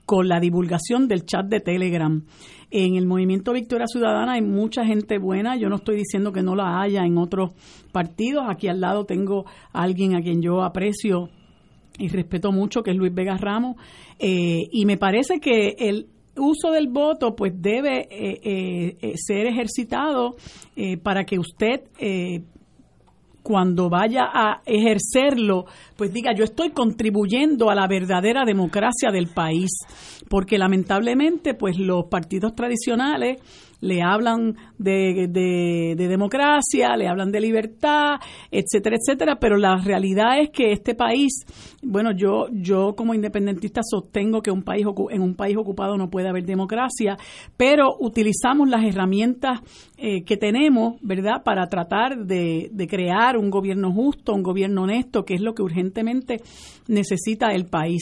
con 0.06 0.28
la 0.28 0.39
divulgación 0.39 1.08
del 1.08 1.26
chat 1.26 1.45
de 1.45 1.60
Telegram. 1.60 2.24
En 2.72 2.95
el 2.95 3.06
movimiento 3.06 3.54
Victoria 3.54 3.86
Ciudadana 3.88 4.34
hay 4.34 4.41
mucha 4.41 4.84
gente 4.86 5.20
buena, 5.20 5.56
yo 5.56 5.70
no 5.70 5.76
estoy 5.76 5.95
diciendo 5.97 6.32
que 6.32 6.41
no 6.41 6.56
la 6.56 6.82
haya 6.82 7.06
en 7.06 7.18
otros 7.18 7.51
partidos, 7.91 8.45
aquí 8.49 8.68
al 8.68 8.82
lado 8.82 9.06
tengo 9.06 9.45
a 9.72 9.84
alguien 9.84 10.16
a 10.16 10.22
quien 10.22 10.41
yo 10.41 10.64
aprecio 10.64 11.30
y 11.99 12.08
respeto 12.08 12.51
mucho, 12.51 12.82
que 12.82 12.91
es 12.91 12.97
Luis 12.97 13.14
Vega 13.14 13.38
Ramos, 13.38 13.76
eh, 14.18 14.64
y 14.72 14.86
me 14.86 14.97
parece 14.97 15.39
que 15.39 15.76
el 15.78 16.08
uso 16.36 16.72
del 16.72 16.88
voto 16.88 17.36
pues 17.36 17.54
debe 17.56 18.08
eh, 18.10 18.97
eh, 18.99 19.14
ser 19.18 19.45
ejercitado 19.45 20.36
para 21.04 21.26
que 21.26 21.38
usted 21.38 21.82
cuando 23.44 23.89
vaya 23.89 24.30
a 24.34 24.62
ejercerlo, 24.66 25.66
pues 25.98 26.14
diga, 26.14 26.34
yo 26.34 26.46
estoy 26.46 26.72
contribuyendo 26.72 27.70
a 27.70 27.76
la 27.76 27.88
verdadera 27.88 28.46
democracia 28.46 29.12
del 29.12 29.28
país, 29.28 29.70
porque 30.30 30.58
lamentablemente, 30.58 31.54
pues 31.54 31.78
los 31.78 32.06
partidos 32.06 32.56
tradicionales 32.56 33.39
le 33.84 34.01
hablan 34.01 34.55
de, 34.77 35.27
de, 35.29 36.07
democracia, 36.07 36.95
le 36.95 37.07
hablan 37.07 37.31
de 37.31 37.41
libertad, 37.41 38.15
etcétera, 38.49 38.95
etcétera, 38.95 39.38
pero 39.39 39.57
la 39.57 39.75
realidad 39.75 40.39
es 40.39 40.51
que 40.51 40.71
este 40.71 40.95
país, 40.95 41.45
bueno, 41.84 42.11
yo, 42.15 42.47
yo 42.51 42.95
como 42.95 43.13
independentista 43.13 43.81
sostengo 43.84 44.41
que 44.41 44.51
un 44.51 44.63
país, 44.63 44.86
en 45.09 45.21
un 45.21 45.36
país 45.36 45.57
ocupado 45.57 45.97
no 45.97 46.09
puede 46.09 46.29
haber 46.29 46.45
democracia, 46.45 47.17
pero 47.57 47.89
utilizamos 47.99 48.69
las 48.69 48.86
herramientas 48.86 49.59
eh, 49.97 50.23
que 50.23 50.38
tenemos, 50.38 50.95
¿verdad?, 51.01 51.43
para 51.43 51.67
tratar 51.67 52.25
de, 52.25 52.69
de 52.71 52.88
crear 52.88 53.38
un 53.38 53.49
gobierno 53.49 53.91
justo, 53.91 54.34
un 54.34 54.43
gobierno 54.43 54.84
honesto, 54.84 55.25
que 55.25 55.34
es 55.34 55.41
lo 55.41 55.53
que 55.53 55.61
urgentemente 55.61 56.38
necesita 56.88 57.51
el 57.51 57.65
país. 57.65 58.01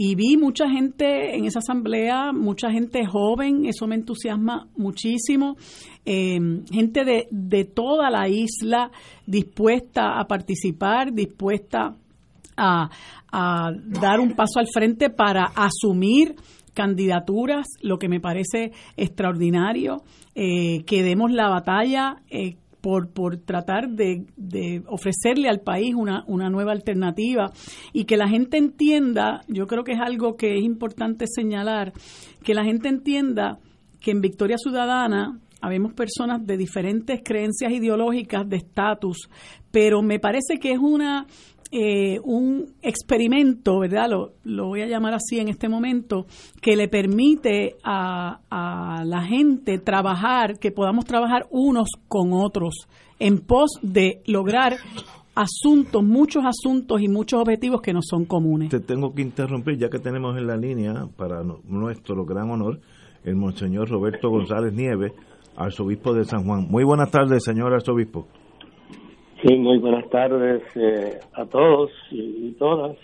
Y 0.00 0.14
vi 0.14 0.36
mucha 0.36 0.70
gente 0.70 1.34
en 1.34 1.44
esa 1.44 1.58
asamblea, 1.58 2.30
mucha 2.32 2.70
gente 2.70 3.04
joven, 3.04 3.66
eso 3.66 3.88
me 3.88 3.96
entusiasma 3.96 4.68
muchísimo, 4.76 5.56
eh, 6.04 6.38
gente 6.70 7.04
de, 7.04 7.26
de 7.32 7.64
toda 7.64 8.08
la 8.08 8.28
isla 8.28 8.92
dispuesta 9.26 10.20
a 10.20 10.28
participar, 10.28 11.12
dispuesta 11.12 11.96
a, 12.56 12.90
a 13.32 13.72
dar 14.00 14.20
un 14.20 14.36
paso 14.36 14.60
al 14.60 14.68
frente 14.72 15.10
para 15.10 15.46
asumir 15.46 16.36
candidaturas, 16.74 17.66
lo 17.82 17.98
que 17.98 18.08
me 18.08 18.20
parece 18.20 18.70
extraordinario, 18.96 20.04
eh, 20.36 20.84
que 20.84 21.02
demos 21.02 21.32
la 21.32 21.48
batalla 21.48 22.22
eh, 22.30 22.54
por, 22.80 23.10
por 23.12 23.38
tratar 23.38 23.90
de, 23.90 24.24
ofrecerle 24.86 25.48
al 25.48 25.60
país 25.60 25.94
una, 25.94 26.24
una 26.26 26.50
nueva 26.50 26.72
alternativa. 26.72 27.50
Y 27.92 28.04
que 28.04 28.16
la 28.16 28.28
gente 28.28 28.56
entienda, 28.56 29.42
yo 29.48 29.66
creo 29.66 29.84
que 29.84 29.92
es 29.92 30.00
algo 30.00 30.36
que 30.36 30.56
es 30.56 30.62
importante 30.62 31.26
señalar, 31.26 31.92
que 32.42 32.54
la 32.54 32.64
gente 32.64 32.88
entienda 32.88 33.58
que 34.00 34.10
en 34.12 34.20
Victoria 34.20 34.56
Ciudadana 34.58 35.40
habemos 35.60 35.92
personas 35.92 36.46
de 36.46 36.56
diferentes 36.56 37.20
creencias 37.24 37.72
ideológicas, 37.72 38.48
de 38.48 38.56
estatus, 38.56 39.28
pero 39.70 40.02
me 40.02 40.20
parece 40.20 40.58
que 40.60 40.72
es 40.72 40.78
una 40.78 41.26
eh, 41.70 42.18
un 42.24 42.74
experimento, 42.82 43.78
¿verdad? 43.80 44.08
Lo, 44.10 44.32
lo, 44.44 44.68
voy 44.68 44.82
a 44.82 44.86
llamar 44.86 45.14
así 45.14 45.38
en 45.38 45.48
este 45.48 45.68
momento, 45.68 46.26
que 46.62 46.76
le 46.76 46.88
permite 46.88 47.76
a, 47.84 48.40
a, 48.50 49.04
la 49.04 49.22
gente 49.22 49.78
trabajar, 49.78 50.58
que 50.58 50.70
podamos 50.70 51.04
trabajar 51.04 51.46
unos 51.50 51.88
con 52.08 52.32
otros 52.32 52.88
en 53.18 53.40
pos 53.40 53.72
de 53.82 54.22
lograr 54.26 54.76
asuntos, 55.34 56.02
muchos 56.02 56.44
asuntos 56.44 57.00
y 57.00 57.08
muchos 57.08 57.40
objetivos 57.40 57.80
que 57.80 57.92
no 57.92 58.00
son 58.02 58.24
comunes. 58.24 58.70
Te 58.70 58.80
tengo 58.80 59.14
que 59.14 59.22
interrumpir 59.22 59.78
ya 59.78 59.88
que 59.88 59.98
tenemos 59.98 60.36
en 60.36 60.46
la 60.46 60.56
línea, 60.56 61.06
para 61.16 61.42
nuestro 61.64 62.24
gran 62.24 62.50
honor, 62.50 62.80
el 63.24 63.36
Monseñor 63.36 63.88
Roberto 63.88 64.30
González 64.30 64.72
Nieves, 64.72 65.12
arzobispo 65.56 66.12
de 66.12 66.24
San 66.24 66.44
Juan. 66.44 66.66
Muy 66.68 66.84
buenas 66.84 67.10
tardes, 67.10 67.44
señor 67.44 67.72
arzobispo. 67.72 68.26
Sí, 69.42 69.54
muy 69.54 69.78
buenas 69.78 70.10
tardes 70.10 70.64
eh, 70.74 71.20
a 71.34 71.44
todos 71.44 71.92
y, 72.10 72.50
todas 72.58 72.96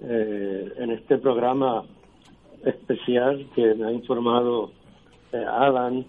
eh, 0.00 0.72
en 0.78 0.90
este 0.92 1.18
programa 1.18 1.84
especial 2.64 3.46
que 3.54 3.74
me 3.74 3.88
ha 3.88 3.92
informado 3.92 4.70
eh, 5.32 5.44
Alan, 5.46 6.06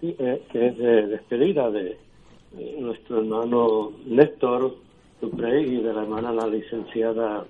que 0.00 0.40
es 0.52 0.78
de 0.78 1.06
despedida 1.06 1.70
de 1.70 1.96
nuestro 2.80 3.18
hermano 3.18 3.92
Néstor 4.04 4.74
Duprey 5.20 5.76
y 5.76 5.80
de 5.80 5.92
la 5.92 6.02
hermana 6.02 6.32
la 6.32 6.48
licenciada 6.48 7.44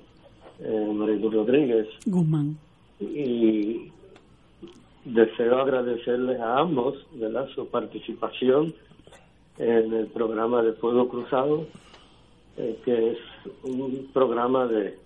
Marilu 0.60 1.30
Rodríguez. 1.30 1.86
Guzmán. 2.04 2.58
Y 3.00 3.90
deseo 5.06 5.60
agradecerles 5.60 6.40
a 6.40 6.58
ambos 6.58 6.94
de 7.12 7.30
la 7.30 7.46
su 7.54 7.66
participación 7.68 8.74
en 9.58 9.92
el 9.92 10.06
programa 10.06 10.62
de 10.62 10.72
Fuego 10.74 11.08
Cruzado, 11.08 11.66
eh, 12.56 12.78
que 12.84 13.12
es 13.12 13.18
un 13.64 14.08
programa 14.12 14.66
de 14.66 14.96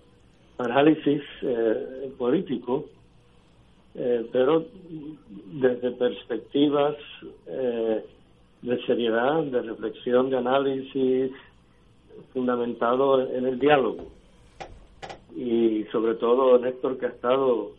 análisis 0.57 1.21
eh, 1.41 2.11
político, 2.17 2.85
eh, 3.95 4.27
pero 4.31 4.65
desde 5.51 5.91
perspectivas 5.91 6.95
de 7.45 8.85
seriedad, 8.85 9.43
de 9.43 9.61
reflexión, 9.61 10.29
de 10.29 10.37
análisis, 10.37 11.31
fundamentado 12.31 13.21
en 13.29 13.45
el 13.45 13.59
diálogo. 13.59 14.07
Y 15.35 15.83
sobre 15.91 16.15
todo 16.15 16.57
Néstor, 16.59 16.97
que 16.97 17.07
ha 17.07 17.09
estado 17.09 17.71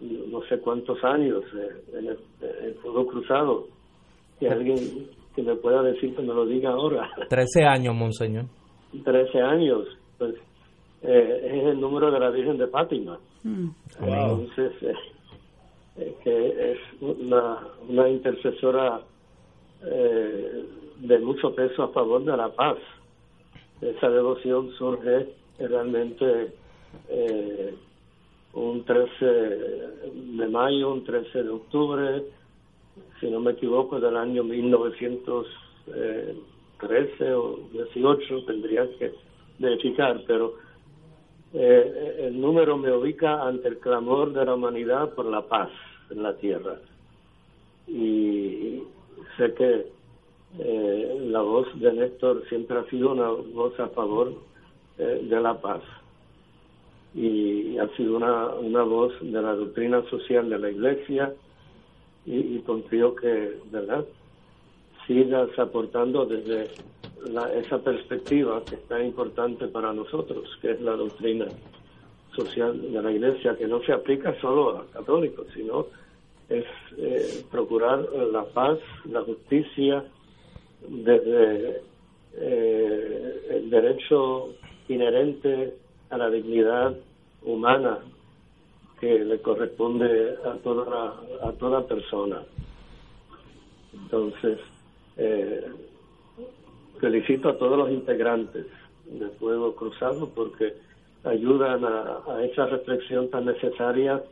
no 0.00 0.42
sé 0.48 0.58
cuántos 0.58 1.02
años 1.04 1.44
en 1.92 2.06
el, 2.06 2.18
en 2.40 2.64
el 2.64 2.74
Fuego 2.76 3.06
Cruzado, 3.06 3.66
que 4.38 4.48
alguien 4.48 4.78
que 5.34 5.42
me 5.42 5.56
pueda 5.56 5.82
decir 5.82 6.14
que 6.14 6.22
me 6.22 6.34
lo 6.34 6.46
diga 6.46 6.70
ahora. 6.70 7.10
Trece 7.28 7.64
años, 7.64 7.94
monseñor. 7.94 8.46
Trece 9.04 9.40
años, 9.40 9.86
pues 10.18 10.34
eh, 11.02 11.40
es 11.44 11.66
el 11.66 11.80
número 11.80 12.10
de 12.10 12.20
la 12.20 12.30
Virgen 12.30 12.58
de 12.58 12.68
Fátima. 12.68 13.18
Mm. 13.42 13.68
Entonces, 14.00 14.72
eh, 15.96 16.14
que 16.22 16.72
es 16.72 16.78
una, 17.00 17.58
una 17.88 18.08
intercesora 18.08 19.00
eh, 19.84 20.64
de 20.98 21.18
mucho 21.18 21.54
peso 21.54 21.82
a 21.82 21.88
favor 21.88 22.24
de 22.24 22.36
la 22.36 22.48
paz. 22.50 22.76
Esa 23.80 24.08
devoción 24.10 24.70
surge 24.78 25.28
realmente 25.58 26.52
un 28.52 28.84
13 28.84 29.24
de 29.24 30.48
mayo, 30.48 30.92
un 30.92 31.04
13 31.04 31.42
de 31.42 31.48
octubre, 31.48 32.22
si 33.22 33.30
no 33.30 33.40
me 33.40 33.52
equivoco, 33.52 34.00
del 34.00 34.16
año 34.16 34.42
1913 34.42 37.34
o 37.34 37.60
18, 37.72 38.44
tendría 38.46 38.90
que 38.98 39.12
verificar, 39.60 40.20
pero 40.26 40.54
eh, 41.54 42.26
el 42.26 42.40
número 42.40 42.76
me 42.76 42.90
ubica 42.90 43.46
ante 43.46 43.68
el 43.68 43.78
clamor 43.78 44.32
de 44.32 44.44
la 44.44 44.54
humanidad 44.54 45.14
por 45.14 45.26
la 45.26 45.42
paz 45.42 45.70
en 46.10 46.24
la 46.24 46.36
tierra. 46.36 46.80
Y 47.86 48.82
sé 49.36 49.54
que 49.54 49.86
eh, 50.58 51.18
la 51.28 51.42
voz 51.42 51.68
de 51.78 51.92
Néstor 51.92 52.42
siempre 52.48 52.80
ha 52.80 52.90
sido 52.90 53.12
una 53.12 53.28
voz 53.28 53.78
a 53.78 53.86
favor 53.90 54.34
eh, 54.98 55.20
de 55.22 55.40
la 55.40 55.60
paz 55.60 55.82
y 57.14 57.78
ha 57.78 57.86
sido 57.96 58.16
una, 58.16 58.46
una 58.54 58.82
voz 58.82 59.12
de 59.20 59.40
la 59.40 59.54
doctrina 59.54 60.02
social 60.10 60.50
de 60.50 60.58
la 60.58 60.70
Iglesia 60.70 61.32
y, 62.24 62.58
confío 62.60 63.14
que, 63.14 63.58
¿verdad?, 63.70 64.04
sigas 65.06 65.58
aportando 65.58 66.24
desde 66.24 66.70
esa 67.56 67.78
perspectiva 67.78 68.62
que 68.64 68.76
es 68.76 68.88
tan 68.88 69.04
importante 69.04 69.66
para 69.68 69.92
nosotros, 69.92 70.48
que 70.60 70.72
es 70.72 70.80
la 70.80 70.92
doctrina 70.92 71.46
social 72.36 72.92
de 72.92 73.02
la 73.02 73.10
Iglesia, 73.10 73.56
que 73.56 73.66
no 73.66 73.82
se 73.82 73.92
aplica 73.92 74.38
solo 74.40 74.78
a 74.78 74.86
católicos, 74.92 75.46
sino 75.54 75.86
es 76.48 76.64
eh, 76.98 77.44
procurar 77.50 78.08
la 78.32 78.44
paz, 78.44 78.78
la 79.10 79.22
justicia, 79.22 80.04
desde 80.88 81.80
eh, 82.34 83.46
el 83.50 83.70
derecho 83.70 84.50
inherente 84.88 85.74
a 86.10 86.18
la 86.18 86.30
dignidad 86.30 86.96
humana 87.44 87.98
que 89.02 89.18
le 89.18 89.40
corresponde 89.40 90.36
a 90.44 90.52
toda 90.62 91.20
a 91.42 91.50
toda 91.58 91.84
persona. 91.88 92.40
Entonces, 93.92 94.60
eh, 95.16 95.66
felicito 97.00 97.48
a 97.48 97.58
todos 97.58 97.76
los 97.76 97.90
integrantes 97.90 98.66
de 99.06 99.28
Fuego 99.40 99.74
Cruzado 99.74 100.28
porque 100.28 100.74
ayudan 101.24 101.84
a, 101.84 102.44
esa 102.44 102.66
reflexión 102.66 103.28
tan 103.28 103.46
necesaria 103.46 104.22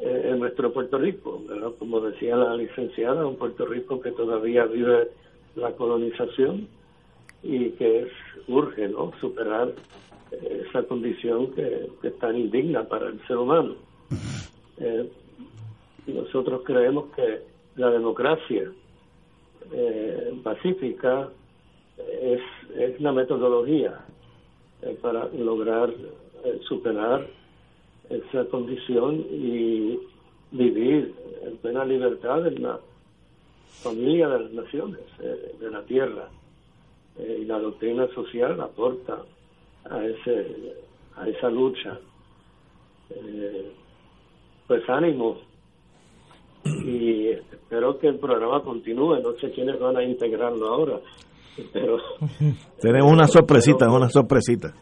eh, 0.00 0.30
en 0.30 0.38
nuestro 0.38 0.72
Puerto 0.72 0.96
Rico, 0.96 1.42
como 1.78 2.00
decía 2.00 2.34
la 2.34 2.56
licenciada, 2.56 3.26
un 3.26 3.36
Puerto 3.36 3.66
Rico 3.66 4.00
que 4.00 4.12
todavía 4.12 4.64
vive 4.64 5.08
la 5.54 5.72
colonización 5.72 6.66
y 7.42 7.72
que 7.72 8.04
es, 8.04 8.08
urge 8.48 8.88
¿no? 8.88 9.12
superar 9.20 9.74
esa 10.40 10.82
condición 10.84 11.52
que, 11.52 11.88
es 12.02 12.18
tan 12.18 12.36
indigna 12.36 12.84
para 12.84 13.08
el 13.08 13.24
ser 13.26 13.36
humano. 13.36 13.74
Eh, 14.78 15.08
nosotros 16.06 16.62
creemos 16.64 17.06
que 17.14 17.42
la 17.76 17.90
democracia 17.90 18.70
eh, 19.72 20.34
pacífica 20.42 21.28
es, 22.20 22.40
es 22.76 23.00
la 23.00 23.12
metodología 23.12 24.00
para 25.00 25.26
lograr 25.28 25.92
superar 26.66 27.24
esa 28.10 28.44
condición 28.46 29.24
y 29.30 29.98
vivir 30.50 31.14
en 31.42 31.56
plena 31.58 31.84
libertad 31.84 32.46
en 32.46 32.62
la 32.62 32.78
familia 33.82 34.28
de 34.28 34.40
las 34.40 34.52
naciones, 34.52 35.00
eh, 35.20 35.56
de 35.58 35.70
la 35.70 35.82
tierra. 35.82 36.28
Eh, 37.18 37.40
y 37.42 37.44
la 37.44 37.58
doctrina 37.58 38.06
social 38.14 38.60
aporta 38.60 39.22
a, 39.90 40.04
ese, 40.04 40.74
a 41.16 41.28
esa 41.28 41.50
lucha. 41.50 41.98
Eh, 43.10 43.72
pues 44.66 44.88
ánimo. 44.88 45.38
Y 46.64 47.28
espero 47.28 47.98
que 47.98 48.08
el 48.08 48.18
programa 48.18 48.62
continúe. 48.62 49.20
No 49.20 49.32
sé 49.40 49.50
quiénes 49.50 49.78
van 49.78 49.96
a 49.96 50.04
integrarlo 50.04 50.66
ahora. 50.66 51.00
Pero, 51.72 51.98
Tenemos 52.80 53.12
una 53.12 53.26
sorpresita, 53.26 53.90
una 53.90 54.08
sorpresita. 54.08 54.72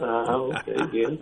Ah, 0.00 0.36
ok, 0.38 0.90
bien. 0.90 1.20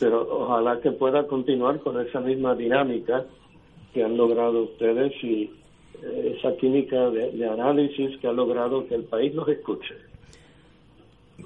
Pero 0.00 0.22
ojalá 0.22 0.80
que 0.80 0.92
pueda 0.92 1.26
continuar 1.26 1.80
con 1.80 2.00
esa 2.00 2.20
misma 2.20 2.54
dinámica 2.54 3.26
que 3.92 4.02
han 4.02 4.16
logrado 4.16 4.64
ustedes 4.64 5.12
y 5.22 5.50
esa 6.02 6.56
química 6.56 7.10
de, 7.10 7.48
análisis 7.48 8.18
que 8.20 8.26
ha 8.26 8.32
logrado 8.32 8.86
que 8.86 8.94
el 8.94 9.04
país 9.04 9.34
nos 9.34 9.48
escuche. 9.48 9.94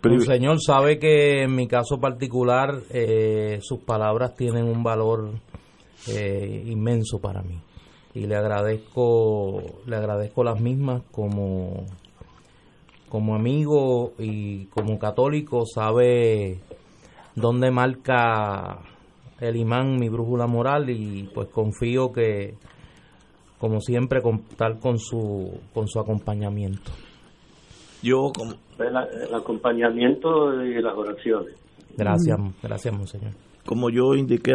El 0.03 0.23
señor 0.23 0.59
sabe 0.61 0.99
que 0.99 1.43
en 1.43 1.55
mi 1.55 1.67
caso 1.67 1.99
particular 1.99 2.81
eh, 2.91 3.59
sus 3.63 3.81
palabras 3.81 4.35
tienen 4.37 4.65
un 4.65 4.83
valor 4.83 5.31
eh, 6.09 6.65
inmenso 6.67 7.21
para 7.21 7.43
mí 7.43 7.61
y 8.15 8.27
le 8.27 8.37
agradezco 8.37 9.63
le 9.87 9.97
agradezco 9.97 10.45
las 10.45 10.61
mismas 10.61 11.03
como 11.11 11.87
como 13.09 13.35
amigo 13.35 14.13
y 14.19 14.67
como 14.67 14.99
católico 14.99 15.65
sabe 15.67 16.61
dónde 17.35 17.71
marca 17.71 18.79
el 19.41 19.57
imán 19.57 19.99
mi 19.99 20.09
brújula 20.09 20.47
moral 20.47 20.91
y 20.91 21.29
pues 21.35 21.49
confío 21.49 22.13
que 22.13 22.55
como 23.59 23.81
siempre, 23.81 24.23
contar 24.23 24.79
con 24.79 24.99
su, 24.99 25.61
con 25.75 25.89
su 25.89 25.99
acompañamiento. 25.99 26.91
Yo, 28.03 28.31
como... 28.35 28.53
El, 28.79 29.35
acompañamiento 29.35 30.63
y 30.63 30.81
las 30.81 30.95
oraciones. 30.97 31.55
Gracias, 31.97 32.39
gracias, 32.63 32.97
monseñor. 32.97 33.33
Como 33.67 33.91
yo 33.91 34.15
indiqué. 34.15 34.53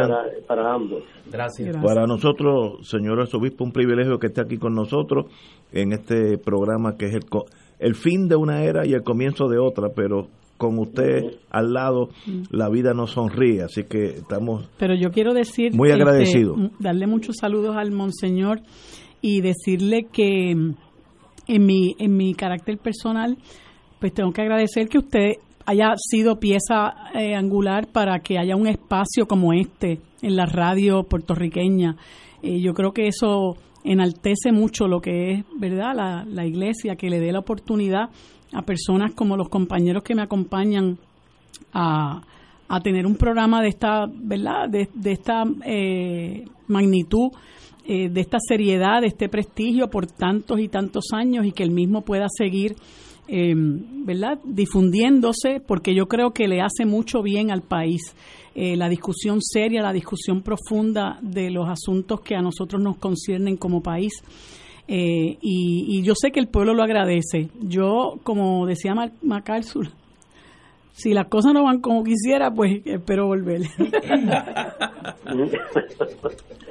Para, 0.48 0.74
ambos. 0.74 1.04
Gracias. 1.32 1.76
Para 1.84 2.08
nosotros, 2.08 2.88
señor 2.88 3.20
arzobispo, 3.20 3.64
un 3.64 3.72
privilegio 3.72 4.18
que 4.18 4.28
esté 4.28 4.41
aquí 4.41 4.58
con 4.58 4.74
nosotros 4.74 5.26
en 5.72 5.91
este 5.91 6.38
programa 6.38 6.96
que 6.98 7.08
es 7.08 7.14
el, 7.16 7.26
el 7.80 7.96
fin 7.96 8.28
de 8.28 8.36
una 8.36 8.64
era 8.64 8.88
y 8.88 8.94
el 8.94 9.04
comienzo 9.04 9.48
de 9.50 9.60
otra, 9.60 9.89
pero 9.94 10.30
con 10.58 10.80
usted 10.80 11.39
al 11.50 11.74
lado 11.74 12.10
la 12.50 12.70
vida 12.70 12.94
nos 12.94 13.12
sonríe, 13.12 13.64
así 13.64 13.84
que 13.84 14.06
estamos 14.06 14.70
Pero 14.78 14.96
yo 14.96 15.12
quiero 15.12 15.34
decir 15.34 15.76
muy 15.76 15.89
este, 15.89 16.02
agradecidos. 16.02 16.58
darle 16.80 17.06
muchos 17.06 17.36
saludos 17.39 17.76
al 17.76 17.91
monseñor 17.91 18.62
y 19.22 19.41
decirle 19.41 20.08
que 20.12 20.74
en 21.48 21.66
mi 21.66 21.96
en 22.00 22.16
mi 22.16 22.34
carácter 22.34 22.78
personal 22.78 23.38
pues 24.00 24.14
tengo 24.14 24.32
que 24.32 24.41
agradecer 24.41 24.89
que 24.89 24.98
usted 24.98 25.32
haya 25.66 25.94
sido 25.98 26.39
pieza 26.39 26.94
eh, 27.14 27.36
angular 27.36 27.88
para 27.88 28.20
que 28.20 28.38
haya 28.38 28.56
un 28.56 28.68
espacio 28.68 29.28
como 29.28 29.54
este 29.54 30.00
en 30.22 30.36
la 30.36 30.46
radio 30.46 31.04
puertorriqueña. 31.04 31.96
Eh, 32.41 32.60
yo 32.60 32.74
creo 32.74 32.91
que 32.91 33.08
eso 33.08 33.56
enaltece 33.86 34.52
mucho 34.52 34.88
lo 34.88 35.00
que 35.00 35.32
es, 35.32 35.46
¿verdad?, 35.58 35.94
la, 35.96 36.26
la 36.26 36.46
iglesia, 36.46 36.98
que 36.98 37.10
le 37.10 37.20
dé 37.20 37.32
la 37.32 37.39
oportunidad 37.39 38.10
a 38.52 38.62
personas 38.64 39.14
como 39.14 39.38
los 39.38 39.50
compañeros 39.50 40.04
que 40.04 40.16
me 40.16 40.22
acompañan 40.22 40.98
a, 41.74 42.22
a 42.68 42.80
tener 42.82 43.06
un 43.06 43.16
programa 43.16 43.62
de 43.62 43.68
esta, 43.70 44.06
¿verdad? 44.08 44.70
De, 44.70 45.12
esta 45.12 45.44
eh, 45.66 46.46
magnitud, 46.68 47.32
eh, 47.86 48.10
de 48.10 48.22
esta 48.22 48.38
seriedad, 48.40 49.02
de 49.02 49.08
este 49.08 49.30
prestigio 49.30 49.90
por 49.90 50.08
tantos 50.08 50.60
y 50.60 50.68
tantos 50.68 51.06
años 51.14 51.46
y 51.46 51.52
que 51.52 51.64
el 51.64 51.72
mismo 51.72 52.02
pueda 52.02 52.28
seguir, 52.30 52.76
eh, 53.28 53.54
¿verdad? 53.56 54.40
Difundiéndose, 54.44 55.62
porque 55.66 55.96
yo 55.96 56.08
creo 56.08 56.32
que 56.32 56.48
le 56.48 56.62
hace 56.62 56.86
mucho 56.86 57.22
bien 57.22 57.52
al 57.52 57.62
país. 57.62 58.16
la 58.56 58.88
discusión 58.88 59.42
seria, 59.42 59.82
la 59.82 59.92
discusión 59.94 60.44
profunda 60.44 61.18
de 61.24 61.50
los 61.50 61.68
asuntos 61.68 62.22
que 62.22 62.36
a 62.36 62.42
nosotros 62.42 62.80
nos 62.84 62.98
conciernen 62.98 63.58
como 63.58 63.82
país. 63.82 64.14
Eh, 64.88 65.38
y, 65.42 66.02
yo 66.04 66.14
sé 66.16 66.32
que 66.32 66.40
el 66.40 66.48
pueblo 66.48 66.74
lo 66.74 66.84
agradece. 66.84 67.50
Yo, 67.62 68.20
como 68.24 68.66
decía 68.66 68.94
MacArthur, 69.22 69.90
si 70.92 71.14
las 71.14 71.28
cosas 71.28 71.54
no 71.54 71.64
van 71.64 71.80
como 71.80 72.04
quisiera, 72.04 72.52
pues 72.52 72.82
espero 72.86 73.28
volver. 73.28 73.62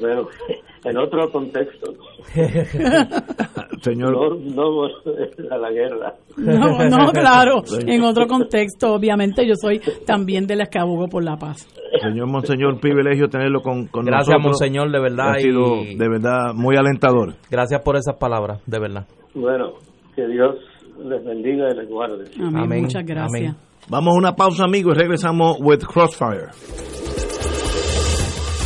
bueno, 0.00 0.28
en 0.84 0.96
otro 0.98 1.30
contexto. 1.30 1.92
Señor. 3.82 4.38
No, 4.40 4.84
a 5.50 5.58
la 5.58 5.70
guerra. 5.70 6.14
No, 6.36 6.88
no, 6.88 7.12
claro. 7.12 7.62
En 7.86 8.02
otro 8.02 8.26
contexto, 8.26 8.94
obviamente, 8.94 9.46
yo 9.46 9.54
soy 9.54 9.80
también 10.06 10.46
de 10.46 10.56
las 10.56 10.68
que 10.68 10.78
abogo 10.78 11.08
por 11.08 11.24
la 11.24 11.36
paz. 11.36 11.68
Señor 12.00 12.26
Monseñor, 12.26 12.80
privilegio 12.80 13.28
tenerlo 13.28 13.60
con, 13.60 13.86
con 13.86 14.04
Gracias, 14.04 14.36
Monseñor, 14.40 14.90
de 14.90 15.00
verdad. 15.00 15.30
Ha 15.30 15.38
sido 15.38 15.84
de 15.84 16.08
verdad 16.08 16.52
muy 16.54 16.76
alentador. 16.76 17.34
Gracias 17.50 17.82
por 17.82 17.96
esas 17.96 18.16
palabras, 18.16 18.60
de 18.66 18.78
verdad. 18.80 19.06
Bueno, 19.34 19.74
que 20.16 20.26
Dios 20.26 20.56
les 21.04 21.24
bendiga 21.24 21.70
y 21.70 21.76
les 21.76 21.88
guarde. 21.88 22.24
Amén. 22.40 22.82
Muchas 22.82 23.04
gracias. 23.04 23.56
Vamos 23.88 24.14
a 24.14 24.18
una 24.18 24.34
pausa, 24.34 24.64
amigos, 24.64 24.96
y 24.96 25.00
regresamos 25.00 25.58
with 25.60 25.80
Crossfire. 25.80 26.48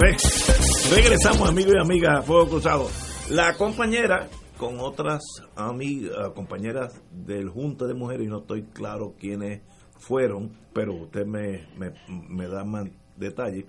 Re- 0.00 0.16
regresamos, 0.94 1.48
amigos 1.48 1.74
y 1.76 1.80
amigas, 1.80 2.18
a 2.18 2.22
Fuego 2.22 2.48
Cruzado. 2.48 2.88
La 3.30 3.54
compañera, 3.54 4.28
con 4.56 4.78
otras 4.80 5.22
amigas, 5.56 6.30
compañeras 6.34 7.00
del 7.10 7.48
Junta 7.48 7.86
de 7.86 7.94
Mujeres, 7.94 8.26
y 8.26 8.30
no 8.30 8.38
estoy 8.40 8.62
claro 8.72 9.14
quiénes 9.18 9.62
fueron, 9.98 10.52
pero 10.72 10.94
usted 10.94 11.26
me, 11.26 11.66
me, 11.76 11.92
me 12.28 12.46
da 12.48 12.64
más 12.64 12.86
detalles. 13.16 13.64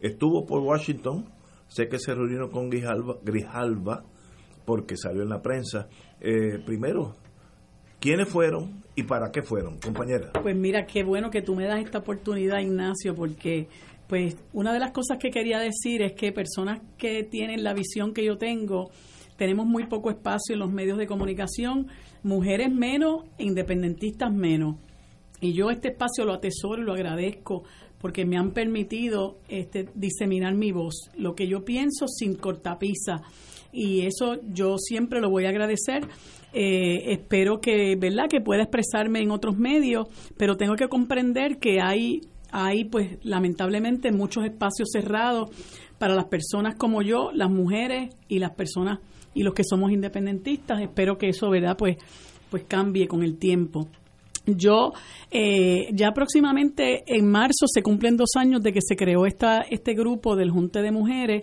Estuvo 0.00 0.46
por 0.46 0.60
Washington, 0.62 1.26
sé 1.68 1.88
que 1.88 1.98
se 1.98 2.14
reunieron 2.14 2.50
con 2.50 2.70
Grijalva, 2.70 3.16
Grijalva 3.22 4.04
porque 4.64 4.96
salió 4.96 5.22
en 5.22 5.28
la 5.30 5.40
prensa. 5.42 5.88
Eh, 6.20 6.58
primero, 6.66 7.14
¿quiénes 8.00 8.28
fueron 8.28 8.82
y 8.94 9.04
para 9.04 9.30
qué 9.30 9.42
fueron, 9.42 9.78
compañera? 9.78 10.32
Pues 10.42 10.56
mira, 10.56 10.86
qué 10.86 11.04
bueno 11.04 11.30
que 11.30 11.40
tú 11.40 11.54
me 11.54 11.64
das 11.66 11.80
esta 11.80 11.98
oportunidad, 11.98 12.58
Ignacio, 12.60 13.14
porque 13.14 13.68
pues 14.08 14.36
una 14.52 14.72
de 14.72 14.80
las 14.80 14.90
cosas 14.90 15.18
que 15.18 15.30
quería 15.30 15.60
decir 15.60 16.02
es 16.02 16.14
que 16.14 16.32
personas 16.32 16.80
que 16.96 17.22
tienen 17.22 17.62
la 17.62 17.74
visión 17.74 18.12
que 18.12 18.24
yo 18.24 18.38
tengo, 18.38 18.90
tenemos 19.36 19.66
muy 19.66 19.86
poco 19.86 20.10
espacio 20.10 20.54
en 20.54 20.60
los 20.60 20.72
medios 20.72 20.98
de 20.98 21.06
comunicación, 21.06 21.86
mujeres 22.22 22.72
menos, 22.72 23.24
independentistas 23.38 24.32
menos. 24.32 24.76
Y 25.40 25.52
yo 25.52 25.70
este 25.70 25.88
espacio 25.88 26.24
lo 26.24 26.32
atesoro 26.32 26.82
y 26.82 26.84
lo 26.84 26.94
agradezco 26.94 27.62
porque 28.00 28.24
me 28.24 28.36
han 28.36 28.52
permitido 28.52 29.38
este, 29.48 29.88
diseminar 29.94 30.54
mi 30.54 30.72
voz, 30.72 31.10
lo 31.16 31.34
que 31.34 31.46
yo 31.46 31.64
pienso 31.64 32.06
sin 32.08 32.34
cortapisa. 32.34 33.22
Y 33.72 34.06
eso 34.06 34.38
yo 34.52 34.78
siempre 34.78 35.20
lo 35.20 35.30
voy 35.30 35.44
a 35.44 35.50
agradecer. 35.50 36.06
Eh, 36.52 37.12
espero 37.12 37.60
que, 37.60 37.96
¿verdad?, 37.96 38.28
que 38.28 38.40
pueda 38.40 38.62
expresarme 38.62 39.20
en 39.20 39.30
otros 39.30 39.58
medios, 39.58 40.08
pero 40.36 40.56
tengo 40.56 40.76
que 40.76 40.88
comprender 40.88 41.58
que 41.58 41.80
hay, 41.80 42.22
hay 42.50 42.84
pues, 42.84 43.18
lamentablemente, 43.24 44.12
muchos 44.12 44.44
espacios 44.44 44.88
cerrados 44.92 45.50
para 45.98 46.14
las 46.14 46.26
personas 46.26 46.76
como 46.76 47.02
yo, 47.02 47.30
las 47.32 47.50
mujeres 47.50 48.14
y 48.28 48.38
las 48.38 48.52
personas 48.52 49.00
y 49.34 49.42
los 49.42 49.54
que 49.54 49.64
somos 49.64 49.92
independentistas. 49.92 50.80
Espero 50.80 51.18
que 51.18 51.28
eso, 51.28 51.50
¿verdad?, 51.50 51.76
pues, 51.76 51.96
pues 52.50 52.64
cambie 52.66 53.06
con 53.08 53.22
el 53.22 53.36
tiempo. 53.36 53.88
Yo, 54.46 54.92
eh, 55.30 55.88
ya 55.92 56.12
próximamente 56.12 57.02
en 57.06 57.30
marzo 57.30 57.66
se 57.66 57.82
cumplen 57.82 58.16
dos 58.16 58.30
años 58.36 58.62
de 58.62 58.72
que 58.72 58.80
se 58.80 58.96
creó 58.96 59.26
esta, 59.26 59.60
este 59.60 59.92
grupo 59.92 60.36
del 60.36 60.50
Junte 60.50 60.80
de 60.80 60.90
Mujeres. 60.90 61.42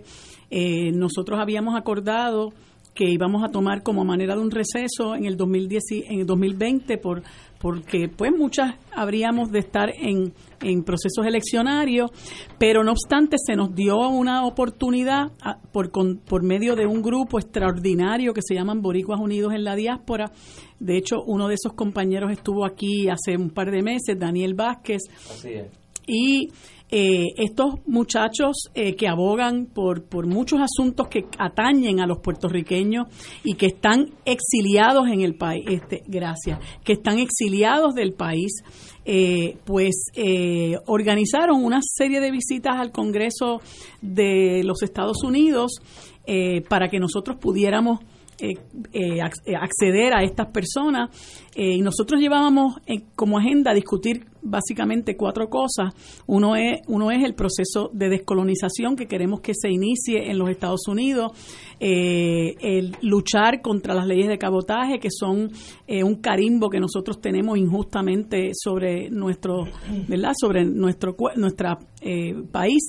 Eh, 0.50 0.90
nosotros 0.92 1.38
habíamos 1.40 1.76
acordado 1.76 2.52
que 2.94 3.08
íbamos 3.08 3.44
a 3.44 3.48
tomar 3.48 3.82
como 3.84 4.04
manera 4.04 4.34
de 4.34 4.40
un 4.40 4.50
receso 4.50 5.14
en 5.14 5.24
el 5.26 5.36
2010, 5.36 5.84
y- 5.92 6.04
en 6.08 6.20
el 6.20 6.26
2020 6.26 6.98
por 6.98 7.22
porque 7.60 8.08
pues 8.08 8.32
muchas 8.36 8.74
habríamos 8.92 9.50
de 9.52 9.58
estar 9.60 9.90
en, 9.94 10.32
en 10.62 10.82
procesos 10.84 11.24
eleccionarios, 11.26 12.10
pero 12.58 12.82
no 12.84 12.92
obstante 12.92 13.36
se 13.38 13.56
nos 13.56 13.74
dio 13.74 13.96
una 14.08 14.44
oportunidad 14.46 15.32
a- 15.42 15.58
por, 15.72 15.90
con- 15.90 16.18
por 16.18 16.42
medio 16.42 16.74
de 16.76 16.86
un 16.86 17.02
grupo 17.02 17.38
extraordinario 17.38 18.32
que 18.32 18.40
se 18.42 18.54
llaman 18.54 18.80
Boricuas 18.82 19.20
Unidos 19.20 19.52
en 19.54 19.64
la 19.64 19.74
Diáspora. 19.76 20.30
De 20.78 20.96
hecho, 20.96 21.16
uno 21.26 21.48
de 21.48 21.54
esos 21.54 21.72
compañeros 21.74 22.30
estuvo 22.32 22.64
aquí 22.64 23.08
hace 23.08 23.36
un 23.36 23.50
par 23.50 23.70
de 23.70 23.82
meses, 23.82 24.18
Daniel 24.18 24.54
Vázquez, 24.54 25.02
Así 25.30 25.48
es. 25.54 25.66
y 26.06 26.48
eh, 26.88 27.24
estos 27.38 27.74
muchachos 27.86 28.68
eh, 28.74 28.94
que 28.94 29.08
abogan 29.08 29.66
por, 29.66 30.04
por 30.04 30.28
muchos 30.28 30.60
asuntos 30.60 31.08
que 31.08 31.24
atañen 31.36 31.98
a 32.00 32.06
los 32.06 32.18
puertorriqueños 32.18 33.06
y 33.42 33.54
que 33.54 33.66
están 33.66 34.10
exiliados 34.24 35.08
en 35.08 35.22
el 35.22 35.34
país, 35.34 35.64
este, 35.68 36.02
gracias, 36.06 36.60
que 36.84 36.92
están 36.92 37.18
exiliados 37.18 37.94
del 37.96 38.12
país, 38.12 38.62
eh, 39.08 39.56
pues 39.64 40.10
eh, 40.14 40.76
organizaron 40.86 41.64
una 41.64 41.78
serie 41.80 42.20
de 42.20 42.32
visitas 42.32 42.74
al 42.76 42.90
Congreso 42.90 43.60
de 44.02 44.62
los 44.64 44.82
Estados 44.82 45.22
Unidos 45.22 45.80
eh, 46.26 46.62
para 46.68 46.88
que 46.88 46.98
nosotros 46.98 47.36
pudiéramos 47.40 48.00
eh, 48.38 48.52
eh, 48.92 49.18
eh, 49.46 49.56
acceder 49.56 50.12
a 50.12 50.22
estas 50.22 50.48
personas. 50.48 51.08
Y 51.54 51.80
nosotros 51.80 52.20
llevábamos 52.20 52.74
como 53.14 53.38
agenda 53.38 53.72
discutir 53.72 54.26
básicamente 54.48 55.16
cuatro 55.16 55.48
cosas. 55.48 55.92
Uno 56.26 56.56
es, 56.56 56.80
uno 56.88 57.10
es 57.10 57.22
el 57.24 57.34
proceso 57.34 57.90
de 57.92 58.08
descolonización 58.08 58.96
que 58.96 59.06
queremos 59.06 59.40
que 59.40 59.52
se 59.54 59.70
inicie 59.70 60.30
en 60.30 60.38
los 60.38 60.48
Estados 60.50 60.88
Unidos, 60.88 61.32
eh, 61.80 62.54
el 62.60 62.96
luchar 63.02 63.60
contra 63.60 63.94
las 63.94 64.06
leyes 64.06 64.28
de 64.28 64.38
cabotaje, 64.38 64.98
que 64.98 65.10
son 65.10 65.50
eh, 65.86 66.02
un 66.02 66.16
carimbo 66.16 66.70
que 66.70 66.80
nosotros 66.80 67.20
tenemos 67.20 67.58
injustamente 67.58 68.52
sobre 68.54 69.10
nuestro, 69.10 69.64
¿verdad? 70.08 70.32
Sobre 70.38 70.64
nuestro 70.64 71.16
nuestra 71.36 71.78
eh, 72.00 72.34
país. 72.50 72.82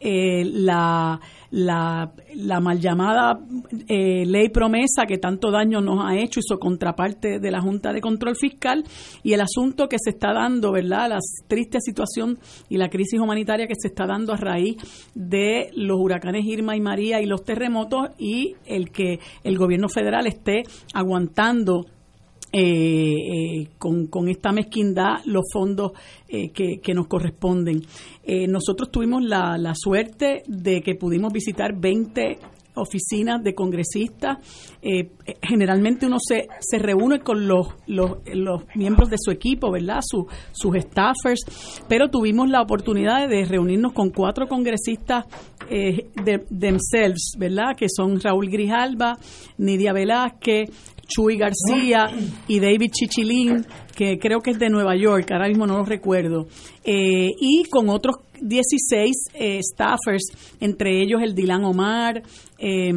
la 0.00 1.20
la, 1.52 2.10
la 2.34 2.60
mal 2.60 2.80
llamada 2.80 3.38
eh, 3.86 4.24
ley 4.26 4.48
promesa 4.48 5.04
que 5.06 5.18
tanto 5.18 5.50
daño 5.50 5.82
nos 5.82 6.04
ha 6.04 6.16
hecho 6.16 6.40
y 6.40 6.42
su 6.42 6.58
contraparte 6.58 7.38
de 7.38 7.50
la 7.50 7.60
Junta 7.60 7.92
de 7.92 8.00
Control 8.00 8.34
Fiscal 8.36 8.84
y 9.22 9.34
el 9.34 9.40
asunto 9.42 9.86
que 9.86 9.98
se 10.02 10.10
está 10.10 10.32
dando, 10.32 10.72
¿verdad? 10.72 11.10
La 11.10 11.18
triste 11.46 11.78
situación 11.80 12.38
y 12.70 12.78
la 12.78 12.88
crisis 12.88 13.20
humanitaria 13.20 13.66
que 13.66 13.74
se 13.78 13.88
está 13.88 14.06
dando 14.06 14.32
a 14.32 14.38
raíz 14.38 14.76
de 15.14 15.70
los 15.76 15.98
huracanes 16.00 16.46
Irma 16.46 16.74
y 16.74 16.80
María 16.80 17.20
y 17.20 17.26
los 17.26 17.44
terremotos 17.44 18.08
y 18.18 18.56
el 18.64 18.90
que 18.90 19.20
el 19.44 19.58
gobierno 19.58 19.90
federal 19.90 20.26
esté 20.26 20.62
aguantando 20.94 21.84
eh, 22.54 22.60
eh, 22.60 23.68
con, 23.78 24.08
con, 24.08 24.28
esta 24.28 24.52
mezquindad 24.52 25.24
los 25.24 25.44
fondos 25.50 25.92
eh, 26.28 26.50
que, 26.50 26.80
que, 26.82 26.92
nos 26.92 27.06
corresponden. 27.06 27.80
Nosotros 28.46 28.90
tuvimos 28.90 29.22
la, 29.24 29.56
la, 29.56 29.72
suerte 29.74 30.42
de 30.46 30.82
que 30.82 30.94
pudimos 30.94 31.32
visitar 31.32 31.72
20 31.74 32.38
oficinas 32.74 33.42
de 33.42 33.54
congresistas. 33.54 34.36
Generalmente 35.42 36.06
uno 36.06 36.18
se, 36.20 36.46
se 36.60 36.78
reúne 36.78 37.20
con 37.20 37.48
los, 37.48 37.68
los, 37.86 38.18
los, 38.34 38.64
miembros 38.74 39.08
de 39.08 39.16
su 39.18 39.30
equipo, 39.30 39.70
¿verdad? 39.70 40.00
Su, 40.02 40.26
sus 40.52 40.76
staffers, 40.76 41.84
pero 41.88 42.10
tuvimos 42.10 42.50
la 42.50 42.60
oportunidad 42.60 43.28
de 43.30 43.46
reunirnos 43.46 43.94
con 43.94 44.10
cuatro 44.10 44.46
congresistas 44.46 45.24
de 45.68 46.38
themselves, 46.60 47.32
¿verdad? 47.38 47.74
Que 47.76 47.86
son 47.88 48.20
Raúl 48.20 48.50
Grijalba, 48.50 49.16
Nidia 49.56 49.94
Velázquez, 49.94 50.68
Chuy 51.14 51.36
García 51.36 52.10
y 52.48 52.60
David 52.60 52.90
Chichilín, 52.92 53.66
que 53.94 54.18
creo 54.18 54.40
que 54.40 54.52
es 54.52 54.58
de 54.58 54.68
Nueva 54.68 54.96
York, 54.96 55.30
ahora 55.32 55.48
mismo 55.48 55.66
no 55.66 55.78
lo 55.78 55.84
recuerdo, 55.84 56.46
eh, 56.84 57.30
y 57.38 57.64
con 57.70 57.88
otros 57.88 58.16
16 58.40 59.30
eh, 59.34 59.60
staffers, 59.62 60.56
entre 60.60 61.00
ellos 61.02 61.20
el 61.22 61.34
Dylan 61.34 61.64
Omar, 61.64 62.22
eh, 62.58 62.92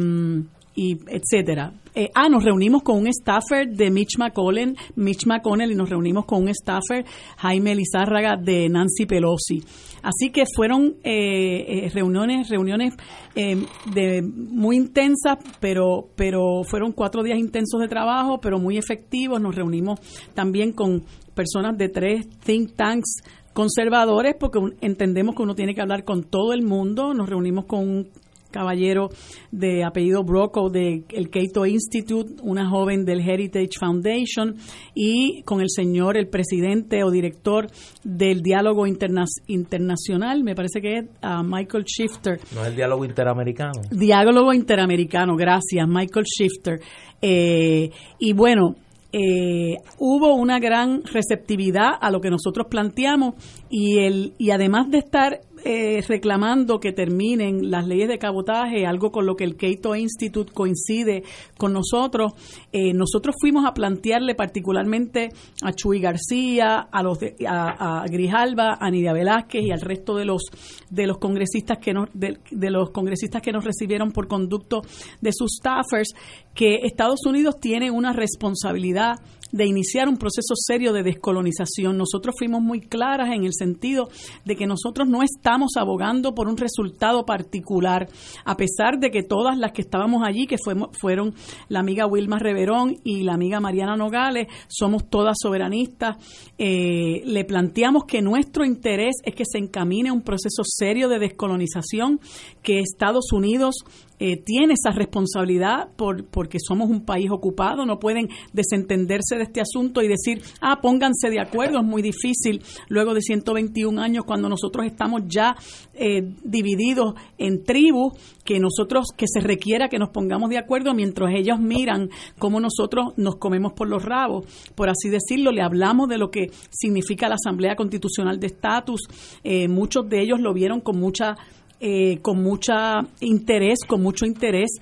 y 0.76 0.98
etcétera. 1.08 1.72
Eh, 1.94 2.10
ah, 2.14 2.28
nos 2.28 2.44
reunimos 2.44 2.82
con 2.82 2.98
un 2.98 3.06
staffer 3.10 3.66
de 3.66 3.90
Mitch 3.90 4.18
McConnell, 4.18 4.76
Mitch 4.94 5.26
McConnell, 5.26 5.72
y 5.72 5.74
nos 5.74 5.88
reunimos 5.88 6.26
con 6.26 6.42
un 6.42 6.54
staffer, 6.54 7.04
Jaime 7.38 7.74
Lizárraga, 7.74 8.36
de 8.36 8.68
Nancy 8.68 9.06
Pelosi. 9.06 9.62
Así 10.06 10.30
que 10.30 10.44
fueron 10.46 10.98
eh, 11.02 11.84
eh, 11.84 11.90
reuniones, 11.92 12.48
reuniones 12.48 12.94
de 13.34 14.22
muy 14.22 14.76
intensas, 14.76 15.38
pero, 15.58 16.10
pero 16.14 16.62
fueron 16.62 16.92
cuatro 16.92 17.24
días 17.24 17.38
intensos 17.38 17.80
de 17.80 17.88
trabajo, 17.88 18.38
pero 18.40 18.60
muy 18.60 18.78
efectivos. 18.78 19.40
Nos 19.40 19.56
reunimos 19.56 19.98
también 20.32 20.72
con 20.72 21.02
personas 21.34 21.76
de 21.76 21.88
tres 21.88 22.28
think 22.44 22.76
tanks 22.76 23.20
conservadores 23.52 24.36
porque 24.38 24.60
entendemos 24.80 25.34
que 25.34 25.42
uno 25.42 25.56
tiene 25.56 25.74
que 25.74 25.80
hablar 25.80 26.04
con 26.04 26.22
todo 26.22 26.52
el 26.52 26.62
mundo. 26.62 27.12
Nos 27.12 27.28
reunimos 27.28 27.64
con 27.64 28.06
caballero 28.50 29.08
de 29.50 29.84
apellido 29.84 30.22
Brocco 30.24 30.70
del 30.70 31.04
el 31.10 31.30
Cato 31.30 31.66
Institute, 31.66 32.34
una 32.42 32.68
joven 32.68 33.04
del 33.04 33.20
Heritage 33.20 33.78
Foundation 33.78 34.56
y 34.94 35.42
con 35.42 35.60
el 35.60 35.68
señor, 35.68 36.16
el 36.16 36.28
presidente 36.28 37.04
o 37.04 37.10
director 37.10 37.66
del 38.04 38.42
Diálogo 38.42 38.86
Internacional, 38.86 40.42
me 40.42 40.54
parece 40.54 40.80
que 40.80 40.98
es 40.98 41.04
uh, 41.22 41.42
Michael 41.42 41.84
Shifter. 41.84 42.38
No 42.54 42.62
es 42.62 42.68
el 42.68 42.76
Diálogo 42.76 43.04
Interamericano. 43.04 43.72
Diálogo 43.90 44.52
Interamericano, 44.52 45.36
gracias, 45.36 45.86
Michael 45.86 46.24
Shifter. 46.24 46.80
Eh, 47.20 47.90
y 48.18 48.32
bueno, 48.32 48.76
eh, 49.12 49.76
hubo 49.98 50.34
una 50.34 50.58
gran 50.58 51.02
receptividad 51.04 51.90
a 52.00 52.10
lo 52.10 52.20
que 52.20 52.28
nosotros 52.28 52.66
planteamos 52.68 53.34
y 53.70 54.00
el 54.00 54.34
y 54.36 54.50
además 54.50 54.90
de 54.90 54.98
estar 54.98 55.40
eh, 55.68 56.00
reclamando 56.06 56.78
que 56.78 56.92
terminen 56.92 57.72
las 57.72 57.88
leyes 57.88 58.06
de 58.06 58.18
cabotaje, 58.18 58.86
algo 58.86 59.10
con 59.10 59.26
lo 59.26 59.34
que 59.34 59.42
el 59.42 59.56
Cato 59.56 59.96
Institute 59.96 60.52
coincide 60.52 61.24
con 61.58 61.72
nosotros, 61.72 62.34
eh, 62.70 62.92
nosotros 62.92 63.34
fuimos 63.40 63.66
a 63.66 63.74
plantearle 63.74 64.36
particularmente 64.36 65.30
a 65.62 65.72
Chuy 65.72 65.98
García, 65.98 66.86
a 66.88 67.02
los 67.02 67.18
a, 67.48 68.04
Grijalba, 68.08 68.78
a 68.80 68.90
Nidia 68.92 69.12
Velázquez 69.12 69.64
y 69.64 69.72
al 69.72 69.80
resto 69.80 70.14
de 70.14 70.24
los 70.24 70.42
de 70.88 71.08
los 71.08 71.18
congresistas 71.18 71.78
que 71.78 71.92
nos 71.92 72.10
de, 72.14 72.38
de 72.48 72.70
los 72.70 72.90
congresistas 72.90 73.42
que 73.42 73.50
nos 73.50 73.64
recibieron 73.64 74.12
por 74.12 74.28
conducto 74.28 74.82
de 75.20 75.32
sus 75.32 75.56
staffers 75.58 76.14
que 76.54 76.82
Estados 76.84 77.26
Unidos 77.26 77.58
tiene 77.58 77.90
una 77.90 78.12
responsabilidad 78.12 79.16
de 79.56 79.66
iniciar 79.66 80.08
un 80.08 80.18
proceso 80.18 80.54
serio 80.54 80.92
de 80.92 81.02
descolonización. 81.02 81.96
Nosotros 81.96 82.34
fuimos 82.38 82.60
muy 82.60 82.80
claras 82.80 83.30
en 83.32 83.44
el 83.44 83.54
sentido 83.54 84.08
de 84.44 84.54
que 84.54 84.66
nosotros 84.66 85.08
no 85.08 85.22
estamos 85.22 85.72
abogando 85.76 86.34
por 86.34 86.48
un 86.48 86.56
resultado 86.56 87.24
particular, 87.24 88.08
a 88.44 88.56
pesar 88.56 88.98
de 88.98 89.10
que 89.10 89.22
todas 89.22 89.56
las 89.56 89.72
que 89.72 89.82
estábamos 89.82 90.22
allí, 90.26 90.46
que 90.46 90.56
fueron 91.00 91.34
la 91.68 91.80
amiga 91.80 92.06
Wilma 92.06 92.38
Reverón 92.38 92.96
y 93.02 93.22
la 93.22 93.34
amiga 93.34 93.60
Mariana 93.60 93.96
Nogales, 93.96 94.48
somos 94.68 95.08
todas 95.08 95.36
soberanistas, 95.40 96.16
eh, 96.58 97.22
le 97.24 97.44
planteamos 97.44 98.04
que 98.04 98.20
nuestro 98.20 98.64
interés 98.64 99.16
es 99.24 99.34
que 99.34 99.44
se 99.50 99.58
encamine 99.58 100.12
un 100.12 100.22
proceso 100.22 100.62
serio 100.64 101.08
de 101.08 101.18
descolonización, 101.18 102.20
que 102.62 102.80
Estados 102.80 103.32
Unidos 103.32 103.76
eh, 104.18 104.36
tiene 104.36 104.74
esa 104.74 104.90
responsabilidad 104.90 105.88
por, 105.96 106.24
porque 106.26 106.58
somos 106.60 106.88
un 106.88 107.04
país 107.04 107.30
ocupado, 107.30 107.84
no 107.84 107.98
pueden 107.98 108.28
desentenderse 108.52 109.36
de 109.36 109.42
este 109.44 109.60
asunto 109.60 110.02
y 110.02 110.08
decir, 110.08 110.42
ah, 110.60 110.80
pónganse 110.80 111.30
de 111.30 111.40
acuerdo, 111.40 111.78
es 111.78 111.84
muy 111.84 112.02
difícil 112.02 112.62
luego 112.88 113.14
de 113.14 113.20
121 113.20 114.00
años 114.00 114.24
cuando 114.24 114.48
nosotros 114.48 114.86
estamos 114.86 115.22
ya 115.26 115.56
eh, 115.94 116.22
divididos 116.42 117.14
en 117.38 117.64
tribus, 117.64 118.14
que 118.44 118.60
nosotros, 118.60 119.08
que 119.16 119.26
se 119.26 119.40
requiera 119.40 119.88
que 119.88 119.98
nos 119.98 120.10
pongamos 120.10 120.50
de 120.50 120.58
acuerdo 120.58 120.94
mientras 120.94 121.34
ellos 121.34 121.58
miran 121.58 122.10
cómo 122.38 122.60
nosotros 122.60 123.12
nos 123.16 123.36
comemos 123.36 123.72
por 123.72 123.88
los 123.88 124.04
rabos, 124.04 124.46
por 124.74 124.88
así 124.88 125.08
decirlo, 125.08 125.50
le 125.52 125.62
hablamos 125.62 126.08
de 126.08 126.18
lo 126.18 126.30
que 126.30 126.50
significa 126.70 127.28
la 127.28 127.34
Asamblea 127.34 127.76
Constitucional 127.76 128.38
de 128.38 128.46
Estatus, 128.46 129.02
eh, 129.42 129.68
muchos 129.68 130.08
de 130.08 130.22
ellos 130.22 130.40
lo 130.40 130.54
vieron 130.54 130.80
con 130.80 130.98
mucha 130.98 131.36
eh, 131.80 132.18
con 132.22 132.42
mucho 132.42 132.72
interés, 133.20 133.80
con 133.86 134.02
mucho 134.02 134.26
interés 134.26 134.80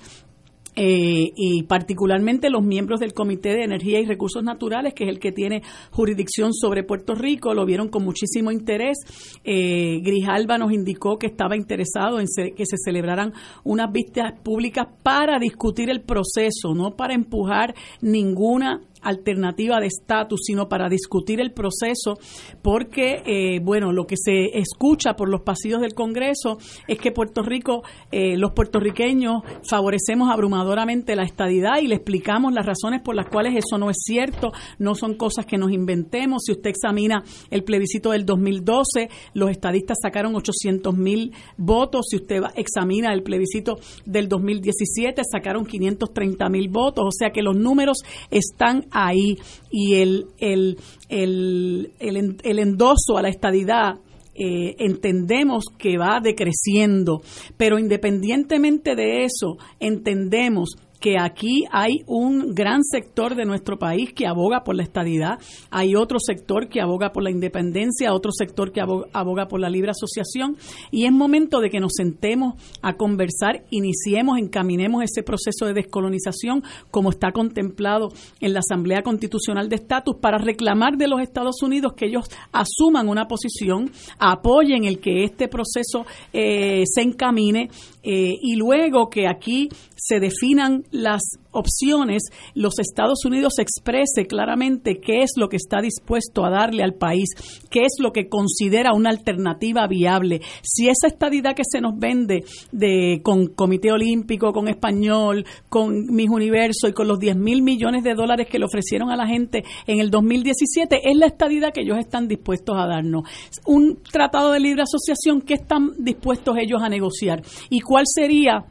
eh, 0.75 1.31
y 1.35 1.63
particularmente 1.63 2.49
los 2.49 2.63
miembros 2.63 2.99
del 2.99 3.13
Comité 3.13 3.49
de 3.49 3.63
Energía 3.63 3.99
y 3.99 4.05
Recursos 4.05 4.43
Naturales, 4.43 4.93
que 4.93 5.05
es 5.05 5.09
el 5.09 5.19
que 5.19 5.31
tiene 5.31 5.61
jurisdicción 5.91 6.53
sobre 6.53 6.83
Puerto 6.83 7.15
Rico, 7.15 7.53
lo 7.53 7.65
vieron 7.65 7.87
con 7.87 8.03
muchísimo 8.03 8.51
interés. 8.51 8.97
Eh, 9.43 10.01
Grijalba 10.03 10.57
nos 10.57 10.73
indicó 10.73 11.17
que 11.17 11.27
estaba 11.27 11.55
interesado 11.55 12.19
en 12.19 12.27
que 12.55 12.65
se 12.65 12.77
celebraran 12.77 13.33
unas 13.63 13.91
vistas 13.91 14.33
públicas 14.43 14.87
para 15.01 15.39
discutir 15.39 15.89
el 15.89 16.01
proceso, 16.01 16.73
no 16.75 16.95
para 16.97 17.13
empujar 17.13 17.73
ninguna 18.01 18.81
alternativa 19.05 19.79
de 19.79 19.87
estatus, 19.87 20.41
sino 20.45 20.67
para 20.67 20.89
discutir 20.89 21.39
el 21.39 21.51
proceso, 21.51 22.17
porque, 22.61 23.21
eh, 23.25 23.59
bueno, 23.63 23.91
lo 23.91 24.05
que 24.05 24.15
se 24.17 24.57
escucha 24.57 25.13
por 25.15 25.29
los 25.29 25.41
pasillos 25.41 25.81
del 25.81 25.93
Congreso 25.93 26.57
es 26.87 26.97
que 26.97 27.11
Puerto 27.11 27.41
Rico, 27.43 27.83
eh, 28.11 28.37
los 28.37 28.51
puertorriqueños 28.51 29.43
favorecemos 29.69 30.29
abrumadoramente 30.29 31.15
la 31.15 31.23
estadidad 31.23 31.79
y 31.81 31.87
le 31.87 31.95
explicamos 31.95 32.53
las 32.53 32.65
razones 32.65 33.01
por 33.01 33.15
las 33.15 33.29
cuales 33.29 33.55
eso 33.55 33.77
no 33.77 33.89
es 33.89 33.97
cierto, 33.99 34.51
no 34.79 34.95
son 34.95 35.15
cosas 35.15 35.45
que 35.45 35.57
nos 35.57 35.71
inventemos. 35.71 36.43
Si 36.45 36.51
usted 36.51 36.71
examina 36.71 37.23
el 37.49 37.63
plebiscito 37.63 38.11
del 38.11 38.25
2012, 38.25 39.09
los 39.33 39.49
estadistas 39.49 39.97
sacaron 40.01 40.35
800 40.35 40.95
mil 40.95 41.33
votos. 41.57 42.07
Si 42.09 42.17
usted 42.17 42.41
examina 42.55 43.13
el 43.13 43.23
plebiscito 43.23 43.77
del 44.05 44.27
2017, 44.27 45.21
sacaron 45.29 45.65
530 45.65 46.49
mil 46.49 46.69
votos. 46.69 47.05
O 47.05 47.11
sea 47.11 47.29
que 47.31 47.41
los 47.41 47.55
números 47.55 47.99
están 48.31 48.85
ahí 48.95 49.37
y 49.69 49.95
el, 49.95 50.27
el, 50.39 50.77
el, 51.09 51.91
el, 51.99 52.59
endoso 52.59 53.17
a 53.17 53.21
la 53.21 53.29
estadidad 53.29 53.99
eh, 54.33 54.75
entendemos 54.79 55.65
que 55.77 55.97
va 55.97 56.19
decreciendo, 56.21 57.21
pero 57.57 57.79
independientemente 57.79 58.95
de 58.95 59.23
eso, 59.23 59.57
entendemos 59.79 60.75
que 60.99 61.17
aquí 61.19 61.65
hay 61.71 62.03
un 62.07 62.53
gran 62.53 62.83
sector 62.83 63.35
de 63.35 63.45
nuestro 63.45 63.77
país 63.77 64.13
que 64.13 64.27
aboga 64.27 64.63
por 64.63 64.75
la 64.75 64.83
estadidad, 64.83 65.39
hay 65.69 65.95
otro 65.95 66.19
sector 66.19 66.67
que 66.67 66.81
aboga 66.81 67.11
por 67.11 67.23
la 67.23 67.31
independencia, 67.31 68.13
otro 68.13 68.31
sector 68.31 68.71
que 68.71 68.81
aboga, 68.81 69.47
por 69.47 69.59
la 69.59 69.69
libre 69.69 69.91
asociación 69.91 70.57
y 70.91 71.05
es 71.05 71.11
momento 71.11 71.59
de 71.59 71.69
que 71.69 71.79
nos 71.79 71.93
sentemos 71.95 72.55
a 72.81 72.93
conversar, 72.93 73.63
iniciemos, 73.69 74.37
encaminemos 74.39 75.03
ese 75.03 75.23
proceso 75.23 75.65
de 75.65 75.73
descolonización 75.73 76.63
como 76.91 77.09
está 77.09 77.31
contemplado 77.31 78.09
en 78.39 78.53
la 78.53 78.59
Asamblea 78.59 79.03
Constitucional 79.03 79.69
de 79.69 79.75
Estatus 79.75 80.15
para 80.19 80.37
reclamar 80.37 80.97
de 80.97 81.07
los 81.07 81.21
Estados 81.21 81.61
Unidos 81.61 81.93
que 81.93 82.07
ellos 82.07 82.29
asuman 82.51 83.09
una 83.09 83.27
posición, 83.27 83.91
apoyen 84.19 84.85
el 84.85 84.99
que 84.99 85.23
este 85.23 85.47
proceso 85.47 86.05
eh, 86.33 86.83
se 86.85 87.01
encamine 87.01 87.69
eh, 88.05 88.37
y 88.39 88.55
luego 88.55 89.09
que 89.09 89.27
aquí 89.27 89.69
se 89.95 90.19
definan 90.19 90.83
las 90.91 91.23
opciones, 91.55 92.23
los 92.53 92.79
Estados 92.79 93.25
Unidos 93.25 93.59
exprese 93.59 94.27
claramente 94.27 94.99
qué 94.99 95.23
es 95.23 95.31
lo 95.37 95.49
que 95.49 95.57
está 95.57 95.81
dispuesto 95.81 96.45
a 96.45 96.49
darle 96.49 96.83
al 96.83 96.93
país, 96.93 97.29
qué 97.69 97.85
es 97.85 97.93
lo 97.99 98.11
que 98.11 98.29
considera 98.29 98.93
una 98.93 99.09
alternativa 99.09 99.87
viable. 99.87 100.41
Si 100.61 100.87
esa 100.87 101.07
estadidad 101.07 101.55
que 101.55 101.63
se 101.65 101.81
nos 101.81 101.97
vende 101.97 102.43
de 102.71 103.21
con 103.23 103.47
Comité 103.47 103.91
Olímpico, 103.91 104.53
con 104.53 104.67
Español, 104.67 105.45
con 105.69 106.05
Mis 106.13 106.29
Universo 106.29 106.87
y 106.87 106.93
con 106.93 107.07
los 107.07 107.19
10 107.19 107.37
mil 107.37 107.61
millones 107.61 108.03
de 108.03 108.13
dólares 108.13 108.47
que 108.49 108.59
le 108.59 108.65
ofrecieron 108.65 109.09
a 109.09 109.15
la 109.15 109.27
gente 109.27 109.63
en 109.87 109.99
el 109.99 110.11
2017, 110.11 111.09
es 111.09 111.17
la 111.17 111.27
estadidad 111.27 111.71
que 111.73 111.81
ellos 111.81 111.97
están 111.97 112.27
dispuestos 112.27 112.75
a 112.77 112.87
darnos. 112.87 113.23
Un 113.65 114.01
tratado 114.03 114.51
de 114.51 114.59
libre 114.59 114.83
asociación, 114.83 115.41
¿qué 115.41 115.55
están 115.55 115.91
dispuestos 115.97 116.57
ellos 116.57 116.81
a 116.81 116.89
negociar? 116.89 117.41
¿Y 117.69 117.81
cuál 117.81 118.05
sería 118.07 118.65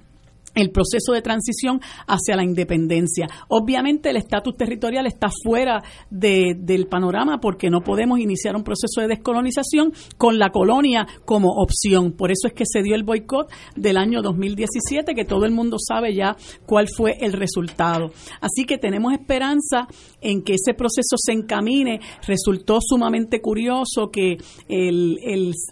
el 0.54 0.70
proceso 0.70 1.12
de 1.12 1.22
transición 1.22 1.80
hacia 2.06 2.36
la 2.36 2.44
independencia. 2.44 3.26
Obviamente 3.48 4.10
el 4.10 4.16
estatus 4.16 4.56
territorial 4.56 5.06
está 5.06 5.28
fuera 5.42 5.82
de, 6.10 6.56
del 6.58 6.86
panorama 6.86 7.38
porque 7.40 7.70
no 7.70 7.80
podemos 7.80 8.18
iniciar 8.18 8.56
un 8.56 8.64
proceso 8.64 9.00
de 9.00 9.08
descolonización 9.08 9.92
con 10.16 10.38
la 10.38 10.50
colonia 10.50 11.06
como 11.24 11.50
opción. 11.50 12.12
Por 12.12 12.30
eso 12.30 12.46
es 12.46 12.52
que 12.52 12.64
se 12.66 12.82
dio 12.82 12.94
el 12.94 13.02
boicot 13.04 13.50
del 13.76 13.96
año 13.96 14.22
2017, 14.22 15.14
que 15.14 15.24
todo 15.24 15.44
el 15.44 15.52
mundo 15.52 15.76
sabe 15.78 16.14
ya 16.14 16.36
cuál 16.66 16.88
fue 16.88 17.16
el 17.20 17.32
resultado. 17.32 18.12
Así 18.40 18.64
que 18.66 18.78
tenemos 18.78 19.12
esperanza 19.12 19.88
en 20.20 20.42
que 20.42 20.54
ese 20.54 20.74
proceso 20.74 21.16
se 21.16 21.32
encamine. 21.32 22.00
Resultó 22.26 22.78
sumamente 22.80 23.40
curioso 23.40 24.10
que 24.10 24.38
el, 24.68 25.18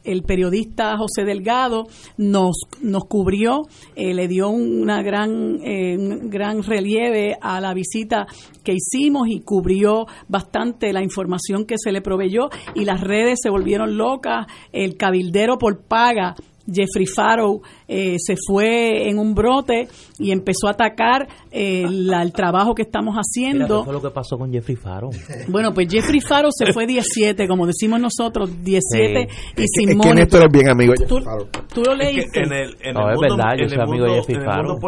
el, 0.05 0.23
periodista 0.23 0.97
José 0.97 1.25
Delgado 1.25 1.87
nos, 2.17 2.57
nos 2.81 3.05
cubrió, 3.05 3.63
eh, 3.97 4.15
le 4.15 4.29
dio 4.29 4.49
un 4.51 4.72
una 4.81 5.03
gran, 5.03 5.59
eh, 5.63 5.97
un 5.97 6.31
gran 6.31 6.63
relieve 6.63 7.37
a 7.41 7.61
la 7.61 7.75
visita 7.75 8.27
que 8.65 8.75
hicimos 8.75 9.29
y 9.29 9.41
cubrió 9.41 10.07
bastante 10.29 10.93
la 10.93 11.03
información 11.03 11.67
que 11.67 11.77
se 11.79 11.93
le 11.93 12.01
proveyó 12.01 12.49
y 12.75 12.85
las 12.85 13.01
redes 13.01 13.41
se 13.43 13.51
volvieron 13.51 13.97
locas, 13.97 14.47
el 14.73 14.97
cabildero 14.97 15.59
por 15.59 15.83
paga 15.83 16.35
Jeffrey 16.67 17.07
Farrow 17.07 17.61
eh, 17.89 18.17
se 18.19 18.35
fue 18.47 19.09
en 19.09 19.19
un 19.19 19.35
brote 19.35 19.89
y 20.19 20.31
empezó 20.33 20.69
a 20.69 20.73
atacar 20.73 21.27
eh, 21.51 21.83
el 21.85 22.33
trabajo 22.33 22.75
que 22.75 22.83
estamos 22.83 23.15
haciendo. 23.17 23.81
¿Qué 23.81 23.85
fue 23.85 23.93
lo 23.95 24.03
que 24.03 24.11
pasó 24.11 24.39
con 24.39 24.53
Jeffrey 24.53 24.77
Farrow? 24.77 25.11
Bueno, 25.49 25.73
pues 25.75 25.89
Jeffrey 25.91 26.21
Farrow 26.21 26.51
se 26.53 26.73
fue 26.73 26.87
17, 26.87 27.47
como 27.49 27.67
decimos 27.67 28.01
nosotros, 28.01 28.51
17 28.63 29.29
y 29.57 29.65
sin 29.67 29.91
Es 29.91 29.97
que 30.07 30.15
Néstor 30.15 30.45
es 30.47 30.53
bien 30.53 30.69
amigo 30.69 30.93
de 30.93 31.07
¿Tú, 31.07 31.17
Jeffrey 31.17 31.25
Farrow. 31.25 31.49
tú 31.75 31.83
lo 31.83 31.95
leíste. 31.95 32.41
En 32.43 32.53
el, 32.53 32.77
en 32.81 32.95
No, 32.95 33.09
el 33.09 33.15
es 33.15 33.21
mundo- 33.21 33.37
verdad, 33.37 33.57
yo 33.59 33.69
soy 33.69 33.79
amigo 33.81 34.05
de 34.07 34.15
Jeffrey 34.15 34.37
en 34.37 34.43
el 34.43 34.47
Farrow. 34.47 34.79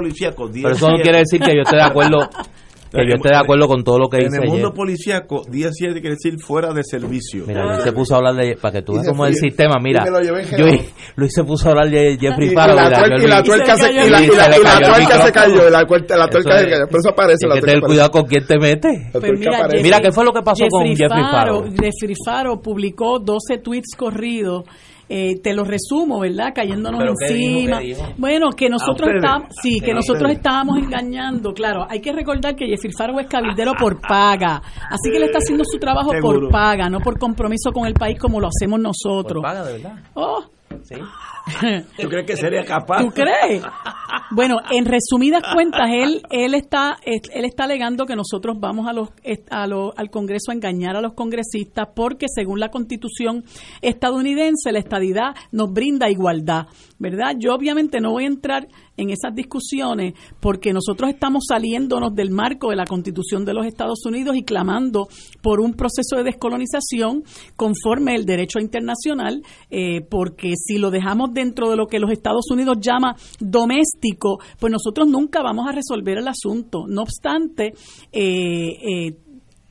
Pero 0.52 0.70
eso 0.72 0.90
no 0.90 0.96
quiere 0.98 1.18
decir 1.18 1.40
que 1.40 1.54
yo 1.54 1.62
esté 1.62 1.76
de 1.76 1.82
acuerdo 1.82 2.18
que 3.02 3.08
yo 3.08 3.14
esté 3.16 3.28
de 3.30 3.36
acuerdo 3.36 3.66
con 3.68 3.82
todo 3.84 3.98
lo 3.98 4.08
que 4.08 4.18
En 4.18 4.24
dice 4.24 4.38
el 4.42 4.48
mundo 4.48 4.68
Jeff. 4.68 4.76
policíaco, 4.76 5.42
día 5.50 5.68
7 5.72 6.00
quiere 6.00 6.16
decir 6.16 6.38
fuera 6.38 6.72
de 6.72 6.82
servicio. 6.84 7.44
Mira, 7.46 7.64
Luis 7.66 7.82
se 7.82 7.92
puso 7.92 8.14
a 8.14 8.18
hablar 8.18 8.34
de 8.36 8.56
para 8.56 8.72
que 8.72 8.82
tú 8.82 8.92
veas 8.94 9.08
cómo 9.08 9.26
es 9.26 9.36
el 9.36 9.40
sistema, 9.50 9.74
mira. 9.82 10.04
Lo 10.06 10.20
llevé 10.20 10.42
en 10.42 10.86
Luis, 11.16 11.32
se 11.34 11.44
puso 11.44 11.68
a 11.68 11.72
hablar 11.72 11.90
de 11.90 12.16
Jeffrey 12.20 12.48
Y- 12.48 12.52
y 12.52 12.54
Farrow 12.54 12.76
y 12.76 13.26
la 13.26 13.42
tuerca 13.42 13.76
se- 13.76 13.90
y 13.92 13.94
la- 13.94 14.02
y 14.02 14.06
y 14.06 14.10
la- 14.10 14.18
se 14.18 14.36
la 14.36 14.44
cayó 14.44 14.94
tuerca 14.94 15.24
se 15.24 15.32
cayó, 15.32 15.70
la 15.70 15.86
tuerca 15.86 16.58
se 16.58 16.68
cayó, 16.68 16.86
por 16.88 17.00
eso 17.00 17.08
aparece 17.10 17.46
hay 17.46 17.48
la 17.48 17.54
que 17.56 17.60
tuerca 17.60 17.66
tener 17.66 17.78
aparece. 17.78 17.86
cuidado 17.86 18.10
con 18.10 18.22
quién 18.24 18.46
te 18.46 18.58
mete. 18.58 18.88
Pues 19.12 19.82
Mira, 19.82 20.00
¿qué 20.00 20.12
fue 20.12 20.24
lo 20.24 20.32
que 20.32 20.42
pasó 20.42 20.64
con 20.70 20.86
Jeffrey 20.88 21.22
Farrow? 21.30 21.64
Jeffrey 21.70 22.14
Farrow 22.24 22.60
publicó 22.60 23.18
12 23.18 23.58
tweets 23.58 23.94
corridos. 23.96 24.64
Eh, 25.08 25.38
te 25.42 25.52
lo 25.52 25.64
resumo, 25.64 26.20
¿verdad? 26.20 26.52
Cayéndonos 26.54 26.98
¿Pero 26.98 27.14
qué 27.18 27.34
dijo? 27.34 27.58
encima. 27.58 27.78
¿Qué 27.78 27.86
dijo? 27.86 28.02
Bueno, 28.16 28.50
que 28.50 28.68
nosotros 28.70 29.10
estábamos, 29.14 29.48
sí, 29.62 29.80
que 29.80 29.92
nosotros 29.92 30.30
estábamos 30.30 30.78
engañando. 30.78 31.52
Claro, 31.52 31.86
hay 31.88 32.00
que 32.00 32.12
recordar 32.12 32.56
que 32.56 32.66
Jeffrey 32.66 32.92
Farrow 32.96 33.18
es 33.20 33.26
cabildero 33.26 33.72
por 33.78 34.00
paga. 34.00 34.62
Así 34.88 35.10
que 35.10 35.18
él 35.18 35.24
está 35.24 35.38
haciendo 35.38 35.64
su 35.64 35.78
trabajo 35.78 36.10
Seguro. 36.10 36.40
por 36.40 36.50
paga, 36.50 36.88
no 36.88 37.00
por 37.00 37.18
compromiso 37.18 37.70
con 37.72 37.86
el 37.86 37.94
país 37.94 38.18
como 38.18 38.40
lo 38.40 38.48
hacemos 38.48 38.80
nosotros. 38.80 39.42
Por 39.42 39.50
paga, 39.50 39.64
de 39.64 39.72
verdad. 39.74 39.94
Oh. 40.14 40.42
Sí. 40.82 40.96
¿Tú 42.00 42.08
crees 42.08 42.26
que 42.26 42.36
sería 42.36 42.64
capaz? 42.64 43.02
¿Tú 43.02 43.10
crees? 43.10 43.62
Bueno, 44.30 44.56
en 44.70 44.84
resumidas 44.86 45.42
cuentas, 45.52 45.88
él 45.92 46.22
él 46.30 46.54
está 46.54 46.96
él 47.04 47.44
está 47.44 47.64
alegando 47.64 48.06
que 48.06 48.16
nosotros 48.16 48.56
vamos 48.58 48.86
a 48.88 48.92
los 48.92 49.10
a 49.50 49.66
los- 49.66 49.92
al 49.96 50.10
Congreso 50.10 50.50
a 50.50 50.54
engañar 50.54 50.96
a 50.96 51.00
los 51.02 51.12
congresistas 51.14 51.88
porque 51.94 52.26
según 52.34 52.60
la 52.60 52.70
Constitución 52.70 53.44
estadounidense 53.82 54.72
la 54.72 54.78
estadidad 54.78 55.34
nos 55.52 55.72
brinda 55.72 56.10
igualdad, 56.10 56.66
¿verdad? 56.98 57.34
Yo 57.38 57.54
obviamente 57.54 58.00
no 58.00 58.12
voy 58.12 58.24
a 58.24 58.28
entrar 58.28 58.66
en 58.96 59.10
esas 59.10 59.34
discusiones 59.34 60.14
porque 60.40 60.72
nosotros 60.72 61.10
estamos 61.10 61.44
saliéndonos 61.48 62.14
del 62.14 62.30
marco 62.30 62.70
de 62.70 62.76
la 62.76 62.84
Constitución 62.86 63.44
de 63.44 63.52
los 63.52 63.66
Estados 63.66 64.06
Unidos 64.06 64.36
y 64.36 64.44
clamando 64.44 65.08
por 65.42 65.60
un 65.60 65.74
proceso 65.74 66.16
de 66.16 66.22
descolonización 66.24 67.24
conforme 67.56 68.14
el 68.14 68.24
derecho 68.24 68.60
internacional, 68.60 69.42
eh, 69.70 70.00
porque 70.08 70.52
si 70.56 70.78
lo 70.78 70.90
dejamos 70.90 71.33
dentro 71.34 71.68
de 71.68 71.76
lo 71.76 71.86
que 71.86 71.98
los 71.98 72.10
Estados 72.10 72.46
Unidos 72.50 72.78
llama 72.80 73.14
doméstico, 73.40 74.38
pues 74.58 74.70
nosotros 74.72 75.08
nunca 75.08 75.42
vamos 75.42 75.66
a 75.68 75.72
resolver 75.72 76.18
el 76.18 76.28
asunto. 76.28 76.84
No 76.88 77.02
obstante, 77.02 77.74
eh, 78.12 78.68
eh, 79.08 79.16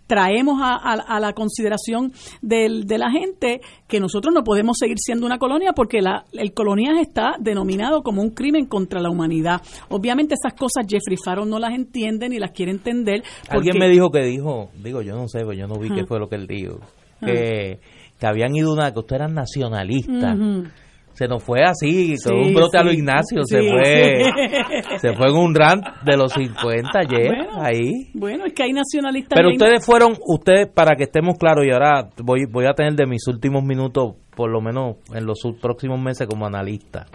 traemos 0.06 0.60
a, 0.62 0.74
a- 0.76 1.16
a 1.16 1.20
la 1.20 1.34
consideración 1.34 2.12
del- 2.42 2.86
de 2.86 2.98
la 2.98 3.10
gente 3.10 3.62
que 3.88 4.00
nosotros 4.02 4.34
no 4.34 4.44
podemos 4.44 4.78
seguir 4.78 4.98
siendo 5.00 5.26
una 5.26 5.40
colonia 5.40 5.72
porque 5.74 6.02
la, 6.02 6.26
el 6.34 6.54
coloniaje 6.54 7.02
está 7.02 7.36
denominado 7.40 8.04
como 8.04 8.22
un 8.22 8.32
crimen 8.32 8.66
contra 8.66 9.00
la 9.00 9.10
humanidad. 9.10 9.62
Obviamente 9.90 10.36
esas 10.36 10.54
cosas 10.60 10.86
Jeffrey 10.88 11.18
Farrow 11.24 11.46
no 11.46 11.58
las 11.58 11.74
entiende 11.74 12.28
ni 12.30 12.38
las 12.38 12.52
quiere 12.52 12.72
entender. 12.72 13.24
Alguien 13.50 13.74
porque- 13.76 13.80
me 13.80 13.90
dijo 13.90 14.12
que 14.12 14.20
dijo, 14.24 14.70
digo, 14.84 15.02
yo 15.02 15.16
no 15.16 15.28
sé, 15.30 15.46
pues 15.46 15.58
yo 15.58 15.68
no 15.68 15.80
vi 15.80 15.88
qué 15.88 16.02
Ajá. 16.02 16.06
fue 16.08 16.20
lo 16.20 16.28
que 16.28 16.36
él 16.36 16.48
dijo, 16.48 16.80
que, 17.26 17.80
que 18.20 18.28
habían 18.28 18.54
ido 18.56 18.74
una, 18.74 18.92
que 18.92 19.00
ustedes 19.00 19.22
eran 19.22 19.34
nacionalistas. 19.34 20.38
Ujú. 20.38 20.64
Se 21.14 21.28
nos 21.28 21.44
fue 21.44 21.64
así, 21.64 22.16
con 22.24 22.34
Sí, 22.36 22.48
un 22.50 22.54
brote 22.56 22.78
a 22.78 22.84
lo. 22.84 22.92
Ignacio, 22.92 23.44
Sí, 23.44 23.56
se 23.56 23.62
fue 23.70 24.98
se 25.00 25.14
fue 25.14 25.28
en 25.30 25.36
un 25.36 25.54
rant 25.54 25.84
de 26.04 26.18
los 26.18 26.34
50 26.34 26.90
ayer, 27.00 27.28
Bueno, 27.28 27.62
ahí. 27.62 28.10
Bueno, 28.14 28.46
es 28.46 28.54
que 28.54 28.64
hay 28.64 28.74
nacionalistas. 28.74 29.36
Pero 29.36 29.50
ustedes 29.50 29.86
fueron, 29.86 30.18
ustedes, 30.28 30.68
para 30.74 30.96
que 30.96 31.04
estemos 31.04 31.38
claros, 31.38 31.66
y 31.68 31.72
ahora 31.72 32.10
voy, 32.24 32.46
voy 32.52 32.66
a 32.66 32.74
tener 32.74 32.94
de 32.96 33.06
mis 33.06 33.28
últimos 33.28 33.64
minutos, 33.64 34.16
por 34.36 34.50
lo 34.50 34.60
menos 34.62 34.96
en 35.14 35.26
los 35.26 35.40
próximos 35.62 36.00
meses 36.02 36.28
como 36.28 36.46
analista. 36.48 37.06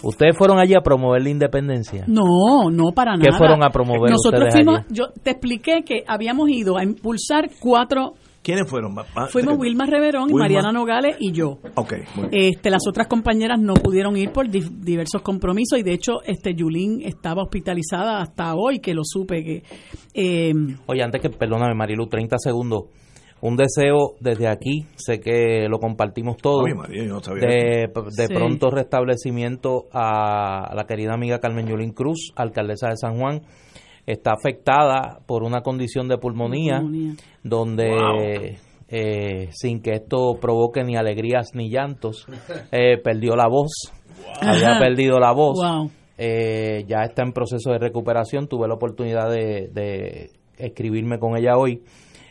¿Ustedes 0.00 0.36
fueron 0.38 0.60
allí 0.60 0.74
a 0.76 0.80
promover 0.80 1.20
la 1.22 1.30
independencia? 1.30 2.04
No, 2.06 2.70
no 2.70 2.92
para 2.94 3.14
¿Qué 3.16 3.30
nada. 3.30 3.36
fueron 3.38 3.64
a 3.64 3.70
promover 3.70 4.12
Nosotros 4.12 4.44
ustedes 4.44 4.54
fuimos, 4.54 4.78
allí? 4.84 4.86
yo 4.94 5.08
te 5.24 5.30
expliqué 5.30 5.82
que 5.84 6.04
habíamos 6.06 6.48
ido 6.50 6.78
a 6.78 6.84
impulsar 6.84 7.50
cuatro, 7.58 8.12
¿Quiénes 8.48 8.66
fueron? 8.66 8.94
Fuimos 9.28 9.54
eh, 9.54 9.58
Wilma 9.58 9.84
Reverón, 9.84 10.22
y 10.30 10.32
Wilma. 10.32 10.44
Mariana 10.44 10.72
Nogales 10.72 11.16
y 11.20 11.32
yo. 11.32 11.58
Ok, 11.74 11.92
muy 12.16 12.28
bien. 12.28 12.44
Este, 12.54 12.70
las 12.70 12.80
otras 12.88 13.06
compañeras 13.06 13.58
no 13.60 13.74
pudieron 13.74 14.16
ir 14.16 14.32
por 14.32 14.48
di- 14.48 14.64
diversos 14.80 15.20
compromisos 15.20 15.78
y 15.78 15.82
de 15.82 15.92
hecho 15.92 16.22
este 16.26 16.54
Yulín 16.54 17.02
estaba 17.04 17.42
hospitalizada 17.42 18.22
hasta 18.22 18.54
hoy 18.54 18.78
que 18.78 18.94
lo 18.94 19.02
supe 19.04 19.44
que 19.44 19.62
eh, 20.14 20.54
Oye, 20.86 21.02
antes 21.02 21.20
que, 21.20 21.28
perdóname 21.28 21.74
Marilu, 21.74 22.06
30 22.06 22.36
segundos. 22.38 22.84
Un 23.40 23.56
deseo 23.56 24.14
desde 24.18 24.48
aquí, 24.48 24.86
sé 24.96 25.20
que 25.20 25.68
lo 25.68 25.78
compartimos 25.78 26.38
todos, 26.38 26.64
Oye, 26.64 26.74
María, 26.74 27.04
yo 27.04 27.12
no 27.14 27.22
sabía 27.22 27.46
de, 27.46 27.84
eso. 27.84 28.02
de 28.16 28.26
Sí. 28.28 28.34
pronto 28.34 28.70
restablecimiento 28.70 29.84
a 29.92 30.72
la 30.74 30.86
querida 30.88 31.12
amiga 31.14 31.38
Carmen 31.38 31.66
Yulín 31.68 31.92
Cruz, 31.92 32.32
alcaldesa 32.34 32.88
de 32.88 32.96
San 32.96 33.16
Juan. 33.16 33.42
Está 34.08 34.32
afectada 34.32 35.20
por 35.26 35.42
una 35.42 35.60
condición 35.60 36.08
de 36.08 36.16
pulmonía, 36.16 36.78
Pulmonía. 36.80 37.12
donde 37.42 38.56
eh, 38.88 39.48
sin 39.52 39.82
que 39.82 39.92
esto 39.92 40.38
provoque 40.40 40.82
ni 40.82 40.96
alegrías 40.96 41.50
ni 41.52 41.68
llantos, 41.68 42.26
eh, 42.72 42.96
perdió 43.04 43.36
la 43.36 43.48
voz, 43.48 43.92
había 44.40 44.70
Ajá. 44.70 44.78
perdido 44.80 45.18
la 45.18 45.32
voz. 45.32 45.58
Wow. 45.58 45.90
Eh, 46.16 46.84
ya 46.88 47.02
está 47.04 47.22
en 47.22 47.32
proceso 47.32 47.70
de 47.70 47.78
recuperación. 47.78 48.48
Tuve 48.48 48.66
la 48.66 48.74
oportunidad 48.74 49.30
de, 49.30 49.68
de 49.72 50.30
escribirme 50.56 51.18
con 51.18 51.36
ella 51.36 51.58
hoy. 51.58 51.82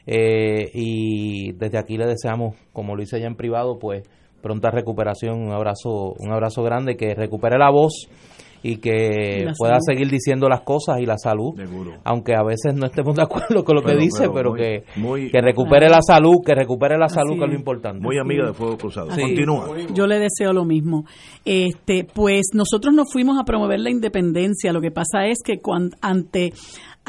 Eh, 0.07 0.71
y 0.73 1.51
desde 1.53 1.77
aquí 1.77 1.95
le 1.95 2.07
deseamos, 2.07 2.55
como 2.73 2.95
lo 2.95 3.03
hice 3.03 3.17
ella 3.17 3.27
en 3.27 3.35
privado, 3.35 3.77
pues 3.77 4.01
pronta 4.41 4.71
recuperación. 4.71 5.39
Un 5.39 5.51
abrazo, 5.51 6.13
un 6.17 6.31
abrazo 6.33 6.63
grande, 6.63 6.97
que 6.97 7.13
recupere 7.13 7.57
la 7.59 7.69
voz 7.69 8.09
y 8.63 8.77
que 8.77 9.43
La 9.45 9.53
pueda 9.57 9.79
salud. 9.79 9.85
seguir 9.85 10.09
diciendo 10.11 10.49
las 10.49 10.61
cosas 10.61 10.99
y 10.99 11.05
la 11.05 11.17
salud, 11.17 11.53
aunque 12.03 12.33
a 12.35 12.43
veces 12.43 12.73
no 12.75 12.87
estemos 12.87 13.15
de 13.15 13.21
acuerdo 13.23 13.63
con 13.63 13.75
lo 13.75 13.81
que 13.81 13.89
Pero- 13.89 13.99
dice, 13.99 14.29
pero 14.29 14.33
pero, 14.33 14.49
muy- 14.51 14.59
que, 14.59 14.83
muy- 14.95 15.31
que 15.31 15.41
recupere 15.41 15.89
la 15.89 16.01
salud, 16.01 16.37
que 16.45 16.55
recupere 16.55 16.97
la 16.97 17.07
salud, 17.09 17.31
Así 17.31 17.39
que 17.39 17.45
es 17.45 17.51
lo 17.51 17.57
importante. 17.57 17.99
Muy 18.01 18.17
amiga 18.17 18.45
de 18.47 18.53
Fuego 18.53 18.77
Cruzado. 18.77 19.07
Continúa. 19.09 19.67
Yo 19.93 20.07
le 20.07 20.19
deseo 20.19 20.53
lo 20.53 20.65
mismo. 20.65 21.05
Este, 21.45 22.05
pues 22.13 22.47
nosotros 22.53 22.93
nos 22.93 23.11
fuimos 23.11 23.39
a 23.39 23.43
promover 23.43 23.79
la 23.79 23.89
independencia. 23.89 24.73
Lo 24.73 24.81
que 24.81 24.91
pasa 24.91 25.27
es 25.27 25.39
que 25.43 25.59
cuan- 25.59 25.91
ante 26.01 26.51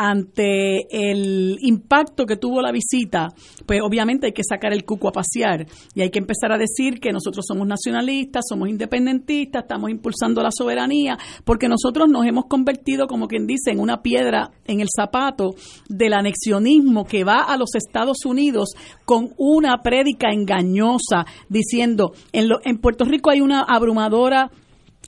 ante 0.01 0.87
el 1.11 1.57
impacto 1.61 2.25
que 2.25 2.37
tuvo 2.37 2.63
la 2.63 2.71
visita, 2.71 3.29
pues 3.67 3.81
obviamente 3.83 4.27
hay 4.27 4.33
que 4.33 4.45
sacar 4.49 4.73
el 4.73 4.85
cuco 4.85 5.09
a 5.09 5.13
pasear 5.13 5.67
y 5.95 6.03
hay 6.03 6.11
que 6.11 6.21
empezar 6.21 6.53
a 6.53 6.57
decir 6.59 7.01
que 7.01 7.11
nosotros 7.13 7.45
somos 7.47 7.67
nacionalistas, 7.67 8.45
somos 8.49 8.69
independentistas, 8.69 9.63
estamos 9.65 9.91
impulsando 9.91 10.41
la 10.43 10.51
soberanía, 10.53 11.19
porque 11.45 11.69
nosotros 11.69 12.09
nos 12.09 12.25
hemos 12.27 12.45
convertido, 12.47 13.09
como 13.09 13.27
quien 13.27 13.47
dice, 13.47 13.73
en 13.73 13.81
una 13.81 14.01
piedra 14.01 14.53
en 14.67 14.81
el 14.81 14.87
zapato 14.95 15.55
del 15.89 16.13
anexionismo 16.13 17.05
que 17.05 17.25
va 17.25 17.43
a 17.43 17.57
los 17.57 17.75
Estados 17.75 18.25
Unidos 18.25 18.69
con 19.05 19.31
una 19.37 19.79
prédica 19.83 20.29
engañosa 20.33 21.27
diciendo 21.49 22.13
en, 22.33 22.49
lo- 22.49 22.61
en 22.65 22.79
Puerto 22.79 23.05
Rico 23.05 23.31
hay 23.31 23.41
una 23.41 23.63
abrumadora 23.63 24.51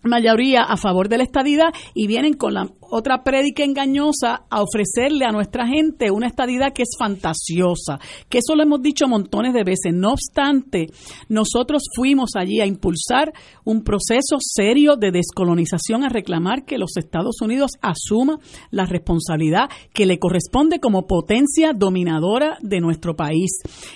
mayoría 0.02 0.62
a 0.62 0.76
favor 0.76 1.08
de 1.08 1.18
la 1.18 1.24
estadidad 1.24 1.72
y 1.94 2.06
vienen 2.06 2.34
con 2.34 2.54
la 2.54 2.68
otra 2.80 3.22
prédica 3.22 3.62
engañosa 3.62 4.46
a 4.50 4.62
ofrecerle 4.62 5.24
a 5.24 5.30
nuestra 5.30 5.66
gente 5.66 6.10
una 6.10 6.26
estadidad 6.26 6.72
que 6.72 6.82
es 6.82 6.90
fantasiosa, 6.98 8.00
que 8.28 8.38
eso 8.38 8.56
lo 8.56 8.62
hemos 8.62 8.82
dicho 8.82 9.06
montones 9.06 9.54
de 9.54 9.62
veces. 9.62 9.94
No 9.94 10.12
obstante, 10.12 10.88
nosotros 11.28 11.84
fuimos 11.94 12.30
allí 12.34 12.60
a 12.60 12.66
impulsar 12.66 13.32
un 13.64 13.82
proceso 13.82 14.38
serio 14.40 14.96
de 14.96 15.12
descolonización, 15.12 16.04
a 16.04 16.08
reclamar 16.08 16.64
que 16.64 16.78
los 16.78 16.96
Estados 16.96 17.40
Unidos 17.40 17.72
asuma 17.80 18.38
la 18.70 18.86
responsabilidad 18.86 19.70
que 19.92 20.06
le 20.06 20.18
corresponde 20.18 20.80
como 20.80 21.06
potencia 21.06 21.72
dominadora 21.72 22.58
de 22.60 22.80
nuestro 22.80 23.14
país. 23.14 23.50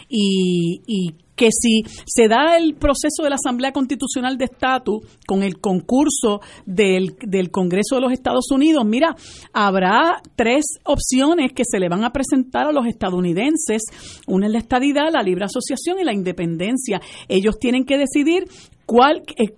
Y, 0.08 0.82
y 0.86 1.23
que 1.36 1.48
si 1.50 1.82
se 2.06 2.28
da 2.28 2.56
el 2.56 2.74
proceso 2.74 3.22
de 3.22 3.30
la 3.30 3.36
Asamblea 3.36 3.72
Constitucional 3.72 4.38
de 4.38 4.46
Estatus 4.46 5.00
con 5.26 5.42
el 5.42 5.60
concurso 5.60 6.40
del, 6.66 7.16
del 7.20 7.50
Congreso 7.50 7.96
de 7.96 8.00
los 8.00 8.12
Estados 8.12 8.50
Unidos, 8.50 8.84
mira, 8.84 9.16
habrá 9.52 10.22
tres 10.36 10.64
opciones 10.84 11.52
que 11.52 11.64
se 11.64 11.78
le 11.78 11.88
van 11.88 12.04
a 12.04 12.12
presentar 12.12 12.66
a 12.66 12.72
los 12.72 12.86
estadounidenses. 12.86 13.82
Una 14.26 14.46
es 14.46 14.52
la 14.52 14.58
estadidad, 14.58 15.12
la 15.12 15.22
libre 15.22 15.44
asociación 15.44 15.98
y 16.00 16.04
la 16.04 16.12
independencia. 16.12 17.00
Ellos 17.28 17.58
tienen 17.58 17.84
que 17.84 17.98
decidir 17.98 18.44
cuál, 18.86 19.22
eh, 19.36 19.54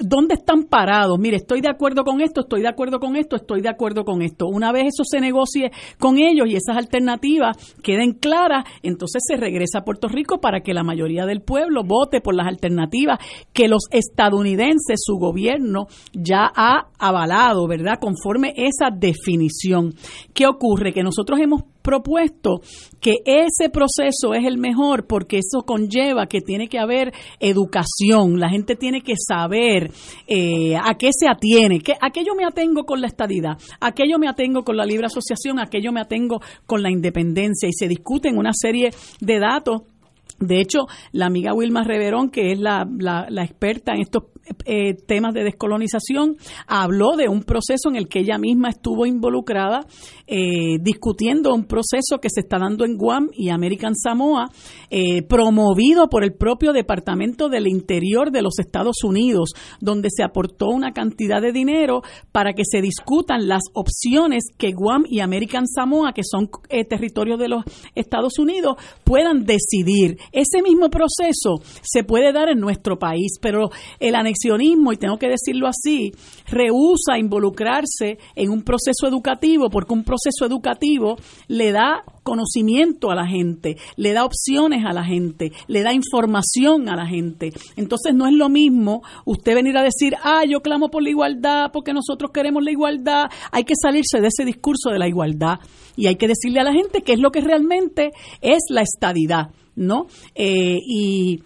dónde 0.00 0.34
están 0.34 0.64
parados. 0.64 1.18
Mire, 1.18 1.36
estoy 1.36 1.60
de 1.60 1.68
acuerdo 1.68 2.04
con 2.04 2.20
esto, 2.20 2.40
estoy 2.40 2.62
de 2.62 2.68
acuerdo 2.68 3.00
con 3.00 3.16
esto, 3.16 3.36
estoy 3.36 3.60
de 3.60 3.68
acuerdo 3.68 4.04
con 4.04 4.22
esto. 4.22 4.46
Una 4.46 4.72
vez 4.72 4.86
eso 4.94 5.04
se 5.04 5.20
negocie 5.20 5.70
con 5.98 6.18
ellos 6.18 6.46
y 6.48 6.56
esas 6.56 6.76
alternativas 6.76 7.56
queden 7.82 8.12
claras, 8.12 8.64
entonces 8.82 9.22
se 9.26 9.36
regresa 9.36 9.80
a 9.80 9.84
Puerto 9.84 10.08
Rico 10.08 10.40
para 10.40 10.60
que 10.60 10.74
la 10.74 10.84
mayoría 10.84 11.26
del 11.26 11.42
pueblo 11.42 11.82
vote 11.84 12.20
por 12.20 12.34
las 12.34 12.46
alternativas 12.46 13.18
que 13.52 13.68
los 13.68 13.82
estadounidenses, 13.90 15.00
su 15.04 15.16
gobierno, 15.16 15.86
ya 16.12 16.50
ha 16.54 16.88
avalado, 16.98 17.66
¿verdad? 17.66 17.98
Conforme 18.00 18.54
esa 18.56 18.90
definición. 18.90 19.94
¿Qué 20.32 20.46
ocurre? 20.46 20.92
Que 20.92 21.02
nosotros 21.02 21.38
hemos 21.40 21.62
propuesto 21.82 22.60
que 23.00 23.16
ese 23.24 23.70
proceso 23.70 24.34
es 24.34 24.44
el 24.44 24.58
mejor 24.58 25.06
porque 25.06 25.38
eso 25.38 25.62
conlleva 25.64 26.26
que 26.26 26.40
tiene 26.40 26.68
que 26.68 26.78
haber 26.78 27.12
educación, 27.40 28.38
la 28.40 28.48
gente 28.50 28.76
tiene 28.76 29.00
que 29.02 29.14
saber 29.16 29.90
eh, 30.26 30.76
a 30.76 30.94
qué 30.98 31.10
se 31.12 31.28
atiene, 31.28 31.80
que, 31.80 31.92
a 32.00 32.10
qué 32.10 32.24
yo 32.24 32.34
me 32.34 32.44
atengo 32.44 32.84
con 32.84 33.00
la 33.00 33.06
estadidad, 33.06 33.56
a 33.80 33.92
qué 33.92 34.04
yo 34.10 34.18
me 34.18 34.28
atengo 34.28 34.64
con 34.64 34.76
la 34.76 34.84
libre 34.84 35.06
asociación, 35.06 35.58
a 35.58 35.66
qué 35.66 35.80
yo 35.82 35.92
me 35.92 36.00
atengo 36.00 36.40
con 36.66 36.82
la 36.82 36.90
independencia. 36.90 37.68
Y 37.68 37.72
se 37.72 37.88
discuten 37.88 38.36
una 38.38 38.50
serie 38.52 38.90
de 39.20 39.38
datos. 39.38 39.82
De 40.40 40.60
hecho, 40.60 40.86
la 41.12 41.26
amiga 41.26 41.52
Wilma 41.52 41.82
Reverón, 41.82 42.30
que 42.30 42.52
es 42.52 42.60
la, 42.60 42.86
la- 42.98 43.26
la 43.28 43.42
experta 43.42 43.92
en 43.94 44.02
estos 44.02 44.24
eh, 44.64 44.94
temas 45.06 45.34
de 45.34 45.44
descolonización, 45.44 46.36
habló 46.66 47.16
de 47.16 47.28
un 47.28 47.42
proceso 47.42 47.88
en 47.88 47.96
el 47.96 48.08
que 48.08 48.20
ella 48.20 48.38
misma 48.38 48.70
estuvo 48.70 49.06
involucrada, 49.06 49.86
eh, 50.26 50.78
discutiendo 50.80 51.54
un 51.54 51.64
proceso 51.64 52.18
que 52.20 52.28
se 52.30 52.40
está 52.40 52.58
dando 52.58 52.84
en 52.84 52.96
Guam 52.96 53.28
y 53.32 53.50
American 53.50 53.94
Samoa, 53.94 54.50
eh, 54.90 55.22
promovido 55.22 56.08
por 56.08 56.24
el 56.24 56.34
propio 56.34 56.72
Departamento 56.72 57.48
del 57.48 57.66
Interior 57.66 58.30
de 58.30 58.42
los 58.42 58.58
Estados 58.58 59.04
Unidos, 59.04 59.50
donde 59.80 60.08
se 60.10 60.22
aportó 60.22 60.68
una 60.68 60.92
cantidad 60.92 61.40
de 61.40 61.52
dinero 61.52 62.02
para 62.32 62.52
que 62.52 62.62
se 62.64 62.80
discutan 62.80 63.48
las 63.48 63.62
opciones 63.74 64.44
que 64.56 64.72
Guam 64.72 65.04
y 65.08 65.20
American 65.20 65.66
Samoa, 65.66 66.12
que 66.12 66.22
son 66.24 66.50
eh, 66.68 66.84
territorios 66.84 67.38
de 67.38 67.48
los 67.48 67.64
Estados 67.94 68.38
Unidos, 68.38 68.76
puedan 69.04 69.44
decidir. 69.44 70.18
Ese 70.32 70.62
mismo 70.62 70.90
proceso 70.90 71.62
se 71.82 72.04
puede 72.04 72.32
dar 72.32 72.48
en 72.48 72.60
nuestro 72.60 72.98
país, 72.98 73.38
pero 73.40 73.70
el 74.00 74.14
y 74.92 74.96
tengo 74.96 75.18
que 75.18 75.28
decirlo 75.28 75.68
así, 75.68 76.12
rehúsa 76.46 77.18
involucrarse 77.18 78.18
en 78.34 78.50
un 78.50 78.62
proceso 78.62 79.06
educativo, 79.06 79.68
porque 79.70 79.92
un 79.92 80.04
proceso 80.04 80.46
educativo 80.46 81.16
le 81.48 81.72
da 81.72 82.04
conocimiento 82.22 83.10
a 83.10 83.14
la 83.14 83.26
gente, 83.26 83.76
le 83.96 84.12
da 84.12 84.24
opciones 84.24 84.84
a 84.84 84.92
la 84.92 85.04
gente, 85.04 85.52
le 85.66 85.82
da 85.82 85.92
información 85.92 86.88
a 86.88 86.96
la 86.96 87.06
gente. 87.06 87.52
Entonces 87.76 88.14
no 88.14 88.26
es 88.26 88.34
lo 88.34 88.48
mismo 88.48 89.02
usted 89.24 89.54
venir 89.54 89.76
a 89.76 89.82
decir, 89.82 90.14
ah, 90.22 90.42
yo 90.48 90.60
clamo 90.60 90.90
por 90.90 91.02
la 91.02 91.10
igualdad 91.10 91.70
porque 91.72 91.92
nosotros 91.92 92.30
queremos 92.32 92.62
la 92.62 92.70
igualdad. 92.70 93.24
Hay 93.50 93.64
que 93.64 93.74
salirse 93.80 94.20
de 94.20 94.28
ese 94.28 94.44
discurso 94.44 94.90
de 94.90 94.98
la 94.98 95.08
igualdad 95.08 95.60
y 95.96 96.06
hay 96.06 96.16
que 96.16 96.28
decirle 96.28 96.60
a 96.60 96.64
la 96.64 96.72
gente 96.72 97.02
qué 97.02 97.14
es 97.14 97.18
lo 97.18 97.30
que 97.30 97.40
realmente 97.40 98.10
es 98.40 98.60
la 98.70 98.82
estadidad, 98.82 99.50
¿no? 99.74 100.06
Eh, 100.34 100.78
y 100.86 101.40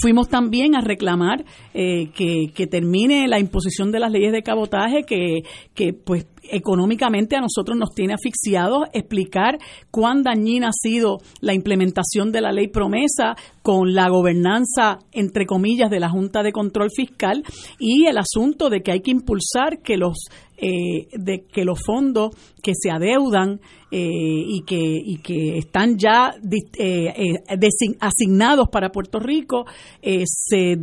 Fuimos 0.00 0.28
también 0.28 0.74
a 0.74 0.80
reclamar 0.80 1.44
eh, 1.72 2.10
que, 2.14 2.52
que 2.54 2.66
termine 2.66 3.28
la 3.28 3.38
imposición 3.38 3.92
de 3.92 4.00
las 4.00 4.10
leyes 4.10 4.32
de 4.32 4.42
cabotaje 4.42 5.04
que, 5.04 5.42
que 5.74 5.92
pues 5.92 6.26
económicamente 6.50 7.36
a 7.36 7.40
nosotros 7.40 7.76
nos 7.76 7.94
tiene 7.94 8.14
asfixiados, 8.14 8.84
explicar 8.92 9.58
cuán 9.90 10.22
dañina 10.22 10.68
ha 10.68 10.72
sido 10.72 11.18
la 11.40 11.54
implementación 11.54 12.32
de 12.32 12.40
la 12.40 12.52
ley 12.52 12.68
promesa 12.68 13.34
con 13.62 13.94
la 13.94 14.08
gobernanza, 14.08 14.98
entre 15.12 15.46
comillas, 15.46 15.90
de 15.90 16.00
la 16.00 16.10
Junta 16.10 16.42
de 16.42 16.52
Control 16.52 16.90
Fiscal 16.94 17.42
y 17.78 18.06
el 18.06 18.18
asunto 18.18 18.68
de 18.68 18.82
que 18.82 18.92
hay 18.92 19.00
que 19.00 19.10
impulsar 19.10 19.80
que 19.82 19.96
los 19.96 20.16
eh, 20.56 21.08
de 21.12 21.46
que 21.52 21.64
los 21.64 21.80
fondos 21.84 22.30
que 22.62 22.72
se 22.80 22.90
adeudan 22.90 23.60
y 23.96 24.62
que 24.66 24.76
y 24.76 25.18
que 25.18 25.58
están 25.58 25.96
ya 25.98 26.34
eh, 26.78 27.12
eh, 27.16 27.96
asignados 28.00 28.68
para 28.68 28.90
Puerto 28.90 29.20
Rico 29.20 29.66
eh, 30.02 30.24
se 30.26 30.76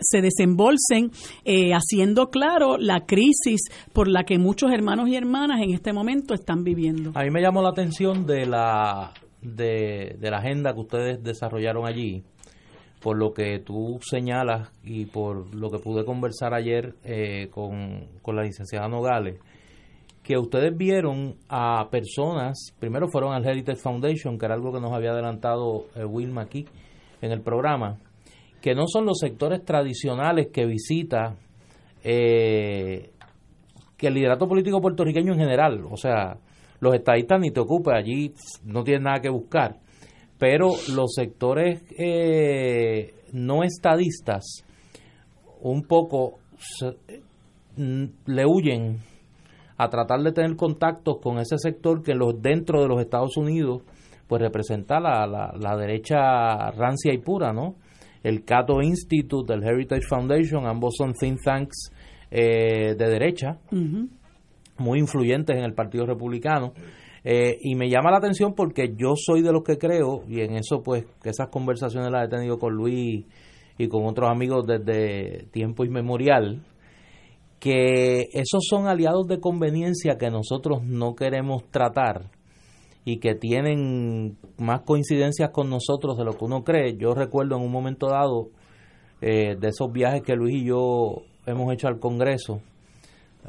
se 0.00 0.20
desembolsen 0.20 1.10
eh, 1.44 1.72
haciendo 1.72 2.30
claro 2.30 2.76
la 2.78 3.06
crisis 3.06 3.62
por 3.92 4.08
la 4.08 4.24
que 4.24 4.38
muchos 4.38 4.72
hermanos 4.72 5.08
y 5.08 5.16
hermanas 5.16 5.60
en 5.62 5.72
este 5.72 5.92
momento 5.92 6.34
están 6.34 6.64
viviendo. 6.64 7.12
A 7.14 7.22
mí 7.22 7.30
me 7.30 7.40
llamó 7.40 7.62
la 7.62 7.70
atención 7.70 8.26
de 8.26 8.46
la 8.46 9.12
de, 9.42 10.16
de 10.18 10.30
la 10.30 10.38
agenda 10.38 10.72
que 10.72 10.80
ustedes 10.80 11.22
desarrollaron 11.22 11.86
allí, 11.86 12.22
por 13.00 13.16
lo 13.18 13.32
que 13.32 13.58
tú 13.58 13.98
señalas 14.02 14.70
y 14.82 15.06
por 15.06 15.54
lo 15.54 15.70
que 15.70 15.78
pude 15.78 16.04
conversar 16.04 16.54
ayer 16.54 16.94
eh, 17.04 17.48
con, 17.50 18.06
con 18.22 18.36
la 18.36 18.42
licenciada 18.42 18.88
Nogales, 18.88 19.38
que 20.24 20.38
ustedes 20.38 20.74
vieron 20.74 21.36
a 21.50 21.88
personas, 21.90 22.72
primero 22.80 23.08
fueron 23.08 23.34
al 23.34 23.46
Heritage 23.46 23.78
Foundation, 23.78 24.38
que 24.38 24.46
era 24.46 24.54
algo 24.54 24.72
que 24.72 24.80
nos 24.80 24.92
había 24.92 25.10
adelantado 25.10 25.84
eh, 25.94 26.04
Wilma 26.04 26.42
aquí 26.42 26.64
en 27.20 27.30
el 27.30 27.42
programa, 27.42 27.98
que 28.62 28.74
no 28.74 28.84
son 28.86 29.04
los 29.04 29.18
sectores 29.18 29.62
tradicionales 29.64 30.48
que 30.50 30.64
visita 30.64 31.36
eh, 32.02 33.10
que 33.98 34.06
el 34.06 34.14
liderato 34.14 34.48
político 34.48 34.80
puertorriqueño 34.80 35.34
en 35.34 35.38
general, 35.38 35.84
o 35.90 35.96
sea, 35.98 36.38
los 36.80 36.94
estadistas 36.94 37.38
ni 37.38 37.50
te 37.50 37.60
ocupes, 37.60 37.92
allí 37.94 38.32
no 38.64 38.82
tienen 38.82 39.04
nada 39.04 39.20
que 39.20 39.28
buscar, 39.28 39.76
pero 40.38 40.70
los 40.94 41.12
sectores 41.14 41.82
eh, 41.98 43.14
no 43.32 43.62
estadistas 43.62 44.64
un 45.60 45.82
poco 45.82 46.38
mm, 47.76 48.04
le 48.26 48.46
huyen 48.46 49.13
a 49.76 49.88
tratar 49.88 50.20
de 50.22 50.32
tener 50.32 50.56
contactos 50.56 51.18
con 51.22 51.38
ese 51.38 51.58
sector 51.58 52.02
que 52.02 52.14
los 52.14 52.40
dentro 52.40 52.82
de 52.82 52.88
los 52.88 53.00
Estados 53.00 53.36
Unidos 53.36 53.82
pues 54.26 54.40
representa 54.40 55.00
la, 55.00 55.26
la, 55.26 55.52
la 55.58 55.76
derecha 55.76 56.70
rancia 56.70 57.12
y 57.12 57.18
pura, 57.18 57.52
¿no? 57.52 57.74
El 58.22 58.44
Cato 58.44 58.80
Institute, 58.80 59.52
el 59.52 59.62
Heritage 59.62 60.06
Foundation, 60.08 60.66
ambos 60.66 60.94
son 60.96 61.12
think 61.12 61.40
tanks 61.42 61.92
eh, 62.30 62.94
de 62.96 63.06
derecha, 63.06 63.58
muy 64.78 64.98
influyentes 64.98 65.56
en 65.56 65.62
el 65.62 65.74
Partido 65.74 66.06
Republicano. 66.06 66.72
Eh, 67.22 67.58
y 67.60 67.74
me 67.74 67.88
llama 67.88 68.10
la 68.10 68.18
atención 68.18 68.54
porque 68.54 68.94
yo 68.96 69.14
soy 69.16 69.42
de 69.42 69.52
los 69.52 69.62
que 69.62 69.78
creo, 69.78 70.24
y 70.28 70.40
en 70.40 70.56
eso 70.56 70.82
pues 70.82 71.04
esas 71.22 71.48
conversaciones 71.48 72.10
las 72.10 72.26
he 72.26 72.28
tenido 72.28 72.58
con 72.58 72.74
Luis 72.74 73.26
y 73.78 73.88
con 73.88 74.06
otros 74.06 74.30
amigos 74.30 74.66
desde 74.66 75.46
tiempo 75.52 75.84
inmemorial, 75.84 76.62
que 77.64 78.28
esos 78.34 78.66
son 78.68 78.88
aliados 78.88 79.26
de 79.26 79.40
conveniencia 79.40 80.18
que 80.18 80.28
nosotros 80.28 80.82
no 80.84 81.14
queremos 81.14 81.64
tratar 81.70 82.30
y 83.06 83.20
que 83.20 83.34
tienen 83.34 84.36
más 84.58 84.82
coincidencias 84.82 85.48
con 85.48 85.70
nosotros 85.70 86.18
de 86.18 86.26
lo 86.26 86.36
que 86.36 86.44
uno 86.44 86.62
cree. 86.62 86.98
Yo 86.98 87.14
recuerdo 87.14 87.56
en 87.56 87.62
un 87.62 87.72
momento 87.72 88.08
dado 88.08 88.50
eh, 89.22 89.56
de 89.58 89.68
esos 89.68 89.90
viajes 89.90 90.20
que 90.20 90.34
Luis 90.34 90.56
y 90.56 90.66
yo 90.66 91.22
hemos 91.46 91.72
hecho 91.72 91.88
al 91.88 91.98
Congreso 92.00 92.60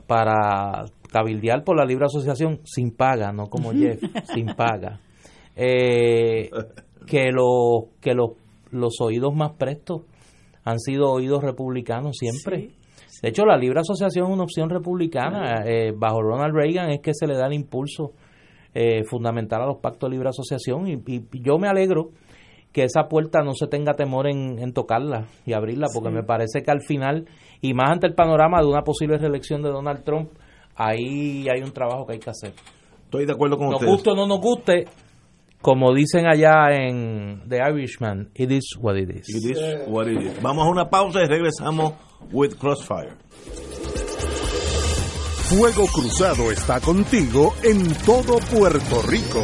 para 0.08 0.86
cabildear 1.12 1.66
por 1.66 1.76
la 1.76 1.84
libre 1.84 2.06
asociación 2.06 2.62
sin 2.64 2.92
paga, 2.92 3.34
no 3.34 3.48
como 3.48 3.74
Jeff, 3.74 4.02
sin 4.34 4.46
paga. 4.56 5.02
Eh, 5.58 6.50
que 7.06 7.34
los 7.34 7.90
que 8.00 8.14
los, 8.14 8.30
los 8.72 8.94
oídos 9.02 9.36
más 9.36 9.58
prestos 9.58 10.04
han 10.64 10.80
sido 10.80 11.12
oídos 11.12 11.44
republicanos 11.44 12.16
siempre. 12.18 12.76
De 13.22 13.30
hecho, 13.30 13.46
la 13.46 13.58
libre 13.58 13.80
asociación 13.80 14.28
es 14.28 14.34
una 14.34 14.44
opción 14.44 14.70
republicana. 14.70 15.64
Eh, 15.66 15.92
bajo 15.96 16.22
Ronald 16.22 16.54
Reagan 16.56 16.90
es 16.92 17.00
que 17.02 17.14
se 17.14 17.28
le 17.28 17.36
da 17.36 17.48
el 17.48 17.54
impulso 17.54 18.12
eh, 18.74 19.04
fundamental 19.06 19.62
a 19.62 19.66
los 19.68 19.78
pactos 19.78 20.10
de 20.10 20.16
libre 20.16 20.30
asociación 20.30 20.88
y, 20.88 20.94
y 21.08 21.24
yo 21.42 21.58
me 21.58 21.68
alegro 21.68 22.10
que 22.74 22.84
esa 22.84 23.08
puerta 23.08 23.42
no 23.42 23.54
se 23.54 23.68
tenga 23.68 23.94
temor 23.94 24.28
en, 24.28 24.60
en 24.60 24.74
tocarla 24.74 25.28
y 25.46 25.54
abrirla, 25.54 25.88
porque 25.94 26.10
Sí. 26.10 26.16
me 26.16 26.24
parece 26.24 26.62
que 26.62 26.72
al 26.72 26.82
final, 26.82 27.26
y 27.62 27.74
más 27.74 27.90
ante 27.90 28.08
el 28.08 28.16
panorama 28.16 28.60
de 28.60 28.68
una 28.68 28.82
posible 28.82 29.18
reelección 29.18 29.62
de 29.62 29.70
Donald 29.70 30.04
Trump, 30.04 30.32
ahí 30.76 31.48
hay 31.50 31.62
un 31.62 31.72
trabajo 31.72 32.06
que 32.06 32.14
hay 32.14 32.20
que 32.20 32.30
hacer. 32.30 32.52
Estoy 33.06 33.26
de 33.26 33.32
acuerdo 33.32 33.58
con 33.58 33.68
Nos 33.68 33.76
ustedes. 33.76 33.94
guste 33.94 34.10
o 34.12 34.16
no 34.16 34.28
nos 34.28 34.42
guste, 34.42 34.86
como 35.66 35.96
dicen 35.96 36.28
allá 36.28 36.70
en 36.74 37.42
The 37.50 37.58
Irishman, 37.58 38.30
it 38.36 38.52
is 38.52 38.78
what 38.80 38.96
it 38.98 39.10
is. 39.10 39.28
It 39.28 39.50
is 39.50 39.58
what 39.88 40.08
it 40.08 40.22
is. 40.22 40.40
Vamos 40.40 40.68
a 40.68 40.70
una 40.70 40.92
pausa 40.92 41.24
y 41.24 41.26
regresamos 41.26 41.94
with 42.32 42.54
Crossfire. 42.60 43.14
Fuego 45.50 45.88
Cruzado 45.88 46.52
está 46.52 46.80
contigo 46.80 47.56
en 47.64 47.84
todo 48.06 48.38
Puerto 48.56 49.02
Rico. 49.08 49.44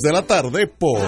de 0.00 0.12
la 0.12 0.22
tarde 0.22 0.66
por 0.66 1.00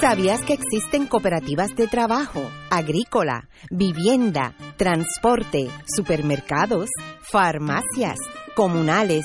¿Sabías 0.00 0.42
que 0.42 0.52
existen 0.52 1.06
cooperativas 1.06 1.74
de 1.74 1.88
trabajo, 1.88 2.42
agrícola, 2.70 3.48
vivienda, 3.70 4.54
transporte, 4.76 5.68
supermercados, 5.86 6.90
farmacias, 7.22 8.18
comunales, 8.54 9.24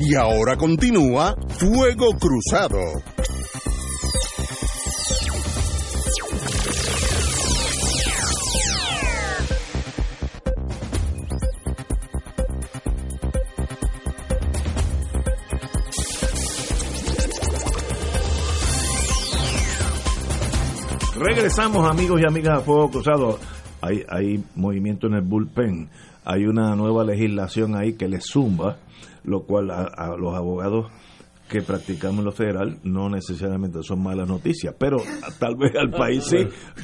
Y 0.00 0.14
ahora 0.14 0.56
continúa 0.56 1.34
Fuego 1.48 2.10
Cruzado. 2.18 2.78
Regresamos 21.16 21.90
amigos 21.90 22.20
y 22.20 22.24
amigas 22.24 22.58
a 22.58 22.60
Fuego 22.60 22.90
Cruzado. 22.90 23.38
Hay, 23.80 24.04
hay 24.08 24.44
movimiento 24.54 25.08
en 25.08 25.14
el 25.14 25.22
bullpen. 25.22 25.88
Hay 26.24 26.44
una 26.44 26.76
nueva 26.76 27.02
legislación 27.02 27.74
ahí 27.74 27.94
que 27.94 28.06
le 28.06 28.20
zumba, 28.20 28.76
lo 29.28 29.44
cual 29.44 29.70
a, 29.70 29.82
a 29.96 30.16
los 30.16 30.34
abogados 30.34 30.86
que 31.48 31.62
practicamos 31.62 32.18
en 32.18 32.24
lo 32.26 32.32
federal 32.32 32.78
no 32.84 33.08
necesariamente 33.08 33.78
son 33.82 34.02
malas 34.02 34.28
noticias, 34.28 34.74
pero 34.78 34.98
tal 35.38 35.54
vez 35.56 35.72
al 35.76 35.90
país 35.90 36.22
sí, 36.24 36.36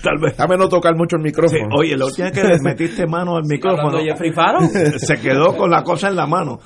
tal 0.02 0.18
vez. 0.22 0.36
Dame 0.38 0.56
no 0.56 0.68
tocar 0.70 0.94
mucho 0.96 1.16
el 1.16 1.22
micrófono. 1.22 1.60
Sí, 1.70 1.76
oye, 1.78 1.96
la 1.98 2.06
última 2.06 2.30
que 2.30 2.42
le 2.44 2.58
metiste 2.62 3.06
mano 3.06 3.36
al 3.36 3.44
micrófono, 3.44 3.98
se 4.96 5.16
quedó 5.20 5.54
con 5.56 5.70
la 5.70 5.82
cosa 5.82 6.08
en 6.08 6.16
la 6.16 6.26
mano. 6.26 6.60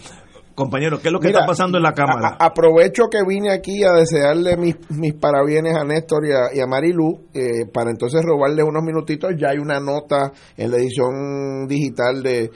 Compañero, 0.55 1.01
¿qué 1.01 1.09
es 1.09 1.13
lo 1.13 1.21
que 1.21 1.29
Mira, 1.29 1.41
está 1.41 1.47
pasando 1.49 1.77
en 1.79 1.85
la 1.85 1.93
Cámara? 1.93 2.37
a- 2.39 2.47
aprovecho 2.47 3.05
que 3.11 3.19
vine 3.27 3.53
aquí 3.53 3.85
a 3.85 3.93
desearle 3.93 4.57
mis, 4.57 4.77
mis 4.91 5.15
parabienes 5.15 5.77
a 5.77 5.85
Néstor 5.85 6.25
y 6.27 6.33
a, 6.33 6.57
y 6.57 6.61
a 6.61 6.67
Marilu 6.67 7.27
eh, 7.33 7.67
para 7.73 7.91
entonces 7.91 8.21
robarle 8.25 8.65
unos 8.65 8.83
minutitos. 8.83 9.33
Ya 9.41 9.51
hay 9.51 9.59
una 9.59 9.79
nota 9.79 10.33
en 10.57 10.71
la 10.73 10.79
edición 10.79 11.69
digital 11.69 12.23
de, 12.25 12.51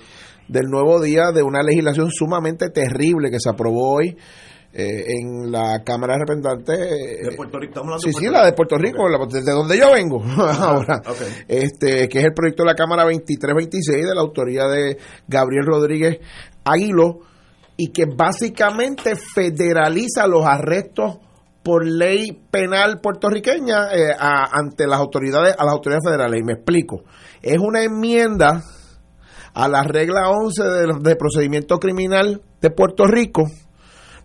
del 0.53 0.66
nuevo 0.69 1.01
día 1.01 1.33
de 1.35 1.43
una 1.43 1.62
legislación 1.62 2.11
sumamente 2.11 2.69
terrible 2.70 3.31
que 3.31 3.39
se 3.41 3.49
aprobó 3.51 3.95
hoy 3.97 4.16
eh, 4.74 5.05
en 5.19 5.51
la 5.53 5.83
Cámara 5.85 6.15
de 6.15 6.20
Representantes. 6.20 6.79
eh, 6.79 7.29
De 7.31 7.37
Puerto 7.37 7.59
Rico, 7.59 7.70
estamos 7.73 7.89
hablando 7.89 8.03
Sí, 8.03 8.09
de 8.09 8.27
sí, 8.27 8.33
la 8.33 8.45
de 8.47 8.53
Puerto 8.55 8.79
Rico, 8.79 9.09
la- 9.09 9.27
desde 9.27 9.53
donde 9.53 9.77
yo 9.79 9.93
vengo 9.93 10.23
ahora, 10.39 11.03
Ok. 11.07 11.20
este 11.49 12.09
que 12.09 12.19
es 12.20 12.24
el 12.24 12.33
proyecto 12.33 12.62
de 12.62 12.69
la 12.69 12.74
Cámara 12.74 13.03
2326 13.05 14.07
de 14.07 14.15
la 14.15 14.20
autoría 14.20 14.65
de 14.69 14.97
Gabriel 15.29 15.66
Rodríguez 15.66 16.19
Aguilo 16.65 17.19
y 17.77 17.89
que 17.93 18.05
básicamente 18.07 19.15
federaliza 19.16 20.27
los 20.27 20.45
arrestos 20.47 21.19
por 21.62 21.87
ley 21.87 22.41
penal 22.51 23.01
puertorriqueña 23.01 23.93
eh, 23.95 24.11
a- 24.19 24.49
ante 24.59 24.87
las 24.87 24.99
autoridades 24.99 25.55
a 25.59 25.65
las 25.65 25.74
autoridades 25.74 26.05
federales. 26.05 26.41
Y 26.41 26.45
me 26.45 26.55
explico. 26.55 27.03
Es 27.41 27.59
una 27.59 27.83
enmienda 27.85 28.62
a 29.55 29.69
la 29.69 29.83
regla 29.83 30.31
11 30.31 30.62
de, 30.62 30.87
de 31.11 31.16
procedimiento 31.16 31.79
criminal 31.79 32.41
de 32.61 32.70
Puerto 32.70 33.05
Rico 33.07 33.43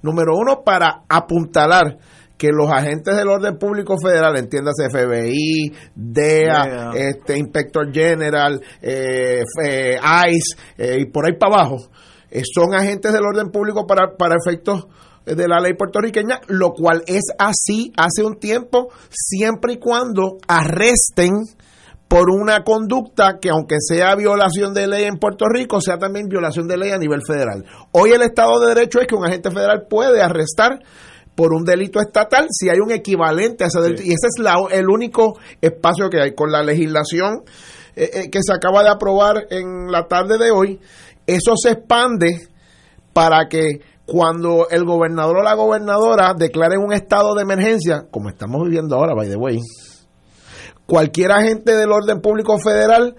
Número 0.01 0.33
uno, 0.37 0.61
para 0.63 1.01
apuntalar 1.09 1.97
que 2.37 2.49
los 2.51 2.69
agentes 2.71 3.15
del 3.17 3.29
orden 3.29 3.57
público 3.57 3.95
federal, 3.99 4.37
entiéndase 4.37 4.89
FBI, 4.91 5.73
DEA, 5.95 6.65
DEA. 6.65 6.91
este, 6.93 7.35
Inspector 7.37 7.91
General, 7.91 8.61
eh, 8.79 9.41
f- 9.41 9.95
eh, 9.95 9.97
ICE 10.29 10.55
eh, 10.77 10.97
y 11.01 11.05
por 11.11 11.25
ahí 11.25 11.33
para 11.37 11.55
abajo, 11.55 11.77
eh, 12.29 12.43
son 12.45 12.75
agentes 12.75 13.11
del 13.11 13.23
orden 13.25 13.49
público 13.49 13.87
para, 13.87 14.15
para 14.15 14.35
efectos 14.35 14.85
de 15.25 15.47
la 15.47 15.59
ley 15.59 15.73
puertorriqueña, 15.73 16.41
lo 16.47 16.73
cual 16.73 17.01
es 17.07 17.23
así 17.39 17.91
hace 17.97 18.23
un 18.23 18.35
tiempo, 18.39 18.89
siempre 19.09 19.73
y 19.73 19.79
cuando 19.79 20.37
arresten 20.47 21.31
por 22.07 22.29
una 22.31 22.63
conducta 22.63 23.37
que 23.41 23.49
aunque 23.49 23.75
sea 23.79 24.15
violación 24.15 24.73
de 24.73 24.87
ley 24.87 25.03
en 25.05 25.17
Puerto 25.17 25.45
Rico, 25.49 25.81
sea 25.81 25.97
también 25.97 26.27
violación 26.27 26.67
de 26.67 26.77
ley 26.77 26.91
a 26.91 26.97
nivel 26.97 27.21
federal. 27.25 27.65
Hoy 27.91 28.11
el 28.11 28.21
Estado 28.21 28.59
de 28.61 28.67
Derecho 28.73 28.99
es 29.01 29.07
que 29.07 29.15
un 29.15 29.25
agente 29.25 29.51
federal 29.51 29.87
puede 29.89 30.21
arrestar 30.21 30.79
por 31.35 31.53
un 31.53 31.65
delito 31.65 31.99
estatal 31.99 32.47
si 32.49 32.69
hay 32.69 32.79
un 32.79 32.91
equivalente 32.91 33.63
a 33.63 33.67
ese 33.67 33.81
delito. 33.81 34.01
Y 34.03 34.07
ese 34.07 34.27
es 34.35 34.39
la- 34.43 34.55
el 34.71 34.89
único 34.89 35.37
espacio 35.61 36.09
que 36.09 36.21
hay. 36.21 36.33
Con 36.33 36.51
la 36.51 36.63
legislación 36.63 37.43
eh, 37.95 38.09
eh, 38.13 38.29
que 38.31 38.39
se 38.41 38.53
acaba 38.53 38.83
de 38.83 38.89
aprobar 38.89 39.45
en 39.49 39.91
la 39.91 40.07
tarde 40.07 40.37
de 40.37 40.51
hoy, 40.51 40.79
eso 41.25 41.53
se 41.55 41.71
expande 41.71 42.47
para 43.11 43.47
que 43.49 43.79
cuando 44.05 44.67
el 44.69 44.85
gobernador 44.85 45.37
o 45.39 45.43
la 45.43 45.55
gobernadora 45.55 46.33
declaren 46.37 46.79
un 46.79 46.93
estado 46.93 47.35
de 47.35 47.41
emergencia, 47.41 48.05
como 48.09 48.29
estamos 48.29 48.63
viviendo 48.63 48.95
ahora, 48.95 49.13
by 49.13 49.27
the 49.27 49.35
way, 49.35 49.59
cualquier 50.87 51.31
agente 51.31 51.75
del 51.75 51.91
orden 51.91 52.21
público 52.21 52.57
federal 52.57 53.15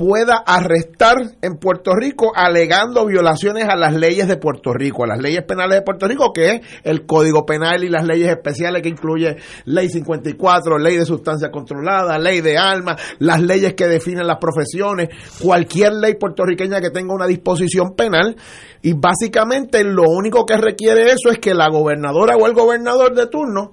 pueda 0.00 0.42
arrestar 0.46 1.16
en 1.42 1.58
Puerto 1.58 1.94
Rico 1.94 2.32
alegando 2.34 3.04
violaciones 3.04 3.66
a 3.68 3.76
las 3.76 3.94
leyes 3.94 4.26
de 4.28 4.38
Puerto 4.38 4.72
Rico, 4.72 5.04
a 5.04 5.08
las 5.08 5.18
leyes 5.18 5.44
penales 5.44 5.76
de 5.78 5.82
Puerto 5.82 6.08
Rico, 6.08 6.32
que 6.32 6.52
es 6.52 6.60
el 6.84 7.04
Código 7.04 7.44
Penal 7.44 7.84
y 7.84 7.90
las 7.90 8.06
leyes 8.06 8.30
especiales 8.30 8.80
que 8.80 8.88
incluye 8.88 9.36
Ley 9.66 9.90
54, 9.90 10.78
Ley 10.78 10.96
de 10.96 11.04
Sustancia 11.04 11.50
Controlada, 11.50 12.18
Ley 12.18 12.40
de 12.40 12.56
Armas, 12.56 12.98
las 13.18 13.42
leyes 13.42 13.74
que 13.74 13.88
definen 13.88 14.26
las 14.26 14.38
profesiones, 14.38 15.10
cualquier 15.38 15.92
ley 15.92 16.14
puertorriqueña 16.14 16.80
que 16.80 16.88
tenga 16.88 17.12
una 17.12 17.26
disposición 17.26 17.94
penal 17.94 18.36
y 18.80 18.94
básicamente 18.94 19.84
lo 19.84 20.04
único 20.08 20.46
que 20.46 20.56
requiere 20.56 21.10
eso 21.10 21.30
es 21.30 21.38
que 21.40 21.52
la 21.52 21.68
gobernadora 21.68 22.36
o 22.36 22.46
el 22.46 22.54
gobernador 22.54 23.14
de 23.14 23.26
turno 23.26 23.72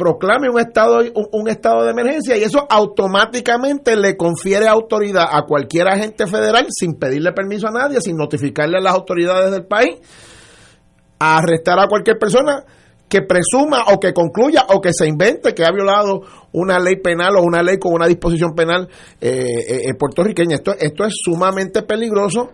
proclame 0.00 0.48
un 0.48 0.58
estado 0.58 1.00
un, 1.14 1.28
un 1.30 1.48
estado 1.50 1.84
de 1.84 1.90
emergencia 1.90 2.34
y 2.38 2.42
eso 2.42 2.66
automáticamente 2.70 3.96
le 3.96 4.16
confiere 4.16 4.66
autoridad 4.66 5.26
a 5.30 5.42
cualquier 5.42 5.88
agente 5.88 6.26
federal 6.26 6.68
sin 6.70 6.94
pedirle 6.94 7.32
permiso 7.32 7.68
a 7.68 7.70
nadie, 7.70 8.00
sin 8.00 8.16
notificarle 8.16 8.78
a 8.78 8.80
las 8.80 8.94
autoridades 8.94 9.50
del 9.50 9.66
país 9.66 9.98
a 11.18 11.36
arrestar 11.36 11.78
a 11.78 11.86
cualquier 11.86 12.18
persona 12.18 12.64
que 13.10 13.20
presuma 13.20 13.92
o 13.92 14.00
que 14.00 14.14
concluya 14.14 14.64
o 14.70 14.80
que 14.80 14.94
se 14.94 15.06
invente 15.06 15.52
que 15.52 15.66
ha 15.66 15.70
violado 15.70 16.22
una 16.52 16.78
ley 16.78 16.96
penal 16.96 17.36
o 17.36 17.42
una 17.42 17.62
ley 17.62 17.76
con 17.78 17.92
una 17.92 18.06
disposición 18.06 18.54
penal 18.54 18.88
eh, 19.20 19.28
eh, 19.28 19.80
eh, 19.84 19.94
puertorriqueña. 19.98 20.54
Esto, 20.56 20.72
esto 20.80 21.04
es 21.04 21.12
sumamente 21.22 21.82
peligroso 21.82 22.48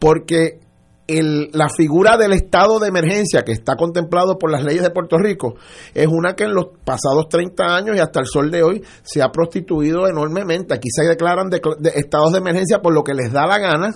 porque 0.00 0.58
el- 1.06 1.50
la 1.52 1.68
figura 1.68 2.16
del 2.16 2.32
estado 2.32 2.78
de 2.78 2.88
emergencia 2.88 3.42
que 3.42 3.52
está 3.52 3.76
contemplado 3.76 4.38
por 4.38 4.50
las 4.50 4.62
leyes 4.64 4.82
de 4.82 4.90
Puerto 4.90 5.18
Rico 5.18 5.54
es 5.94 6.06
una 6.06 6.34
que 6.34 6.44
en 6.44 6.54
los 6.54 6.66
pasados 6.84 7.28
30 7.28 7.74
años 7.76 7.96
y 7.96 8.00
hasta 8.00 8.20
el 8.20 8.26
sol 8.26 8.50
de 8.50 8.62
hoy 8.62 8.82
se 9.02 9.20
ha 9.22 9.30
prostituido 9.30 10.06
enormemente. 10.08 10.74
Aquí 10.74 10.88
se 10.90 11.04
declaran 11.06 11.50
decla- 11.50 11.76
de 11.78 11.90
estados 11.96 12.32
de 12.32 12.38
emergencia 12.38 12.80
por 12.80 12.94
lo 12.94 13.02
que 13.02 13.14
les 13.14 13.32
da 13.32 13.46
la 13.46 13.58
gana, 13.58 13.90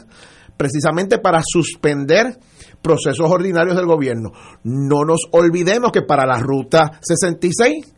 precisamente 0.57 1.19
para 1.19 1.41
suspender 1.45 2.39
procesos 2.83 3.31
ordinarios 3.31 3.77
del 3.77 3.87
gobierno. 3.87 4.31
No 4.65 5.05
nos 5.05 5.21
olvidemos 5.33 5.93
que 5.93 6.03
para 6.03 6.27
la 6.27 6.39
ruta 6.39 6.99
66 7.03 7.93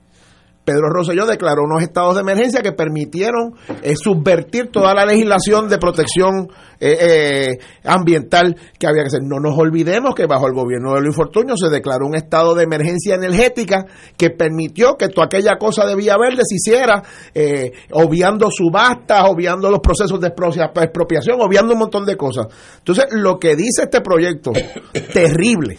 Pedro 0.69 0.90
Rosselló 0.90 1.24
declaró 1.24 1.62
unos 1.62 1.82
estados 1.82 2.15
de 2.15 2.20
emergencia 2.20 2.61
que 2.61 2.73
permitieron 2.73 3.55
eh, 3.82 3.97
subvertir 3.97 4.66
toda 4.70 4.93
la 4.93 5.07
legislación 5.07 5.66
de 5.70 5.78
protección 5.78 6.51
eh, 6.78 6.99
eh, 7.01 7.59
ambiental 7.85 8.55
que 8.78 8.86
había 8.86 9.05
que 9.05 9.07
hacer. 9.07 9.20
No 9.23 9.40
nos 9.40 9.59
olvidemos 9.59 10.15
que 10.15 10.27
bajo 10.27 10.47
el 10.47 10.53
gobierno 10.53 10.95
de 10.95 11.01
Luis 11.01 11.16
Fortuño 11.16 11.57
se 11.57 11.70
declaró 11.70 12.07
un 12.07 12.16
estado 12.16 12.55
de 12.55 12.65
emergencia 12.65 13.15
energética 13.15 13.86
que 14.19 14.28
permitió 14.28 14.97
que 14.99 15.09
toda 15.09 15.24
aquella 15.24 15.57
cosa 15.57 15.86
de 15.86 15.97
Vía 15.97 16.19
Verde 16.19 16.43
se 16.47 16.57
hiciera, 16.57 17.03
eh, 17.35 17.73
obviando 17.93 18.51
subastas, 18.51 19.24
obviando 19.27 19.70
los 19.70 19.81
procesos 19.81 20.20
de 20.20 20.28
expropia- 20.28 20.70
expropiación, 20.82 21.40
obviando 21.40 21.73
un 21.73 21.78
montón 21.78 22.05
de 22.05 22.15
cosas. 22.15 22.47
Entonces, 22.77 23.07
lo 23.12 23.39
que 23.39 23.57
dice 23.57 23.85
este 23.85 24.03
proyecto, 24.03 24.53
terrible, 25.15 25.78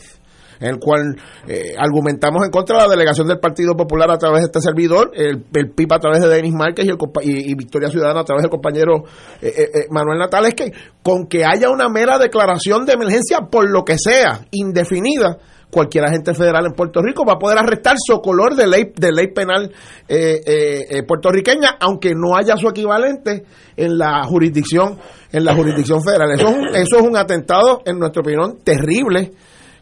en 0.60 0.70
el 0.70 0.80
cual 0.80 1.16
eh, 1.48 1.74
argumentamos 1.78 2.44
en 2.44 2.52
contra 2.52 2.78
de 2.78 2.84
la 2.84 2.90
delegación 2.92 3.28
del 3.28 3.40
Partido 3.40 3.76
Popular 3.76 4.12
a 4.12 4.18
través 4.18 4.42
de 4.42 4.46
este 4.46 4.62
servidor, 4.62 5.12
el, 5.14 5.46
el 5.54 5.72
PIB 5.72 5.94
a 5.94 6.00
través 6.00 6.22
de 6.22 6.28
Denis 6.28 6.54
Márquez 6.54 6.86
y, 6.86 6.90
el 6.90 6.98
y, 7.24 7.52
y 7.52 7.56
Victoria 7.56 7.90
Ciudadana 7.90 8.22
a 8.22 8.26
través 8.26 8.44
del 8.44 8.52
compañero 8.52 9.04
eh, 9.42 9.48
eh, 9.48 9.70
eh, 9.74 9.86
Manuel 9.90 10.20
Natal, 10.20 10.46
es 10.46 10.56
que 10.56 10.72
con 11.02 11.28
que 11.28 11.46
haya 11.46 11.70
una 11.70 11.90
mera 11.90 12.18
declaración 12.18 12.86
de 12.86 12.94
emergencia 12.94 13.40
por 13.50 13.70
lo 13.70 13.84
que 13.84 13.98
sea, 13.98 14.42
indefinida, 14.52 15.38
cualquier 15.70 16.06
agente 16.06 16.34
federal 16.34 16.66
en 16.66 16.74
Puerto 16.74 17.02
Rico 17.02 17.24
va 17.26 17.34
a 17.34 17.40
poder 17.40 17.58
arrestar 17.58 17.96
su 17.98 18.20
color 18.20 18.56
de 18.56 18.68
ley 18.68 18.92
de 18.96 19.12
ley 19.12 19.28
penal 19.28 19.72
eh, 20.08 20.42
eh, 20.46 20.86
eh, 20.90 21.04
puertorriqueña 21.04 21.78
aunque 21.80 22.14
no 22.16 22.36
haya 22.36 22.58
su 22.58 22.68
equivalente 22.68 23.44
en 23.78 23.98
la 23.98 24.24
jurisdicción 24.24 24.98
en 25.32 25.46
la 25.46 25.54
jurisdicción 25.54 26.02
federal. 26.04 26.32
Eso 26.32 26.48
es 26.48 26.56
un, 26.56 26.68
eso 26.70 26.98
es 26.98 27.02
un 27.02 27.16
atentado 27.16 27.82
en 27.86 28.00
nuestra 28.00 28.22
opinión 28.22 28.58
terrible 28.64 29.32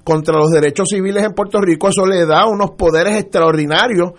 contra 0.07 0.38
los 0.38 0.49
derechos 0.51 0.88
civiles 0.89 1.23
en 1.23 1.34
Puerto 1.34 1.59
Rico, 1.59 1.89
eso 1.89 2.05
le 2.05 2.25
da 2.25 2.45
unos 2.47 2.71
poderes 2.77 3.15
extraordinarios 3.19 4.11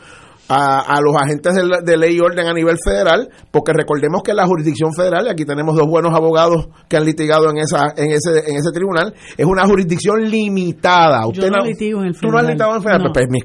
a, 0.51 0.81
a 0.81 1.01
los 1.02 1.15
agentes 1.15 1.55
de, 1.55 1.62
la- 1.66 1.81
de 1.82 1.97
ley 1.98 2.16
y 2.16 2.20
orden 2.20 2.47
a 2.47 2.55
nivel 2.55 2.77
federal, 2.82 3.28
porque 3.51 3.74
recordemos 3.74 4.23
que 4.23 4.32
la 4.32 4.47
jurisdicción 4.47 4.94
federal, 4.94 5.27
y 5.27 5.28
aquí 5.31 5.44
tenemos 5.44 5.77
dos 5.77 5.86
buenos 5.86 6.15
abogados 6.15 6.69
que 6.89 6.97
han 6.97 7.05
litigado 7.05 7.51
en 7.51 7.59
esa 7.59 7.93
en 7.97 8.10
ese 8.12 8.48
en 8.51 8.56
ese 8.56 8.70
tribunal, 8.73 9.12
es 9.36 9.44
una 9.44 9.66
jurisdicción 9.66 10.23
limitada. 10.31 11.20
Yo 11.24 11.28
Usted 11.28 11.51
no 11.51 11.65
litigo 11.66 12.01
en 12.01 12.06
el 12.09 12.19
¿Tú 12.19 12.28
no 12.28 12.39
has 12.39 12.47
federal. 12.47 12.47
litigado 12.47 12.77
en 12.77 12.82
federal? 12.82 13.02
No. 13.05 13.12
Pues, 13.12 13.27
mis, 13.28 13.44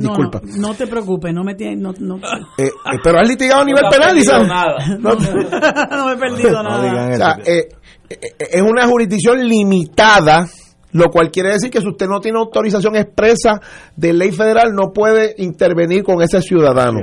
No, 0.00 0.08
disculpas. 0.08 0.42
No, 0.44 0.68
no 0.68 0.74
te 0.74 0.86
preocupes, 0.86 1.34
no 1.34 1.44
me 1.44 1.54
tienes. 1.54 1.78
No, 1.80 1.92
no, 2.00 2.16
Eh, 2.16 2.64
eh, 2.64 2.70
pero 3.04 3.18
has 3.20 3.28
litigado 3.28 3.60
a 3.60 3.64
nivel 3.66 3.82
No 3.82 3.90
penal, 3.90 4.08
perdido 4.14 4.24
Isabel. 4.24 4.48
nada. 4.48 4.76
No, 4.98 5.96
no 5.98 6.06
me 6.06 6.12
he 6.12 6.16
perdido 6.16 6.62
nada. 6.62 7.10
o 7.12 7.16
sea, 7.16 7.38
eh, 7.44 7.68
eh, 8.08 8.16
es 8.52 8.62
una 8.62 8.86
jurisdicción 8.86 9.46
limitada, 9.46 10.46
lo 10.92 11.10
cual 11.10 11.30
quiere 11.30 11.50
decir 11.50 11.70
que 11.70 11.80
si 11.80 11.88
usted 11.88 12.06
no 12.06 12.20
tiene 12.20 12.38
autorización 12.38 12.96
expresa 12.96 13.60
de 13.96 14.12
ley 14.12 14.32
federal, 14.32 14.74
no 14.74 14.92
puede 14.92 15.34
intervenir 15.38 16.02
con 16.02 16.22
ese 16.22 16.40
ciudadano. 16.40 17.00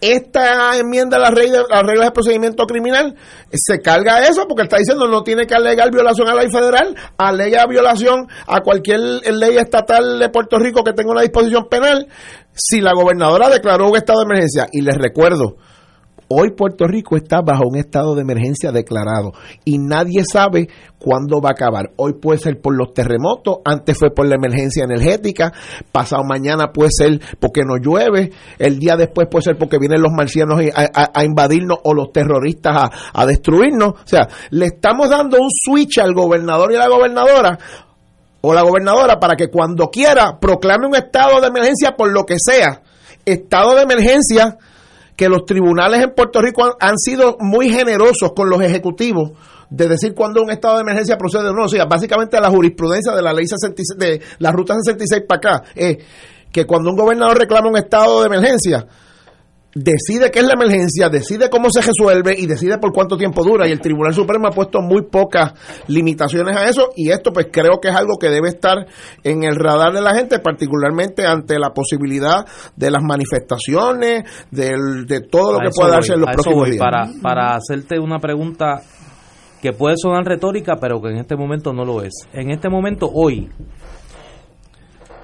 Esta 0.00 0.78
enmienda 0.78 1.18
a 1.18 1.20
las 1.20 1.32
reglas, 1.32 1.64
las 1.68 1.82
reglas 1.82 2.06
de 2.06 2.12
procedimiento 2.12 2.64
criminal 2.64 3.16
se 3.52 3.80
carga 3.80 4.26
eso 4.26 4.46
porque 4.48 4.62
está 4.62 4.78
diciendo 4.78 5.06
no 5.06 5.22
tiene 5.22 5.46
que 5.46 5.54
alegar 5.54 5.90
violación 5.92 6.26
a 6.26 6.34
la 6.34 6.42
ley 6.42 6.50
federal, 6.50 6.96
alega 7.18 7.66
violación 7.66 8.26
a 8.46 8.60
cualquier 8.60 8.98
ley 8.98 9.58
estatal 9.58 10.18
de 10.18 10.30
Puerto 10.30 10.58
Rico 10.58 10.82
que 10.82 10.94
tenga 10.94 11.12
una 11.12 11.20
disposición 11.20 11.66
penal 11.68 12.06
si 12.54 12.80
la 12.80 12.94
gobernadora 12.94 13.50
declaró 13.50 13.90
un 13.90 13.96
estado 13.96 14.20
de 14.20 14.24
emergencia. 14.24 14.68
Y 14.72 14.80
les 14.80 14.96
recuerdo, 14.96 15.56
Hoy 16.32 16.52
Puerto 16.52 16.86
Rico 16.86 17.16
está 17.16 17.40
bajo 17.40 17.64
un 17.66 17.76
estado 17.76 18.14
de 18.14 18.22
emergencia 18.22 18.70
declarado 18.70 19.32
y 19.64 19.78
nadie 19.78 20.22
sabe 20.32 20.68
cuándo 21.00 21.40
va 21.40 21.48
a 21.48 21.52
acabar. 21.52 21.90
Hoy 21.96 22.12
puede 22.22 22.38
ser 22.38 22.60
por 22.60 22.76
los 22.76 22.94
terremotos, 22.94 23.56
antes 23.64 23.98
fue 23.98 24.10
por 24.14 24.28
la 24.28 24.36
emergencia 24.36 24.84
energética, 24.84 25.52
pasado 25.90 26.22
mañana 26.22 26.70
puede 26.72 26.90
ser 26.92 27.20
porque 27.40 27.62
no 27.64 27.78
llueve, 27.78 28.30
el 28.60 28.78
día 28.78 28.94
después 28.96 29.26
puede 29.28 29.42
ser 29.42 29.58
porque 29.58 29.78
vienen 29.80 30.02
los 30.02 30.12
marcianos 30.12 30.60
a, 30.72 31.10
a- 31.14 31.24
invadirnos 31.24 31.78
o 31.82 31.94
los 31.94 32.12
terroristas 32.12 32.76
a, 32.76 32.90
a 33.12 33.26
destruirnos. 33.26 33.94
O 33.94 34.06
sea, 34.06 34.28
le 34.50 34.66
estamos 34.66 35.10
dando 35.10 35.36
un 35.36 35.48
switch 35.50 35.98
al 35.98 36.14
gobernador 36.14 36.70
y 36.70 36.76
a 36.76 36.78
la 36.78 36.88
gobernadora 36.88 37.58
o 38.42 38.54
la 38.54 38.62
gobernadora 38.62 39.18
para 39.18 39.34
que 39.34 39.48
cuando 39.48 39.88
quiera 39.88 40.38
proclame 40.40 40.86
un 40.86 40.94
estado 40.94 41.40
de 41.40 41.48
emergencia 41.48 41.96
por 41.96 42.12
lo 42.12 42.24
que 42.24 42.36
sea. 42.38 42.82
Estado 43.24 43.74
de 43.74 43.82
emergencia 43.82 44.56
que 45.20 45.28
los 45.28 45.44
tribunales 45.44 46.02
en 46.02 46.14
Puerto 46.14 46.40
Rico 46.40 46.78
han, 46.80 46.96
sido 46.96 47.36
muy 47.40 47.68
generosos 47.68 48.32
con 48.34 48.48
los 48.48 48.62
ejecutivos 48.62 49.32
de 49.68 49.86
decir 49.86 50.14
cuándo 50.14 50.40
un 50.40 50.50
estado 50.50 50.76
de 50.76 50.80
emergencia 50.80 51.18
procede 51.18 51.50
o 51.50 51.52
no. 51.52 51.64
O 51.64 51.68
sea, 51.68 51.84
básicamente 51.84 52.40
la 52.40 52.48
jurisprudencia 52.48 53.12
de 53.12 53.20
la 53.20 53.34
ley 53.34 53.46
66, 53.46 53.98
de 53.98 54.22
la 54.38 54.50
ruta 54.50 54.76
66 54.82 55.24
para 55.28 55.36
acá 55.36 55.62
es 55.74 55.98
que 56.50 56.64
cuando 56.64 56.88
un 56.88 56.96
gobernador 56.96 57.36
reclama 57.36 57.68
un 57.68 57.76
estado 57.76 58.20
de 58.20 58.28
emergencia, 58.28 58.86
decide 59.74 60.30
qué 60.30 60.40
es 60.40 60.46
la 60.46 60.54
emergencia, 60.54 61.08
decide 61.08 61.48
cómo 61.48 61.70
se 61.70 61.80
resuelve 61.80 62.34
y 62.36 62.46
decide 62.46 62.78
por 62.78 62.92
cuánto 62.92 63.16
tiempo 63.16 63.44
dura. 63.44 63.68
Y 63.68 63.72
el 63.72 63.80
Tribunal 63.80 64.14
Supremo 64.14 64.48
ha 64.48 64.50
puesto 64.50 64.80
muy 64.80 65.02
pocas 65.02 65.52
limitaciones 65.86 66.56
a 66.56 66.68
eso 66.68 66.90
y 66.96 67.10
esto 67.10 67.32
pues 67.32 67.48
creo 67.52 67.80
que 67.80 67.88
es 67.88 67.94
algo 67.94 68.18
que 68.20 68.28
debe 68.30 68.48
estar 68.48 68.86
en 69.22 69.44
el 69.44 69.54
radar 69.56 69.92
de 69.92 70.00
la 70.00 70.14
gente, 70.14 70.40
particularmente 70.40 71.26
ante 71.26 71.58
la 71.58 71.70
posibilidad 71.70 72.44
de 72.74 72.90
las 72.90 73.02
manifestaciones, 73.02 74.24
del- 74.50 75.06
de 75.06 75.20
todo 75.20 75.52
lo 75.52 75.58
que 75.60 75.70
pueda 75.74 75.88
voy, 75.88 75.94
darse 75.96 76.14
en 76.14 76.20
los 76.20 76.30
próximos 76.32 76.66
días. 76.70 76.78
Para, 76.78 77.06
para 77.22 77.54
hacerte 77.54 77.98
una 77.98 78.18
pregunta 78.18 78.82
que 79.62 79.72
puede 79.72 79.94
sonar 79.98 80.24
retórica, 80.24 80.76
pero 80.80 81.00
que 81.02 81.10
en 81.10 81.18
este 81.18 81.36
momento 81.36 81.72
no 81.72 81.84
lo 81.84 82.02
es. 82.02 82.12
En 82.32 82.50
este 82.50 82.68
momento, 82.68 83.10
hoy, 83.12 83.50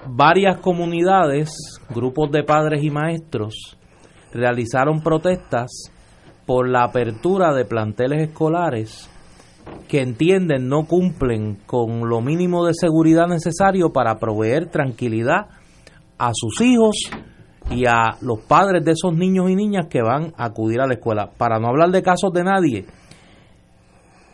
varias 0.09 0.59
comunidades, 0.61 1.51
grupos 1.95 2.31
de 2.31 2.45
padres 2.45 2.83
y 2.85 2.91
maestros, 2.91 3.77
realizaron 4.37 5.01
protestas 5.01 5.91
por 6.47 6.69
la 6.69 6.85
apertura 6.85 7.53
de 7.53 7.65
planteles 7.65 8.29
escolares 8.29 9.11
que 9.89 10.01
entienden 10.01 10.69
no 10.69 10.87
cumplen 10.87 11.59
con 11.67 12.09
lo 12.09 12.21
mínimo 12.21 12.65
de 12.65 12.73
seguridad 12.75 13.27
necesario 13.27 13.93
para 13.93 14.19
proveer 14.19 14.71
tranquilidad 14.71 15.49
a 16.19 16.31
sus 16.35 16.61
hijos 16.61 17.11
y 17.71 17.85
a 17.87 18.17
los 18.21 18.41
padres 18.41 18.85
de 18.85 18.93
esos 18.93 19.13
niños 19.15 19.51
y 19.51 19.57
niñas 19.57 19.87
que 19.89 20.03
van 20.03 20.33
a 20.37 20.47
acudir 20.47 20.81
a 20.81 20.87
la 20.87 20.95
escuela. 20.95 21.31
Para 21.37 21.59
no 21.59 21.69
hablar 21.69 21.91
de 21.91 22.03
casos 22.03 22.33
de 22.33 22.45
nadie, 22.45 22.87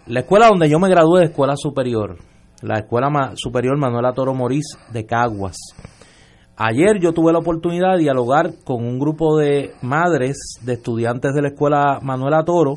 la 0.07 0.20
escuela 0.20 0.49
donde 0.49 0.69
yo 0.69 0.79
me 0.79 0.91
gradué 0.91 1.20
de 1.20 1.27
escuela 1.27 1.57
superior, 1.57 2.19
la 2.62 2.81
escuela 2.81 3.33
superior 3.35 3.79
Manuela 3.79 4.12
Toro 4.12 4.35
Morís 4.35 4.77
de 4.93 5.07
Caguas. 5.07 5.57
Ayer 6.65 7.01
yo 7.01 7.13
tuve 7.13 7.33
la 7.33 7.41
oportunidad 7.41 7.95
de 7.95 8.05
dialogar 8.05 8.53
con 8.63 8.85
un 8.85 9.01
grupo 9.01 9.37
de 9.37 9.73
madres 9.83 10.37
de 10.63 10.75
estudiantes 10.75 11.33
de 11.35 11.43
la 11.43 11.49
escuela 11.49 11.99
Manuela 12.01 12.45
Toro, 12.45 12.75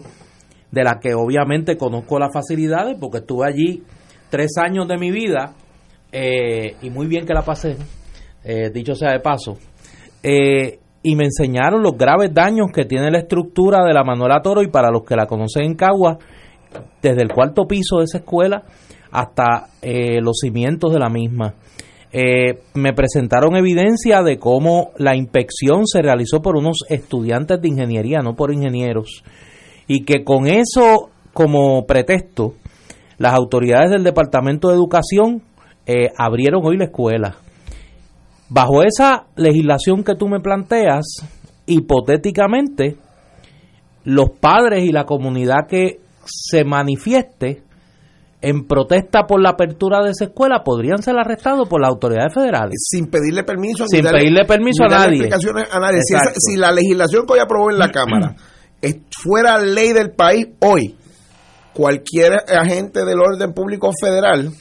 de 0.71 0.83
la 0.83 0.97
que 0.99 1.13
obviamente 1.13 1.77
conozco 1.77 2.17
las 2.17 2.33
facilidades 2.33 2.97
porque 2.99 3.19
estuve 3.19 3.47
allí 3.47 3.83
tres 4.31 4.57
años 4.57 4.87
de 4.87 4.97
mi 4.97 5.11
vida 5.11 5.53
eh, 6.11 6.77
y 6.81 6.89
muy 6.89 7.05
bien 7.05 7.27
que 7.27 7.35
la 7.35 7.43
pasé, 7.43 7.77
eh, 8.43 8.71
dicho 8.73 8.95
sea 8.95 9.11
de 9.11 9.19
paso. 9.19 9.55
Eh, 10.23 10.79
y 11.03 11.15
me 11.15 11.25
enseñaron 11.25 11.83
los 11.83 11.95
graves 11.95 12.33
daños 12.33 12.71
que 12.73 12.85
tiene 12.85 13.11
la 13.11 13.19
estructura 13.19 13.85
de 13.85 13.93
la 13.93 14.03
Manuela 14.03 14.41
Toro 14.41 14.63
y 14.63 14.71
para 14.71 14.89
los 14.89 15.03
que 15.03 15.15
la 15.15 15.27
conocen 15.27 15.63
en 15.63 15.75
Caguas, 15.75 16.17
desde 17.03 17.21
el 17.21 17.31
cuarto 17.31 17.67
piso 17.67 17.99
de 17.99 18.05
esa 18.05 18.17
escuela 18.17 18.63
hasta 19.11 19.67
los 19.83 20.39
cimientos 20.41 20.91
de 20.91 20.99
la 20.99 21.09
misma. 21.09 21.53
Eh, 22.17 22.61
me 22.75 22.93
presentaron 22.93 23.57
evidencia 23.57 24.23
de 24.23 24.39
cómo 24.39 24.91
la 24.97 25.17
inspección 25.17 25.85
se 25.85 26.01
realizó 26.01 26.41
por 26.41 26.55
unos 26.55 26.77
estudiantes 26.87 27.59
de 27.59 27.67
ingeniería, 27.67 28.19
no 28.19 28.35
por 28.37 28.53
ingenieros, 28.53 29.21
y 29.85 30.05
que 30.05 30.23
con 30.23 30.47
eso 30.47 31.09
como 31.33 31.85
pretexto, 31.85 32.53
las 33.17 33.33
autoridades 33.33 33.91
del 33.91 34.05
Departamento 34.05 34.69
de 34.69 34.75
Educación 34.75 35.41
eh, 35.85 36.07
abrieron 36.17 36.61
hoy 36.63 36.77
la 36.77 36.85
escuela. 36.85 37.35
Bajo 38.47 38.81
esa 38.83 39.25
legislación 39.35 40.05
que 40.05 40.15
tú 40.15 40.29
me 40.29 40.39
planteas, 40.39 41.03
hipotéticamente, 41.65 42.95
los 44.05 44.29
padres 44.39 44.85
y 44.85 44.93
la 44.93 45.03
comunidad 45.03 45.67
que 45.67 45.99
se 46.23 46.63
manifieste 46.63 47.64
en 48.47 48.67
protesta 48.67 49.25
por 49.25 49.41
la 49.41 49.49
apertura 49.51 50.03
de 50.03 50.11
esa 50.11 50.25
escuela 50.25 50.63
podrían 50.63 51.01
ser 51.01 51.17
arrestados 51.17 51.67
por 51.67 51.81
las 51.81 51.89
autoridades 51.89 52.33
federales. 52.33 52.75
Sin 52.89 53.07
pedirle 53.07 53.43
permiso. 53.43 53.85
Sin 53.87 54.03
darle- 54.03 54.19
pedirle 54.19 54.45
permiso 54.45 54.83
a 54.83 54.87
darle 54.89 55.05
nadie. 55.05 55.17
explicaciones 55.25 55.67
a 55.71 55.79
nadie. 55.79 55.99
Si, 56.03 56.13
esa- 56.13 56.33
si 56.35 56.55
la 56.57 56.71
legislación 56.71 57.25
que 57.25 57.33
hoy 57.33 57.39
aprobó 57.39 57.71
en 57.71 57.79
la 57.79 57.91
Cámara 57.91 58.35
es- 58.81 58.97
fuera 59.23 59.57
ley 59.57 59.93
del 59.93 60.11
país 60.11 60.47
hoy, 60.61 60.95
cualquier 61.73 62.33
agente 62.57 63.03
del 63.05 63.19
orden 63.19 63.53
público 63.53 63.89
federal, 63.99 64.51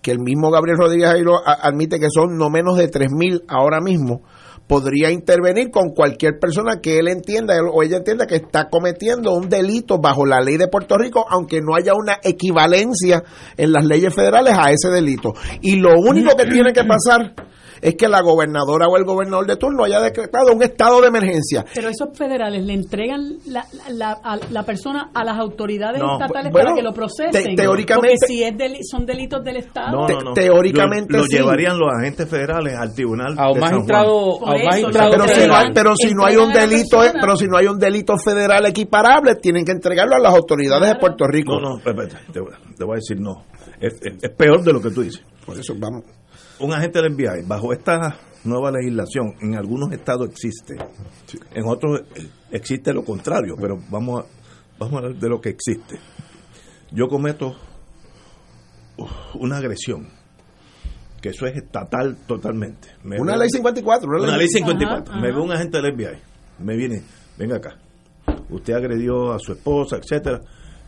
que 0.00 0.10
el 0.10 0.18
mismo 0.18 0.50
Gabriel 0.50 0.78
Rodríguez 0.78 1.10
Jairo 1.10 1.36
a- 1.38 1.66
admite 1.66 1.98
que 1.98 2.08
son 2.12 2.36
no 2.36 2.50
menos 2.50 2.76
de 2.76 2.88
3.000 2.88 3.42
ahora 3.48 3.80
mismo, 3.80 4.22
podría 4.72 5.10
intervenir 5.10 5.70
con 5.70 5.90
cualquier 5.90 6.38
persona 6.38 6.80
que 6.80 6.98
él 6.98 7.08
entienda 7.08 7.56
o 7.70 7.82
ella 7.82 7.98
entienda 7.98 8.26
que 8.26 8.36
está 8.36 8.70
cometiendo 8.70 9.34
un 9.34 9.50
delito 9.50 9.98
bajo 9.98 10.24
la 10.24 10.40
ley 10.40 10.56
de 10.56 10.66
Puerto 10.66 10.96
Rico, 10.96 11.26
aunque 11.28 11.60
no 11.60 11.74
haya 11.76 11.92
una 11.94 12.16
equivalencia 12.22 13.22
en 13.58 13.70
las 13.70 13.84
leyes 13.84 14.14
federales 14.14 14.54
a 14.56 14.70
ese 14.70 14.88
delito. 14.88 15.34
Y 15.60 15.76
lo 15.76 15.90
único 16.00 16.34
que 16.38 16.46
tiene 16.46 16.72
que 16.72 16.84
pasar 16.84 17.34
es 17.82 17.96
que 17.96 18.08
la 18.08 18.22
gobernadora 18.22 18.86
o 18.88 18.96
el 18.96 19.04
gobernador 19.04 19.46
de 19.46 19.56
turno 19.56 19.84
haya 19.84 20.00
decretado 20.00 20.52
un 20.54 20.62
estado 20.62 21.00
de 21.02 21.08
emergencia. 21.08 21.64
Pero 21.74 21.88
esos 21.88 22.16
federales 22.16 22.64
le 22.64 22.72
entregan 22.74 23.38
la, 23.46 23.66
la, 23.88 23.90
la- 23.90 24.20
a 24.22 24.36
la 24.50 24.62
persona 24.62 25.10
a 25.12 25.24
las 25.24 25.36
autoridades 25.38 26.00
No, 26.00 26.14
estatales 26.14 26.52
bueno, 26.52 26.68
para 26.70 26.76
que 26.76 26.82
lo 26.82 26.92
procesen. 26.94 27.32
te- 27.32 27.54
teóricamente- 27.56 28.16
Porque 28.20 28.26
si 28.32 28.42
es 28.44 28.54
deli- 28.56 28.82
son 28.88 29.04
delitos 29.04 29.42
del 29.44 29.56
Estado. 29.56 29.90
No, 29.90 30.06
no, 30.08 30.20
no. 30.20 30.32
teóricamente 30.32 31.12
lo, 31.12 31.18
lo 31.18 31.24
sí. 31.24 31.36
llevarían 31.36 31.76
los 31.78 31.88
agentes 31.92 32.28
federales 32.28 32.74
al 32.78 32.94
tribunal 32.94 33.34
A 33.36 33.50
un 33.50 33.58
magistrado- 33.60 34.46
a 34.46 34.54
un 34.54 34.64
magistrado 34.64 35.10
pero 35.10 35.24
si, 35.26 35.28
no 35.28 35.32
hay, 35.34 35.34
federal. 35.66 35.72
pero 35.74 35.96
si 35.96 36.14
no 36.14 36.24
hay 36.24 36.36
un 36.36 36.52
delito 36.52 37.04
eh, 37.04 37.12
pero 37.20 37.36
si 37.36 37.46
no 37.46 37.56
hay 37.56 37.66
un 37.66 37.78
delito 37.78 38.16
federal 38.16 38.64
equiparable 38.66 39.34
tienen 39.36 39.64
que 39.64 39.72
entregarlo 39.72 40.14
a 40.14 40.20
las 40.20 40.32
autoridades 40.34 40.88
de 40.88 40.94
Puerto 41.00 41.26
Rico 41.26 41.58
No, 41.60 41.70
no, 41.70 41.78
espérate, 41.78 42.16
te, 42.32 42.40
voy- 42.40 42.52
te 42.78 42.84
voy 42.84 42.92
a 42.94 42.96
decir 42.96 43.20
no. 43.20 43.44
Es, 43.80 43.94
es- 44.02 44.22
es 44.22 44.30
peor 44.30 44.62
de 44.62 44.72
lo 44.72 44.80
que 44.80 44.90
tú 44.90 45.02
dices. 45.02 45.22
por 45.44 45.58
eso 45.58 45.74
vamos 45.76 46.04
Un 46.60 46.72
agente 46.72 47.00
del 47.02 47.14
FBI, 47.14 47.42
bajo 47.46 47.72
esta 47.72 48.16
nueva 48.44 48.70
legislación, 48.70 49.34
en 49.40 49.56
algunos 49.56 49.92
estados 49.92 50.28
existe, 50.28 50.76
en 51.54 51.64
otros 51.66 52.02
eh, 52.16 52.28
existe 52.50 52.92
lo 52.92 53.04
contrario, 53.04 53.56
pero 53.60 53.78
vamos 53.90 54.24
a, 54.24 54.26
vamos 54.78 54.94
a 54.94 54.98
hablar 54.98 55.14
de 55.20 55.28
lo 55.28 55.40
que 55.40 55.50
existe. 55.50 55.98
Yo 56.90 57.08
cometo 57.08 57.56
una 59.34 59.56
agresión, 59.58 60.08
que 61.20 61.30
eso 61.30 61.46
es 61.46 61.56
estatal 61.56 62.16
totalmente. 62.26 62.88
Me 63.04 63.20
una 63.20 63.36
ley 63.36 63.48
54 63.50 64.08
una 64.08 64.18
Una 64.22 64.32
ley- 64.32 64.40
ley 64.40 64.48
54. 64.48 65.12
Ajá, 65.12 65.20
Me 65.20 65.28
ajá. 65.28 65.36
ve 65.36 65.42
un 65.42 65.52
agente 65.52 65.80
del 65.80 65.94
FBI. 65.94 66.18
Me 66.64 66.76
viene, 66.76 67.02
venga 67.38 67.56
acá. 67.56 67.76
Usted 68.50 68.74
agredió 68.74 69.32
a 69.32 69.38
su 69.38 69.52
esposa, 69.52 69.96
etcétera. 69.96 70.40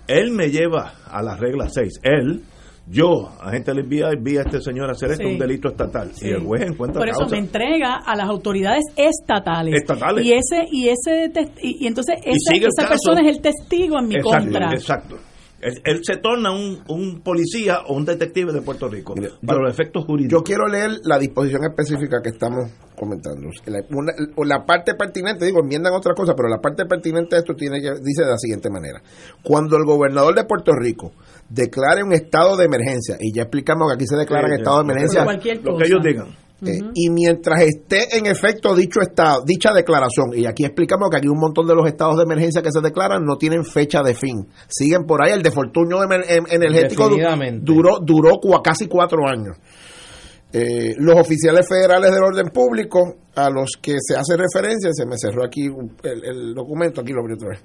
Él 0.06 0.32
me 0.32 0.50
lleva 0.50 0.92
a 1.06 1.22
la 1.22 1.36
regla 1.36 1.68
6. 1.68 2.00
Él, 2.02 2.42
yo, 2.86 3.31
agente 3.40 3.73
del 3.73 3.85
FBI, 3.86 4.16
vi 4.20 4.36
a 4.36 4.43
este 4.43 4.61
señor 4.61 4.90
hacer 4.90 5.11
esto, 5.12 5.24
Sí. 5.24 5.32
un 5.32 5.39
delito 5.39 5.69
estatal. 5.69 6.11
Sí. 6.15 6.27
Y 6.28 6.31
el 6.32 6.40
juez 6.43 6.62
encuentra 6.62 7.01
Por 7.01 7.09
eso 7.09 7.20
causa. 7.20 7.35
me 7.36 7.40
entrega 7.40 7.97
a 8.05 8.15
las 8.15 8.28
autoridades 8.28 8.85
estatales. 8.97 9.74
Estatales. 9.74 10.24
Y 10.24 10.32
ese 10.32 10.65
y 10.70 10.89
ese 10.89 11.32
y, 11.62 11.85
y 11.85 11.86
entonces 11.86 12.16
Y 12.24 12.59
esa 12.65 12.82
caso. 12.82 12.89
persona 12.89 13.28
es 13.28 13.36
el 13.36 13.43
testigo 13.43 13.98
en 13.98 14.09
mi 14.09 14.16
exacto, 14.16 14.39
contra. 14.44 14.73
Exacto. 14.73 15.16
Él, 15.62 15.81
él 15.85 16.01
se 16.02 16.19
torna 16.19 16.51
un, 16.52 16.82
un 16.89 17.23
policía 17.23 17.78
o 17.86 17.94
un 17.94 18.05
detective 18.05 18.52
de 18.52 18.61
Puerto 18.61 18.86
Rico. 18.86 19.15
Mire, 19.16 19.31
de 19.40 19.55
los 19.56 19.70
efectos 19.73 20.05
jurídicos. 20.05 20.39
yo 20.40 20.44
quiero 20.44 20.66
leer 20.69 20.90
la 21.05 21.19
disposición 21.19 21.62
específica 21.65 22.20
que 22.23 22.28
estamos 22.28 22.70
comentando 22.94 23.48
la, 23.66 23.81
una- 23.90 24.12
la 24.47 24.65
parte 24.66 24.94
pertinente 24.94 25.44
digo 25.47 25.61
enmiendan 25.61 25.93
otras 25.94 26.15
cosas 26.15 26.35
pero 26.36 26.48
la 26.48 26.61
parte 26.61 26.85
pertinente 26.86 27.35
de 27.35 27.40
esto 27.40 27.55
tiene 27.55 27.81
que 27.81 27.90
dice 28.01 28.23
de 28.23 28.31
la 28.31 28.36
siguiente 28.39 28.70
manera 28.70 29.02
cuando 29.43 29.77
el 29.77 29.85
gobernador 29.85 30.32
de 30.36 30.44
Puerto 30.44 30.70
Rico 30.78 31.11
declare 31.48 32.02
un 32.02 32.12
estado 32.12 32.56
de 32.56 32.64
emergencia. 32.64 33.16
Y 33.20 33.32
ya 33.34 33.42
explicamos 33.42 33.88
que 33.88 33.94
aquí 33.94 34.06
se 34.06 34.16
declara 34.16 34.46
Sí, 34.46 34.50
un 34.52 34.56
sí. 34.56 34.62
estado 34.62 34.76
de 34.78 34.82
emergencia. 34.84 35.24
Lo 35.62 35.76
que 35.78 35.84
ellos 35.84 36.00
digan. 36.04 36.44
Eh, 36.66 36.80
y 36.94 37.10
mientras 37.10 37.60
esté 37.62 38.16
en 38.16 38.24
efecto 38.26 38.74
dicho 38.74 39.00
estado, 39.02 39.42
dicha 39.44 39.72
declaración, 39.74 40.28
y 40.34 40.46
aquí 40.46 40.64
explicamos 40.64 41.10
que 41.10 41.18
aquí 41.18 41.28
un 41.28 41.38
montón 41.38 41.66
de 41.66 41.74
los 41.74 41.86
estados 41.86 42.16
de 42.16 42.22
emergencia 42.22 42.62
que 42.62 42.70
se 42.72 42.80
declaran 42.80 43.22
no 43.22 43.36
tienen 43.36 43.64
fecha 43.66 44.02
de 44.02 44.14
fin, 44.14 44.46
siguen 44.68 45.04
por 45.04 45.22
ahí, 45.22 45.32
el 45.32 45.42
de 45.42 45.50
Fortunio 45.50 45.98
emer- 45.98 46.24
em- 46.26 46.44
energético 46.48 47.10
duró, 47.60 47.98
duró 48.00 48.40
casi 48.62 48.86
cuatro 48.86 49.18
años. 49.28 49.58
Eh, 50.52 50.94
los 50.98 51.18
oficiales 51.20 51.66
federales 51.68 52.12
del 52.12 52.22
orden 52.22 52.46
público 52.46 53.16
a 53.34 53.50
los 53.50 53.72
que 53.82 53.96
se 53.98 54.14
hace 54.16 54.36
referencia, 54.36 54.90
se 54.92 55.04
me 55.04 55.18
cerró 55.18 55.44
aquí 55.44 55.66
el, 55.66 56.24
el 56.24 56.54
documento, 56.54 57.00
aquí 57.00 57.12
lo 57.12 57.20
abrí 57.20 57.34
otra 57.34 57.48
vez 57.50 57.60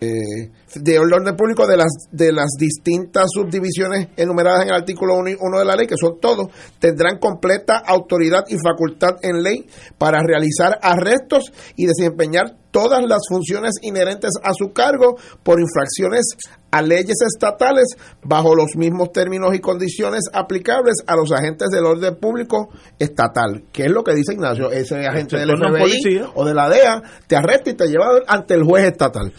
eh, 0.00 0.50
de 0.74 0.98
orden 0.98 1.36
público 1.36 1.66
de 1.66 1.76
las 1.76 1.92
de 2.10 2.32
las 2.32 2.50
distintas 2.58 3.26
subdivisiones 3.32 4.08
enumeradas 4.16 4.62
en 4.62 4.68
el 4.68 4.74
artículo 4.74 5.16
1 5.18 5.58
de 5.58 5.64
la 5.64 5.76
ley, 5.76 5.86
que 5.86 5.96
son 5.96 6.18
todos, 6.20 6.48
tendrán 6.78 7.18
completa 7.18 7.78
autoridad 7.78 8.44
y 8.48 8.56
facultad 8.56 9.16
en 9.22 9.42
ley 9.42 9.66
para 9.98 10.22
realizar 10.22 10.78
arrestos 10.82 11.52
y 11.76 11.86
desempeñar 11.86 12.59
todas 12.70 13.02
las 13.06 13.20
funciones 13.28 13.72
inherentes 13.82 14.30
a 14.42 14.52
su 14.54 14.72
cargo 14.72 15.16
por 15.42 15.60
infracciones 15.60 16.24
a 16.70 16.82
leyes 16.82 17.16
estatales 17.22 17.96
bajo 18.22 18.54
los 18.54 18.76
mismos 18.76 19.10
términos 19.12 19.54
y 19.54 19.58
condiciones 19.60 20.22
aplicables 20.32 20.94
a 21.06 21.16
los 21.16 21.32
agentes 21.32 21.68
del 21.70 21.84
orden 21.84 22.16
público 22.16 22.68
estatal, 22.98 23.64
que 23.72 23.84
es 23.86 23.90
lo 23.90 24.04
que 24.04 24.14
dice 24.14 24.34
Ignacio, 24.34 24.70
ese 24.70 25.06
agente 25.06 25.36
Se 25.36 25.44
del 25.46 25.56
FBI 25.56 25.80
policía. 25.80 26.30
o 26.34 26.44
de 26.44 26.54
la 26.54 26.68
DEA 26.68 27.02
te 27.26 27.36
arresta 27.36 27.70
y 27.70 27.74
te 27.74 27.88
lleva 27.88 28.20
ante 28.26 28.54
el 28.54 28.62
juez 28.64 28.84
estatal. 28.86 29.32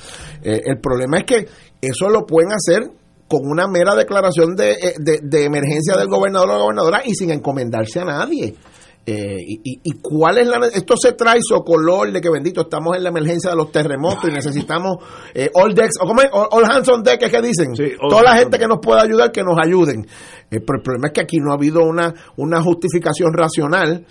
Eh, 0.43 0.61
el 0.65 0.79
problema 0.79 1.19
es 1.19 1.23
que 1.25 1.47
eso 1.81 2.09
lo 2.09 2.25
pueden 2.25 2.51
hacer 2.51 2.83
con 3.27 3.47
una 3.49 3.65
mera 3.67 3.95
declaración 3.95 4.55
de, 4.57 4.71
eh, 4.71 4.93
de, 4.99 5.19
de 5.23 5.45
emergencia 5.45 5.95
del 5.95 6.09
gobernador 6.09 6.49
o 6.49 6.53
la 6.53 6.59
gobernadora 6.59 7.01
y 7.05 7.13
sin 7.13 7.31
encomendarse 7.31 8.01
a 8.01 8.05
nadie. 8.05 8.55
Eh, 9.03 9.37
y, 9.39 9.79
y- 9.83 9.91
cuál 9.99 10.37
es 10.37 10.47
la 10.47 10.59
esto 10.67 10.93
se 10.95 11.13
trae 11.13 11.39
color 11.65 12.11
de 12.11 12.21
que 12.21 12.29
bendito 12.29 12.61
estamos 12.61 12.95
en 12.95 13.01
la 13.03 13.09
emergencia 13.09 13.49
de 13.49 13.55
los 13.55 13.71
terremotos 13.71 14.29
y 14.29 14.31
necesitamos 14.31 14.97
eh, 15.33 15.49
all 15.55 15.73
decks 15.73 15.95
o 15.99 16.05
cómo 16.05 16.21
es? 16.21 16.29
all, 16.31 16.47
all 16.51 16.63
hands 16.65 16.87
on 16.87 17.01
deck 17.01 17.19
es 17.23 17.31
que 17.31 17.41
dicen 17.41 17.73
toda 18.07 18.21
la 18.21 18.35
gente 18.35 18.59
que 18.59 18.67
nos 18.67 18.77
pueda 18.79 19.01
ayudar 19.01 19.31
que 19.31 19.41
nos 19.43 19.57
ayuden 19.57 20.05
Eh, 20.51 20.59
pero 20.59 20.77
el 20.77 20.83
problema 20.83 21.07
es 21.07 21.13
que 21.13 21.21
aquí 21.21 21.37
no 21.39 21.51
ha 21.51 21.55
habido 21.55 21.81
una 21.83 22.13
una 22.37 22.61
justificación 22.61 23.33
racional 23.33 24.05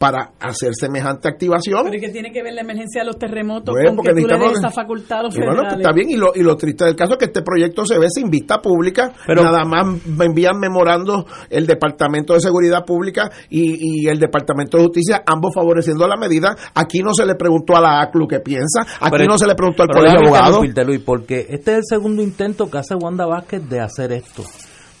para 0.00 0.30
hacer 0.40 0.70
semejante 0.74 1.28
activación 1.28 1.82
Pero 1.84 1.96
¿y 1.96 2.00
qué 2.00 2.08
tiene 2.08 2.32
que 2.32 2.42
ver 2.42 2.54
la 2.54 2.62
emergencia 2.62 3.02
de 3.02 3.06
los 3.08 3.18
terremotos 3.18 3.74
Bueno, 3.74 3.88
con 3.88 3.96
porque 3.96 4.14
que 4.14 4.22
tú 4.22 4.28
le 4.28 4.38
des 4.38 4.52
esa 4.56 4.70
facultad 4.70 5.18
a 5.18 5.22
los 5.24 5.34
Y 5.36 5.40
bueno, 5.40 5.56
pues 5.56 5.74
federales? 5.74 5.86
está 5.86 5.92
bien, 5.94 6.08
y 6.08 6.16
lo, 6.16 6.32
y 6.34 6.42
lo 6.42 6.56
triste 6.56 6.86
del 6.86 6.96
caso 6.96 7.12
es 7.12 7.18
que 7.18 7.26
este 7.26 7.42
proyecto 7.42 7.84
se 7.84 7.98
ve 7.98 8.06
sin 8.08 8.30
vista 8.30 8.62
pública, 8.62 9.12
Pero- 9.26 9.42
nada 9.44 9.62
más 9.66 9.86
me 10.06 10.24
envían 10.24 10.58
memorando 10.58 11.26
el 11.50 11.66
Departamento 11.66 12.32
de 12.32 12.40
Seguridad 12.40 12.82
Pública 12.86 13.30
y, 13.50 14.04
y 14.04 14.08
el 14.08 14.18
Departamento 14.18 14.78
de 14.78 14.84
Justicia, 14.84 15.22
ambos 15.26 15.52
favoreciendo 15.54 16.08
la 16.08 16.16
medida. 16.16 16.56
Aquí 16.74 17.00
no 17.00 17.12
se 17.12 17.26
le 17.26 17.34
preguntó 17.34 17.76
a 17.76 17.82
la 17.82 18.00
ACLU 18.00 18.26
qué 18.26 18.40
piensa, 18.40 18.80
aquí 19.02 19.10
Pero- 19.10 19.26
no 19.26 19.36
se 19.36 19.46
le 19.46 19.54
preguntó 19.54 19.82
al 19.82 19.90
Colegio 19.90 20.18
de 20.18 20.24
déjame 20.24 20.28
Abogados. 20.38 20.64
interrumpirte, 20.64 20.84
Luis, 20.86 21.00
porque 21.04 21.46
este 21.50 21.72
es 21.72 21.76
el 21.76 21.84
segundo 21.86 22.22
intento 22.22 22.70
que 22.70 22.78
hace 22.78 22.94
Wanda 22.94 23.26
Vázquez 23.26 23.68
de 23.68 23.80
hacer 23.80 24.12
esto. 24.12 24.44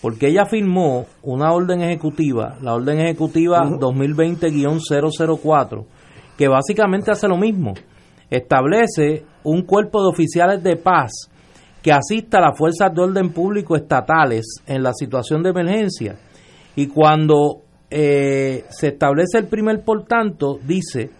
Porque 0.00 0.28
ella 0.28 0.46
firmó 0.46 1.06
una 1.22 1.52
orden 1.52 1.82
ejecutiva, 1.82 2.56
la 2.62 2.74
orden 2.74 3.00
ejecutiva 3.00 3.64
2020-004, 3.64 5.84
que 6.38 6.48
básicamente 6.48 7.10
hace 7.10 7.28
lo 7.28 7.36
mismo. 7.36 7.74
Establece 8.30 9.26
un 9.44 9.60
cuerpo 9.62 10.02
de 10.02 10.08
oficiales 10.08 10.62
de 10.62 10.76
paz 10.76 11.12
que 11.82 11.92
asista 11.92 12.38
a 12.38 12.42
las 12.42 12.58
fuerzas 12.58 12.94
de 12.94 13.02
orden 13.02 13.30
público 13.30 13.76
estatales 13.76 14.46
en 14.66 14.82
la 14.82 14.94
situación 14.94 15.42
de 15.42 15.50
emergencia. 15.50 16.16
Y 16.76 16.86
cuando 16.86 17.62
eh, 17.90 18.64
se 18.70 18.88
establece 18.88 19.36
el 19.38 19.48
primer 19.48 19.84
por 19.84 20.04
tanto, 20.04 20.58
dice, 20.62 21.10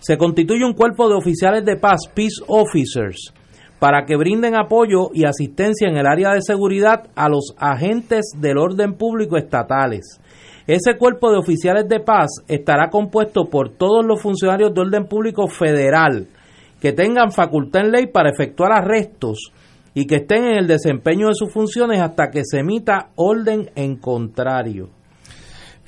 se 0.00 0.16
constituye 0.16 0.64
un 0.64 0.74
cuerpo 0.74 1.08
de 1.08 1.14
oficiales 1.14 1.64
de 1.64 1.76
paz, 1.76 2.08
peace 2.14 2.42
officers, 2.46 3.32
para 3.78 4.04
que 4.06 4.16
brinden 4.16 4.56
apoyo 4.56 5.10
y 5.12 5.24
asistencia 5.24 5.88
en 5.88 5.96
el 5.96 6.06
área 6.06 6.32
de 6.32 6.40
seguridad 6.42 7.08
a 7.14 7.28
los 7.28 7.54
agentes 7.58 8.32
del 8.38 8.58
orden 8.58 8.94
público 8.94 9.36
estatales. 9.36 10.20
Ese 10.66 10.96
cuerpo 10.96 11.30
de 11.30 11.38
oficiales 11.38 11.88
de 11.88 12.00
paz 12.00 12.30
estará 12.48 12.88
compuesto 12.88 13.44
por 13.50 13.70
todos 13.70 14.04
los 14.04 14.22
funcionarios 14.22 14.72
de 14.72 14.80
orden 14.80 15.06
público 15.06 15.46
federal 15.46 16.28
que 16.80 16.92
tengan 16.92 17.32
facultad 17.32 17.82
en 17.82 17.92
ley 17.92 18.06
para 18.06 18.30
efectuar 18.30 18.72
arrestos 18.72 19.52
y 19.94 20.06
que 20.06 20.16
estén 20.16 20.44
en 20.44 20.56
el 20.58 20.66
desempeño 20.66 21.28
de 21.28 21.34
sus 21.34 21.52
funciones 21.52 22.00
hasta 22.00 22.30
que 22.30 22.42
se 22.44 22.58
emita 22.60 23.10
orden 23.16 23.70
en 23.74 23.96
contrario. 23.96 24.88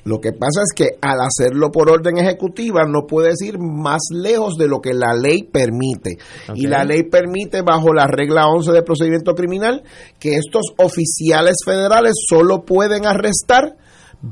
Lo 0.07 0.21
que 0.21 0.31
pasa 0.31 0.61
es 0.63 0.73
que 0.73 0.97
al 1.01 1.17
hacerlo 1.19 1.69
por 1.69 1.91
orden 1.91 2.17
ejecutiva 2.17 2.85
no 2.87 3.05
puedes 3.07 3.41
ir 3.41 3.59
más 3.59 3.99
lejos 4.09 4.55
de 4.55 4.69
lo 4.69 4.79
que 4.79 4.93
la 4.93 5.13
ley 5.13 5.43
permite. 5.43 6.17
Y 6.55 6.67
la 6.67 6.85
ley 6.85 7.03
permite, 7.03 7.61
bajo 7.61 7.93
la 7.93 8.07
regla 8.07 8.47
11 8.47 8.71
de 8.71 8.83
procedimiento 8.83 9.35
criminal, 9.35 9.83
que 10.17 10.37
estos 10.37 10.67
oficiales 10.77 11.57
federales 11.65 12.13
solo 12.29 12.63
pueden 12.63 13.05
arrestar 13.05 13.75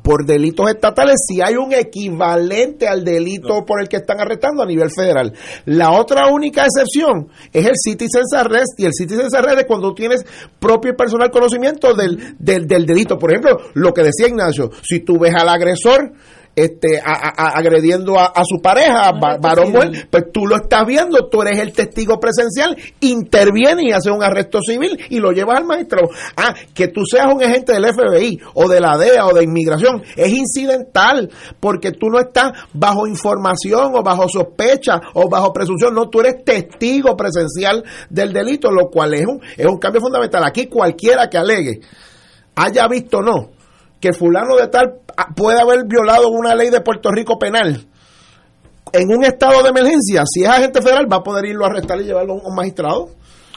por 0.01 0.25
delitos 0.25 0.69
estatales 0.69 1.15
si 1.27 1.41
hay 1.41 1.55
un 1.55 1.71
equivalente 1.73 2.87
al 2.87 3.03
delito 3.03 3.65
por 3.65 3.81
el 3.81 3.87
que 3.87 3.97
están 3.97 4.19
arrestando 4.19 4.63
a 4.63 4.65
nivel 4.65 4.89
federal. 4.89 5.33
La 5.65 5.91
otra 5.91 6.27
única 6.31 6.65
excepción 6.65 7.29
es 7.53 7.65
el 7.65 7.75
citizen's 7.75 8.33
arrest 8.33 8.79
y 8.79 8.85
el 8.85 8.93
citizen's 8.93 9.33
arrest 9.33 9.59
es 9.59 9.65
cuando 9.65 9.93
tienes 9.93 10.25
propio 10.59 10.91
y 10.91 10.95
personal 10.95 11.29
conocimiento 11.29 11.93
del, 11.93 12.35
del, 12.39 12.67
del 12.67 12.85
delito. 12.85 13.17
Por 13.17 13.31
ejemplo, 13.31 13.57
lo 13.73 13.93
que 13.93 14.03
decía 14.03 14.27
Ignacio, 14.27 14.71
si 14.81 15.01
tú 15.01 15.19
ves 15.19 15.33
al 15.35 15.49
agresor 15.49 16.13
este, 16.55 16.99
a- 17.03 17.49
agrediendo 17.57 18.17
a, 18.19 18.27
a 18.27 18.43
su 18.45 18.61
pareja, 18.61 19.11
va- 19.11 19.37
varón 19.37 19.71
mujer, 19.73 20.07
pues 20.09 20.25
tú 20.31 20.45
lo 20.47 20.55
estás 20.55 20.85
viendo, 20.85 21.27
tú 21.29 21.41
eres 21.41 21.59
el 21.59 21.73
testigo 21.73 22.19
presencial, 22.19 22.77
interviene 23.01 23.83
y 23.83 23.91
hace 23.91 24.09
un 24.11 24.23
arresto 24.23 24.59
civil 24.61 24.97
y 25.09 25.19
lo 25.19 25.31
llevas 25.31 25.57
al 25.57 25.65
magistrado. 25.65 26.07
Ah, 26.37 26.53
que 26.73 26.87
tú 26.87 27.01
seas 27.05 27.27
un 27.33 27.43
agente 27.43 27.73
del 27.73 27.85
FBI 27.93 28.39
o 28.53 28.69
de 28.69 28.79
la 28.79 28.97
DEA 28.97 29.25
o 29.25 29.33
de 29.33 29.43
inmigración 29.43 30.01
es 30.15 30.29
incidental 30.31 31.29
porque 31.59 31.91
tú 31.91 32.07
no 32.09 32.19
estás 32.19 32.53
bajo 32.73 33.05
información 33.07 33.91
o 33.95 34.01
bajo 34.03 34.27
sospecha 34.29 34.99
o 35.13 35.29
bajo 35.29 35.51
presunción, 35.53 35.93
no, 35.93 36.09
tú 36.09 36.21
eres 36.21 36.43
testigo 36.45 37.15
presencial 37.17 37.83
del 38.09 38.31
delito, 38.33 38.71
lo 38.71 38.89
cual 38.89 39.13
es 39.13 39.25
un, 39.25 39.41
es 39.57 39.65
un 39.65 39.77
cambio 39.77 40.01
fundamental. 40.01 40.43
Aquí 40.45 40.67
cualquiera 40.67 41.29
que 41.29 41.37
alegue, 41.37 41.81
haya 42.55 42.87
visto 42.87 43.17
o 43.17 43.21
no, 43.21 43.49
que 44.05 44.13
fulano 44.13 44.55
de 44.55 44.67
tal 44.67 44.99
puede 45.35 45.59
haber 45.59 45.85
violado 45.87 46.29
una 46.29 46.53
ley 46.53 46.69
de 46.69 46.81
Puerto 46.81 47.09
Rico 47.11 47.39
penal 47.39 47.85
en 48.93 49.09
un 49.09 49.23
estado 49.25 49.63
de 49.63 49.69
emergencia, 49.69 50.23
si 50.31 50.43
es 50.43 50.47
agente 50.49 50.81
federal, 50.81 51.11
va 51.11 51.17
a 51.17 51.23
poder 51.23 51.45
irlo 51.45 51.65
a 51.65 51.69
arrestar 51.69 51.99
y 51.99 52.03
llevarlo 52.05 52.33
a 52.33 52.47
un 52.47 52.55
magistrado. 52.55 53.09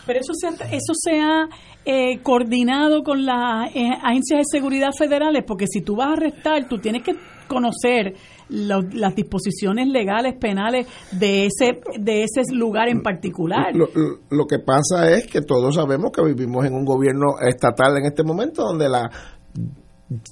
Pero 0.06 0.20
eso 0.20 0.32
se 0.34 0.48
eso 0.74 0.92
se 0.94 1.20
ha 1.20 1.46
eh, 1.84 2.18
coordinado 2.22 3.02
con 3.02 3.26
las 3.26 3.68
eh, 3.74 3.90
agencias 4.02 4.38
de 4.38 4.44
seguridad 4.58 4.88
federales, 4.98 5.44
porque 5.46 5.66
si 5.68 5.82
tú 5.82 5.96
vas 5.96 6.08
a 6.08 6.12
arrestar, 6.14 6.66
tú 6.66 6.78
tienes 6.78 7.02
que 7.02 7.12
conocer 7.46 8.14
lo- 8.48 8.80
las 8.92 9.14
disposiciones 9.14 9.86
legales 9.88 10.34
penales 10.40 10.86
de 11.12 11.46
ese 11.46 11.78
de 12.00 12.24
ese 12.24 12.42
lugar 12.54 12.88
en 12.88 13.02
particular. 13.02 13.74
Lo, 13.76 13.86
lo- 13.94 14.18
lo 14.30 14.46
que 14.46 14.58
pasa 14.58 15.10
es 15.10 15.26
que 15.26 15.42
todos 15.42 15.74
sabemos 15.74 16.10
que 16.10 16.22
vivimos 16.24 16.64
en 16.64 16.74
un 16.74 16.84
gobierno 16.86 17.38
estatal 17.46 17.98
en 17.98 18.06
este 18.06 18.22
momento 18.24 18.62
donde 18.64 18.88
la 18.88 19.10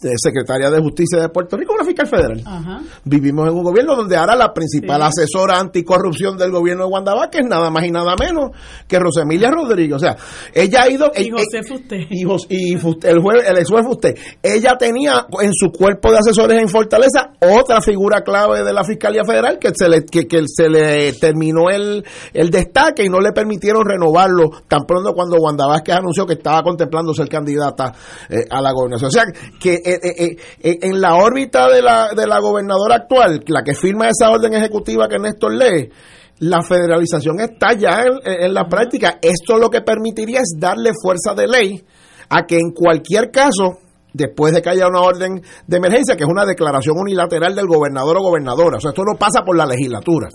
secretaria 0.00 0.70
de 0.70 0.80
Justicia 0.80 1.20
de 1.20 1.28
Puerto 1.28 1.56
Rico 1.56 1.74
una 1.74 1.84
fiscal 1.84 2.06
federal. 2.06 2.42
Ajá. 2.46 2.80
Vivimos 3.04 3.48
en 3.48 3.54
un 3.54 3.62
gobierno 3.62 3.94
donde 3.96 4.16
ahora 4.16 4.34
la 4.34 4.52
principal 4.52 5.02
Sí. 5.02 5.08
asesora 5.22 5.58
anticorrupción 5.60 6.36
del 6.38 6.50
gobierno 6.50 6.84
de 6.86 6.90
Wanda 6.92 7.14
Vázquez 7.14 7.42
es 7.42 7.48
nada 7.48 7.70
más 7.70 7.84
y 7.84 7.90
nada 7.90 8.14
menos 8.18 8.50
que 8.88 8.98
Rosemilia 8.98 9.50
Rodríguez. 9.50 9.96
O 9.96 9.98
sea, 9.98 10.16
ella 10.54 10.82
ha 10.84 10.90
ido... 10.90 11.10
Y 11.16 11.30
José 11.30 11.62
Fusté. 11.66 12.06
y, 12.10 12.22
y 12.22 12.76
Fusté- 12.76 13.08
el, 13.10 13.20
juez, 13.20 13.44
el 13.46 13.58
ex 13.58 13.68
juez 13.70 13.84
Fusté. 13.84 14.14
Ella 14.42 14.76
tenía 14.78 15.26
en 15.42 15.50
su 15.52 15.70
cuerpo 15.70 16.10
de 16.10 16.18
asesores 16.18 16.58
en 16.58 16.68
Fortaleza 16.68 17.32
otra 17.40 17.80
figura 17.82 18.22
clave 18.22 18.64
de 18.64 18.72
la 18.72 18.84
Fiscalía 18.84 19.24
Federal 19.24 19.58
que 19.58 19.70
se 19.74 19.88
le, 19.88 20.04
que, 20.04 20.26
que 20.26 20.44
se 20.46 20.68
le 20.70 21.12
terminó 21.14 21.68
el, 21.70 22.04
el 22.32 22.50
destaque 22.50 23.04
y 23.04 23.08
no 23.08 23.20
le 23.20 23.32
permitieron 23.32 23.84
renovarlo 23.84 24.44
tan 24.68 24.80
pronto 24.86 25.12
cuando 25.12 25.36
Wanda 25.36 25.66
Vázquez 25.66 25.96
anunció 25.96 26.24
que 26.26 26.34
estaba 26.34 26.62
contemplando 26.62 27.12
ser 27.12 27.28
candidata 27.28 27.92
eh, 28.30 28.46
a 28.50 28.60
la 28.62 28.72
gobernación. 28.72 29.08
O 29.08 29.10
sea, 29.10 29.24
que 29.60 29.65
eh, 29.74 29.82
eh, 29.84 30.00
eh, 30.02 30.36
eh, 30.62 30.78
en 30.82 31.00
la 31.00 31.14
órbita 31.16 31.68
de 31.68 31.82
la, 31.82 32.10
de 32.14 32.26
la 32.26 32.38
gobernadora 32.40 32.96
actual, 32.96 33.42
la 33.46 33.62
que 33.62 33.74
firma 33.74 34.08
esa 34.08 34.30
orden 34.30 34.54
ejecutiva 34.54 35.08
que 35.08 35.18
Néstor 35.18 35.54
lee, 35.54 35.90
la 36.38 36.62
federalización 36.62 37.40
está 37.40 37.72
ya 37.72 38.02
en, 38.02 38.44
en 38.44 38.54
la 38.54 38.68
práctica. 38.68 39.18
Esto 39.22 39.58
lo 39.58 39.70
que 39.70 39.80
permitiría 39.80 40.40
es 40.40 40.54
darle 40.58 40.92
fuerza 41.00 41.34
de 41.34 41.46
ley 41.46 41.84
a 42.28 42.44
que 42.46 42.56
en 42.56 42.72
cualquier 42.72 43.30
caso, 43.30 43.78
después 44.12 44.52
de 44.52 44.60
que 44.60 44.70
haya 44.70 44.88
una 44.88 45.00
orden 45.00 45.42
de 45.66 45.76
emergencia, 45.76 46.16
que 46.16 46.24
es 46.24 46.30
una 46.30 46.44
declaración 46.44 46.96
unilateral 46.98 47.54
del 47.54 47.66
gobernador 47.66 48.18
o 48.18 48.22
gobernadora, 48.22 48.78
o 48.78 48.80
sea, 48.80 48.90
esto 48.90 49.02
no 49.04 49.18
pasa 49.18 49.42
por 49.44 49.56
la 49.56 49.66
legislatura, 49.66 50.28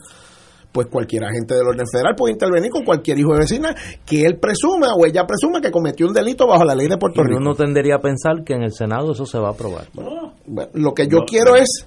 pues 0.71 0.87
cualquier 0.87 1.25
agente 1.25 1.53
del 1.55 1.67
orden 1.67 1.85
federal 1.91 2.15
puede 2.15 2.33
intervenir 2.33 2.71
con 2.71 2.83
cualquier 2.83 3.19
hijo 3.19 3.33
de 3.33 3.39
vecina 3.39 3.75
que 4.05 4.21
él 4.21 4.37
presuma 4.39 4.93
o 4.95 5.05
ella 5.05 5.25
presuma 5.25 5.59
que 5.61 5.71
cometió 5.71 6.07
un 6.07 6.13
delito 6.13 6.47
bajo 6.47 6.63
la 6.63 6.75
ley 6.75 6.87
de 6.87 6.97
Puerto 6.97 7.21
Y 7.21 7.25
Rico. 7.25 7.39
uno 7.39 7.55
tendería 7.55 7.95
a 7.95 7.99
pensar 7.99 8.43
que 8.45 8.53
en 8.53 8.63
el 8.63 8.71
Senado 8.71 9.11
eso 9.11 9.25
se 9.25 9.37
va 9.37 9.49
a 9.49 9.51
aprobar. 9.51 9.87
Bueno, 9.93 10.33
lo 10.73 10.93
que 10.93 11.07
yo 11.07 11.19
quiero 11.27 11.55
es, 11.55 11.85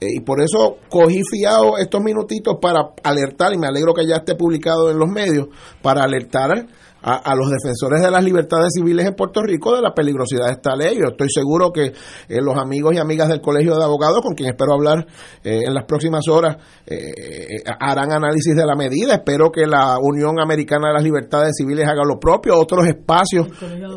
eh, 0.00 0.06
y 0.16 0.20
por 0.20 0.40
eso 0.40 0.78
cogí 0.88 1.20
fiado 1.30 1.78
estos 1.78 2.02
minutitos 2.02 2.56
para 2.60 2.90
alertar, 3.02 3.52
y 3.52 3.58
me 3.58 3.66
alegro 3.66 3.92
que 3.92 4.06
ya 4.06 4.16
esté 4.16 4.34
publicado 4.34 4.90
en 4.90 4.98
los 4.98 5.08
medios, 5.08 5.48
para 5.82 6.02
alertar 6.02 6.66
a, 7.04 7.16
a 7.16 7.34
los 7.34 7.50
defensores 7.50 8.00
de 8.02 8.10
las 8.10 8.24
libertades 8.24 8.72
civiles 8.74 9.06
en 9.06 9.14
Puerto 9.14 9.42
Rico 9.42 9.76
de 9.76 9.82
la 9.82 9.92
peligrosidad 9.92 10.46
de 10.46 10.52
esta 10.52 10.74
ley. 10.74 10.96
Yo 10.96 11.10
estoy 11.10 11.28
seguro 11.28 11.70
que 11.70 11.92
eh, 12.28 12.40
los 12.40 12.56
amigos 12.56 12.94
y 12.94 12.98
amigas 12.98 13.28
del 13.28 13.42
Colegio 13.42 13.76
de 13.76 13.84
Abogados, 13.84 14.22
con 14.22 14.34
quien 14.34 14.48
espero 14.48 14.72
hablar 14.72 15.06
eh, 15.44 15.62
en 15.66 15.74
las 15.74 15.84
próximas 15.84 16.26
horas, 16.28 16.56
eh, 16.86 17.62
harán 17.78 18.12
análisis 18.12 18.56
de 18.56 18.64
la 18.64 18.74
medida. 18.74 19.14
Espero 19.14 19.50
que 19.52 19.66
la 19.66 19.98
Unión 20.00 20.40
Americana 20.40 20.88
de 20.88 20.94
las 20.94 21.04
Libertades 21.04 21.52
Civiles 21.56 21.86
haga 21.86 22.02
lo 22.04 22.18
propio, 22.18 22.58
otros 22.58 22.86
espacios, 22.86 23.48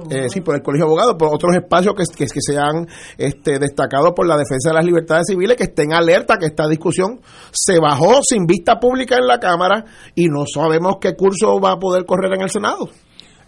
eh, 0.09 0.27
sí, 0.29 0.41
por 0.41 0.55
el 0.55 0.61
Colegio 0.61 0.85
de 0.85 0.91
Abogados, 0.91 1.15
por 1.17 1.33
otros 1.33 1.55
espacios 1.55 1.93
que, 1.95 2.03
que, 2.13 2.25
que 2.25 2.41
se 2.41 2.57
han 2.57 2.87
este, 3.17 3.57
destacado 3.59 4.13
por 4.13 4.27
la 4.27 4.35
defensa 4.35 4.69
de 4.69 4.75
las 4.75 4.85
libertades 4.85 5.27
civiles, 5.27 5.55
que 5.55 5.63
estén 5.63 5.93
alerta 5.93 6.37
que 6.37 6.47
esta 6.47 6.67
discusión 6.67 7.21
se 7.51 7.79
bajó 7.79 8.19
sin 8.21 8.45
vista 8.45 8.79
pública 8.79 9.15
en 9.15 9.27
la 9.27 9.39
Cámara 9.39 9.85
y 10.13 10.27
no 10.27 10.45
sabemos 10.45 10.97
qué 10.99 11.15
curso 11.15 11.59
va 11.59 11.73
a 11.73 11.79
poder 11.79 12.05
correr 12.05 12.33
en 12.33 12.41
el 12.41 12.49
Senado. 12.49 12.89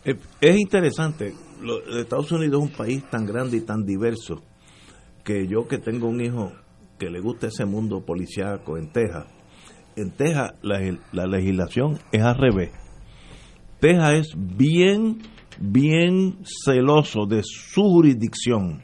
Eh, 0.06 0.16
Es 0.42 0.58
interesante, 0.58 1.34
Estados 1.98 2.32
Unidos 2.32 2.64
es 2.64 2.70
un 2.72 2.76
país 2.78 3.04
tan 3.10 3.26
grande 3.26 3.58
y 3.58 3.62
tan 3.62 3.86
diverso 3.86 4.42
que 5.24 5.48
yo 5.48 5.68
que 5.68 5.78
tengo 5.78 6.08
un 6.08 6.22
hijo 6.22 6.52
que 6.98 7.10
le 7.10 7.20
gusta 7.20 7.48
ese 7.48 7.66
mundo 7.66 8.06
policíaco 8.06 8.78
en 8.78 8.92
Texas, 8.92 9.26
en 9.96 10.12
Texas 10.12 10.54
la, 10.62 10.80
la 11.12 11.26
legislación 11.28 12.00
es 12.12 12.22
al 12.22 12.36
revés. 12.36 12.72
Texas 13.80 14.14
es 14.14 14.34
bien 14.36 15.20
bien 15.60 16.38
celosos 16.44 17.28
de 17.28 17.42
su 17.44 17.82
jurisdicción. 17.82 18.82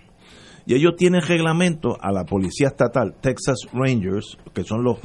Y 0.66 0.74
ellos 0.74 0.96
tienen 0.98 1.22
reglamento 1.22 1.96
a 2.02 2.12
la 2.12 2.26
policía 2.26 2.68
estatal, 2.68 3.16
Texas 3.22 3.60
Rangers, 3.72 4.38
que 4.54 4.64
son 4.64 4.84
los, 4.84 4.98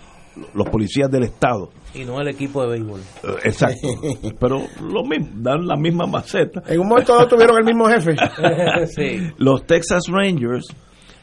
los 0.55 0.69
policías 0.69 1.11
del 1.11 1.25
estado. 1.25 1.71
Y 1.95 2.05
no 2.05 2.21
el 2.21 2.29
equipo 2.29 2.63
de 2.63 2.69
béisbol. 2.69 3.01
Exacto. 3.43 3.89
Pero 4.41 4.63
lo 4.81 5.05
mismo, 5.05 5.29
dan 5.35 5.67
la 5.67 5.77
misma 5.77 6.07
maceta. 6.07 6.63
En 6.67 6.81
un 6.81 6.89
momento 6.89 7.15
dado 7.15 7.29
tuvieron 7.29 7.59
el 7.59 7.65
mismo 7.65 7.89
jefe. 7.89 8.17
sí. 8.87 9.33
Los 9.39 9.67
Texas 9.67 10.05
Rangers 10.09 10.69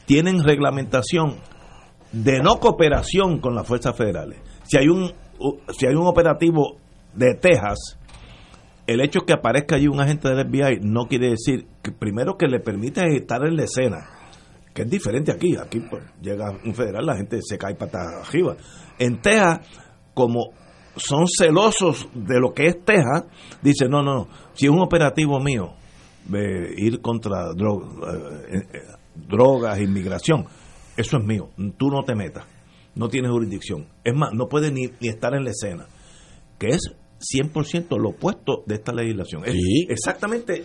tienen 0.06 0.44
reglamentación 0.44 1.38
de 2.12 2.42
no 2.42 2.60
cooperación 2.60 3.40
con 3.40 3.56
las 3.56 3.66
fuerzas 3.66 3.96
federales. 3.96 4.40
Si 4.64 4.78
hay 4.78 4.88
un 4.88 5.14
si 5.78 5.86
hay 5.86 5.94
un 5.94 6.08
operativo 6.08 6.78
de 7.14 7.36
Texas, 7.36 7.98
el 8.88 9.02
hecho 9.02 9.22
que 9.22 9.34
aparezca 9.34 9.76
allí 9.76 9.88
un 9.88 10.00
agente 10.00 10.30
del 10.30 10.48
FBI 10.48 10.80
no 10.82 11.08
quiere 11.08 11.30
decir 11.32 11.68
que 11.82 11.92
primero 11.92 12.38
que 12.38 12.48
le 12.48 12.60
permite 12.60 13.06
estar 13.16 13.46
en 13.46 13.56
la 13.56 13.64
escena, 13.64 14.10
que 14.74 14.84
es 14.84 14.90
diferente 14.90 15.32
aquí. 15.32 15.56
Aquí 15.58 15.80
pues, 15.80 16.04
llega 16.22 16.52
un 16.66 16.74
federal, 16.74 17.06
la 17.06 17.18
gente 17.18 17.40
se 17.42 17.58
cae 17.58 17.76
para 17.76 18.22
arriba. 18.22 18.56
En 18.98 19.22
Texas, 19.22 19.60
como 20.18 20.50
son 20.96 21.26
celosos 21.28 22.10
de 22.16 22.40
lo 22.40 22.54
que 22.56 22.66
es 22.66 22.84
Texas, 22.84 23.26
dice 23.62 23.86
no, 23.88 24.02
no, 24.02 24.16
no, 24.16 24.28
si 24.56 24.66
es 24.66 24.72
un 24.72 24.82
operativo 24.82 25.40
mío, 25.40 25.74
de 26.26 26.74
ir 26.76 27.02
contra 27.02 27.52
dro- 27.54 27.86
eh, 28.52 28.64
eh, 28.74 28.80
drogas, 29.16 29.80
inmigración, 29.80 30.46
eso 30.98 31.18
es 31.18 31.24
mío, 31.24 31.50
tú 31.78 31.90
no 31.92 32.04
te 32.04 32.16
metas, 32.16 32.46
no 32.96 33.10
tienes 33.10 33.30
jurisdicción. 33.30 33.86
Es 34.04 34.16
más, 34.16 34.32
no 34.34 34.48
puedes 34.48 34.74
ni, 34.74 34.88
ni 35.00 35.08
estar 35.10 35.36
en 35.36 35.44
la 35.44 35.52
escena, 35.52 35.86
que 36.58 36.70
es 36.70 36.82
100% 37.20 37.96
lo 38.00 38.10
opuesto 38.10 38.64
de 38.66 38.76
esta 38.76 38.92
legislación. 38.92 39.44
Es 39.46 39.54
exactamente 39.88 40.64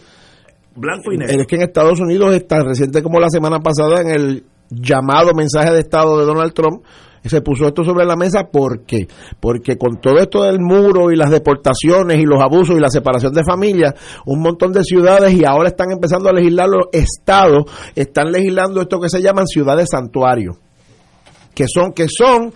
blanco 0.75 1.13
y 1.13 1.19
negro. 1.19 1.43
Es 1.43 1.47
que 1.47 1.57
en 1.57 1.63
Estados 1.63 2.01
Unidos 2.01 2.35
es 2.35 2.47
tan 2.47 2.65
reciente 2.65 3.03
como 3.03 3.21
la 3.21 3.29
semana 3.29 3.61
pasada 3.61 4.01
en 4.01 4.09
el 4.09 4.45
llamado 4.71 5.33
mensaje 5.37 5.71
de 5.73 5.81
Estado 5.81 6.19
de 6.19 6.25
Donald 6.25 6.55
Trump 6.55 6.83
se 7.29 7.41
puso 7.41 7.67
esto 7.67 7.85
sobre 7.85 8.05
la 8.05 8.17
mesa 8.17 8.49
¿por 8.51 8.85
qué? 8.85 9.07
porque 9.41 9.77
con 9.77 10.01
todo 10.01 10.19
esto 10.19 10.43
del 10.45 10.61
muro 10.61 11.11
y 11.11 11.17
las 11.17 11.31
deportaciones 11.31 12.19
y 12.19 12.25
los 12.25 12.41
abusos 12.41 12.77
y 12.77 12.81
la 12.81 12.89
separación 12.89 13.33
de 13.33 13.45
familias 13.45 13.95
un 14.27 14.41
montón 14.41 14.73
de 14.73 14.83
ciudades 14.83 15.33
y 15.35 15.45
ahora 15.45 15.69
están 15.69 15.91
empezando 15.93 16.29
a 16.29 16.33
legislar 16.33 16.69
los 16.69 16.87
estados 16.93 17.65
están 17.95 18.33
legislando 18.33 18.81
esto 18.81 19.01
que 19.01 19.09
se 19.09 19.23
llaman 19.23 19.47
ciudades 19.47 19.89
santuario 19.91 20.59
que 21.55 21.67
son 21.69 21.93
que 21.93 22.07
son 22.09 22.53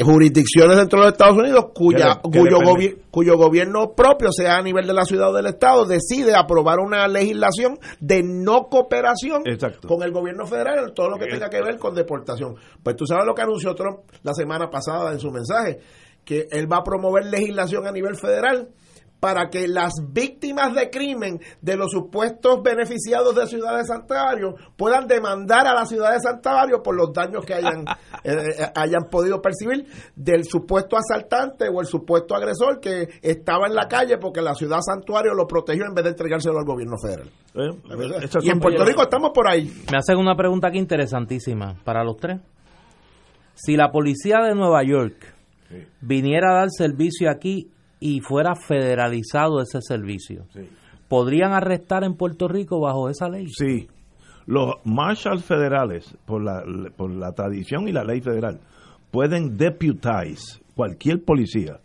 jurisdicciones 0.00 0.76
dentro 0.78 1.00
de 1.00 1.04
los 1.06 1.12
Estados 1.12 1.36
Unidos 1.36 1.66
cuya, 1.74 2.20
le- 2.60 2.64
gobi- 2.64 2.98
cuyo 3.10 3.36
gobierno 3.36 3.92
propio, 3.94 4.32
sea 4.32 4.56
a 4.56 4.62
nivel 4.62 4.86
de 4.86 4.94
la 4.94 5.04
ciudad 5.04 5.30
o 5.30 5.32
del 5.34 5.46
Estado, 5.46 5.84
decide 5.84 6.34
aprobar 6.34 6.78
una 6.78 7.06
legislación 7.08 7.78
de 8.00 8.22
no 8.22 8.68
cooperación 8.70 9.42
Exacto. 9.44 9.86
con 9.88 10.02
el 10.02 10.12
gobierno 10.12 10.46
federal 10.46 10.88
en 10.88 10.94
todo 10.94 11.10
lo 11.10 11.18
que 11.18 11.26
tenga 11.26 11.50
que 11.50 11.60
ver 11.60 11.78
con 11.78 11.94
deportación. 11.94 12.54
Pues 12.82 12.96
tú 12.96 13.06
sabes 13.06 13.26
lo 13.26 13.34
que 13.34 13.42
anunció 13.42 13.74
Trump 13.74 13.98
la 14.22 14.32
semana 14.32 14.70
pasada 14.70 15.12
en 15.12 15.18
su 15.20 15.30
mensaje, 15.30 15.80
que 16.24 16.46
él 16.50 16.72
va 16.72 16.78
a 16.78 16.82
promover 16.84 17.26
legislación 17.26 17.86
a 17.86 17.92
nivel 17.92 18.16
federal 18.16 18.68
para 19.22 19.50
que 19.50 19.68
las 19.68 19.92
víctimas 20.12 20.74
de 20.74 20.90
crimen 20.90 21.40
de 21.60 21.76
los 21.76 21.92
supuestos 21.92 22.60
beneficiados 22.60 23.36
de 23.36 23.46
Ciudad 23.46 23.76
de 23.76 23.84
Santuario 23.84 24.56
puedan 24.76 25.06
demandar 25.06 25.64
a 25.64 25.74
la 25.74 25.86
Ciudad 25.86 26.12
de 26.12 26.18
Santuario 26.18 26.82
por 26.82 26.96
los 26.96 27.12
daños 27.12 27.44
que 27.46 27.54
hayan, 27.54 27.84
eh, 28.24 28.32
eh, 28.34 28.66
hayan 28.74 29.04
podido 29.08 29.40
percibir 29.40 29.86
del 30.16 30.44
supuesto 30.44 30.96
asaltante 30.96 31.68
o 31.72 31.80
el 31.80 31.86
supuesto 31.86 32.34
agresor 32.34 32.80
que 32.80 33.10
estaba 33.22 33.68
en 33.68 33.76
la 33.76 33.86
calle 33.86 34.18
porque 34.18 34.42
la 34.42 34.54
Ciudad 34.54 34.80
Santuario 34.80 35.34
lo 35.34 35.46
protegió 35.46 35.84
en 35.86 35.94
vez 35.94 36.02
de 36.02 36.10
entregárselo 36.10 36.58
al 36.58 36.64
gobierno 36.64 36.96
federal. 37.00 37.30
Eh, 37.54 38.28
Y 38.42 38.50
en 38.50 38.58
Puerto 38.58 38.84
Rico 38.84 39.02
estamos 39.02 39.30
por 39.32 39.48
ahí. 39.48 39.72
Me 39.88 39.98
hacen 39.98 40.18
una 40.18 40.34
pregunta 40.34 40.66
aquí 40.66 40.78
interesantísima 40.78 41.76
para 41.84 42.02
los 42.02 42.16
tres. 42.16 42.40
Si 43.54 43.76
la 43.76 43.92
policía 43.92 44.38
de 44.38 44.56
Nueva 44.56 44.82
York 44.82 45.32
viniera 46.00 46.50
a 46.50 46.58
dar 46.62 46.70
servicio 46.70 47.30
aquí 47.30 47.70
y 48.02 48.20
fuera 48.20 48.56
federalizado 48.56 49.62
ese 49.62 49.80
servicio, 49.80 50.44
¿podrían 51.08 51.52
arrestar 51.52 52.02
en 52.02 52.16
Puerto 52.16 52.48
Rico 52.48 52.80
bajo 52.80 53.08
esa 53.08 53.28
ley? 53.28 53.46
Sí. 53.46 53.88
Los 54.44 54.74
marshals 54.84 55.44
federales, 55.44 56.16
por 56.26 56.42
la, 56.42 56.64
por 56.96 57.10
la 57.12 57.30
tradición 57.30 57.86
y 57.86 57.92
la 57.92 58.02
ley 58.02 58.20
federal, 58.20 58.58
pueden 59.12 59.56
deputize 59.56 60.60
cualquier 60.74 61.22
policía 61.24 61.78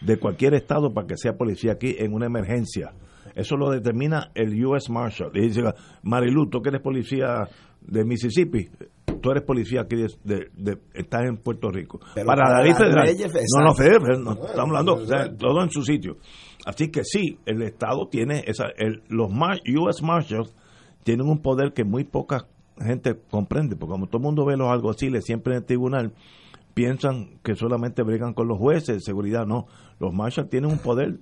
de 0.00 0.18
cualquier 0.18 0.54
estado 0.54 0.92
para 0.92 1.06
que 1.06 1.16
sea 1.16 1.34
policía 1.34 1.72
aquí 1.72 1.94
en 1.98 2.14
una 2.14 2.26
emergencia. 2.26 2.90
Eso 3.36 3.56
lo 3.56 3.70
determina 3.70 4.32
el 4.34 4.64
U.S. 4.64 4.90
Marshal. 4.92 5.30
Y 5.34 5.42
dice, 5.42 5.62
Marilu, 6.02 6.50
tú 6.50 6.60
que 6.60 6.70
eres 6.70 6.82
policía 6.82 7.48
de 7.80 8.04
Mississippi, 8.04 8.68
tú 9.20 9.30
eres 9.30 9.42
policía 9.44 9.82
aquí, 9.82 9.96
de, 9.96 10.08
de- 10.24 10.50
de- 10.56 10.78
estás 10.94 11.22
en 11.24 11.36
Puerto 11.36 11.70
Rico. 11.70 12.00
Pero 12.14 12.26
para 12.26 12.42
la 12.42 12.50
para 12.50 12.62
ley 12.64 12.72
federal. 12.74 13.06
no, 13.56 13.64
no, 13.64 13.74
federal, 13.74 14.24
no, 14.24 14.32
estamos 14.32 14.58
hablando, 14.58 14.94
o 14.94 15.06
sea, 15.06 15.36
todo 15.36 15.62
en 15.62 15.70
su 15.70 15.82
sitio. 15.82 16.16
Así 16.66 16.90
que 16.90 17.04
sí, 17.04 17.38
el 17.46 17.62
Estado 17.62 18.08
tiene, 18.08 18.42
esa, 18.46 18.66
el, 18.76 19.02
los 19.08 19.30
U.S. 19.30 20.04
Marshals 20.04 20.54
tienen 21.04 21.26
un 21.28 21.40
poder 21.40 21.72
que 21.72 21.84
muy 21.84 22.04
poca 22.04 22.46
gente 22.78 23.16
comprende, 23.30 23.76
porque 23.76 23.92
como 23.92 24.06
todo 24.06 24.18
el 24.18 24.22
mundo 24.24 24.44
ve 24.44 24.56
los 24.56 24.68
alguaciles 24.68 25.24
siempre 25.24 25.54
en 25.54 25.58
el 25.60 25.64
tribunal, 25.66 26.12
piensan 26.74 27.38
que 27.42 27.54
solamente 27.54 28.02
bregan 28.02 28.32
con 28.34 28.48
los 28.48 28.58
jueces 28.58 28.96
de 28.96 29.00
seguridad, 29.00 29.46
no, 29.46 29.66
los 29.98 30.12
Marshals 30.14 30.48
tienen 30.50 30.70
un 30.70 30.78
poder 30.78 31.18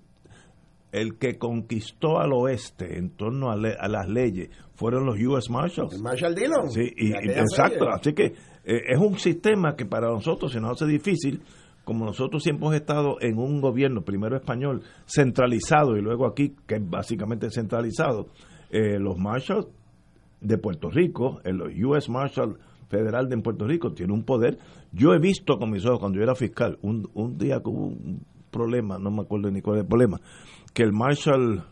el 0.93 1.17
que 1.19 1.37
conquistó 1.39 2.19
al 2.19 2.33
oeste 2.33 2.99
en 2.99 3.11
torno 3.11 3.51
a, 3.51 3.57
le- 3.57 3.77
a 3.79 3.89
las 3.89 4.09
leyes 4.09 4.49
fueron 4.75 5.05
los 5.07 5.17
U.S. 5.21 5.53
Marshals. 5.53 6.01
Marshall 6.01 6.35
Dillon. 6.35 6.71
Sí, 6.71 6.91
y, 6.97 7.13
exacto. 7.13 7.79
serie. 7.81 7.95
Así 7.95 8.13
que 8.15 8.25
eh, 8.65 8.83
es 8.89 8.99
un 8.99 9.19
sistema 9.19 9.75
que 9.77 9.85
para 9.87 10.09
nosotros 10.09 10.53
se 10.53 10.61
nos 10.61 10.73
hace 10.73 10.87
difícil, 10.91 11.43
como 11.85 12.05
nosotros 12.05 12.43
siempre 12.43 12.67
hemos 12.67 12.77
estado 12.77 13.17
en 13.21 13.39
un 13.39 13.61
gobierno, 13.61 14.03
primero 14.03 14.37
español, 14.37 14.83
centralizado 15.07 15.97
y 15.97 16.03
luego 16.03 16.27
aquí, 16.27 16.55
que 16.67 16.77
es 16.77 16.89
básicamente 16.89 17.51
centralizado, 17.51 18.27
eh, 18.71 18.99
los 18.99 19.19
Marshals 19.19 19.67
de 20.41 20.57
Puerto 20.59 20.91
Rico, 20.91 21.41
el 21.45 21.61
U.S. 21.85 22.11
Marshal 22.11 22.57
Federal 22.89 23.29
de 23.29 23.37
Puerto 23.39 23.67
Rico, 23.67 23.93
tiene 23.93 24.13
un 24.13 24.23
poder. 24.23 24.59
Yo 24.93 25.13
he 25.13 25.19
visto 25.19 25.59
con 25.59 25.71
mis 25.71 25.85
ojos, 25.85 25.99
cuando 26.01 26.17
yo 26.19 26.23
era 26.23 26.35
fiscal, 26.35 26.79
un, 26.83 27.09
un 27.15 27.37
día 27.37 27.61
que 27.61 27.69
hubo 27.69 27.87
un 27.89 28.23
problema, 28.51 28.99
no 28.99 29.11
me 29.11 29.23
acuerdo 29.23 29.51
ni 29.51 29.61
cuál 29.61 29.79
es 29.79 29.83
el 29.83 29.89
problema, 29.89 30.21
que 30.75 30.83
el 30.83 30.93
Marshal, 30.93 31.65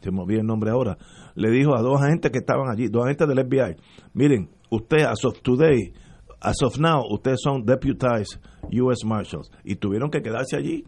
se 0.00 0.10
me 0.10 0.22
el 0.34 0.46
nombre 0.46 0.70
ahora, 0.70 0.96
le 1.34 1.50
dijo 1.50 1.74
a 1.74 1.82
dos 1.82 2.00
agentes 2.00 2.30
que 2.30 2.38
estaban 2.38 2.70
allí, 2.70 2.88
dos 2.88 3.04
agentes 3.04 3.28
del 3.28 3.46
FBI, 3.46 3.76
miren, 4.14 4.50
usted 4.70 5.04
as 5.04 5.24
of 5.24 5.40
today, 5.42 5.92
as 6.40 6.62
of 6.62 6.78
now, 6.78 7.02
ustedes 7.10 7.40
son 7.42 7.64
deputized 7.64 8.40
U.S. 8.72 9.06
Marshals, 9.06 9.50
y 9.64 9.76
tuvieron 9.76 10.10
que 10.10 10.22
quedarse 10.22 10.56
allí 10.56 10.84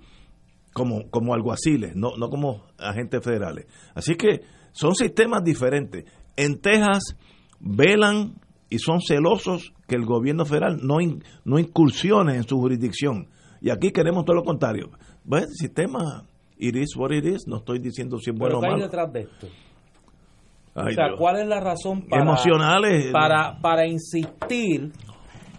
como, 0.73 1.11
como 1.11 1.35
alguaciles, 1.35 1.95
no, 1.95 2.17
no 2.17 2.29
como 2.29 2.65
agentes 2.79 3.23
federales. 3.23 3.67
Así 3.95 4.15
que 4.15 4.41
son 4.73 4.95
sistemas 4.95 5.45
diferentes. 5.45 6.05
En 6.37 6.61
Texas 6.61 7.17
velan 7.61 8.35
y 8.71 8.79
son 8.79 9.01
celosos 9.01 9.75
que 9.87 9.97
el 9.97 10.07
gobierno 10.07 10.47
federal 10.47 10.79
no, 10.83 10.97
no 11.45 11.59
incursione 11.59 12.37
en 12.37 12.45
su 12.45 12.59
jurisdicción. 12.59 13.29
Y 13.61 13.71
aquí 13.71 13.91
queremos 13.91 14.25
todo 14.25 14.37
lo 14.37 14.45
contrario. 14.45 14.91
El 15.31 15.49
sistema, 15.49 16.25
it 16.63 16.77
is 16.77 16.97
what 16.97 17.11
it 17.13 17.25
is, 17.25 17.47
no 17.49 17.57
estoy 17.57 17.81
diciendo 17.81 18.19
si 18.19 18.31
es 18.31 18.37
bueno 18.39 18.57
¿Pero 18.57 18.59
o 18.59 18.61
qué 18.61 18.67
hay 18.67 18.73
malo. 18.75 18.85
detrás 18.85 19.13
de 19.13 19.21
esto? 19.21 19.47
Ay, 20.75 20.93
o 20.93 20.95
sea, 20.95 21.07
Dios. 21.09 21.19
¿cuál 21.19 21.41
es 21.41 21.47
la 21.49 21.61
razón 21.61 22.03
para, 22.09 22.23
Emocionales. 22.23 23.13
para, 23.13 23.59
para 23.61 23.87
insistir 23.87 24.93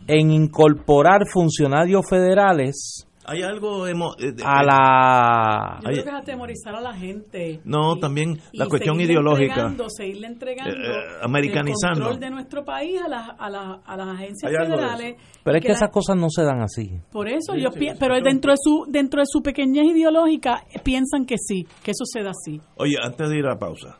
en 0.07 0.31
incorporar 0.31 1.27
funcionarios 1.31 2.07
federales 2.09 3.07
Hay 3.25 3.41
algo 3.41 3.87
emo- 3.87 4.15
eh, 4.19 4.33
de- 4.33 4.43
a 4.45 4.63
la... 4.63 5.79
Yo 5.81 5.89
creo 5.91 6.03
que 6.03 6.09
es 6.09 6.15
atemorizar 6.15 6.75
a 6.75 6.81
la 6.81 6.93
gente. 6.93 7.61
No, 7.63 7.97
también 7.97 8.39
la 8.51 8.65
y 8.65 8.67
cuestión 8.67 8.95
seguirle 8.95 9.13
ideológica. 9.13 9.45
entregando, 9.53 9.85
seguirle 9.89 10.27
entregando 10.27 10.71
Eh, 10.75 10.91
eh, 10.91 11.17
americanizando. 11.21 11.99
el 11.99 12.01
control 12.03 12.19
de 12.19 12.29
nuestro 12.29 12.65
país 12.65 12.99
a 13.01 13.07
las, 13.07 13.29
a 13.39 13.49
las, 13.49 13.79
a 13.85 13.95
las 13.97 14.07
agencias 14.09 14.51
federales. 14.51 15.15
Pero 15.43 15.57
es 15.57 15.61
que 15.61 15.69
la- 15.69 15.73
esas 15.75 15.89
cosas 15.89 16.17
no 16.17 16.27
se 16.29 16.43
dan 16.43 16.61
así. 16.61 16.99
Por 17.11 17.29
eso, 17.29 17.53
Sí, 17.53 17.61
yo 17.61 17.71
sí, 17.71 17.79
pi- 17.79 17.89
sí, 17.91 17.95
pero 17.99 18.15
sí. 18.17 18.21
dentro 18.23 18.51
de 18.51 18.57
su 18.61 18.85
dentro 18.89 19.21
de 19.21 19.25
su 19.27 19.41
pequeñez 19.41 19.85
ideológica 19.85 20.63
piensan 20.83 21.25
que 21.25 21.35
sí, 21.37 21.65
que 21.83 21.91
eso 21.91 22.03
se 22.05 22.23
da 22.23 22.31
así. 22.31 22.59
Oye, 22.75 22.95
antes 23.01 23.29
de 23.29 23.37
ir 23.39 23.45
a 23.45 23.53
la 23.53 23.57
pausa, 23.59 23.99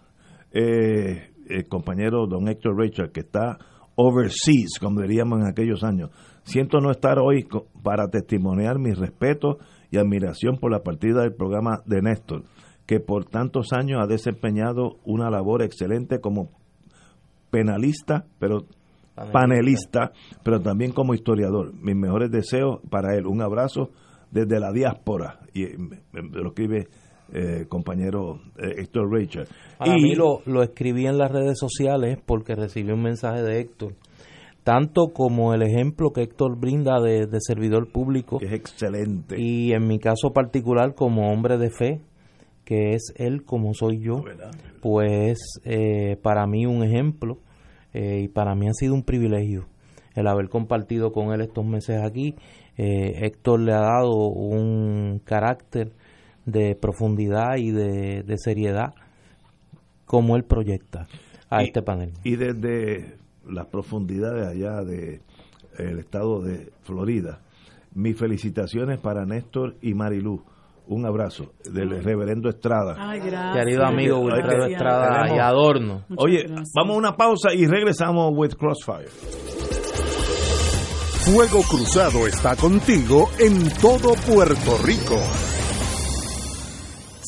eh, 0.52 1.32
el 1.50 1.68
compañero 1.68 2.28
don 2.28 2.48
Héctor 2.50 2.78
Richard, 2.78 3.12
que 3.12 3.22
está 3.22 3.58
overseas, 3.96 4.80
como 4.80 5.02
diríamos 5.02 5.40
en 5.40 5.48
aquellos 5.48 5.84
años, 5.84 6.10
siento 6.44 6.80
no 6.80 6.92
estar 6.92 7.20
hoy 7.20 7.48
para 7.84 8.08
testimoniar 8.08 8.80
mi 8.80 8.92
respeto 8.92 9.58
y 9.92 9.98
admiración 9.98 10.58
por 10.58 10.72
la 10.72 10.84
partida 10.84 11.22
del 11.22 11.34
programa 11.34 11.82
de 11.86 12.02
Néstor, 12.02 12.44
que 12.86 13.00
por 13.00 13.26
tantos 13.26 13.74
años 13.74 14.02
ha 14.02 14.08
desempeñado 14.08 14.98
una 15.06 15.30
labor 15.30 15.62
excelente 15.62 16.20
como 16.20 16.50
penalista, 17.52 18.26
pero 18.40 18.66
Panelista. 19.32 20.12
pero 20.44 20.60
también 20.60 20.92
como 20.92 21.14
historiador. 21.14 21.74
Mis 21.74 21.96
mejores 21.96 22.32
deseos 22.32 22.80
para 22.90 23.16
él. 23.16 23.28
Un 23.28 23.42
abrazo 23.42 23.92
desde 24.32 24.60
la 24.60 24.72
diáspora. 24.72 25.40
Y 25.54 25.64
eh, 25.64 25.78
lo 26.12 26.50
escribe 26.50 26.88
eh, 27.32 27.66
compañero 27.70 28.42
eh, 28.58 28.82
Héctor 28.82 29.12
Richard. 29.12 29.48
Para 29.78 29.94
mí 29.94 30.16
lo, 30.16 30.42
lo 30.46 30.64
escribí 30.64 31.06
en 31.06 31.18
las 31.18 31.32
redes 31.32 31.60
sociales 31.60 32.18
porque 32.26 32.56
recibí 32.56 32.92
un 32.92 33.04
mensaje 33.04 33.42
de 33.44 33.60
Héctor 33.60 33.94
tanto 34.64 35.08
como 35.14 35.54
el 35.54 35.62
ejemplo 35.62 36.12
que 36.12 36.22
Héctor 36.24 36.58
brinda 36.60 37.00
de, 37.02 37.26
de 37.28 37.38
servidor 37.42 37.92
público. 37.92 38.40
Que 38.40 38.46
es 38.48 38.54
excelente. 38.54 39.36
Y 39.40 39.74
en 39.74 39.88
mi 39.88 40.00
caso 40.00 40.32
particular 40.34 40.96
como 40.96 41.32
hombre 41.32 41.58
de 41.58 41.70
fe, 41.70 42.02
que 42.66 42.92
es 42.94 43.14
él 43.18 43.44
como 43.44 43.74
soy 43.74 44.00
yo, 44.00 44.24
pues 44.82 45.38
eh, 45.66 46.18
para 46.24 46.48
mí 46.48 46.66
un 46.66 46.84
ejemplo 46.84 47.40
eh, 47.94 48.22
y 48.24 48.28
para 48.30 48.56
mí 48.56 48.68
ha 48.68 48.74
sido 48.74 48.94
un 48.94 49.04
privilegio 49.04 49.66
el 50.16 50.28
haber 50.28 50.48
compartido 50.48 51.12
con 51.12 51.34
él 51.34 51.42
estos 51.42 51.66
meses 51.66 52.02
aquí. 52.02 52.36
Eh, 52.78 53.26
Héctor 53.26 53.60
le 53.62 53.74
ha 53.74 53.82
dado 53.82 54.16
un 54.30 55.20
carácter 55.26 55.92
de 56.46 56.76
profundidad 56.76 57.58
y 57.58 57.72
de, 57.72 58.24
de 58.24 58.38
seriedad 58.38 58.94
como 60.06 60.36
él 60.36 60.44
proyecta 60.44 61.08
a 61.50 61.64
Y- 61.64 61.68
este 61.68 61.82
panel. 61.82 62.12
Y 62.24 62.36
desde 62.36 63.16
las 63.48 63.68
profundidades 63.68 64.48
allá 64.48 64.84
de 64.84 65.22
el 65.78 66.00
estado 66.00 66.42
de 66.42 66.72
Florida, 66.84 67.42
mis 67.94 68.18
felicitaciones 68.18 69.00
para 69.00 69.26
Néstor 69.26 69.76
y 69.82 69.94
Marilú. 69.94 70.44
Un 70.86 71.06
abrazo 71.06 71.54
del 71.64 72.04
reverendo 72.04 72.50
Estrada. 72.50 72.96
Ay, 73.00 73.22
gracias. 73.22 73.64
Querido 73.64 73.86
amigo 73.86 74.20
Wilfredo 74.20 74.66
Estrada 74.66 75.34
y 75.34 75.40
Adorno. 75.40 76.04
Oye, 76.18 76.46
vamos 76.76 76.96
a 76.96 77.00
una 77.00 77.16
pausa 77.16 77.54
y 77.54 77.66
regresamos 77.66 78.34
with 78.36 78.56
Crossfire. 78.56 79.08
Fuego 81.24 81.62
Cruzado 81.70 82.28
está 82.28 82.58
contigo 82.58 83.30
en 83.40 83.70
todo 83.80 84.14
Puerto 84.28 84.78
Rico. 84.84 85.16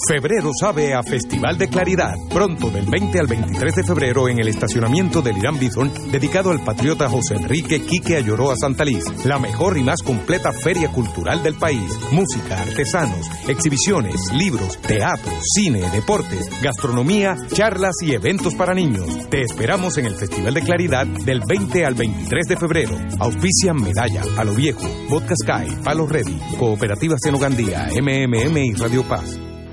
Febrero 0.08 0.52
sabe 0.60 0.94
a 0.94 1.02
Festival 1.02 1.58
de 1.58 1.68
Claridad. 1.68 2.14
Pronto, 2.30 2.70
del 2.70 2.86
20 2.86 3.20
al 3.20 3.28
23 3.28 3.76
de 3.76 3.84
febrero, 3.84 4.30
en 4.30 4.40
el 4.40 4.48
estacionamiento 4.48 5.22
del 5.22 5.38
Irán 5.38 5.58
Bithorn, 5.58 5.92
dedicado 6.12 6.52
al 6.52 6.64
patriota 6.64 7.10
José 7.10 7.36
Enrique 7.36 7.82
Quique 7.82 8.16
Ayoroa 8.16 8.56
Santaliz. 8.56 9.04
La 9.26 9.40
mejor 9.40 9.78
y 9.78 9.84
más 9.84 10.02
completa 10.04 10.52
feria 10.52 10.92
cultural 10.92 11.42
del 11.42 11.56
país. 11.56 11.82
Música, 12.12 12.62
artesanos, 12.62 13.26
exhibiciones, 13.48 14.32
libros, 14.34 14.78
teatro, 14.80 15.32
cine, 15.42 15.90
deportes, 15.92 16.50
gastronomía, 16.62 17.36
charlas 17.54 17.96
y 18.02 18.14
eventos 18.14 18.54
para 18.54 18.74
niños. 18.74 19.30
Te 19.30 19.42
esperamos 19.42 19.98
en 19.98 20.06
el 20.06 20.16
Festival 20.16 20.54
de 20.54 20.62
Claridad 20.62 21.08
del 21.08 21.42
20 21.48 21.86
al 21.86 21.96
23 21.96 22.48
de 22.48 22.58
febrero. 22.58 22.96
Auspician 23.20 23.78
Medalla, 23.78 24.22
A 24.38 24.44
lo 24.44 24.54
Viejo, 24.54 24.88
Vodka 25.10 25.34
Sky, 25.36 25.76
Palo 25.84 26.06
Ready, 26.06 26.40
Cooperativa 26.60 27.16
Senogandía, 27.18 27.88
MMM 27.92 28.58
y 28.58 28.74
Radio 28.74 29.04
Paz. 29.04 29.40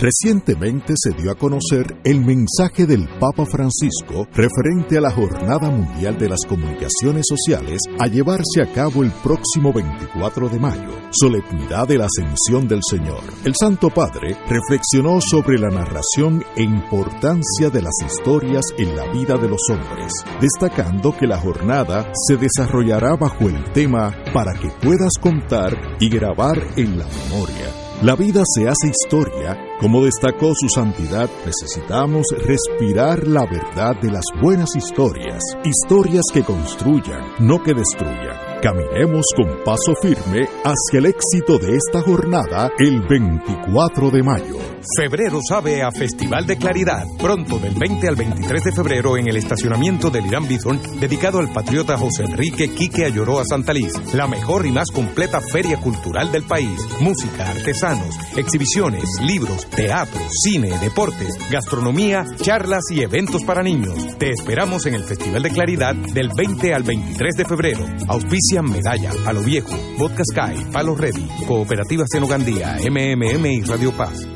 Recientemente 0.00 0.94
se 0.96 1.10
dio 1.10 1.32
a 1.32 1.34
conocer 1.34 1.96
el 2.04 2.20
mensaje 2.20 2.86
del 2.86 3.08
Papa 3.18 3.44
Francisco 3.44 4.28
referente 4.32 4.96
a 4.96 5.00
la 5.00 5.10
Jornada 5.10 5.70
Mundial 5.70 6.16
de 6.16 6.28
las 6.28 6.46
Comunicaciones 6.48 7.26
Sociales 7.28 7.80
a 7.98 8.06
llevarse 8.06 8.62
a 8.62 8.72
cabo 8.72 9.02
el 9.02 9.10
próximo 9.10 9.72
24 9.72 10.50
de 10.50 10.60
mayo, 10.60 10.92
solemnidad 11.10 11.88
de 11.88 11.98
la 11.98 12.06
Ascensión 12.06 12.68
del 12.68 12.78
Señor. 12.88 13.24
El 13.44 13.56
Santo 13.56 13.90
Padre 13.90 14.36
reflexionó 14.48 15.20
sobre 15.20 15.58
la 15.58 15.68
narración 15.68 16.44
e 16.54 16.62
importancia 16.62 17.68
de 17.68 17.82
las 17.82 17.94
historias 18.06 18.66
en 18.78 18.94
la 18.94 19.12
vida 19.12 19.36
de 19.36 19.48
los 19.48 19.62
hombres, 19.68 20.12
destacando 20.40 21.16
que 21.16 21.26
la 21.26 21.38
jornada 21.38 22.12
se 22.28 22.36
desarrollará 22.36 23.16
bajo 23.16 23.48
el 23.48 23.64
tema 23.72 24.14
para 24.32 24.52
que 24.54 24.70
puedas 24.80 25.14
contar 25.20 25.76
y 25.98 26.08
grabar 26.08 26.56
en 26.76 27.00
la 27.00 27.06
memoria. 27.06 27.88
La 28.00 28.14
vida 28.14 28.44
se 28.46 28.68
hace 28.68 28.90
historia, 28.90 29.58
como 29.80 30.04
destacó 30.04 30.52
su 30.54 30.68
santidad, 30.68 31.30
necesitamos 31.46 32.26
respirar 32.36 33.26
la 33.28 33.46
verdad 33.46 33.94
de 34.00 34.10
las 34.10 34.24
buenas 34.42 34.74
historias, 34.76 35.40
historias 35.64 36.24
que 36.32 36.42
construyan, 36.42 37.22
no 37.38 37.62
que 37.62 37.74
destruyan. 37.74 38.48
Caminemos 38.60 39.24
con 39.36 39.62
paso 39.64 39.94
firme 40.02 40.48
hacia 40.64 40.98
el 40.98 41.06
éxito 41.06 41.58
de 41.58 41.76
esta 41.76 42.02
jornada 42.02 42.72
el 42.78 43.02
24 43.02 44.10
de 44.10 44.22
mayo. 44.24 44.58
Febrero 44.96 45.40
sabe 45.46 45.82
a 45.82 45.90
Festival 45.90 46.46
de 46.46 46.56
Claridad. 46.56 47.04
Pronto, 47.18 47.58
del 47.58 47.74
20 47.74 48.08
al 48.08 48.16
23 48.16 48.64
de 48.64 48.72
febrero, 48.72 49.16
en 49.16 49.28
el 49.28 49.36
estacionamiento 49.36 50.10
del 50.10 50.26
Irán 50.26 50.48
Bithorn, 50.48 50.80
dedicado 50.98 51.38
al 51.38 51.52
patriota 51.52 51.96
José 51.96 52.24
Enrique 52.24 52.70
Quique 52.70 53.04
Ayoroa 53.04 53.44
Santaliz. 53.44 53.92
La 54.14 54.26
mejor 54.26 54.66
y 54.66 54.72
más 54.72 54.90
completa 54.92 55.40
feria 55.40 55.78
cultural 55.80 56.32
del 56.32 56.44
país. 56.44 56.80
Música, 57.00 57.50
artesanos, 57.50 58.16
exhibiciones, 58.36 59.04
libros, 59.20 59.67
teatro, 59.70 60.20
cine, 60.42 60.78
deportes, 60.80 61.36
gastronomía, 61.50 62.24
charlas 62.40 62.84
y 62.90 63.02
eventos 63.02 63.44
para 63.44 63.62
niños. 63.62 63.94
Te 64.18 64.30
esperamos 64.30 64.86
en 64.86 64.94
el 64.94 65.04
Festival 65.04 65.42
de 65.42 65.50
Claridad 65.50 65.94
del 65.94 66.30
20 66.36 66.74
al 66.74 66.82
23 66.82 67.34
de 67.34 67.44
febrero. 67.44 67.86
Auspician 68.08 68.64
Medalla, 68.64 69.12
A 69.26 69.32
lo 69.32 69.42
Viejo, 69.42 69.76
Vodka 69.98 70.22
Sky, 70.24 70.64
Palo 70.72 70.94
Ready, 70.94 71.26
Cooperativa 71.46 72.04
Senogandía, 72.06 72.76
MMM 72.88 73.46
y 73.46 73.62
Radio 73.62 73.92
Paz. 73.92 74.26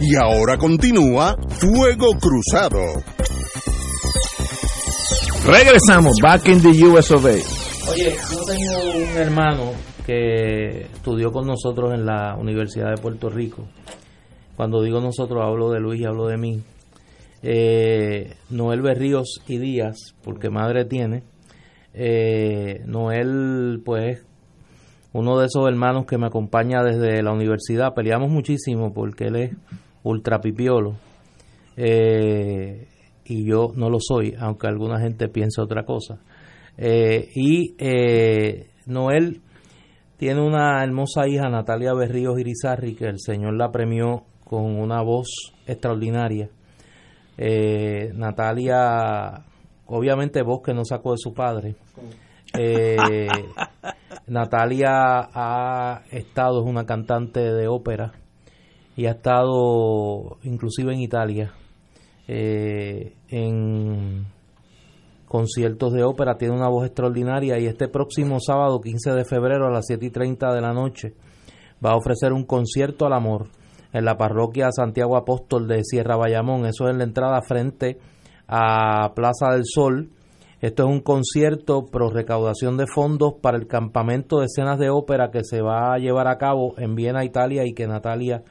Y 0.00 0.16
ahora 0.16 0.58
continúa 0.58 1.36
Fuego 1.48 2.18
Cruzado. 2.18 2.80
Regresamos, 5.44 6.14
back 6.22 6.48
in 6.48 6.60
the 6.60 6.86
US 6.86 7.10
of 7.10 7.24
A. 7.24 7.30
Oye, 7.90 8.16
yo 8.30 8.44
tengo 8.44 8.96
un 8.96 9.16
hermano 9.16 9.72
que 10.06 10.82
estudió 10.82 11.32
con 11.32 11.46
nosotros 11.46 11.92
en 11.94 12.06
la 12.06 12.36
Universidad 12.36 12.90
de 12.90 13.00
Puerto 13.00 13.30
Rico. 13.30 13.64
Cuando 14.56 14.82
digo 14.82 15.00
nosotros, 15.00 15.42
hablo 15.42 15.70
de 15.70 15.80
Luis 15.80 16.00
y 16.00 16.04
hablo 16.04 16.26
de 16.26 16.36
mí. 16.36 16.62
Eh, 17.42 18.34
Noel 18.50 18.82
Berríos 18.82 19.42
y 19.48 19.58
Díaz, 19.58 20.14
porque 20.22 20.50
madre 20.50 20.84
tiene. 20.84 21.22
Eh, 21.94 22.82
Noel, 22.86 23.80
pues, 23.84 24.24
uno 25.12 25.38
de 25.38 25.46
esos 25.46 25.68
hermanos 25.68 26.06
que 26.06 26.18
me 26.18 26.26
acompaña 26.26 26.82
desde 26.82 27.22
la 27.22 27.32
universidad. 27.32 27.94
Peleamos 27.94 28.30
muchísimo 28.30 28.92
porque 28.92 29.24
él 29.24 29.36
es 29.36 29.56
ultra 30.02 30.40
pipiolo. 30.40 30.96
Eh, 31.76 32.88
y 33.24 33.46
yo 33.46 33.72
no 33.74 33.88
lo 33.88 33.98
soy, 34.00 34.34
aunque 34.38 34.66
alguna 34.66 35.00
gente 35.00 35.28
piense 35.28 35.60
otra 35.60 35.84
cosa. 35.84 36.18
Eh, 36.76 37.28
y 37.34 37.74
eh, 37.78 38.70
Noel 38.86 39.40
tiene 40.22 40.40
una 40.40 40.84
hermosa 40.84 41.26
hija, 41.26 41.48
Natalia 41.48 41.92
Berríos 41.94 42.38
Irizarri, 42.38 42.94
que 42.94 43.06
el 43.06 43.18
Señor 43.18 43.56
la 43.56 43.72
premió 43.72 44.22
con 44.44 44.78
una 44.78 45.02
voz 45.02 45.52
extraordinaria. 45.66 46.48
Eh, 47.36 48.12
Natalia, 48.14 49.44
obviamente 49.86 50.42
voz 50.42 50.62
que 50.64 50.74
no 50.74 50.84
sacó 50.84 51.10
de 51.10 51.18
su 51.18 51.34
padre. 51.34 51.74
Eh, 52.56 53.26
Natalia 54.28 55.28
ha 55.34 56.02
estado, 56.12 56.62
es 56.62 56.70
una 56.70 56.86
cantante 56.86 57.40
de 57.40 57.66
ópera 57.66 58.12
y 58.94 59.06
ha 59.06 59.14
estado 59.14 60.38
inclusive 60.44 60.92
en 60.92 61.00
Italia, 61.00 61.52
eh, 62.28 63.16
en 63.26 64.26
conciertos 65.32 65.94
de 65.94 66.04
ópera, 66.04 66.36
tiene 66.36 66.54
una 66.54 66.68
voz 66.68 66.84
extraordinaria 66.84 67.58
y 67.58 67.64
este 67.64 67.88
próximo 67.88 68.36
sábado 68.38 68.82
15 68.82 69.12
de 69.12 69.24
febrero 69.24 69.66
a 69.66 69.70
las 69.70 69.86
7 69.86 70.04
y 70.04 70.10
30 70.10 70.52
de 70.52 70.60
la 70.60 70.74
noche 70.74 71.14
va 71.82 71.92
a 71.92 71.96
ofrecer 71.96 72.34
un 72.34 72.44
concierto 72.44 73.06
al 73.06 73.14
amor 73.14 73.48
en 73.94 74.04
la 74.04 74.18
parroquia 74.18 74.70
Santiago 74.70 75.16
Apóstol 75.16 75.68
de 75.68 75.84
Sierra 75.84 76.16
Bayamón, 76.16 76.66
eso 76.66 76.84
es 76.84 76.90
en 76.90 76.98
la 76.98 77.04
entrada 77.04 77.40
frente 77.40 77.98
a 78.46 79.14
Plaza 79.14 79.52
del 79.52 79.62
Sol. 79.64 80.10
Esto 80.60 80.82
es 80.82 80.88
un 80.90 81.00
concierto 81.00 81.86
pro 81.86 82.10
recaudación 82.10 82.76
de 82.76 82.84
fondos 82.86 83.32
para 83.40 83.56
el 83.56 83.66
campamento 83.66 84.40
de 84.40 84.46
escenas 84.46 84.78
de 84.78 84.90
ópera 84.90 85.30
que 85.30 85.44
se 85.44 85.62
va 85.62 85.94
a 85.94 85.98
llevar 85.98 86.28
a 86.28 86.36
cabo 86.36 86.74
en 86.76 86.94
Viena, 86.94 87.24
Italia 87.24 87.64
y 87.64 87.72
que 87.72 87.86
Natalia 87.86 88.42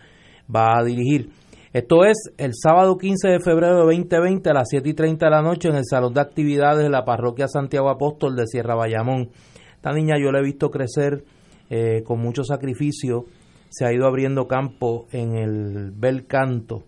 va 0.54 0.80
a 0.80 0.84
dirigir. 0.84 1.30
Esto 1.74 2.04
es 2.04 2.18
el 2.38 2.52
sábado 2.54 2.98
15 2.98 3.30
de 3.30 3.40
febrero 3.40 3.76
de 3.78 3.84
2020 3.96 4.50
a 4.50 4.54
las 4.54 4.68
7 4.70 4.90
y 4.90 4.94
30 4.94 5.26
de 5.26 5.32
la 5.32 5.42
noche 5.42 5.70
en 5.70 5.76
el 5.76 5.86
Salón 5.86 6.14
de 6.14 6.20
Actividades 6.20 6.84
de 6.84 6.90
la 6.90 7.06
Parroquia 7.06 7.48
Santiago 7.48 7.90
Apóstol 7.90 8.36
de 8.36 8.46
Sierra 8.46 8.76
Bayamón. 8.76 9.30
Esta 9.76 9.94
niña 9.94 10.16
yo 10.22 10.32
la 10.34 10.40
he 10.40 10.44
visto 10.44 10.70
crecer 10.70 11.24
eh, 11.70 12.04
con 12.06 12.20
mucho 12.20 12.44
sacrificio, 12.44 13.24
se 13.70 13.86
ha 13.86 13.94
ido 13.94 14.06
abriendo 14.06 14.48
campo 14.50 15.08
en 15.14 15.38
el 15.38 15.92
bel 15.92 16.28
canto 16.28 16.84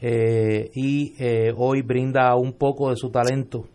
eh, 0.00 0.70
y 0.74 1.12
eh, 1.18 1.52
hoy 1.54 1.82
brinda 1.82 2.34
un 2.34 2.54
poco 2.54 2.88
de 2.88 2.96
su 2.96 3.10
talento 3.10 3.66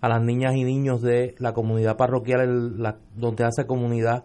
a 0.00 0.08
las 0.08 0.22
niñas 0.22 0.54
y 0.54 0.62
niños 0.62 1.02
de 1.02 1.34
la 1.38 1.52
comunidad 1.52 1.96
parroquial 1.96 2.80
la- 2.80 2.98
donde 3.16 3.42
hace 3.44 3.66
comunidad 3.66 4.22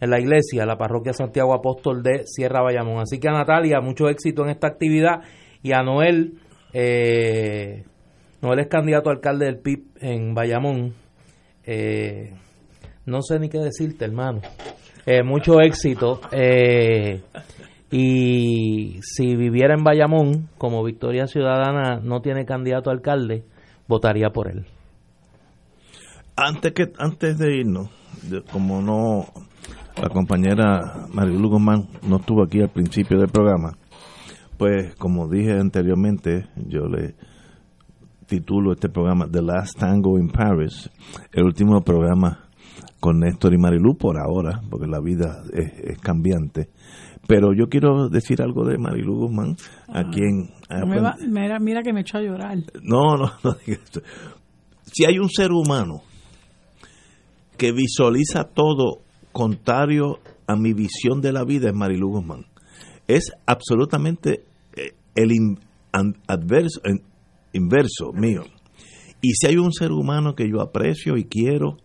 en 0.00 0.10
la 0.10 0.18
iglesia, 0.18 0.64
la 0.64 0.76
parroquia 0.76 1.12
Santiago 1.12 1.54
Apóstol 1.54 2.02
de 2.02 2.26
Sierra 2.26 2.62
Bayamón. 2.62 3.00
Así 3.00 3.18
que 3.18 3.28
a 3.28 3.32
Natalia, 3.32 3.80
mucho 3.80 4.08
éxito 4.08 4.42
en 4.42 4.50
esta 4.50 4.66
actividad 4.68 5.20
y 5.62 5.72
a 5.72 5.82
Noel, 5.82 6.38
eh, 6.72 7.84
Noel 8.40 8.60
es 8.60 8.68
candidato 8.68 9.10
a 9.10 9.12
alcalde 9.12 9.46
del 9.46 9.58
PIB 9.58 9.84
en 10.00 10.34
Bayamón. 10.34 10.94
Eh, 11.64 12.32
no 13.06 13.22
sé 13.22 13.38
ni 13.38 13.48
qué 13.48 13.58
decirte, 13.58 14.06
hermano. 14.06 14.40
Eh, 15.04 15.22
mucho 15.22 15.60
éxito. 15.60 16.20
eh, 16.32 17.20
y 17.92 19.00
si 19.02 19.34
viviera 19.34 19.74
en 19.74 19.82
Bayamón, 19.82 20.48
como 20.58 20.84
Victoria 20.84 21.26
Ciudadana 21.26 22.00
no 22.00 22.20
tiene 22.20 22.44
candidato 22.44 22.88
a 22.88 22.92
alcalde, 22.92 23.42
votaría 23.88 24.30
por 24.30 24.48
él. 24.48 24.64
Antes 26.36 26.72
que 26.72 26.92
antes 26.98 27.36
de 27.36 27.56
irnos, 27.56 27.90
como 28.52 28.80
no 28.80 29.26
la 30.00 30.08
compañera 30.08 31.06
Marilu 31.12 31.48
Guzmán 31.50 31.88
no 32.06 32.16
estuvo 32.16 32.42
aquí 32.42 32.60
al 32.60 32.70
principio 32.70 33.18
del 33.18 33.28
programa, 33.28 33.76
pues 34.56 34.94
como 34.96 35.28
dije 35.28 35.52
anteriormente, 35.52 36.46
yo 36.66 36.86
le 36.86 37.14
titulo 38.26 38.72
este 38.72 38.88
programa 38.88 39.26
The 39.30 39.42
Last 39.42 39.78
Tango 39.78 40.18
in 40.18 40.28
Paris, 40.28 40.88
el 41.32 41.44
último 41.44 41.80
programa 41.82 42.44
con 43.00 43.18
Néstor 43.20 43.54
y 43.54 43.58
Marilu 43.58 43.96
por 43.96 44.18
ahora, 44.18 44.60
porque 44.70 44.86
la 44.86 45.00
vida 45.00 45.42
es, 45.52 45.72
es 45.94 45.98
cambiante. 45.98 46.68
Pero 47.26 47.52
yo 47.54 47.68
quiero 47.68 48.08
decir 48.08 48.42
algo 48.42 48.64
de 48.66 48.76
Marilu 48.78 49.14
Guzmán, 49.16 49.56
a 49.88 50.04
quien... 50.10 50.50
No 50.68 50.86
me 50.86 51.00
va- 51.00 51.16
mira, 51.28 51.58
mira 51.58 51.82
que 51.82 51.92
me 51.92 52.00
echó 52.02 52.18
a 52.18 52.22
llorar. 52.22 52.58
No, 52.82 53.16
no, 53.16 53.32
no. 53.44 53.56
Si 54.84 55.04
hay 55.04 55.18
un 55.18 55.28
ser 55.30 55.50
humano 55.52 56.02
que 57.56 57.72
visualiza 57.72 58.44
todo 58.44 59.02
contrario 59.32 60.18
a 60.46 60.56
mi 60.56 60.72
visión 60.72 61.20
de 61.20 61.32
la 61.32 61.44
vida 61.44 61.68
es 61.68 61.74
Marilu 61.74 62.08
Guzmán. 62.10 62.46
Es 63.08 63.32
absolutamente 63.46 64.44
eh, 64.76 64.92
el 65.14 65.32
in- 65.32 65.58
an- 65.92 66.16
adverso, 66.26 66.80
en- 66.84 67.02
inverso 67.52 68.12
mío. 68.12 68.42
Y 69.22 69.32
si 69.34 69.46
hay 69.48 69.56
un 69.56 69.72
ser 69.72 69.92
humano 69.92 70.34
que 70.34 70.48
yo 70.48 70.60
aprecio 70.60 71.16
y 71.16 71.24
quiero, 71.24 71.76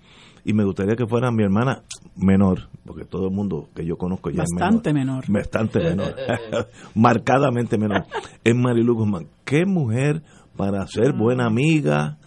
y 0.43 0.53
me 0.53 0.63
gustaría 0.63 0.95
que 0.95 1.07
fuera 1.07 1.31
mi 1.31 1.43
hermana 1.43 1.83
menor, 2.15 2.69
porque 2.85 3.03
todo 3.03 3.27
el 3.27 3.33
mundo 3.33 3.67
que 3.75 3.85
yo 3.85 3.97
conozco 3.97 4.29
ya 4.29 4.43
Bastante 4.43 4.89
es 4.91 4.93
menor. 4.95 5.27
menor. 5.27 5.41
Bastante 5.43 5.79
menor. 5.79 6.15
Marcadamente 6.95 7.77
menor. 7.77 8.05
Es 8.43 8.55
Marilu 8.55 8.95
Guzmán. 8.95 9.27
Qué 9.43 9.65
mujer 9.65 10.21
para 10.55 10.85
ser 10.87 11.13
buena 11.13 11.45
amiga, 11.47 12.17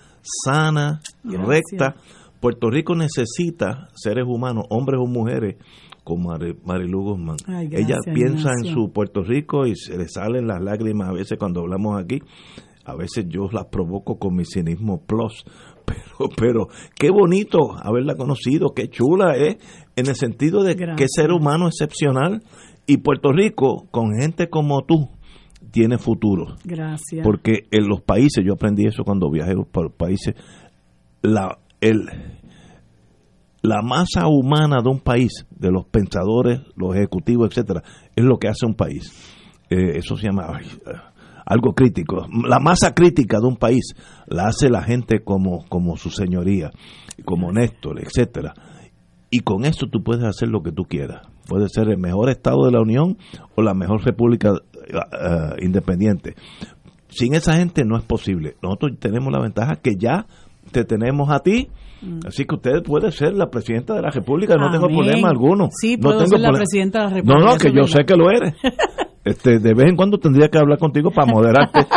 sana, 0.44 1.00
Gracias. 1.22 1.46
recta. 1.48 1.94
Puerto 2.40 2.70
Rico 2.70 2.94
necesita 2.94 3.88
seres 3.94 4.24
humanos, 4.26 4.64
hombres 4.70 5.00
o 5.02 5.06
mujeres, 5.06 5.56
como 6.04 6.30
Mari- 6.30 6.56
Marilu 6.64 7.02
Guzmán. 7.02 7.36
Ay, 7.46 7.68
gracias, 7.68 7.98
Ella 8.06 8.14
piensa 8.14 8.50
en 8.62 8.72
su 8.72 8.90
Puerto 8.92 9.22
Rico 9.22 9.66
y 9.66 9.74
se 9.76 9.96
le 9.98 10.08
salen 10.08 10.46
las 10.46 10.62
lágrimas 10.62 11.08
a 11.08 11.12
veces 11.12 11.38
cuando 11.38 11.60
hablamos 11.60 12.00
aquí. 12.00 12.20
A 12.84 12.94
veces 12.96 13.26
yo 13.28 13.48
las 13.52 13.66
provoco 13.66 14.18
con 14.18 14.34
mi 14.34 14.44
cinismo 14.44 15.02
plus. 15.04 15.44
Pero, 15.88 16.28
pero 16.36 16.66
qué 16.98 17.08
bonito 17.10 17.58
haberla 17.82 18.14
conocido, 18.14 18.74
qué 18.76 18.88
chula 18.90 19.36
es, 19.36 19.56
en 19.96 20.06
el 20.06 20.14
sentido 20.16 20.62
de 20.62 20.76
que 20.76 20.84
Gracias. 20.84 21.10
ser 21.16 21.32
humano 21.32 21.66
excepcional. 21.66 22.42
Y 22.86 22.98
Puerto 22.98 23.32
Rico, 23.32 23.86
con 23.90 24.12
gente 24.20 24.50
como 24.50 24.82
tú, 24.82 25.08
tiene 25.70 25.96
futuro. 25.96 26.56
Gracias. 26.64 27.24
Porque 27.24 27.68
en 27.70 27.88
los 27.88 28.02
países, 28.02 28.44
yo 28.46 28.52
aprendí 28.52 28.84
eso 28.86 29.02
cuando 29.02 29.30
viajé 29.30 29.54
por 29.72 29.92
países, 29.94 30.34
la, 31.22 31.58
el, 31.80 32.06
la 33.62 33.82
masa 33.82 34.28
humana 34.28 34.78
de 34.82 34.90
un 34.90 35.00
país, 35.00 35.46
de 35.50 35.70
los 35.70 35.86
pensadores, 35.86 36.60
los 36.76 36.94
ejecutivos, 36.94 37.48
etcétera, 37.50 37.82
es 38.14 38.24
lo 38.24 38.38
que 38.38 38.48
hace 38.48 38.66
un 38.66 38.74
país. 38.74 39.12
Eh, 39.70 39.98
eso 39.98 40.16
se 40.16 40.26
llama 40.26 40.60
eh, 40.60 40.92
algo 41.44 41.74
crítico. 41.74 42.26
La 42.46 42.58
masa 42.58 42.94
crítica 42.94 43.38
de 43.40 43.46
un 43.46 43.56
país 43.56 43.94
la 44.26 44.46
hace 44.46 44.70
la 44.70 44.82
gente 44.82 45.20
como, 45.20 45.64
como 45.68 45.96
su 45.96 46.10
señoría, 46.10 46.70
como 47.24 47.52
Néstor, 47.52 48.00
etcétera. 48.00 48.54
Y 49.30 49.40
con 49.40 49.64
eso 49.64 49.86
tú 49.86 50.02
puedes 50.02 50.24
hacer 50.24 50.48
lo 50.48 50.62
que 50.62 50.72
tú 50.72 50.84
quieras. 50.84 51.26
Puede 51.46 51.68
ser 51.68 51.88
el 51.88 51.98
mejor 51.98 52.30
Estado 52.30 52.64
de 52.64 52.72
la 52.72 52.80
Unión 52.80 53.18
o 53.56 53.62
la 53.62 53.74
mejor 53.74 54.04
República 54.04 54.52
eh, 54.52 55.64
independiente. 55.64 56.34
Sin 57.08 57.34
esa 57.34 57.54
gente 57.54 57.84
no 57.84 57.96
es 57.96 58.04
posible. 58.04 58.56
Nosotros 58.62 58.92
tenemos 58.98 59.32
la 59.32 59.40
ventaja 59.40 59.76
que 59.76 59.96
ya 59.98 60.26
te 60.72 60.84
tenemos 60.84 61.30
a 61.30 61.40
ti. 61.40 61.68
Así 62.26 62.44
que 62.44 62.54
usted 62.54 62.82
puede 62.84 63.10
ser 63.10 63.32
la 63.34 63.50
presidenta 63.50 63.94
de 63.94 64.02
la 64.02 64.10
República, 64.10 64.54
no 64.56 64.70
tengo 64.70 64.86
problema 64.86 65.28
alguno. 65.30 65.68
Sí, 65.72 65.96
no 65.96 66.02
puedo 66.02 66.18
tengo 66.18 66.30
ser 66.30 66.40
la 66.40 66.48
problema. 66.48 66.58
presidenta 66.64 66.98
de 66.98 67.04
la 67.04 67.10
No, 67.10 67.16
República. 67.16 67.40
no, 67.44 67.50
eso 67.56 67.58
que 67.58 67.72
yo 67.76 67.84
sé 67.86 68.04
que 68.04 68.14
lo 68.16 68.30
eres. 68.30 68.54
Este, 69.24 69.58
de 69.58 69.74
vez 69.74 69.90
en 69.90 69.96
cuando 69.96 70.16
tendría 70.16 70.48
que 70.48 70.56
hablar 70.56 70.78
contigo 70.78 71.10
para 71.10 71.30
moderarte. 71.30 71.80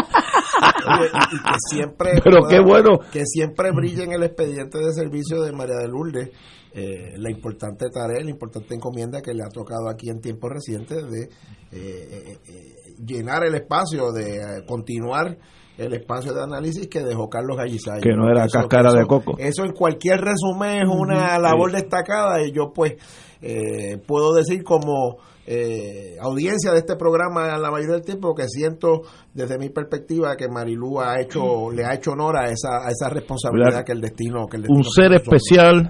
Y, 0.62 1.38
que 1.38 1.56
siempre 1.70 2.10
Pero 2.24 2.40
pueda- 2.42 2.50
qué 2.50 2.60
bueno. 2.60 3.00
que 3.12 3.26
siempre 3.26 3.72
brille 3.72 4.04
en 4.04 4.12
el 4.12 4.24
expediente 4.24 4.78
de 4.80 4.92
servicio 4.94 5.42
de 5.42 5.52
María 5.54 5.76
de 5.78 5.88
Lourdes 5.88 6.30
eh, 6.74 7.14
la 7.18 7.32
importante 7.32 7.86
tarea, 7.90 8.24
la 8.24 8.30
importante 8.30 8.74
encomienda 8.76 9.22
que 9.22 9.34
le 9.34 9.44
ha 9.44 9.50
tocado 9.50 9.90
aquí 9.90 10.10
en 10.10 10.20
tiempos 10.22 10.52
recientes 10.52 10.98
de 11.10 11.24
eh, 11.24 11.30
eh, 11.72 12.38
eh, 12.48 12.76
llenar 13.06 13.44
el 13.46 13.56
espacio, 13.56 14.12
de 14.12 14.36
eh, 14.38 14.66
continuar 14.68 15.38
el 15.86 15.94
espacio 15.94 16.34
de 16.34 16.44
análisis 16.44 16.88
que 16.88 17.02
dejó 17.04 17.30
Carlos 17.30 17.58
Gallisay. 17.58 18.02
Que 18.02 18.14
no 18.16 18.30
era 18.30 18.46
Eso- 18.46 18.60
cáscara 18.60 18.94
de 18.94 19.06
coco. 19.06 19.36
Eso 19.38 19.64
en 19.64 19.72
cualquier 19.74 20.20
resumen 20.22 20.84
es 20.84 20.88
una 20.90 21.38
labor 21.40 21.72
Sí. 21.72 21.78
destacada 21.78 22.42
y 22.46 22.52
yo 22.52 22.72
pues 22.74 22.94
eh, 23.42 23.98
puedo 24.06 24.34
decir 24.34 24.64
como 24.64 25.18
eh, 25.48 26.16
audiencia 26.22 26.72
de 26.72 26.78
este 26.78 26.96
programa 26.96 27.58
la 27.58 27.72
mayoría 27.72 27.96
del 27.96 28.06
tiempo 28.06 28.36
que 28.36 28.48
siento 28.48 29.02
desde 29.34 29.58
mi 29.58 29.70
perspectiva 29.70 30.36
que 30.38 30.48
Marilú 30.48 31.02
ha 31.02 31.20
hecho 31.20 31.72
le 31.72 31.84
ha 31.84 31.96
hecho 31.96 32.12
honor 32.12 32.38
a 32.38 32.46
esa, 32.52 32.86
a 32.86 32.90
esa 32.92 33.10
responsabilidad 33.10 33.70
¿Verdad? 33.72 33.86
que 33.86 33.92
el 33.94 34.02
destino 34.02 34.46
que 34.48 34.58
el 34.58 34.66
un 34.70 34.84
ser 34.84 35.14
especial, 35.14 35.90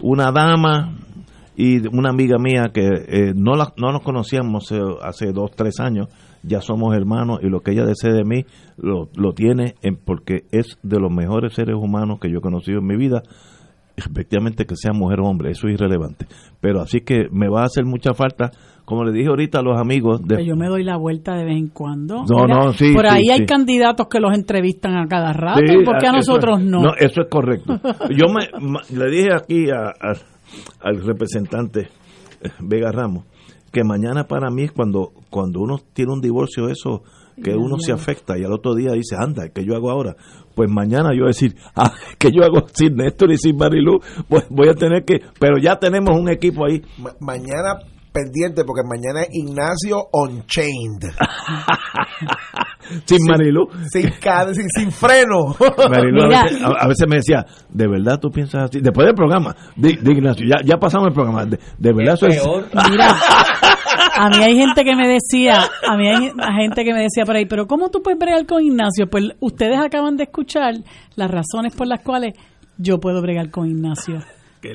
una 0.00 0.30
dama 0.30 0.96
y 1.56 1.84
una 1.94 2.10
amiga 2.10 2.38
mía 2.38 2.70
que 2.72 2.86
eh, 2.86 3.32
no, 3.34 3.56
la, 3.56 3.72
no 3.76 3.90
nos 3.92 4.02
conocíamos 4.02 4.70
eh, 4.72 4.78
hace 5.02 5.32
dos, 5.32 5.50
tres 5.54 5.80
años, 5.80 6.06
ya 6.42 6.60
somos 6.60 6.94
hermanos 6.96 7.38
y 7.42 7.48
lo 7.48 7.60
que 7.60 7.72
ella 7.72 7.84
desee 7.84 8.12
de 8.12 8.24
mí 8.24 8.44
lo, 8.76 9.08
lo 9.16 9.32
tiene 9.32 9.74
en- 9.82 9.96
porque 9.96 10.44
es 10.50 10.78
de 10.82 10.98
los 10.98 11.10
mejores 11.12 11.54
seres 11.54 11.76
humanos 11.76 12.18
que 12.20 12.30
yo 12.30 12.38
he 12.38 12.40
conocido 12.42 12.78
en 12.80 12.86
mi 12.86 12.96
vida. 12.96 13.22
Efectivamente 13.94 14.64
que 14.64 14.74
sea 14.74 14.92
mujer 14.94 15.20
o 15.20 15.26
hombre, 15.26 15.50
eso 15.50 15.68
es 15.68 15.74
irrelevante. 15.74 16.26
Pero 16.60 16.80
así 16.80 17.00
que 17.02 17.26
me 17.30 17.48
va 17.48 17.60
a 17.60 17.64
hacer 17.66 17.84
mucha 17.84 18.14
falta, 18.14 18.50
como 18.86 19.04
le 19.04 19.12
dije 19.12 19.28
ahorita 19.28 19.58
a 19.58 19.62
los 19.62 19.78
amigos 19.78 20.22
de 20.26 20.36
Que 20.38 20.46
yo 20.46 20.56
me 20.56 20.66
doy 20.68 20.82
la 20.82 20.96
vuelta 20.96 21.34
de 21.36 21.44
vez 21.44 21.58
en 21.58 21.68
cuando. 21.68 22.24
No, 22.28 22.46
no, 22.46 22.72
sí, 22.72 22.92
Por 22.94 23.06
sí, 23.06 23.14
ahí 23.14 23.28
hay 23.30 23.40
sí. 23.40 23.44
candidatos 23.46 24.08
que 24.08 24.18
los 24.18 24.32
entrevistan 24.36 24.96
a 24.96 25.06
cada 25.06 25.34
rato. 25.34 25.60
Sí, 25.66 25.74
¿y 25.80 25.84
¿Por 25.84 25.98
qué 25.98 26.06
a 26.06 26.10
eso- 26.10 26.16
nosotros 26.32 26.62
no? 26.62 26.94
eso 26.98 27.20
es 27.20 27.28
correcto. 27.30 27.78
Yo 28.10 28.26
me, 28.32 28.48
le 28.96 29.10
dije 29.10 29.28
aquí 29.34 29.70
a- 29.70 29.90
a- 29.90 30.88
al 30.88 31.04
representante 31.04 31.88
eh, 32.42 32.48
Vega 32.60 32.90
Ramos 32.90 33.26
que 33.72 33.82
mañana 33.84 34.24
para 34.24 34.50
mí 34.50 34.64
es 34.64 34.72
cuando, 34.72 35.12
cuando 35.30 35.60
uno 35.60 35.78
tiene 35.94 36.12
un 36.12 36.20
divorcio, 36.20 36.68
eso 36.68 37.02
que 37.42 37.54
uno 37.54 37.78
se 37.78 37.92
afecta 37.92 38.38
y 38.38 38.44
al 38.44 38.52
otro 38.52 38.74
día 38.74 38.92
dice, 38.92 39.16
anda, 39.18 39.48
¿qué 39.48 39.64
yo 39.64 39.74
hago 39.74 39.90
ahora? 39.90 40.14
Pues 40.54 40.70
mañana 40.70 41.10
yo 41.14 41.20
voy 41.20 41.28
a 41.28 41.34
decir, 41.34 41.56
ah, 41.76 41.90
¿qué 42.18 42.28
yo 42.30 42.44
hago 42.44 42.66
sin 42.74 42.94
Néstor 42.96 43.32
y 43.32 43.38
sin 43.38 43.56
Marilú? 43.56 44.00
Pues 44.28 44.44
voy 44.50 44.68
a 44.68 44.74
tener 44.74 45.04
que, 45.04 45.20
pero 45.40 45.56
ya 45.58 45.76
tenemos 45.78 46.16
un 46.18 46.28
equipo 46.28 46.66
ahí. 46.66 46.82
Ma- 46.98 47.14
mañana 47.20 47.78
pendiente 48.12 48.62
porque 48.66 48.82
mañana 48.86 49.22
es 49.22 49.28
Ignacio 49.32 50.04
Unchained 50.12 51.14
sin 53.06 53.24
Marilu. 53.26 53.66
Sin, 53.90 54.02
sin, 54.12 54.68
sin 54.76 54.90
freno. 54.92 55.56
Marilu 55.90 56.22
a 56.24 56.28
veces, 56.42 56.62
a, 56.62 56.66
a 56.84 56.88
veces 56.88 57.06
me 57.08 57.16
decía, 57.16 57.46
¿de 57.70 57.88
verdad 57.88 58.18
tú 58.20 58.28
piensas 58.30 58.64
así? 58.64 58.80
Después 58.82 59.06
del 59.06 59.14
programa, 59.14 59.56
de, 59.76 59.94
de 59.94 60.12
Ignacio, 60.12 60.46
ya, 60.46 60.56
ya 60.64 60.76
pasamos 60.76 61.08
el 61.08 61.14
programa, 61.14 61.46
¿de, 61.46 61.58
de 61.78 61.92
verdad 61.94 62.14
eso 62.14 62.26
es? 62.26 62.42
Mira, 62.90 63.16
a 64.14 64.28
mí 64.28 64.42
hay 64.42 64.56
gente 64.56 64.84
que 64.84 64.96
me 64.96 65.08
decía, 65.08 65.62
a 65.86 65.96
mí 65.96 66.08
hay 66.08 66.32
gente 66.60 66.84
que 66.84 66.92
me 66.92 67.02
decía 67.02 67.24
por 67.24 67.36
ahí, 67.36 67.46
pero 67.46 67.66
¿cómo 67.66 67.90
tú 67.90 68.02
puedes 68.02 68.18
bregar 68.18 68.46
con 68.46 68.62
Ignacio? 68.62 69.08
Pues 69.08 69.24
ustedes 69.40 69.78
acaban 69.78 70.16
de 70.16 70.24
escuchar 70.24 70.74
las 71.16 71.30
razones 71.30 71.74
por 71.74 71.86
las 71.86 72.02
cuales 72.02 72.34
yo 72.78 72.98
puedo 72.98 73.20
bregar 73.22 73.50
con 73.50 73.68
Ignacio. 73.68 74.20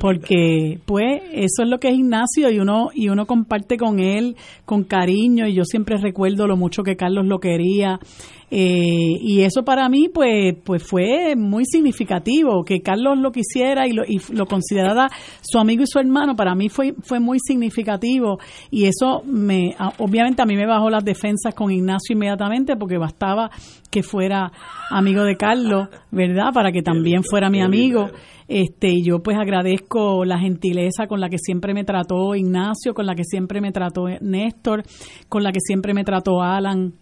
Porque, 0.01 0.79
pues, 0.85 1.21
eso 1.31 1.63
es 1.63 1.69
lo 1.69 1.79
que 1.79 1.87
es 1.87 1.95
Ignacio 1.95 2.51
y 2.51 2.59
uno, 2.59 2.89
y 2.93 3.07
uno 3.07 3.25
comparte 3.25 3.77
con 3.77 3.99
él 3.99 4.35
con 4.65 4.83
cariño 4.83 5.47
y 5.47 5.53
yo 5.53 5.63
siempre 5.63 5.97
recuerdo 5.97 6.45
lo 6.45 6.57
mucho 6.57 6.83
que 6.83 6.97
Carlos 6.97 7.25
lo 7.25 7.39
quería. 7.39 7.99
Eh, 8.49 9.17
y 9.21 9.41
eso 9.41 9.63
para 9.63 9.89
mí, 9.89 10.07
pues, 10.13 10.55
pues 10.63 10.83
fue 10.83 11.35
muy 11.35 11.65
significativo. 11.65 12.63
Que 12.63 12.81
Carlos 12.81 13.17
lo 13.17 13.31
quisiera 13.31 13.87
y 13.87 13.91
lo, 13.91 14.03
y 14.05 14.21
lo 14.31 14.45
considerara 14.45 15.09
su 15.41 15.59
amigo 15.59 15.83
y 15.83 15.87
su 15.87 15.99
hermano, 15.99 16.35
para 16.35 16.55
mí 16.55 16.69
fue, 16.69 16.93
fue 17.01 17.19
muy 17.19 17.39
significativo. 17.39 18.39
Y 18.71 18.85
eso, 18.85 19.21
me 19.25 19.75
obviamente, 19.97 20.41
a 20.41 20.45
mí 20.45 20.55
me 20.55 20.65
bajó 20.65 20.89
las 20.89 21.03
defensas 21.03 21.53
con 21.53 21.71
Ignacio 21.71 22.13
inmediatamente 22.13 22.75
porque 22.77 22.97
bastaba 22.97 23.49
que 23.91 24.03
fuera 24.03 24.51
amigo 24.89 25.23
de 25.23 25.35
Carlos, 25.35 25.89
¿verdad? 26.11 26.51
Para 26.53 26.71
que 26.71 26.81
también 26.81 27.23
fuera 27.23 27.49
mi 27.49 27.61
amigo. 27.61 28.09
Este, 28.47 28.89
y 28.89 29.03
yo 29.03 29.19
pues 29.21 29.37
agradezco 29.37 30.23
la 30.23 30.39
gentileza 30.39 31.07
con 31.07 31.19
la 31.19 31.27
que 31.29 31.37
siempre 31.37 31.73
me 31.73 31.83
trató 31.83 32.33
Ignacio, 32.33 32.93
con 32.93 33.05
la 33.05 33.13
que 33.13 33.23
siempre 33.25 33.59
me 33.59 33.71
trató 33.71 34.07
Néstor, 34.21 34.83
con 35.27 35.43
la 35.43 35.51
que 35.51 35.59
siempre 35.59 35.93
me 35.93 36.05
trató 36.05 36.41
Alan, 36.41 36.93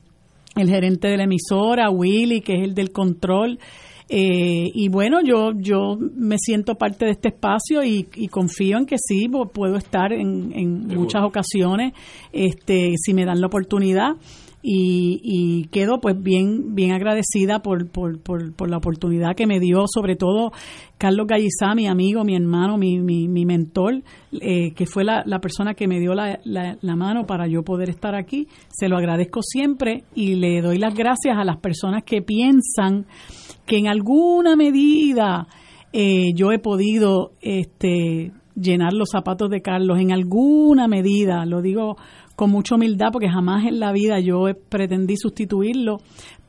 el 0.56 0.69
gerente 0.69 1.07
de 1.07 1.18
la 1.18 1.23
emisora, 1.23 1.90
Willy, 1.90 2.41
que 2.41 2.53
es 2.56 2.64
el 2.64 2.76
del 2.76 2.91
control. 2.91 3.60
Eh, 4.07 4.69
y 4.73 4.88
bueno, 4.90 5.19
yo 5.23 5.52
yo 5.56 5.98
me 5.98 6.38
siento 6.38 6.76
parte 6.76 7.06
de 7.06 7.11
este 7.11 7.30
espacio 7.30 7.84
y, 7.84 8.07
y 8.15 8.27
confío 8.27 8.77
en 8.77 8.86
que 8.86 8.98
sí, 8.99 9.27
puedo 9.52 9.77
estar 9.77 10.14
en, 10.14 10.52
en 10.53 10.88
muchas 10.88 11.23
ocasiones, 11.23 11.94
este, 12.32 12.94
si 12.98 13.14
me 13.14 13.26
dan 13.26 13.41
la 13.41 13.48
oportunidad. 13.48 14.11
Y, 14.67 15.67
quedo 15.71 15.99
pues 16.01 16.15
bien 16.19 16.73
bien 16.73 16.91
agradecida 16.91 17.59
por, 17.59 17.87
por, 17.89 18.19
por, 18.19 18.69
la 18.69 18.77
oportunidad 18.77 19.35
que 19.35 19.45
me 19.45 19.59
dio, 19.59 19.85
sobre 19.87 20.15
todo 20.15 20.51
Carlos 20.97 21.27
Gallizá, 21.27 21.75
mi 21.75 21.85
amigo, 21.85 22.23
mi 22.23 22.35
hermano, 22.35 22.75
mi, 22.77 22.99
mi, 22.99 23.27
mi 23.27 23.45
mentor, 23.45 24.01
eh, 24.31 24.73
que 24.73 24.87
fue 24.87 25.03
la, 25.03 25.21
la 25.25 25.39
persona 25.39 25.75
que 25.75 25.87
me 25.87 25.99
dio 25.99 26.15
la, 26.15 26.39
la, 26.45 26.77
la 26.81 26.95
mano 26.95 27.27
para 27.27 27.47
yo 27.47 27.61
poder 27.63 27.89
estar 27.89 28.15
aquí. 28.15 28.47
Se 28.69 28.89
lo 28.89 28.97
agradezco 28.97 29.41
siempre 29.43 30.03
y 30.15 30.35
le 30.35 30.61
doy 30.61 30.79
las 30.79 30.95
gracias 30.95 31.37
a 31.37 31.43
las 31.43 31.57
personas 31.57 32.03
que 32.03 32.23
piensan 32.23 33.05
que 33.67 33.77
en 33.77 33.87
alguna 33.87 34.55
medida 34.55 35.47
eh, 35.93 36.33
yo 36.33 36.51
he 36.51 36.59
podido 36.59 37.33
este, 37.41 38.31
llenar 38.55 38.93
los 38.93 39.09
zapatos 39.11 39.49
de 39.49 39.61
Carlos, 39.61 39.99
en 39.99 40.11
alguna 40.11 40.87
medida, 40.87 41.45
lo 41.45 41.61
digo 41.61 41.97
con 42.36 42.52
mucha 42.52 42.76
humildad 42.76 43.07
porque 43.12 43.30
jamás 43.30 43.66
en 43.66 43.80
la 43.80 43.91
vida 43.91 44.20
yo 44.20 44.48
he- 44.48 44.56
pretendí 44.56 45.16
sustituirlo, 45.18 45.98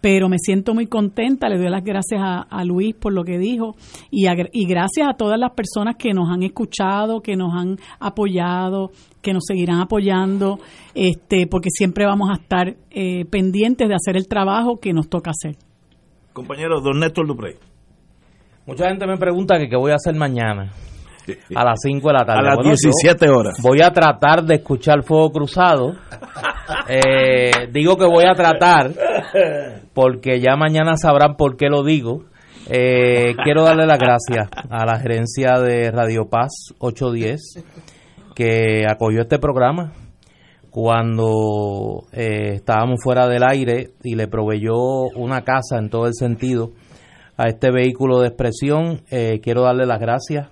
pero 0.00 0.28
me 0.28 0.36
siento 0.38 0.74
muy 0.74 0.86
contenta, 0.86 1.48
le 1.48 1.58
doy 1.58 1.68
las 1.70 1.82
gracias 1.84 2.20
a, 2.22 2.40
a 2.42 2.64
Luis 2.64 2.94
por 2.94 3.12
lo 3.12 3.24
que 3.24 3.38
dijo 3.38 3.74
y, 4.10 4.26
a- 4.26 4.34
y 4.52 4.66
gracias 4.66 5.08
a 5.08 5.16
todas 5.16 5.38
las 5.38 5.52
personas 5.52 5.96
que 5.96 6.12
nos 6.12 6.28
han 6.30 6.42
escuchado, 6.42 7.20
que 7.20 7.36
nos 7.36 7.52
han 7.54 7.76
apoyado, 8.00 8.90
que 9.22 9.32
nos 9.32 9.44
seguirán 9.46 9.80
apoyando, 9.80 10.58
este, 10.94 11.46
porque 11.46 11.70
siempre 11.70 12.04
vamos 12.06 12.28
a 12.30 12.40
estar 12.40 12.76
eh, 12.90 13.24
pendientes 13.26 13.88
de 13.88 13.94
hacer 13.94 14.16
el 14.16 14.28
trabajo 14.28 14.76
que 14.80 14.92
nos 14.92 15.08
toca 15.08 15.30
hacer. 15.30 15.56
Compañero, 16.32 16.80
don 16.80 16.98
Néstor 17.00 17.26
Duprey. 17.26 17.54
Mucha 18.66 18.88
gente 18.88 19.06
me 19.06 19.16
pregunta 19.16 19.58
que 19.58 19.68
qué 19.68 19.76
voy 19.76 19.92
a 19.92 19.94
hacer 19.94 20.14
mañana 20.16 20.72
a 21.54 21.64
las 21.64 21.80
5 21.82 22.08
de 22.08 22.12
la 22.12 22.24
tarde. 22.24 22.40
A 22.40 22.42
las 22.42 22.56
Bueno, 22.56 22.70
yo 22.70 22.76
17 22.90 23.28
horas. 23.28 23.54
Voy 23.62 23.82
a 23.82 23.90
tratar 23.90 24.44
de 24.44 24.56
escuchar 24.56 25.02
Fuego 25.02 25.30
Cruzado. 25.30 25.92
Eh, 26.88 27.68
digo 27.72 27.96
que 27.96 28.04
voy 28.04 28.24
a 28.24 28.34
tratar 28.34 28.90
porque 29.94 30.40
ya 30.40 30.56
mañana 30.56 30.96
sabrán 30.96 31.36
por 31.36 31.56
qué 31.56 31.68
lo 31.68 31.84
digo. 31.84 32.24
Eh, 32.68 33.34
quiero 33.44 33.62
darle 33.62 33.86
las 33.86 33.98
gracias 33.98 34.48
a 34.68 34.84
la 34.84 34.98
gerencia 34.98 35.60
de 35.60 35.92
Radio 35.92 36.28
Paz 36.28 36.74
810 36.78 37.64
que 38.34 38.84
acogió 38.88 39.22
este 39.22 39.38
programa 39.38 39.92
cuando 40.70 42.04
eh, 42.12 42.56
estábamos 42.56 43.02
fuera 43.02 43.26
del 43.28 43.44
aire 43.44 43.92
y 44.02 44.14
le 44.14 44.28
proveyó 44.28 44.76
una 45.14 45.42
casa 45.42 45.78
en 45.78 45.88
todo 45.88 46.06
el 46.06 46.12
sentido 46.12 46.72
a 47.38 47.48
este 47.48 47.70
vehículo 47.70 48.20
de 48.20 48.28
expresión. 48.28 49.00
Eh, 49.10 49.40
quiero 49.42 49.62
darle 49.62 49.86
las 49.86 50.00
gracias 50.00 50.48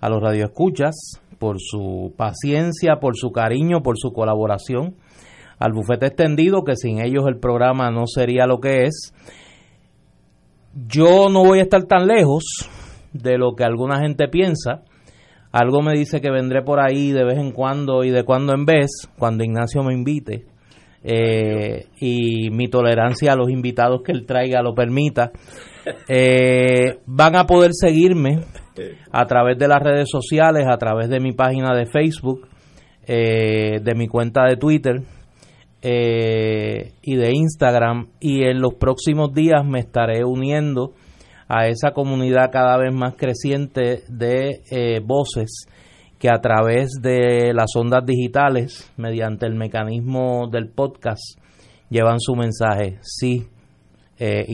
a 0.00 0.08
los 0.08 0.22
radioescuchas 0.22 1.20
por 1.38 1.56
su 1.60 2.12
paciencia, 2.16 2.96
por 3.00 3.16
su 3.16 3.30
cariño, 3.30 3.82
por 3.82 3.96
su 3.98 4.12
colaboración, 4.12 4.96
al 5.58 5.72
bufete 5.72 6.06
extendido, 6.06 6.64
que 6.64 6.76
sin 6.76 7.00
ellos 7.00 7.24
el 7.26 7.38
programa 7.38 7.90
no 7.90 8.06
sería 8.06 8.46
lo 8.46 8.58
que 8.60 8.84
es. 8.84 9.12
Yo 10.86 11.28
no 11.28 11.44
voy 11.44 11.58
a 11.60 11.62
estar 11.62 11.84
tan 11.84 12.06
lejos 12.06 12.44
de 13.12 13.38
lo 13.38 13.54
que 13.56 13.64
alguna 13.64 14.00
gente 14.00 14.28
piensa. 14.28 14.82
Algo 15.50 15.80
me 15.82 15.94
dice 15.96 16.20
que 16.20 16.30
vendré 16.30 16.62
por 16.62 16.78
ahí 16.78 17.10
de 17.10 17.24
vez 17.24 17.38
en 17.38 17.52
cuando 17.52 18.04
y 18.04 18.10
de 18.10 18.22
cuando 18.24 18.52
en 18.52 18.64
vez, 18.64 19.08
cuando 19.18 19.44
Ignacio 19.44 19.82
me 19.82 19.94
invite. 19.94 20.44
eh, 21.02 21.86
y 22.00 22.50
mi 22.50 22.68
tolerancia 22.68 23.32
a 23.32 23.36
los 23.36 23.50
invitados 23.50 24.02
que 24.02 24.12
él 24.12 24.26
traiga 24.26 24.62
lo 24.62 24.74
permita. 24.74 25.30
Eh, 26.06 26.98
van 27.06 27.34
a 27.36 27.46
poder 27.46 27.70
seguirme 27.72 28.40
a 29.10 29.26
través 29.26 29.58
de 29.58 29.68
las 29.68 29.82
redes 29.82 30.08
sociales, 30.10 30.66
a 30.68 30.76
través 30.76 31.08
de 31.08 31.20
mi 31.20 31.32
página 31.32 31.74
de 31.74 31.86
Facebook, 31.86 32.48
eh, 33.06 33.80
de 33.82 33.94
mi 33.94 34.08
cuenta 34.08 34.44
de 34.44 34.56
Twitter 34.56 35.02
eh, 35.82 36.92
y 37.02 37.16
de 37.16 37.30
Instagram. 37.32 38.08
Y 38.20 38.44
en 38.44 38.60
los 38.60 38.74
próximos 38.74 39.32
días 39.32 39.64
me 39.64 39.80
estaré 39.80 40.24
uniendo 40.24 40.92
a 41.48 41.66
esa 41.68 41.92
comunidad 41.92 42.50
cada 42.52 42.76
vez 42.76 42.94
más 42.94 43.14
creciente 43.16 44.02
de 44.08 44.60
eh, 44.70 45.00
voces 45.02 45.66
que 46.18 46.28
a 46.28 46.40
través 46.40 46.90
de 47.00 47.52
las 47.54 47.74
ondas 47.76 48.04
digitales, 48.04 48.92
mediante 48.96 49.46
el 49.46 49.54
mecanismo 49.54 50.48
del 50.50 50.68
podcast, 50.68 51.38
llevan 51.88 52.18
su 52.18 52.34
mensaje. 52.34 52.98
Sí, 53.02 53.46
eh, 54.18 54.46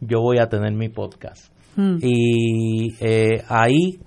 yo 0.00 0.20
voy 0.20 0.38
a 0.38 0.48
tener 0.48 0.72
mi 0.72 0.88
podcast. 0.88 1.53
Hmm. 1.76 1.96
Y 2.00 2.94
eh, 3.00 3.42
ahí 3.48 3.98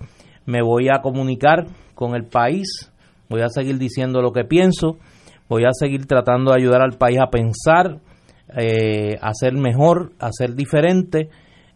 me 0.46 0.62
voy 0.62 0.88
a 0.88 1.00
comunicar 1.02 1.66
con 1.94 2.14
el 2.14 2.24
país, 2.24 2.92
voy 3.28 3.42
a 3.42 3.48
seguir 3.48 3.78
diciendo 3.78 4.22
lo 4.22 4.32
que 4.32 4.44
pienso, 4.44 4.98
voy 5.48 5.64
a 5.64 5.72
seguir 5.72 6.06
tratando 6.06 6.52
de 6.52 6.62
ayudar 6.62 6.82
al 6.82 6.96
país 6.96 7.18
a 7.20 7.30
pensar, 7.30 8.00
eh, 8.56 9.18
a 9.20 9.32
ser 9.34 9.54
mejor, 9.54 10.12
a 10.18 10.30
ser 10.32 10.54
diferente 10.54 11.28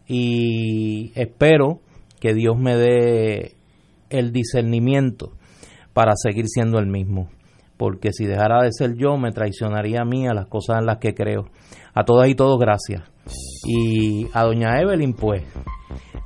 y 0.07 1.13
espero 1.15 1.81
que 2.21 2.35
Dios 2.35 2.57
me 2.59 2.77
dé 2.77 3.57
el 4.11 4.33
discernimiento 4.33 5.33
para 5.93 6.13
seguir 6.17 6.47
siendo 6.47 6.79
el 6.79 6.87
mismo. 6.87 7.29
Porque 7.77 8.13
si 8.13 8.27
dejara 8.27 8.63
de 8.63 8.73
ser 8.73 8.95
yo, 8.97 9.17
me 9.17 9.33
traicionaría 9.33 10.03
a 10.03 10.05
mí, 10.05 10.27
a 10.27 10.35
las 10.35 10.47
cosas 10.47 10.79
en 10.79 10.87
las 10.87 10.99
que 10.99 11.15
creo. 11.15 11.47
A 11.95 12.05
todas 12.05 12.29
y 12.29 12.35
todos, 12.35 12.59
gracias. 12.59 13.03
Y 13.67 14.27
a 14.33 14.45
doña 14.45 14.81
Evelyn, 14.81 15.15
pues, 15.15 15.45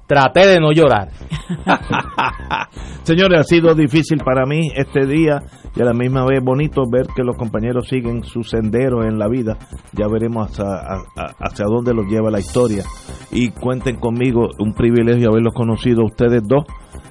traté 0.06 0.46
de 0.46 0.60
no 0.60 0.72
llorar. 0.72 1.10
Señores, 3.02 3.40
ha 3.40 3.44
sido 3.44 3.74
difícil 3.74 4.18
para 4.18 4.46
mí 4.46 4.70
este 4.74 5.06
día 5.06 5.40
y 5.74 5.82
a 5.82 5.84
la 5.84 5.92
misma 5.92 6.24
vez 6.24 6.42
bonito 6.42 6.82
ver 6.90 7.06
que 7.14 7.22
los 7.22 7.36
compañeros 7.36 7.88
siguen 7.88 8.24
su 8.24 8.42
sendero 8.42 9.04
en 9.04 9.18
la 9.18 9.28
vida. 9.28 9.58
Ya 9.92 10.08
veremos 10.08 10.48
hacia, 10.48 10.64
hacia 11.38 11.66
dónde 11.66 11.92
los 11.92 12.06
lleva 12.06 12.30
la 12.30 12.40
historia. 12.40 12.84
Y 13.30 13.50
cuenten 13.50 13.96
conmigo, 13.96 14.48
un 14.58 14.72
privilegio 14.72 15.30
haberlos 15.30 15.54
conocido 15.54 16.04
ustedes 16.04 16.42
dos. 16.46 16.64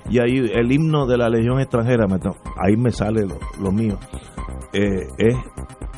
Y 0.10 0.20
ahí 0.20 0.38
el 0.54 0.72
himno 0.72 1.08
de 1.08 1.18
la 1.18 1.30
Legión 1.30 1.60
extranjera, 1.60 2.06
ahí 2.58 2.78
me 2.78 2.92
sale 2.92 3.26
lo, 3.26 3.38
lo 3.62 3.72
mío. 3.72 3.98
Eh, 4.74 5.08
es 5.18 5.36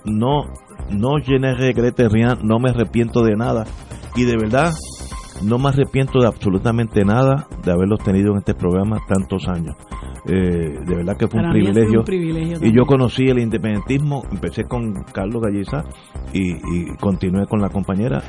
no, 0.06 0.46
no 0.92 1.18
regrette 1.18 2.08
rien, 2.10 2.38
no 2.44 2.60
me 2.60 2.70
arrepiento 2.70 3.22
de 3.24 3.36
nada. 3.36 3.66
Y 4.16 4.24
de 4.24 4.38
verdad, 4.38 4.74
no 5.44 5.60
me 5.60 5.70
arrepiento 5.70 6.20
de 6.20 6.28
absolutamente 6.28 7.04
nada 7.04 7.48
de 7.64 7.72
haberlos 7.72 8.00
tenido 8.04 8.32
en 8.32 8.40
este 8.40 8.54
programa 8.54 9.00
tantos 9.08 9.48
años. 9.48 9.76
Eh, 10.30 10.80
de 10.86 10.96
verdad 10.96 11.16
que 11.18 11.28
fue 11.28 11.42
un 11.42 11.52
privilegio. 11.52 12.00
un 12.00 12.06
privilegio 12.06 12.58
y 12.62 12.76
yo 12.76 12.86
conocí 12.86 13.24
el 13.24 13.40
independentismo, 13.40 14.24
empecé 14.30 14.66
con 14.66 14.94
Carlos 15.14 15.42
Galliza 15.42 15.86
y, 16.34 16.52
y 16.52 16.96
continué 17.00 17.46
con 17.48 17.62
la 17.62 17.70
compañera. 17.70 18.22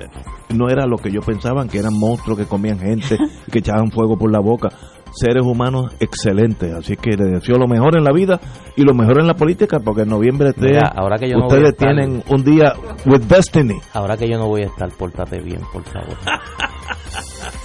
No 0.54 0.68
era 0.68 0.86
lo 0.86 0.98
que 0.98 1.10
yo 1.10 1.20
pensaba, 1.22 1.66
que 1.66 1.78
eran 1.78 1.98
monstruos 1.98 2.38
que 2.38 2.46
comían 2.46 2.78
gente, 2.78 3.16
que 3.50 3.58
echaban 3.58 3.90
fuego 3.90 4.16
por 4.16 4.30
la 4.30 4.40
boca. 4.40 4.68
Seres 5.18 5.42
humanos 5.42 5.92
excelentes. 6.00 6.72
Así 6.74 6.96
que 6.96 7.10
les 7.16 7.32
deseo 7.40 7.56
lo 7.56 7.66
mejor 7.66 7.96
en 7.96 8.04
la 8.04 8.12
vida 8.12 8.40
y 8.76 8.82
lo 8.82 8.94
mejor 8.94 9.20
en 9.20 9.26
la 9.26 9.34
política, 9.34 9.78
porque 9.80 10.02
en 10.02 10.08
noviembre 10.08 10.50
ustedes, 10.50 10.72
Mira, 10.72 10.92
ahora 10.96 11.18
que 11.18 11.28
yo 11.28 11.36
no 11.38 11.46
ustedes 11.46 11.70
estar- 11.70 11.94
tienen 11.94 12.22
un 12.28 12.44
día 12.44 12.74
with 13.06 13.22
destiny. 13.22 13.78
Ahora 13.94 14.16
que 14.16 14.28
yo 14.28 14.38
no 14.38 14.46
voy 14.46 14.62
a 14.62 14.66
estar, 14.66 14.88
pórtate 14.96 15.40
bien, 15.40 15.60
por 15.72 15.82
favor. 15.84 16.16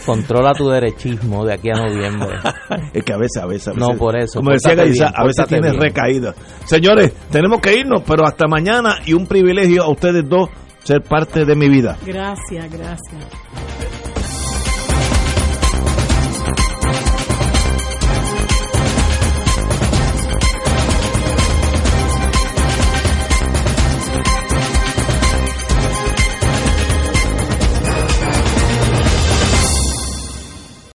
Controla 0.06 0.54
tu 0.54 0.68
derechismo 0.70 1.46
de 1.46 1.54
aquí 1.54 1.70
a 1.70 1.76
noviembre. 1.76 2.38
Es 2.94 3.04
que 3.04 3.14
a 3.14 3.18
veces, 3.18 3.42
a 3.42 3.46
veces, 3.46 3.68
a 3.70 3.74
No, 3.74 3.88
veces- 3.88 4.00
por 4.00 4.18
eso, 4.18 4.40
Como 4.40 4.52
decía 4.52 4.76
Gaisa, 4.76 5.08
a 5.16 5.24
veces 5.26 5.46
tienes 5.48 5.72
bien. 5.72 5.82
recaídas. 5.82 6.36
Señores, 6.66 7.14
tenemos 7.32 7.60
que 7.62 7.74
irnos, 7.80 8.04
pero 8.06 8.26
hasta 8.26 8.48
mañana 8.48 8.98
y 9.06 9.14
un 9.14 9.26
privilegio 9.28 9.84
a 9.84 9.90
ustedes 9.90 10.28
dos 10.28 10.50
ser 10.84 11.02
parte 11.02 11.46
de 11.46 11.56
mi 11.56 11.70
vida. 11.70 11.98
Gracias, 12.06 12.70
gracias. 12.70 13.26